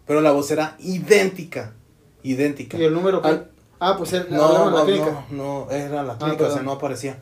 Pero 0.07 0.21
la 0.23 0.33
voz 0.33 0.51
era 0.51 0.77
idéntica. 0.79 1.75
Idéntica. 2.23 2.79
¿Y 2.79 2.85
el 2.85 2.95
número? 2.95 3.23
Al- 3.25 3.51
Ah, 3.83 3.95
pues 3.97 4.13
él 4.13 4.27
No, 4.29 4.67
en 4.69 4.75
la 4.75 4.79
no, 4.81 4.85
clínica. 4.85 5.25
no, 5.31 5.65
no, 5.65 5.71
era 5.71 6.03
la 6.03 6.13
Ah, 6.15 6.19
clínica, 6.19 6.47
o 6.49 6.53
sea, 6.53 6.63
no 6.63 6.73
aparecía. 6.73 7.19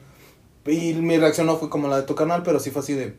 Y 0.67 0.93
mi 0.95 1.17
reacción 1.17 1.47
no 1.47 1.57
fue 1.57 1.71
como 1.71 1.87
la 1.87 1.99
de 1.99 2.03
tu 2.03 2.17
canal, 2.17 2.43
pero 2.43 2.59
sí 2.59 2.73
fue 2.73 2.83
así 2.83 2.95
de, 2.95 3.17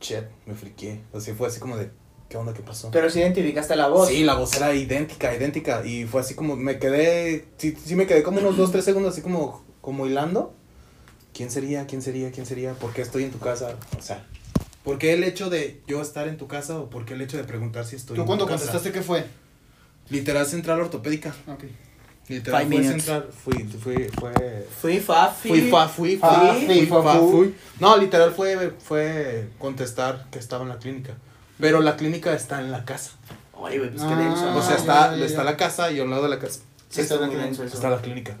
shit, 0.00 0.22
me 0.46 0.54
friqué. 0.54 1.00
O 1.12 1.20
sea, 1.20 1.34
fue 1.34 1.48
así 1.48 1.58
como 1.58 1.76
de, 1.76 1.90
¿qué 2.30 2.36
onda, 2.38 2.54
qué 2.54 2.62
pasó? 2.62 2.90
Pero 2.90 3.10
sí 3.10 3.18
identificaste 3.18 3.76
la 3.76 3.88
voz. 3.88 4.08
Sí, 4.08 4.24
la 4.24 4.34
voz 4.36 4.54
era 4.54 4.72
idéntica, 4.74 5.34
idéntica. 5.34 5.84
Y 5.84 6.04
fue 6.06 6.22
así 6.22 6.34
como, 6.34 6.56
me 6.56 6.78
quedé, 6.78 7.44
sí, 7.58 7.76
sí 7.84 7.94
me 7.96 8.06
quedé 8.06 8.22
como 8.22 8.38
unos 8.38 8.56
dos, 8.56 8.72
tres 8.72 8.86
segundos 8.86 9.12
así 9.12 9.20
como, 9.20 9.62
como 9.82 10.06
hilando. 10.06 10.54
¿Quién 11.34 11.50
sería? 11.50 11.86
¿Quién 11.86 12.00
sería? 12.00 12.30
¿Quién 12.30 12.46
sería? 12.46 12.72
¿Por 12.74 12.92
qué 12.94 13.02
estoy 13.02 13.24
en 13.24 13.30
tu 13.32 13.38
casa? 13.38 13.76
O 13.98 14.02
sea, 14.02 14.26
¿por 14.84 14.98
qué 14.98 15.12
el 15.12 15.24
hecho 15.24 15.50
de 15.50 15.80
yo 15.86 16.00
estar 16.00 16.28
en 16.28 16.36
tu 16.38 16.46
casa 16.48 16.78
o 16.78 16.88
por 16.88 17.04
qué 17.04 17.14
el 17.14 17.20
hecho 17.20 17.36
de 17.36 17.44
preguntar 17.44 17.84
si 17.84 17.96
estoy 17.96 18.14
¿Tú 18.16 18.22
en 18.22 18.26
cuando 18.26 18.46
tu 18.46 18.50
casa? 18.52 18.64
contestaste 18.64 18.92
qué 18.98 19.04
fue? 19.04 19.24
Literal 20.08 20.46
central 20.46 20.80
ortopédica. 20.80 21.34
Ok. 21.46 21.64
Literal 22.28 22.62
Five 22.62 22.70
fue 22.70 22.78
minutes. 22.80 23.04
central, 23.04 23.30
fui, 23.32 23.64
fui, 23.64 24.08
fue... 24.20 24.66
Fui 24.80 25.00
Fafi. 25.00 25.48
Fui, 25.48 25.62
fa, 25.70 25.88
fui, 25.88 26.16
fui, 26.16 26.28
Ah, 26.30 26.54
fui, 26.56 26.66
fui, 26.66 26.86
fa, 26.86 27.02
fa, 27.02 27.18
fu. 27.18 27.30
fui. 27.32 27.54
No, 27.80 27.96
literal 27.96 28.32
fue, 28.32 28.72
fue 28.78 29.48
contestar 29.58 30.26
que 30.30 30.38
estaba 30.38 30.62
en 30.62 30.68
la 30.68 30.78
clínica. 30.78 31.16
Pero 31.60 31.80
la 31.80 31.96
clínica 31.96 32.32
está 32.34 32.60
en 32.60 32.72
la 32.72 32.84
casa. 32.84 33.12
Oye, 33.54 33.78
güey, 33.78 33.90
pues 33.90 34.02
qué 34.02 34.08
Ah, 34.12 34.16
denso. 34.16 34.56
o 34.56 34.62
sea, 34.62 34.76
está, 34.76 35.10
ya, 35.12 35.18
ya. 35.18 35.24
está 35.26 35.44
la 35.44 35.56
casa 35.56 35.90
y 35.92 36.00
al 36.00 36.08
lado 36.08 36.22
de 36.22 36.28
la 36.30 36.38
casa 36.38 36.60
Sí, 36.88 37.02
está 37.02 37.16
la 37.90 38.00
clínica. 38.00 38.36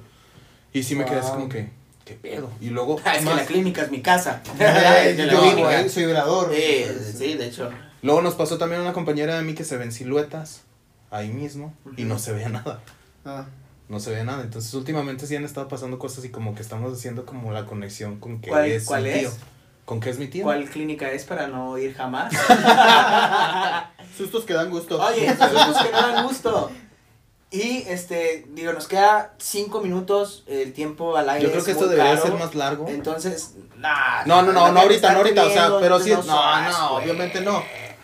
Y 0.72 0.82
sí 0.82 0.94
me 0.94 1.04
quedé 1.04 1.18
así 1.18 1.30
como 1.30 1.48
que, 1.48 1.70
¿qué 2.04 2.14
pedo? 2.14 2.50
Y 2.60 2.70
luego, 2.70 3.00
Ah, 3.04 3.16
es 3.16 3.24
que 3.24 3.34
la 3.34 3.44
clínica 3.44 3.82
es 3.82 3.90
mi 3.90 4.00
casa. 4.02 4.42
Yo 5.16 5.42
vivo 5.42 5.68
soy 5.88 6.04
velador. 6.06 6.52
Sí, 6.54 6.84
sí, 7.16 7.34
de 7.34 7.46
hecho. 7.46 7.70
luego 8.02 8.22
nos 8.22 8.34
pasó 8.34 8.56
también 8.58 8.80
una 8.80 8.92
compañera 8.92 9.36
de 9.36 9.42
mí 9.42 9.54
que 9.54 9.64
se 9.64 9.76
ven 9.76 9.92
siluetas 9.92 10.62
ahí 11.10 11.28
mismo 11.28 11.74
y 11.96 12.04
no 12.04 12.18
se 12.18 12.32
veía 12.32 12.48
nada. 12.48 12.80
Ah. 13.24 13.44
No 13.88 13.98
se 14.00 14.10
veía 14.10 14.24
nada. 14.24 14.42
Entonces, 14.42 14.72
últimamente 14.74 15.26
sí 15.26 15.34
han 15.36 15.44
estado 15.44 15.66
pasando 15.68 15.98
cosas 15.98 16.24
y 16.24 16.28
como 16.30 16.54
que 16.54 16.62
estamos 16.62 16.96
haciendo 16.96 17.26
como 17.26 17.52
la 17.52 17.66
conexión 17.66 18.20
con 18.20 18.40
que 18.40 18.48
¿Cuál- 18.48 18.66
es 18.70 18.84
cuál 18.84 19.06
es? 19.06 19.18
tío. 19.20 19.30
¿Con 19.90 19.98
qué 19.98 20.10
es 20.10 20.20
mi 20.20 20.28
tío? 20.28 20.44
¿Cuál 20.44 20.70
clínica 20.70 21.10
es 21.10 21.24
para 21.24 21.48
no 21.48 21.76
ir 21.76 21.94
jamás? 21.96 22.32
Sustos 24.16 24.44
que 24.44 24.54
dan 24.54 24.70
gusto. 24.70 25.04
Oye, 25.04 25.36
sabemos 25.36 25.76
que 25.82 25.90
no 25.90 26.00
dan 26.00 26.26
gusto. 26.28 26.70
Y 27.50 27.78
este, 27.88 28.46
digo, 28.50 28.72
nos 28.72 28.86
queda 28.86 29.34
cinco 29.38 29.80
minutos 29.80 30.44
el 30.46 30.72
tiempo 30.74 31.16
al 31.16 31.28
aire. 31.30 31.42
Yo 31.42 31.48
creo 31.50 31.58
es 31.58 31.64
que 31.66 31.72
esto 31.72 31.88
debería 31.88 32.12
caro. 32.14 32.22
ser 32.24 32.34
más 32.38 32.54
largo. 32.54 32.86
Entonces, 32.86 33.56
nah, 33.78 34.22
No, 34.26 34.42
no, 34.42 34.52
no, 34.52 34.68
no 34.68 34.74
la 34.74 34.80
ahorita, 34.82 35.10
no 35.10 35.18
ahorita, 35.18 35.44
o 35.44 35.50
sea, 35.50 35.70
pero 35.80 35.98
sí, 35.98 36.10
dos 36.10 36.24
no, 36.24 36.60
no, 36.70 36.90
güey. 36.92 37.02
obviamente 37.02 37.40
no. 37.40 37.60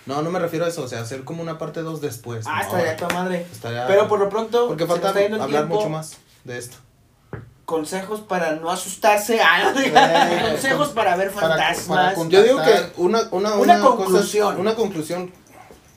No, 0.07 0.23
no 0.23 0.31
me 0.33 0.41
refiero 0.41 0.65
a 0.65 0.69
eso, 0.69 0.83
o 0.83 0.89
sea, 0.89 1.03
hacer 1.03 1.23
como 1.23 1.41
una 1.41 1.57
parte 1.57 1.83
2 1.83 2.01
después. 2.01 2.47
Ah, 2.49 2.63
no, 2.63 2.67
estaría 2.67 2.97
toda 2.97 3.15
madre. 3.15 3.47
estaría- 3.53 3.87
Pero 3.87 4.09
por 4.09 4.19
lo 4.19 4.29
pronto, 4.29 4.67
Porque 4.67 4.87
falta 4.87 5.11
hablar 5.11 5.47
tiempo. 5.47 5.77
mucho 5.77 5.89
más 5.89 6.17
de 6.43 6.59
esto. 6.59 6.79
Consejos 7.67 8.21
para 8.21 8.57
no 8.57 8.71
asustarse. 8.71 9.39
Ah, 9.45 9.73
no, 9.75 9.81
Eh, 9.81 10.49
consejos 10.51 10.89
para 10.91 11.17
ver 11.17 11.31
fantasmas. 11.31 12.15
para 12.15 12.29
Yo 12.29 12.43
digo 12.43 12.63
que 12.63 12.93
una, 12.97 13.29
una, 13.33 13.55
Una 13.57 13.81
conclusión. 13.81 14.59
una 14.59 14.75
conclusión. 14.75 15.31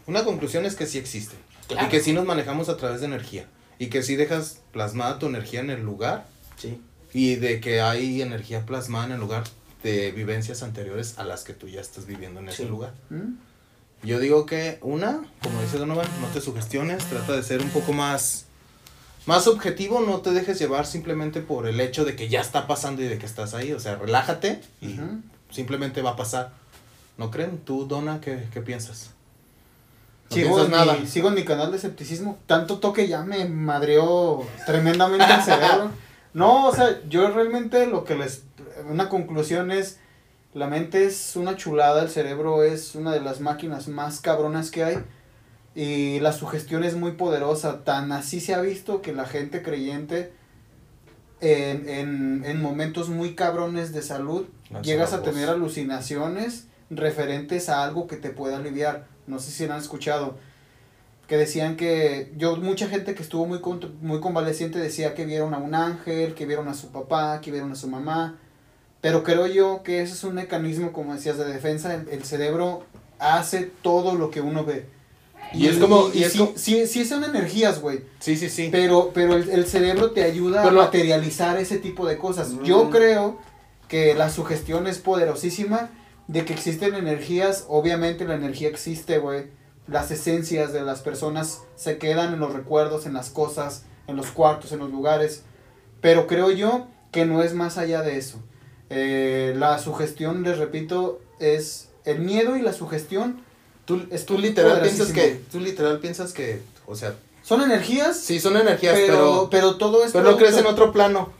Una 0.07 0.25
conclusión 0.25 0.65
es 0.65 0.75
que 0.75 0.85
sí 0.85 0.97
existe. 0.97 1.35
Claro. 1.67 1.85
Y 1.87 1.89
que 1.89 2.01
sí 2.01 2.11
nos 2.11 2.25
manejamos 2.25 2.67
a 2.67 2.75
través 2.77 2.99
de 2.99 3.05
energía. 3.05 3.45
Y 3.77 3.87
que 3.87 4.03
sí 4.03 4.15
dejas 4.15 4.59
plasmada 4.73 5.19
tu 5.19 5.27
energía 5.27 5.61
en 5.61 5.69
el 5.69 5.83
lugar. 5.83 6.25
Sí. 6.57 6.81
Y 7.13 7.35
de 7.35 7.61
que 7.61 7.81
hay 7.81 8.21
energía 8.21 8.65
plasmada 8.65 9.05
en 9.05 9.11
el 9.13 9.19
lugar 9.19 9.43
de 9.83 10.11
vivencias 10.11 10.63
anteriores 10.63 11.17
a 11.17 11.23
las 11.23 11.43
que 11.43 11.53
tú 11.53 11.67
ya 11.69 11.79
estás 11.81 12.05
viviendo 12.05 12.39
en 12.39 12.49
ese 12.49 12.65
lugar. 12.65 12.93
¿Mm? 13.09 13.35
Yo 14.03 14.19
digo 14.19 14.45
que 14.45 14.79
una, 14.81 15.21
como 15.43 15.61
dice 15.61 15.77
Donovan, 15.77 16.07
no 16.21 16.27
te 16.27 16.41
sugestiones, 16.41 17.03
trata 17.05 17.33
de 17.33 17.43
ser 17.43 17.61
un 17.61 17.69
poco 17.69 17.93
más 17.93 18.45
más 19.25 19.47
objetivo, 19.47 20.01
no 20.01 20.21
te 20.21 20.31
dejes 20.31 20.59
llevar 20.59 20.85
simplemente 20.85 21.41
por 21.41 21.67
el 21.67 21.79
hecho 21.79 22.05
de 22.05 22.15
que 22.15 22.29
ya 22.29 22.41
está 22.41 22.67
pasando 22.67 23.01
y 23.01 23.07
de 23.07 23.17
que 23.17 23.25
estás 23.25 23.53
ahí, 23.53 23.73
o 23.73 23.79
sea, 23.79 23.95
relájate 23.95 24.61
y 24.81 24.99
simplemente 25.51 26.01
va 26.01 26.11
a 26.11 26.15
pasar. 26.15 26.51
¿No 27.17 27.31
creen? 27.31 27.59
Tú, 27.59 27.85
Dona, 27.85 28.21
¿qué, 28.21 28.47
qué 28.53 28.61
piensas? 28.61 29.11
No 30.29 30.35
Sigo 30.35 30.63
en, 30.63 30.71
nada. 30.71 30.95
Mi, 30.95 31.07
sigo 31.07 31.27
en 31.27 31.33
mi 31.33 31.43
canal 31.43 31.71
de 31.71 31.77
escepticismo. 31.77 32.37
Tanto 32.45 32.79
toque 32.79 33.07
ya 33.07 33.23
me 33.23 33.45
madreó 33.45 34.45
tremendamente 34.65 35.25
el 35.33 35.41
cerebro. 35.41 35.91
No, 36.31 36.67
o 36.67 36.75
sea, 36.75 37.01
yo 37.09 37.27
realmente 37.31 37.87
lo 37.87 38.03
que 38.03 38.13
les... 38.13 38.43
Una 38.87 39.09
conclusión 39.09 39.71
es, 39.71 39.97
la 40.53 40.67
mente 40.67 41.05
es 41.05 41.35
una 41.35 41.55
chulada, 41.55 42.03
el 42.03 42.09
cerebro 42.09 42.61
es 42.63 42.93
una 42.93 43.11
de 43.11 43.19
las 43.19 43.41
máquinas 43.41 43.87
más 43.87 44.21
cabronas 44.21 44.69
que 44.69 44.83
hay. 44.83 45.03
Y 45.75 46.19
la 46.19 46.33
sugestión 46.33 46.83
es 46.83 46.95
muy 46.95 47.11
poderosa. 47.13 47.83
Tan 47.83 48.11
así 48.11 48.39
se 48.39 48.53
ha 48.53 48.61
visto 48.61 49.01
que 49.01 49.13
la 49.13 49.25
gente 49.25 49.61
creyente 49.61 50.31
en, 51.41 51.87
en, 51.87 52.43
en 52.45 52.61
momentos 52.61 53.09
muy 53.09 53.35
cabrones 53.35 53.93
de 53.93 54.01
salud 54.01 54.45
llegas 54.81 55.13
a 55.13 55.17
voz. 55.17 55.25
tener 55.25 55.49
alucinaciones 55.49 56.65
referentes 56.89 57.69
a 57.69 57.83
algo 57.83 58.07
que 58.07 58.17
te 58.17 58.29
pueda 58.29 58.57
aliviar. 58.57 59.07
No 59.27 59.39
sé 59.39 59.51
si 59.51 59.67
lo 59.67 59.73
han 59.73 59.79
escuchado. 59.79 60.37
Que 61.27 61.37
decían 61.37 61.75
que 61.77 62.33
yo, 62.35 62.55
mucha 62.57 62.89
gente 62.89 63.13
que 63.13 63.21
estuvo 63.21 63.45
muy, 63.45 63.61
con- 63.61 63.95
muy 64.01 64.19
convaleciente 64.19 64.79
decía 64.79 65.13
que 65.13 65.25
vieron 65.25 65.53
a 65.53 65.59
un 65.59 65.75
ángel, 65.75 66.33
que 66.33 66.47
vieron 66.47 66.67
a 66.67 66.73
su 66.73 66.91
papá, 66.91 67.39
que 67.39 67.51
vieron 67.51 67.71
a 67.71 67.75
su 67.75 67.87
mamá. 67.87 68.39
Pero 68.99 69.23
creo 69.23 69.45
yo 69.45 69.83
que 69.83 70.01
ese 70.01 70.13
es 70.13 70.23
un 70.23 70.33
mecanismo, 70.33 70.91
como 70.91 71.13
decías, 71.13 71.37
de 71.37 71.45
defensa. 71.45 71.93
El, 71.93 72.09
el 72.09 72.23
cerebro 72.23 72.83
hace 73.19 73.71
todo 73.83 74.15
lo 74.15 74.31
que 74.31 74.41
uno 74.41 74.65
ve. 74.65 74.87
Y 75.53 75.67
es 75.67 75.77
como- 75.77 76.09
y 76.13 76.23
es 76.23 76.33
sí, 76.33 76.37
como- 76.39 76.51
sí, 76.55 76.85
sí 76.87 77.05
son 77.05 77.23
energías, 77.23 77.81
güey. 77.81 78.01
Sí, 78.19 78.35
sí, 78.37 78.49
sí. 78.49 78.69
Pero, 78.71 79.11
pero 79.13 79.35
el, 79.35 79.49
el 79.49 79.65
cerebro 79.65 80.11
te 80.11 80.23
ayuda 80.23 80.63
Pero- 80.63 80.79
a 80.81 80.85
materializar 80.85 81.57
ese 81.57 81.77
tipo 81.79 82.05
de 82.07 82.17
cosas. 82.17 82.49
Mm. 82.51 82.63
Yo 82.63 82.89
creo 82.89 83.39
que 83.87 84.13
la 84.13 84.29
sugestión 84.29 84.85
es 84.87 84.99
poderosísima 84.99 85.89
de 86.27 86.45
que 86.45 86.53
existen 86.53 86.93
energías. 86.93 87.65
Obviamente 87.67 88.25
la 88.25 88.35
energía 88.35 88.67
existe, 88.69 89.17
güey. 89.17 89.45
Las 89.87 90.11
esencias 90.11 90.71
de 90.73 90.81
las 90.83 91.01
personas 91.01 91.61
se 91.75 91.97
quedan 91.97 92.33
en 92.35 92.39
los 92.39 92.53
recuerdos, 92.53 93.07
en 93.07 93.13
las 93.13 93.31
cosas, 93.31 93.85
en 94.05 94.15
los 94.15 94.27
cuartos, 94.27 94.71
en 94.71 94.79
los 94.79 94.91
lugares. 94.91 95.43
Pero 96.01 96.27
creo 96.27 96.51
yo 96.51 96.87
que 97.11 97.25
no 97.25 97.41
es 97.41 97.55
más 97.55 97.79
allá 97.79 98.03
de 98.03 98.17
eso. 98.19 98.37
Eh, 98.91 99.53
la 99.57 99.79
sugestión, 99.79 100.43
les 100.43 100.59
repito, 100.59 101.21
es 101.39 101.89
el 102.05 102.19
miedo 102.19 102.55
y 102.55 102.61
la 102.61 102.73
sugestión. 102.73 103.41
Tú, 103.89 104.05
es 104.11 104.23
tú 104.23 104.37
literal 104.37 104.81
piensas 104.81 105.11
que, 105.11 105.41
tú 105.51 105.59
literal 105.59 105.97
piensas 105.97 106.31
que, 106.31 106.61
o 106.85 106.95
sea, 106.95 107.15
Son 107.41 107.59
energías, 107.63 108.19
sí 108.19 108.39
son 108.39 108.55
energías, 108.55 108.93
pero, 108.93 109.15
pero, 109.15 109.49
pero 109.49 109.75
todo 109.77 110.05
es... 110.05 110.11
pero 110.11 110.29
no 110.29 110.37
crees 110.37 110.55
en 110.57 110.67
otro 110.67 110.91
plano. 110.91 111.33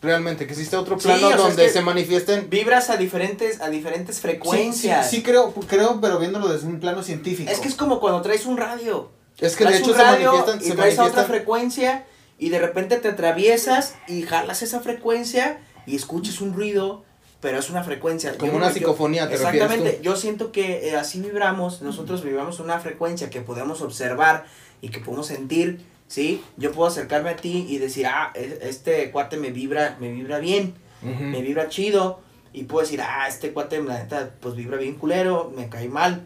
Realmente, 0.00 0.46
que 0.46 0.52
existe 0.52 0.76
otro 0.76 0.96
Sí, 1.00 1.08
plano 1.08 1.26
o 1.26 1.30
sea, 1.30 1.36
donde 1.38 1.66
es 1.66 1.72
que- 1.72 1.78
se 1.80 1.84
manifiesten. 1.84 2.48
Vibras 2.48 2.88
a 2.90 2.96
diferentes, 2.98 3.60
a 3.60 3.68
diferentes 3.68 4.20
frecuencias. 4.20 5.10
Sí, 5.10 5.16
sí 5.16 5.22
creo, 5.24 5.52
creo, 5.52 5.98
pero 6.00 6.20
viéndolo 6.20 6.46
desde 6.46 6.68
un 6.68 6.78
plano 6.78 7.02
científico. 7.02 7.50
Es 7.50 7.58
que 7.58 7.66
es 7.66 7.74
como 7.74 7.98
cuando 7.98 8.22
traes 8.22 8.46
un 8.46 8.58
radio. 8.58 9.10
Es 9.40 9.56
que 9.56 9.64
de 9.64 9.78
hecho 9.78 9.90
un 9.90 9.96
se 9.96 10.02
radio 10.04 10.30
manifiestan, 10.30 10.60
y 10.62 10.68
se 10.68 10.76
traes 10.76 10.98
a 11.00 11.04
otra 11.04 11.24
frecuencia 11.24 12.06
y 12.38 12.50
de 12.50 12.60
repente 12.60 12.98
te 12.98 13.08
atraviesas 13.08 13.94
y 14.06 14.22
jalas 14.22 14.62
esa 14.62 14.78
frecuencia 14.78 15.58
y 15.84 15.96
escuchas 15.96 16.40
un 16.40 16.54
ruido 16.54 17.02
pero 17.40 17.58
es 17.58 17.70
una 17.70 17.82
frecuencia. 17.84 18.36
Como 18.36 18.52
Yo- 18.52 18.58
una 18.58 18.70
psicofonía, 18.72 19.28
¿te 19.28 19.34
Exactamente, 19.34 20.00
yo 20.02 20.16
siento 20.16 20.50
que 20.52 20.88
eh, 20.88 20.96
así 20.96 21.20
vibramos, 21.20 21.82
nosotros 21.82 22.24
vibramos 22.24 22.58
una 22.60 22.78
frecuencia 22.80 23.30
que 23.30 23.40
podemos 23.40 23.80
observar 23.82 24.44
y 24.80 24.88
que 24.88 24.98
podemos 25.00 25.26
sentir, 25.28 25.80
¿sí? 26.08 26.42
Yo 26.56 26.72
puedo 26.72 26.88
acercarme 26.88 27.30
a 27.30 27.36
ti 27.36 27.66
y 27.68 27.78
decir, 27.78 28.06
ah, 28.06 28.32
e- 28.34 28.58
este 28.62 29.10
cuate 29.10 29.36
me 29.36 29.50
vibra, 29.50 29.96
me 30.00 30.10
vibra 30.12 30.38
bien, 30.38 30.74
me 31.02 31.40
vibra 31.42 31.68
chido, 31.68 32.20
y 32.52 32.64
puedo 32.64 32.82
decir, 32.82 33.00
ah, 33.02 33.26
este 33.28 33.52
cuate, 33.52 33.80
la 33.82 33.98
neta, 34.02 34.30
pues 34.40 34.56
vibra 34.56 34.78
bien 34.78 34.94
culero, 34.94 35.52
me 35.54 35.68
cae 35.68 35.88
mal. 35.88 36.22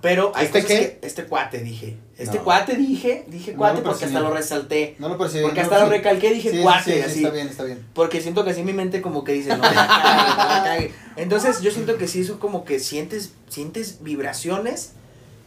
Pero 0.00 0.32
hay 0.34 0.46
¿Este 0.46 0.62
cosas 0.62 0.78
qué? 0.78 0.98
que- 1.00 1.06
este 1.06 1.24
cuate, 1.24 1.58
dije. 1.60 1.96
Este 2.16 2.38
No. 2.38 2.44
cuate, 2.44 2.76
dije, 2.76 3.24
dije 3.26 3.54
cuate 3.54 3.82
porque 3.82 4.04
hasta 4.04 4.20
lo 4.20 4.30
resalté. 4.32 4.94
No 5.00 5.08
lo 5.08 5.18
percibí. 5.18 5.42
Porque 5.42 5.60
no 5.60 5.64
hasta 5.64 5.80
lo 5.84 5.90
recalqué, 5.90 6.32
dije 6.32 6.50
Sí, 6.52 6.62
cuate, 6.62 6.94
sí, 6.94 7.00
así. 7.00 7.18
Está 7.24 7.30
bien, 7.34 7.48
está 7.48 7.64
bien. 7.64 7.84
Porque 7.92 8.20
siento 8.20 8.44
que 8.44 8.50
así 8.50 8.62
mi 8.62 8.72
mente 8.72 9.02
como 9.02 9.24
que 9.24 9.32
dice, 9.32 9.50
no 9.56 9.62
la 9.62 9.70
cague, 9.74 10.30
no 10.30 10.48
la 10.48 10.62
cague. 10.64 10.94
Entonces 11.16 11.60
yo 11.60 11.72
siento 11.72 11.96
que 11.98 12.06
sí, 12.06 12.20
eso 12.20 12.38
como 12.38 12.64
que 12.64 12.78
sientes, 12.78 13.32
sientes 13.48 13.98
vibraciones 14.02 14.92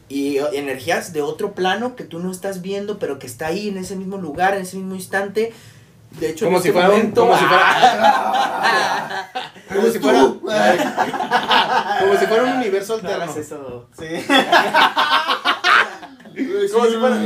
y 0.09 0.37
energías 0.53 1.13
de 1.13 1.21
otro 1.21 1.53
plano 1.53 1.95
que 1.95 2.03
tú 2.03 2.19
no 2.19 2.31
estás 2.31 2.61
viendo, 2.61 2.99
pero 2.99 3.17
que 3.19 3.27
está 3.27 3.47
ahí 3.47 3.69
en 3.69 3.77
ese 3.77 3.95
mismo 3.95 4.17
lugar, 4.17 4.53
en 4.55 4.63
ese 4.63 4.75
mismo 4.77 4.95
instante. 4.95 5.53
De 6.19 6.29
hecho, 6.29 6.45
Como 6.45 6.57
en 6.57 6.63
si 6.63 6.69
este 6.69 6.79
fuera 6.81 6.93
un- 6.95 7.11
como 7.11 7.37
si 7.37 7.43
ah, 7.49 9.29
Como 9.73 9.87
si 9.89 9.99
fuera. 9.99 10.19
Como 11.99 12.17
si 12.17 12.25
fuera 12.25 12.43
un 12.43 12.51
universo 12.57 12.97
no 13.01 13.09
alterno. 13.09 13.33
eso. 13.37 13.89
Sí. 13.97 14.05
Como 16.71 16.85
si 16.85 16.93
fuera. 16.93 17.19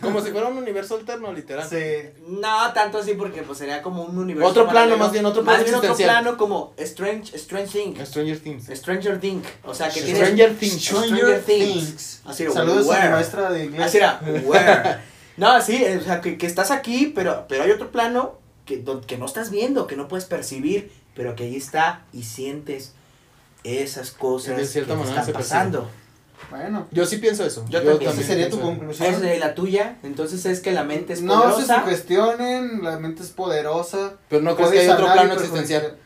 Como 0.00 0.20
si 0.20 0.30
fuera 0.30 0.48
un 0.48 0.58
universo 0.58 0.96
alterno, 0.96 1.32
literal. 1.32 1.68
Sí. 1.68 1.76
No, 2.26 2.72
tanto 2.72 2.98
así 2.98 3.14
porque 3.14 3.42
pues 3.42 3.58
sería 3.58 3.82
como 3.82 4.04
un 4.04 4.16
universo 4.16 4.50
Otro 4.50 4.62
plano, 4.64 4.74
paralelo. 4.74 4.98
más 4.98 5.12
bien, 5.12 5.26
otro 5.26 5.42
Más 5.42 5.56
plano 5.62 5.80
bien 5.80 5.90
otro 5.90 6.04
plano 6.04 6.36
como 6.36 6.74
Strange, 6.76 7.36
Strange 7.36 7.72
Thing. 7.72 8.04
Stranger 8.04 8.38
Things. 8.38 8.66
Stranger 8.66 9.20
Thing. 9.20 9.42
O 9.64 9.74
sea, 9.74 9.88
que 9.90 10.02
tiene 10.02 10.20
Stranger 10.20 10.56
Things. 10.56 10.82
Stranger 10.84 11.42
Things. 11.42 12.20
Así, 12.24 12.46
Saludos 12.50 12.90
a 12.90 13.04
mi 13.04 13.10
maestra 13.10 13.50
de 13.50 13.64
inglés. 13.64 13.86
Así 13.86 13.96
era, 13.98 14.20
where? 14.44 14.98
No, 15.36 15.60
sí, 15.62 15.84
o 15.84 16.02
sea, 16.02 16.20
que, 16.20 16.36
que 16.36 16.46
estás 16.46 16.70
aquí, 16.70 17.12
pero, 17.14 17.46
pero 17.48 17.64
hay 17.64 17.70
otro 17.70 17.90
plano 17.90 18.38
que, 18.66 18.84
que 19.06 19.18
no 19.18 19.26
estás 19.26 19.50
viendo, 19.50 19.86
que 19.86 19.96
no 19.96 20.06
puedes 20.08 20.26
percibir, 20.26 20.92
pero 21.14 21.34
que 21.34 21.44
ahí 21.44 21.56
está 21.56 22.04
y 22.12 22.22
sientes 22.24 22.92
esas 23.64 24.10
cosas 24.10 24.56
De 24.56 24.66
cierta 24.66 24.94
que 24.94 25.02
te 25.02 25.08
están 25.08 25.24
se 25.24 25.32
percibe. 25.32 26.01
Bueno. 26.52 26.86
Yo 26.92 27.04
sí 27.06 27.16
pienso 27.16 27.44
eso. 27.44 27.64
Yo 27.68 27.82
también. 27.82 28.10
Esa 28.12 28.22
sería 28.22 28.48
tu 28.48 28.60
conclusión. 28.60 29.14
Sería 29.20 29.38
la 29.38 29.54
tuya, 29.54 29.96
entonces 30.02 30.44
es 30.46 30.60
que 30.60 30.70
la 30.72 30.84
mente 30.84 31.12
es 31.14 31.22
No 31.22 31.34
se 31.34 31.48
poderosa. 31.66 31.80
sugestionen, 31.80 32.82
la 32.84 32.98
mente 32.98 33.22
es 33.22 33.30
poderosa. 33.30 34.14
Pero 34.28 34.42
no 34.42 34.54
crees 34.54 34.70
que 34.70 34.78
hay 34.80 34.88
otro 34.88 35.12
plano 35.12 35.32
existencial. 35.34 35.96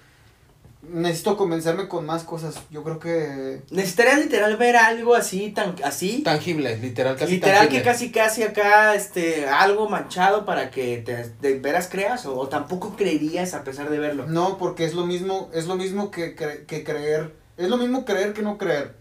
Necesito 0.88 1.36
convencerme 1.36 1.88
con 1.88 2.06
más 2.06 2.22
cosas. 2.22 2.54
Yo 2.70 2.84
creo 2.84 3.00
que. 3.00 3.60
Necesitarías 3.72 4.20
literal 4.20 4.56
ver 4.56 4.76
algo 4.76 5.16
así, 5.16 5.50
tan 5.50 5.74
así, 5.82 6.22
Tangible, 6.22 6.76
literal, 6.76 7.16
casi 7.16 7.32
literal 7.32 7.56
tangible. 7.62 7.78
que 7.82 7.84
casi 7.84 8.12
casi 8.12 8.42
acá, 8.44 8.94
este, 8.94 9.48
algo 9.48 9.88
manchado 9.88 10.44
para 10.44 10.70
que 10.70 10.98
te 10.98 11.28
de 11.40 11.58
veras 11.58 11.88
creas, 11.90 12.24
o, 12.26 12.38
o 12.38 12.46
tampoco 12.48 12.94
creerías 12.94 13.52
a 13.54 13.64
pesar 13.64 13.90
de 13.90 13.98
verlo. 13.98 14.26
No, 14.28 14.58
porque 14.58 14.84
es 14.84 14.94
lo 14.94 15.06
mismo, 15.06 15.50
es 15.52 15.66
lo 15.66 15.74
mismo 15.74 16.12
que, 16.12 16.36
cre- 16.36 16.66
que 16.66 16.84
creer. 16.84 17.34
Es 17.56 17.68
lo 17.68 17.78
mismo 17.78 18.04
creer 18.04 18.32
que 18.32 18.42
no 18.42 18.56
creer. 18.56 18.94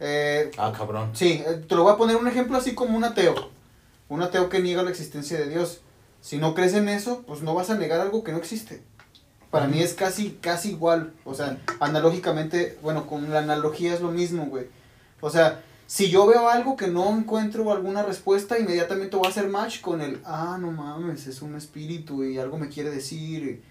Eh, 0.00 0.50
Ah, 0.58 0.72
cabrón. 0.76 1.10
sí, 1.14 1.42
eh, 1.46 1.64
te 1.68 1.74
lo 1.74 1.84
voy 1.84 1.92
a 1.92 1.96
poner 1.96 2.16
un 2.16 2.28
ejemplo 2.28 2.56
así 2.56 2.74
como 2.74 2.96
un 2.96 3.04
ateo. 3.04 3.34
Un 4.08 4.22
ateo 4.22 4.48
que 4.48 4.60
niega 4.60 4.82
la 4.82 4.90
existencia 4.90 5.38
de 5.38 5.48
Dios. 5.48 5.80
Si 6.20 6.38
no 6.38 6.54
crees 6.54 6.74
en 6.74 6.88
eso, 6.88 7.22
pues 7.26 7.42
no 7.42 7.54
vas 7.54 7.70
a 7.70 7.74
negar 7.76 8.00
algo 8.00 8.24
que 8.24 8.32
no 8.32 8.38
existe. 8.38 8.82
Para 9.50 9.66
mí 9.68 9.80
es 9.80 9.94
casi, 9.94 10.38
casi 10.40 10.70
igual. 10.70 11.12
O 11.24 11.34
sea, 11.34 11.58
analógicamente, 11.80 12.78
bueno, 12.82 13.06
con 13.06 13.30
la 13.30 13.38
analogía 13.40 13.94
es 13.94 14.00
lo 14.00 14.10
mismo, 14.10 14.46
güey. 14.46 14.66
O 15.20 15.30
sea, 15.30 15.62
si 15.86 16.10
yo 16.10 16.26
veo 16.26 16.48
algo 16.48 16.76
que 16.76 16.88
no 16.88 17.08
encuentro 17.16 17.70
alguna 17.72 18.02
respuesta, 18.02 18.58
inmediatamente 18.58 19.16
voy 19.16 19.26
a 19.26 19.30
hacer 19.30 19.48
match 19.48 19.80
con 19.80 20.00
el, 20.00 20.20
ah, 20.24 20.58
no 20.60 20.70
mames, 20.72 21.26
es 21.26 21.40
un 21.42 21.54
espíritu 21.56 22.24
y 22.24 22.38
algo 22.38 22.58
me 22.58 22.68
quiere 22.68 22.90
decir. 22.90 23.62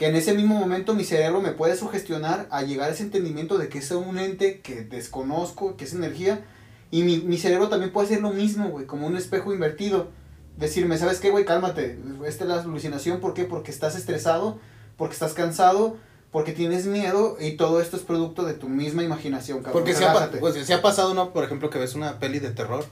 Que 0.00 0.06
en 0.06 0.16
ese 0.16 0.32
mismo 0.32 0.54
momento 0.54 0.94
mi 0.94 1.04
cerebro 1.04 1.42
me 1.42 1.50
puede 1.50 1.76
sugestionar 1.76 2.48
a 2.50 2.62
llegar 2.62 2.88
a 2.88 2.94
ese 2.94 3.02
entendimiento 3.02 3.58
de 3.58 3.68
que 3.68 3.80
es 3.80 3.90
un 3.90 4.18
ente 4.18 4.60
que 4.60 4.82
desconozco, 4.82 5.76
que 5.76 5.84
es 5.84 5.92
energía. 5.92 6.42
Y 6.90 7.02
mi, 7.02 7.18
mi 7.18 7.36
cerebro 7.36 7.68
también 7.68 7.92
puede 7.92 8.06
hacer 8.06 8.22
lo 8.22 8.30
mismo, 8.30 8.70
güey, 8.70 8.86
como 8.86 9.06
un 9.06 9.18
espejo 9.18 9.52
invertido. 9.52 10.08
Decirme, 10.56 10.96
¿sabes 10.96 11.20
qué, 11.20 11.28
güey? 11.28 11.44
Cálmate. 11.44 11.98
Esta 12.24 12.44
es 12.44 12.48
la 12.48 12.62
alucinación. 12.62 13.20
¿Por 13.20 13.34
qué? 13.34 13.44
Porque 13.44 13.70
estás 13.70 13.94
estresado, 13.94 14.58
porque 14.96 15.12
estás 15.12 15.34
cansado, 15.34 15.98
porque 16.30 16.52
tienes 16.52 16.86
miedo 16.86 17.36
y 17.38 17.58
todo 17.58 17.78
esto 17.82 17.98
es 17.98 18.02
producto 18.02 18.44
de 18.44 18.54
tu 18.54 18.70
misma 18.70 19.02
imaginación, 19.02 19.58
cabrón. 19.58 19.74
Porque 19.74 19.94
si 19.94 20.02
ha, 20.02 20.30
pues, 20.40 20.54
si 20.64 20.72
ha 20.72 20.80
pasado, 20.80 21.12
¿no? 21.12 21.34
Por 21.34 21.44
ejemplo, 21.44 21.68
que 21.68 21.78
ves 21.78 21.94
una 21.94 22.18
peli 22.18 22.38
de 22.38 22.52
terror. 22.52 22.86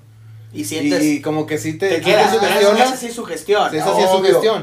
Y 0.53 0.64
sientes, 0.64 1.03
Y 1.05 1.20
como 1.20 1.46
que 1.46 1.59
sí 1.59 1.76
te, 1.76 1.88
te 1.88 2.01
pero 2.03 2.30
sugestiona, 2.30 2.84
esa 2.84 2.96
sí 2.96 3.07
es 3.09 3.14
sugestión. 3.14 3.70
Sí, 3.70 3.76
esa 3.76 3.94
sí 3.94 4.03
es 4.03 4.09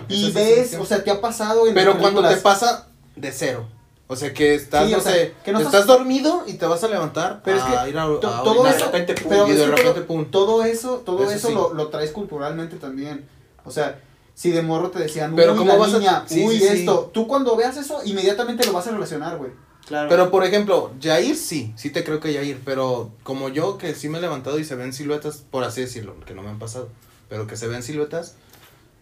Y 0.09 0.27
es 0.27 0.33
ves, 0.33 0.49
sugestión. 0.55 0.81
o 0.81 0.85
sea, 0.85 1.03
te 1.03 1.11
ha 1.11 1.21
pasado 1.21 1.67
en 1.67 1.73
Pero 1.75 1.97
cuando 1.99 2.27
te 2.27 2.37
pasa 2.37 2.87
de 3.15 3.31
cero. 3.31 3.67
O 4.07 4.15
sea, 4.15 4.33
que 4.33 4.53
estás, 4.55 4.87
Sí, 4.87 4.93
o 4.93 4.97
no 4.97 5.03
sea, 5.03 5.11
sé, 5.13 5.33
que 5.43 5.51
no 5.51 5.57
estás, 5.59 5.73
estás- 5.73 5.87
dormido 5.87 6.43
y 6.45 6.53
te 6.53 6.65
vas 6.67 6.83
a 6.83 6.87
levantar 6.87 7.41
Pero 7.43 7.57
es 7.57 7.63
a 7.63 7.83
que 7.85 7.89
ir 7.89 7.97
a, 7.97 8.03
a 8.03 8.05
to- 8.05 8.11
orinar. 8.13 8.43
todo 8.43 8.63
de 8.63 8.69
eso, 8.69 8.85
repente, 8.85 9.13
pum, 9.15 9.25
pero 9.29 9.47
y 9.47 9.51
de 9.51 9.55
eso 9.57 9.65
repente, 9.71 9.93
todo, 9.93 10.05
pum. 10.05 10.25
todo 10.31 10.63
eso, 10.63 11.01
todo 11.05 11.23
Eso 11.23 11.31
eso, 11.33 11.47
sí. 11.47 11.53
lo, 11.55 11.73
lo 11.73 11.87
traes 11.87 12.11
culturalmente 12.11 12.75
también. 12.75 13.27
O 13.63 13.71
sea, 13.71 13.99
si 14.35 14.51
de 14.51 14.61
morro 14.61 14.91
te 14.91 14.99
decían, 14.99 15.33
Pero 15.35 15.53
uy, 15.53 15.57
¿cómo 15.57 15.71
la 15.71 15.77
vas 15.79 15.93
a- 15.93 15.97
niña, 15.97 16.23
sí, 16.27 16.43
uy, 16.45 16.59
sí, 16.59 16.67
sí. 16.67 16.79
esto, 16.81 17.09
tú 17.13 17.27
cuando 17.27 17.55
veas 17.55 17.77
eso, 17.77 17.99
inmediatamente 18.05 18.63
lo 18.65 18.73
vas 18.73 18.85
a 18.85 18.91
relacionar, 18.91 19.37
güey. 19.37 19.51
Claro. 19.87 20.09
Pero 20.09 20.31
por 20.31 20.43
ejemplo, 20.43 20.91
Jair 21.01 21.35
sí, 21.35 21.73
sí 21.77 21.89
te 21.91 22.03
creo 22.03 22.19
que 22.19 22.33
Jair, 22.33 22.59
pero 22.65 23.11
como 23.23 23.49
yo 23.49 23.77
que 23.77 23.93
sí 23.93 24.09
me 24.09 24.17
he 24.17 24.21
levantado 24.21 24.57
y 24.59 24.63
se 24.65 24.75
ven 24.75 24.93
siluetas, 24.93 25.43
por 25.51 25.63
así 25.63 25.81
decirlo, 25.81 26.15
que 26.25 26.33
no 26.33 26.41
me 26.41 26.49
han 26.49 26.57
pasado, 26.59 26.89
pero 27.29 27.45
que 27.45 27.55
se 27.55 27.67
ven 27.67 27.83
siluetas, 27.83 28.35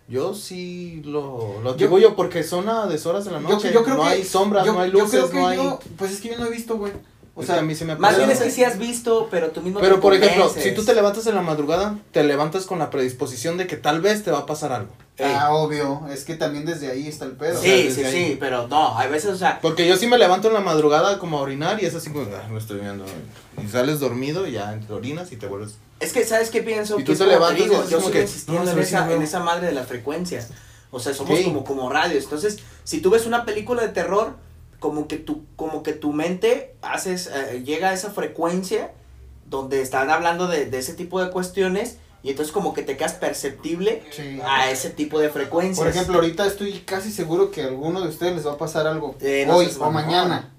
yo 0.09 0.33
sí 0.33 1.01
lo, 1.05 1.61
lo 1.63 1.69
atribuyo 1.71 2.15
porque 2.17 2.43
son 2.43 2.67
a 2.67 2.87
deshoras 2.87 3.23
de 3.23 3.31
la 3.31 3.39
Yo- 3.41 3.47
noche, 3.49 3.71
yo 3.73 3.83
creo 3.85 3.95
no 3.95 4.03
que- 4.03 4.09
hay 4.09 4.23
sombras, 4.25 4.65
yo, 4.65 4.73
no 4.73 4.81
hay 4.81 4.91
yo 4.91 4.99
luces, 4.99 5.19
creo 5.21 5.29
que 5.31 5.37
no 5.39 5.47
hay... 5.47 5.57
yo, 5.57 5.79
pues 5.97 6.11
es 6.11 6.19
que 6.19 6.29
yo 6.29 6.37
no 6.37 6.45
he 6.47 6.49
visto, 6.49 6.75
güey. 6.77 6.91
O 7.35 7.41
sea, 7.43 7.57
a 7.59 7.61
mí 7.63 7.73
se 7.73 7.83
me 7.83 7.93
ha 7.93 7.95
Más 7.95 8.15
bien 8.17 8.29
es 8.29 8.39
que 8.39 8.51
sí 8.51 8.63
has 8.63 8.77
visto, 8.77 9.27
pero 9.31 9.49
tú 9.49 9.61
mismo 9.61 9.79
Pero 9.79 9.95
te 9.95 10.01
por 10.01 10.13
ejemplo, 10.13 10.49
si 10.55 10.71
tú 10.75 10.85
te 10.85 10.93
levantas 10.93 11.25
en 11.25 11.33
la 11.33 11.41
madrugada, 11.41 11.97
te 12.11 12.23
levantas 12.23 12.65
con 12.67 12.77
la 12.77 12.91
predisposición 12.91 13.57
de 13.57 13.65
que 13.65 13.75
tal 13.75 14.01
vez 14.01 14.23
te 14.23 14.29
va 14.29 14.39
a 14.39 14.45
pasar 14.45 14.71
algo. 14.71 14.91
Ey. 15.17 15.31
ah, 15.35 15.51
obvio, 15.53 16.01
es 16.11 16.25
que 16.25 16.35
también 16.35 16.65
desde 16.65 16.91
ahí 16.91 17.07
está 17.07 17.25
el 17.25 17.31
pedo. 17.31 17.59
o 17.59 17.61
sea, 17.61 17.75
Sí, 17.75 17.91
sí, 17.91 18.03
ahí. 18.03 18.11
sí, 18.29 18.37
pero 18.39 18.67
no, 18.67 18.97
hay 18.97 19.09
veces, 19.09 19.31
o 19.31 19.35
sea, 19.37 19.59
Porque 19.61 19.87
yo 19.87 19.95
sí 19.97 20.05
me 20.07 20.17
levanto 20.19 20.47
en 20.47 20.53
la 20.53 20.59
madrugada 20.61 21.17
como 21.19 21.39
a 21.39 21.41
orinar 21.41 21.81
y 21.81 21.85
es 21.87 21.95
así 21.95 22.11
como, 22.11 22.25
ah, 22.35 22.47
no 22.49 22.57
estoy 22.57 22.79
viendo. 22.79 23.05
Y 23.63 23.67
sales 23.67 23.99
dormido 23.99 24.47
y 24.47 24.51
ya 24.53 24.79
te 24.85 24.93
orinas 24.93 25.31
y 25.31 25.37
te 25.37 25.47
vuelves. 25.47 25.75
es 25.99 26.13
que, 26.13 26.23
¿sabes 26.25 26.49
qué 26.51 26.61
pienso? 26.61 26.99
Y 26.99 27.03
tú 27.03 27.15
te 27.15 27.25
levantas 27.25 27.59
y 27.59 27.63
digo, 27.63 27.81
es 27.83 27.89
yo 27.89 27.97
como 27.97 28.09
sigo 28.09 28.11
que, 28.11 28.21
insistiendo 28.21 28.63
no, 28.65 28.71
en, 28.71 28.79
esa, 28.79 29.11
esa 29.23 29.39
madre 29.39 29.67
de 29.67 29.73
la 29.73 29.83
frecuencia. 29.83 30.47
O 30.91 30.99
sea, 30.99 31.13
somos 31.15 31.37
Sí. 31.39 31.43
como, 31.45 31.63
como 31.63 31.89
radios. 31.91 32.25
Entonces, 32.25 32.59
si 32.83 33.01
tú 33.01 33.09
ves 33.09 33.25
una 33.25 33.45
película 33.45 33.81
de 33.81 33.89
terror, 33.89 34.35
como 34.83 35.07
que 35.07 35.15
tu, 35.15 35.45
como 35.55 35.81
que 35.81 35.93
tu 35.93 36.11
mente 36.11 36.75
haces, 36.81 37.27
eh, 37.33 37.63
llega 37.65 37.91
a 37.91 37.93
esa 37.93 38.11
frecuencia 38.11 38.91
donde 39.49 39.81
están 39.81 40.09
hablando 40.09 40.47
de, 40.47 40.65
de 40.65 40.77
ese 40.77 40.93
tipo 40.93 41.23
de 41.23 41.31
cuestiones 41.31 41.99
y 42.21 42.31
entonces 42.31 42.51
como 42.51 42.73
que 42.73 42.83
te 42.83 42.97
quedas 42.97 43.13
perceptible 43.13 44.03
Sí. 44.11 44.41
a 44.45 44.69
ese 44.69 44.89
tipo 44.89 45.19
de 45.19 45.29
frecuencias. 45.29 45.77
Por 45.77 45.87
ejemplo, 45.87 46.15
ahorita 46.15 46.45
estoy 46.45 46.79
casi 46.81 47.11
seguro 47.13 47.49
que 47.49 47.61
a 47.63 47.67
alguno 47.67 48.01
de 48.01 48.09
ustedes 48.09 48.35
les 48.35 48.45
va 48.45 48.51
a 48.53 48.57
pasar 48.57 48.85
algo. 48.85 49.15
Eh, 49.21 49.45
no 49.47 49.55
hoy 49.55 49.69
o 49.79 49.89
mañana. 49.89 50.49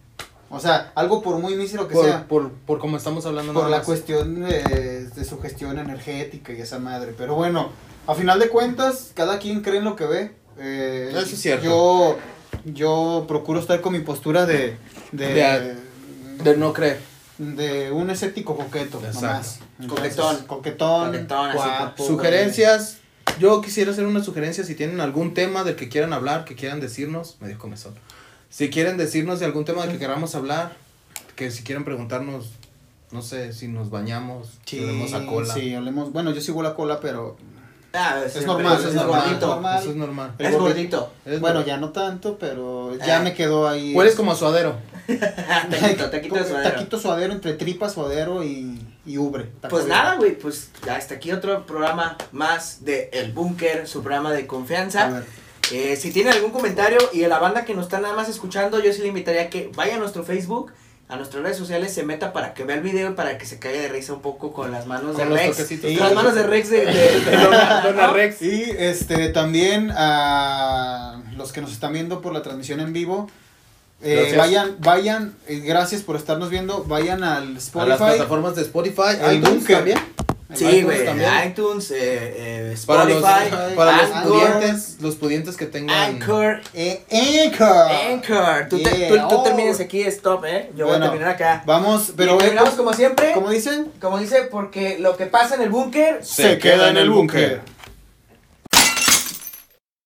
O 0.49 0.59
sea, 0.59 0.91
algo 0.95 1.20
por 1.20 1.37
muy 1.39 1.55
mísero 1.57 1.87
que 1.87 1.95
Por, 1.95 2.05
sea. 2.07 2.27
por, 2.27 2.51
por 2.51 2.79
como 2.79 2.97
estamos 2.97 3.27
hablando 3.27 3.53
Por 3.53 3.68
la 3.68 3.79
más. 3.79 3.87
cuestión 3.87 4.43
de, 4.43 5.07
de 5.14 5.25
su 5.27 5.39
gestión 5.41 5.79
energética 5.79 6.55
y 6.55 6.62
esa 6.62 6.79
madre. 6.79 7.14
Pero 7.18 7.35
bueno, 7.35 7.72
a 8.07 8.14
final 8.14 8.39
de 8.39 8.49
cuentas, 8.49 9.11
cada 9.14 9.39
quien 9.39 9.61
cree 9.61 9.79
en 9.79 9.85
lo 9.85 9.97
que 9.97 10.07
ve. 10.07 10.35
Eh, 10.59 11.09
Eso 11.11 11.20
es 11.20 11.41
cierto. 11.41 11.64
Yo, 11.66 12.16
yo 12.65 13.25
procuro 13.29 13.61
estar 13.61 13.81
con 13.81 13.93
mi 13.93 14.01
postura 14.01 14.47
de, 14.47 14.77
de, 15.12 15.35
De 15.35 15.45
a- 15.45 15.61
De 15.61 16.57
no 16.57 16.73
creer. 16.73 17.01
de 17.39 17.91
un 17.93 18.11
escéptico 18.11 18.57
coqueto. 18.57 19.01
Nomás. 19.15 19.61
Coquetón. 19.89 20.45
Coquetón. 20.47 21.07
Coquetón, 21.12 21.53
guapo, 21.55 22.07
Sugerencias. 22.07 22.99
Yo 23.41 23.61
quisiera 23.61 23.91
hacer 23.91 24.07
una 24.07 24.23
sugerencia 24.23 24.62
si 24.65 24.75
tienen 24.75 25.01
algún 25.01 25.35
tema 25.35 25.65
del 25.65 25.75
que 25.77 25.89
quieran 25.89 26.12
hablar, 26.12 26.45
que 26.45 26.55
quieran 26.55 26.79
decirnos, 26.81 27.37
me 27.41 27.49
dio 27.49 27.59
comezón. 27.59 27.95
Si 28.51 28.71
quieren 28.71 28.97
decirnos 28.97 29.41
de 29.41 29.47
algún 29.47 29.65
tema 29.65 29.83
del 29.83 29.91
que 29.93 29.99
queramos 29.99 30.35
hablar, 30.37 30.77
que 31.35 31.51
si 31.51 31.65
quieren 31.65 31.85
preguntarnos, 31.85 32.51
no 33.11 33.23
sé, 33.23 33.53
si 33.53 33.67
nos 33.67 33.91
bañamos, 33.91 34.49
si 34.65 34.79
Sí, 34.79 34.85
olemos 34.85 35.12
a 35.15 35.27
cola. 35.27 35.53
sí, 35.53 35.75
olemos. 35.75 36.12
Bueno, 36.12 36.31
yo 36.33 36.41
sigo 36.41 36.62
la 36.62 36.75
cola, 36.75 37.01
pero. 37.01 37.37
Ah, 37.95 38.21
Es 38.27 38.45
normal, 38.45 38.77
pero 38.77 38.89
es 38.89 38.95
es 38.95 38.95
normal. 39.01 39.21
gordito. 39.23 39.47
normal. 39.47 39.81
Eso 39.81 39.91
es 39.91 39.97
normal. 39.97 40.33
Es 40.39 40.59
gordito. 40.59 41.13
bueno, 41.41 41.65
ya 41.65 41.77
no 41.77 41.91
tanto, 41.91 42.37
pero 42.39 42.97
ya 42.97 43.19
Ah. 43.19 43.23
me 43.23 43.35
quedó 43.35 43.69
ahí. 43.69 43.95
Hueles 43.95 44.15
como 44.17 44.35
suadero. 44.35 44.75
taquito, 45.71 46.11
taquito 46.11 46.35
de 46.37 46.45
suadero. 46.45 46.71
Taquito 46.73 46.99
suadero 46.99 47.33
entre 47.33 47.53
tripa, 47.55 47.89
suadero 47.89 48.43
y, 48.43 48.81
y 49.07 49.19
ubre. 49.19 49.51
Pues 49.71 49.87
nada, 49.87 50.17
güey, 50.17 50.37
pues 50.39 50.71
hasta 50.91 51.15
aquí 51.15 51.31
otro 51.33 51.65
programa 51.67 52.17
más 52.33 52.85
de 52.85 53.11
El 53.13 53.33
Búnker, 53.33 53.87
su 53.87 54.03
programa 54.03 54.33
de 54.33 54.43
A 54.43 54.47
confianza. 54.47 55.09
ver, 55.11 55.25
Eh, 55.73 55.97
si 55.97 56.11
tienen 56.13 56.33
algún 56.35 56.51
comentario 56.51 56.99
y 57.13 57.25
a 57.25 57.29
la 57.29 57.39
banda 57.39 57.65
que 57.65 57.75
nos 57.75 57.85
está 57.85 57.99
nada 58.01 58.15
más 58.15 58.29
escuchando, 58.29 58.81
yo 58.81 58.93
sí 58.93 59.01
le 59.01 59.09
invitaría 59.09 59.43
a 59.43 59.49
que 59.51 59.71
vaya 59.75 59.95
a 59.95 59.99
nuestro 59.99 60.23
Facebook, 60.23 60.73
a 61.09 61.17
nuestras 61.17 61.43
redes 61.43 61.59
sociales, 61.59 61.93
se 61.93 62.03
meta 62.03 62.33
para 62.33 62.55
que 62.55 62.65
vea 62.65 62.77
el 62.77 62.83
video 62.83 63.11
y 63.11 63.15
para 63.15 63.37
que 63.37 63.45
se 63.47 63.59
caiga 63.59 63.81
de 63.81 63.89
risa 63.89 64.15
un 64.15 64.23
poco 64.23 64.53
con 64.53 64.71
las 64.73 64.87
manos 64.87 65.17
Con 65.17 65.29
de 65.29 65.35
Rex. 65.37 65.57
toquecitos. 65.57 65.91
Con 65.93 66.01
las 66.01 66.15
manos 66.15 66.35
de 66.35 66.43
Rex 66.45 66.71
de, 66.71 66.87
de- 66.87 67.21
de 67.21 67.37
Dona, 67.37 67.81
Dona 67.83 68.07
Rex. 68.13 68.41
Y 68.43 68.63
este 68.79 69.29
también 69.29 69.93
a 69.95 71.21
los 71.37 71.53
que 71.53 71.61
nos 71.61 71.73
están 71.73 71.93
viendo 71.93 72.21
por 72.23 72.33
la 72.33 72.43
transmisión 72.43 72.81
en 72.81 72.93
vivo, 72.93 73.29
eh, 74.05 74.35
vayan, 74.37 74.77
vayan, 74.81 75.35
eh, 75.49 75.61
gracias 75.65 76.03
por 76.03 76.17
estarnos 76.17 76.51
viendo, 76.51 76.85
vayan 76.85 77.25
al 77.25 77.43
A 77.43 77.51
las 77.51 77.65
Spotify. 77.65 77.97
plataformas 77.99 78.55
de 78.57 78.63
Spotify, 78.63 79.03
El 79.21 79.37
iTunes 79.39 79.55
Bunker. 79.59 79.77
también. 79.77 79.99
Sí, 80.55 80.65
iTunes 80.67 80.85
güey, 80.85 81.05
también. 81.05 81.31
iTunes, 81.49 81.91
eh, 81.91 81.97
eh, 82.01 82.77
Para 82.87 83.05
los, 83.07 83.17
Spotify, 83.25 83.75
para 83.77 83.97
los 84.03 84.11
Anchor, 84.13 84.33
pudientes, 84.33 84.97
los 85.01 85.17
pudientes 85.17 85.57
que 85.57 85.67
tengan. 85.67 85.97
Anchor, 86.15 86.61
Eh, 86.75 87.03
Anchor. 87.11 87.91
Anchor. 87.91 88.69
Tú, 88.69 88.81
te- 88.81 88.97
Yeah. 88.97 89.09
tú, 89.09 89.15
tú 89.31 89.41
Oh. 89.41 89.43
termines 89.43 89.81
aquí, 89.81 90.03
stop, 90.03 90.45
eh. 90.45 90.71
Yo 90.77 90.87
Bueno, 90.87 90.99
voy 91.01 91.07
a 91.09 91.11
terminar 91.11 91.35
acá. 91.35 91.63
Vamos, 91.67 92.13
pero 92.17 92.37
y 92.37 92.39
terminamos 92.39 92.75
como 92.75 92.93
siempre, 92.93 93.33
¿cómo 93.33 93.51
dicen? 93.51 93.91
como 94.01 94.19
dice, 94.19 94.43
porque 94.49 94.99
lo 95.01 95.17
que 95.17 95.27
pasa 95.27 95.57
en 95.57 95.63
el 95.63 95.71
búnker 95.71 96.21
Se 96.25 96.59
queda 96.59 96.89
en 96.91 96.99
el 96.99 97.11
búnker. 97.11 97.63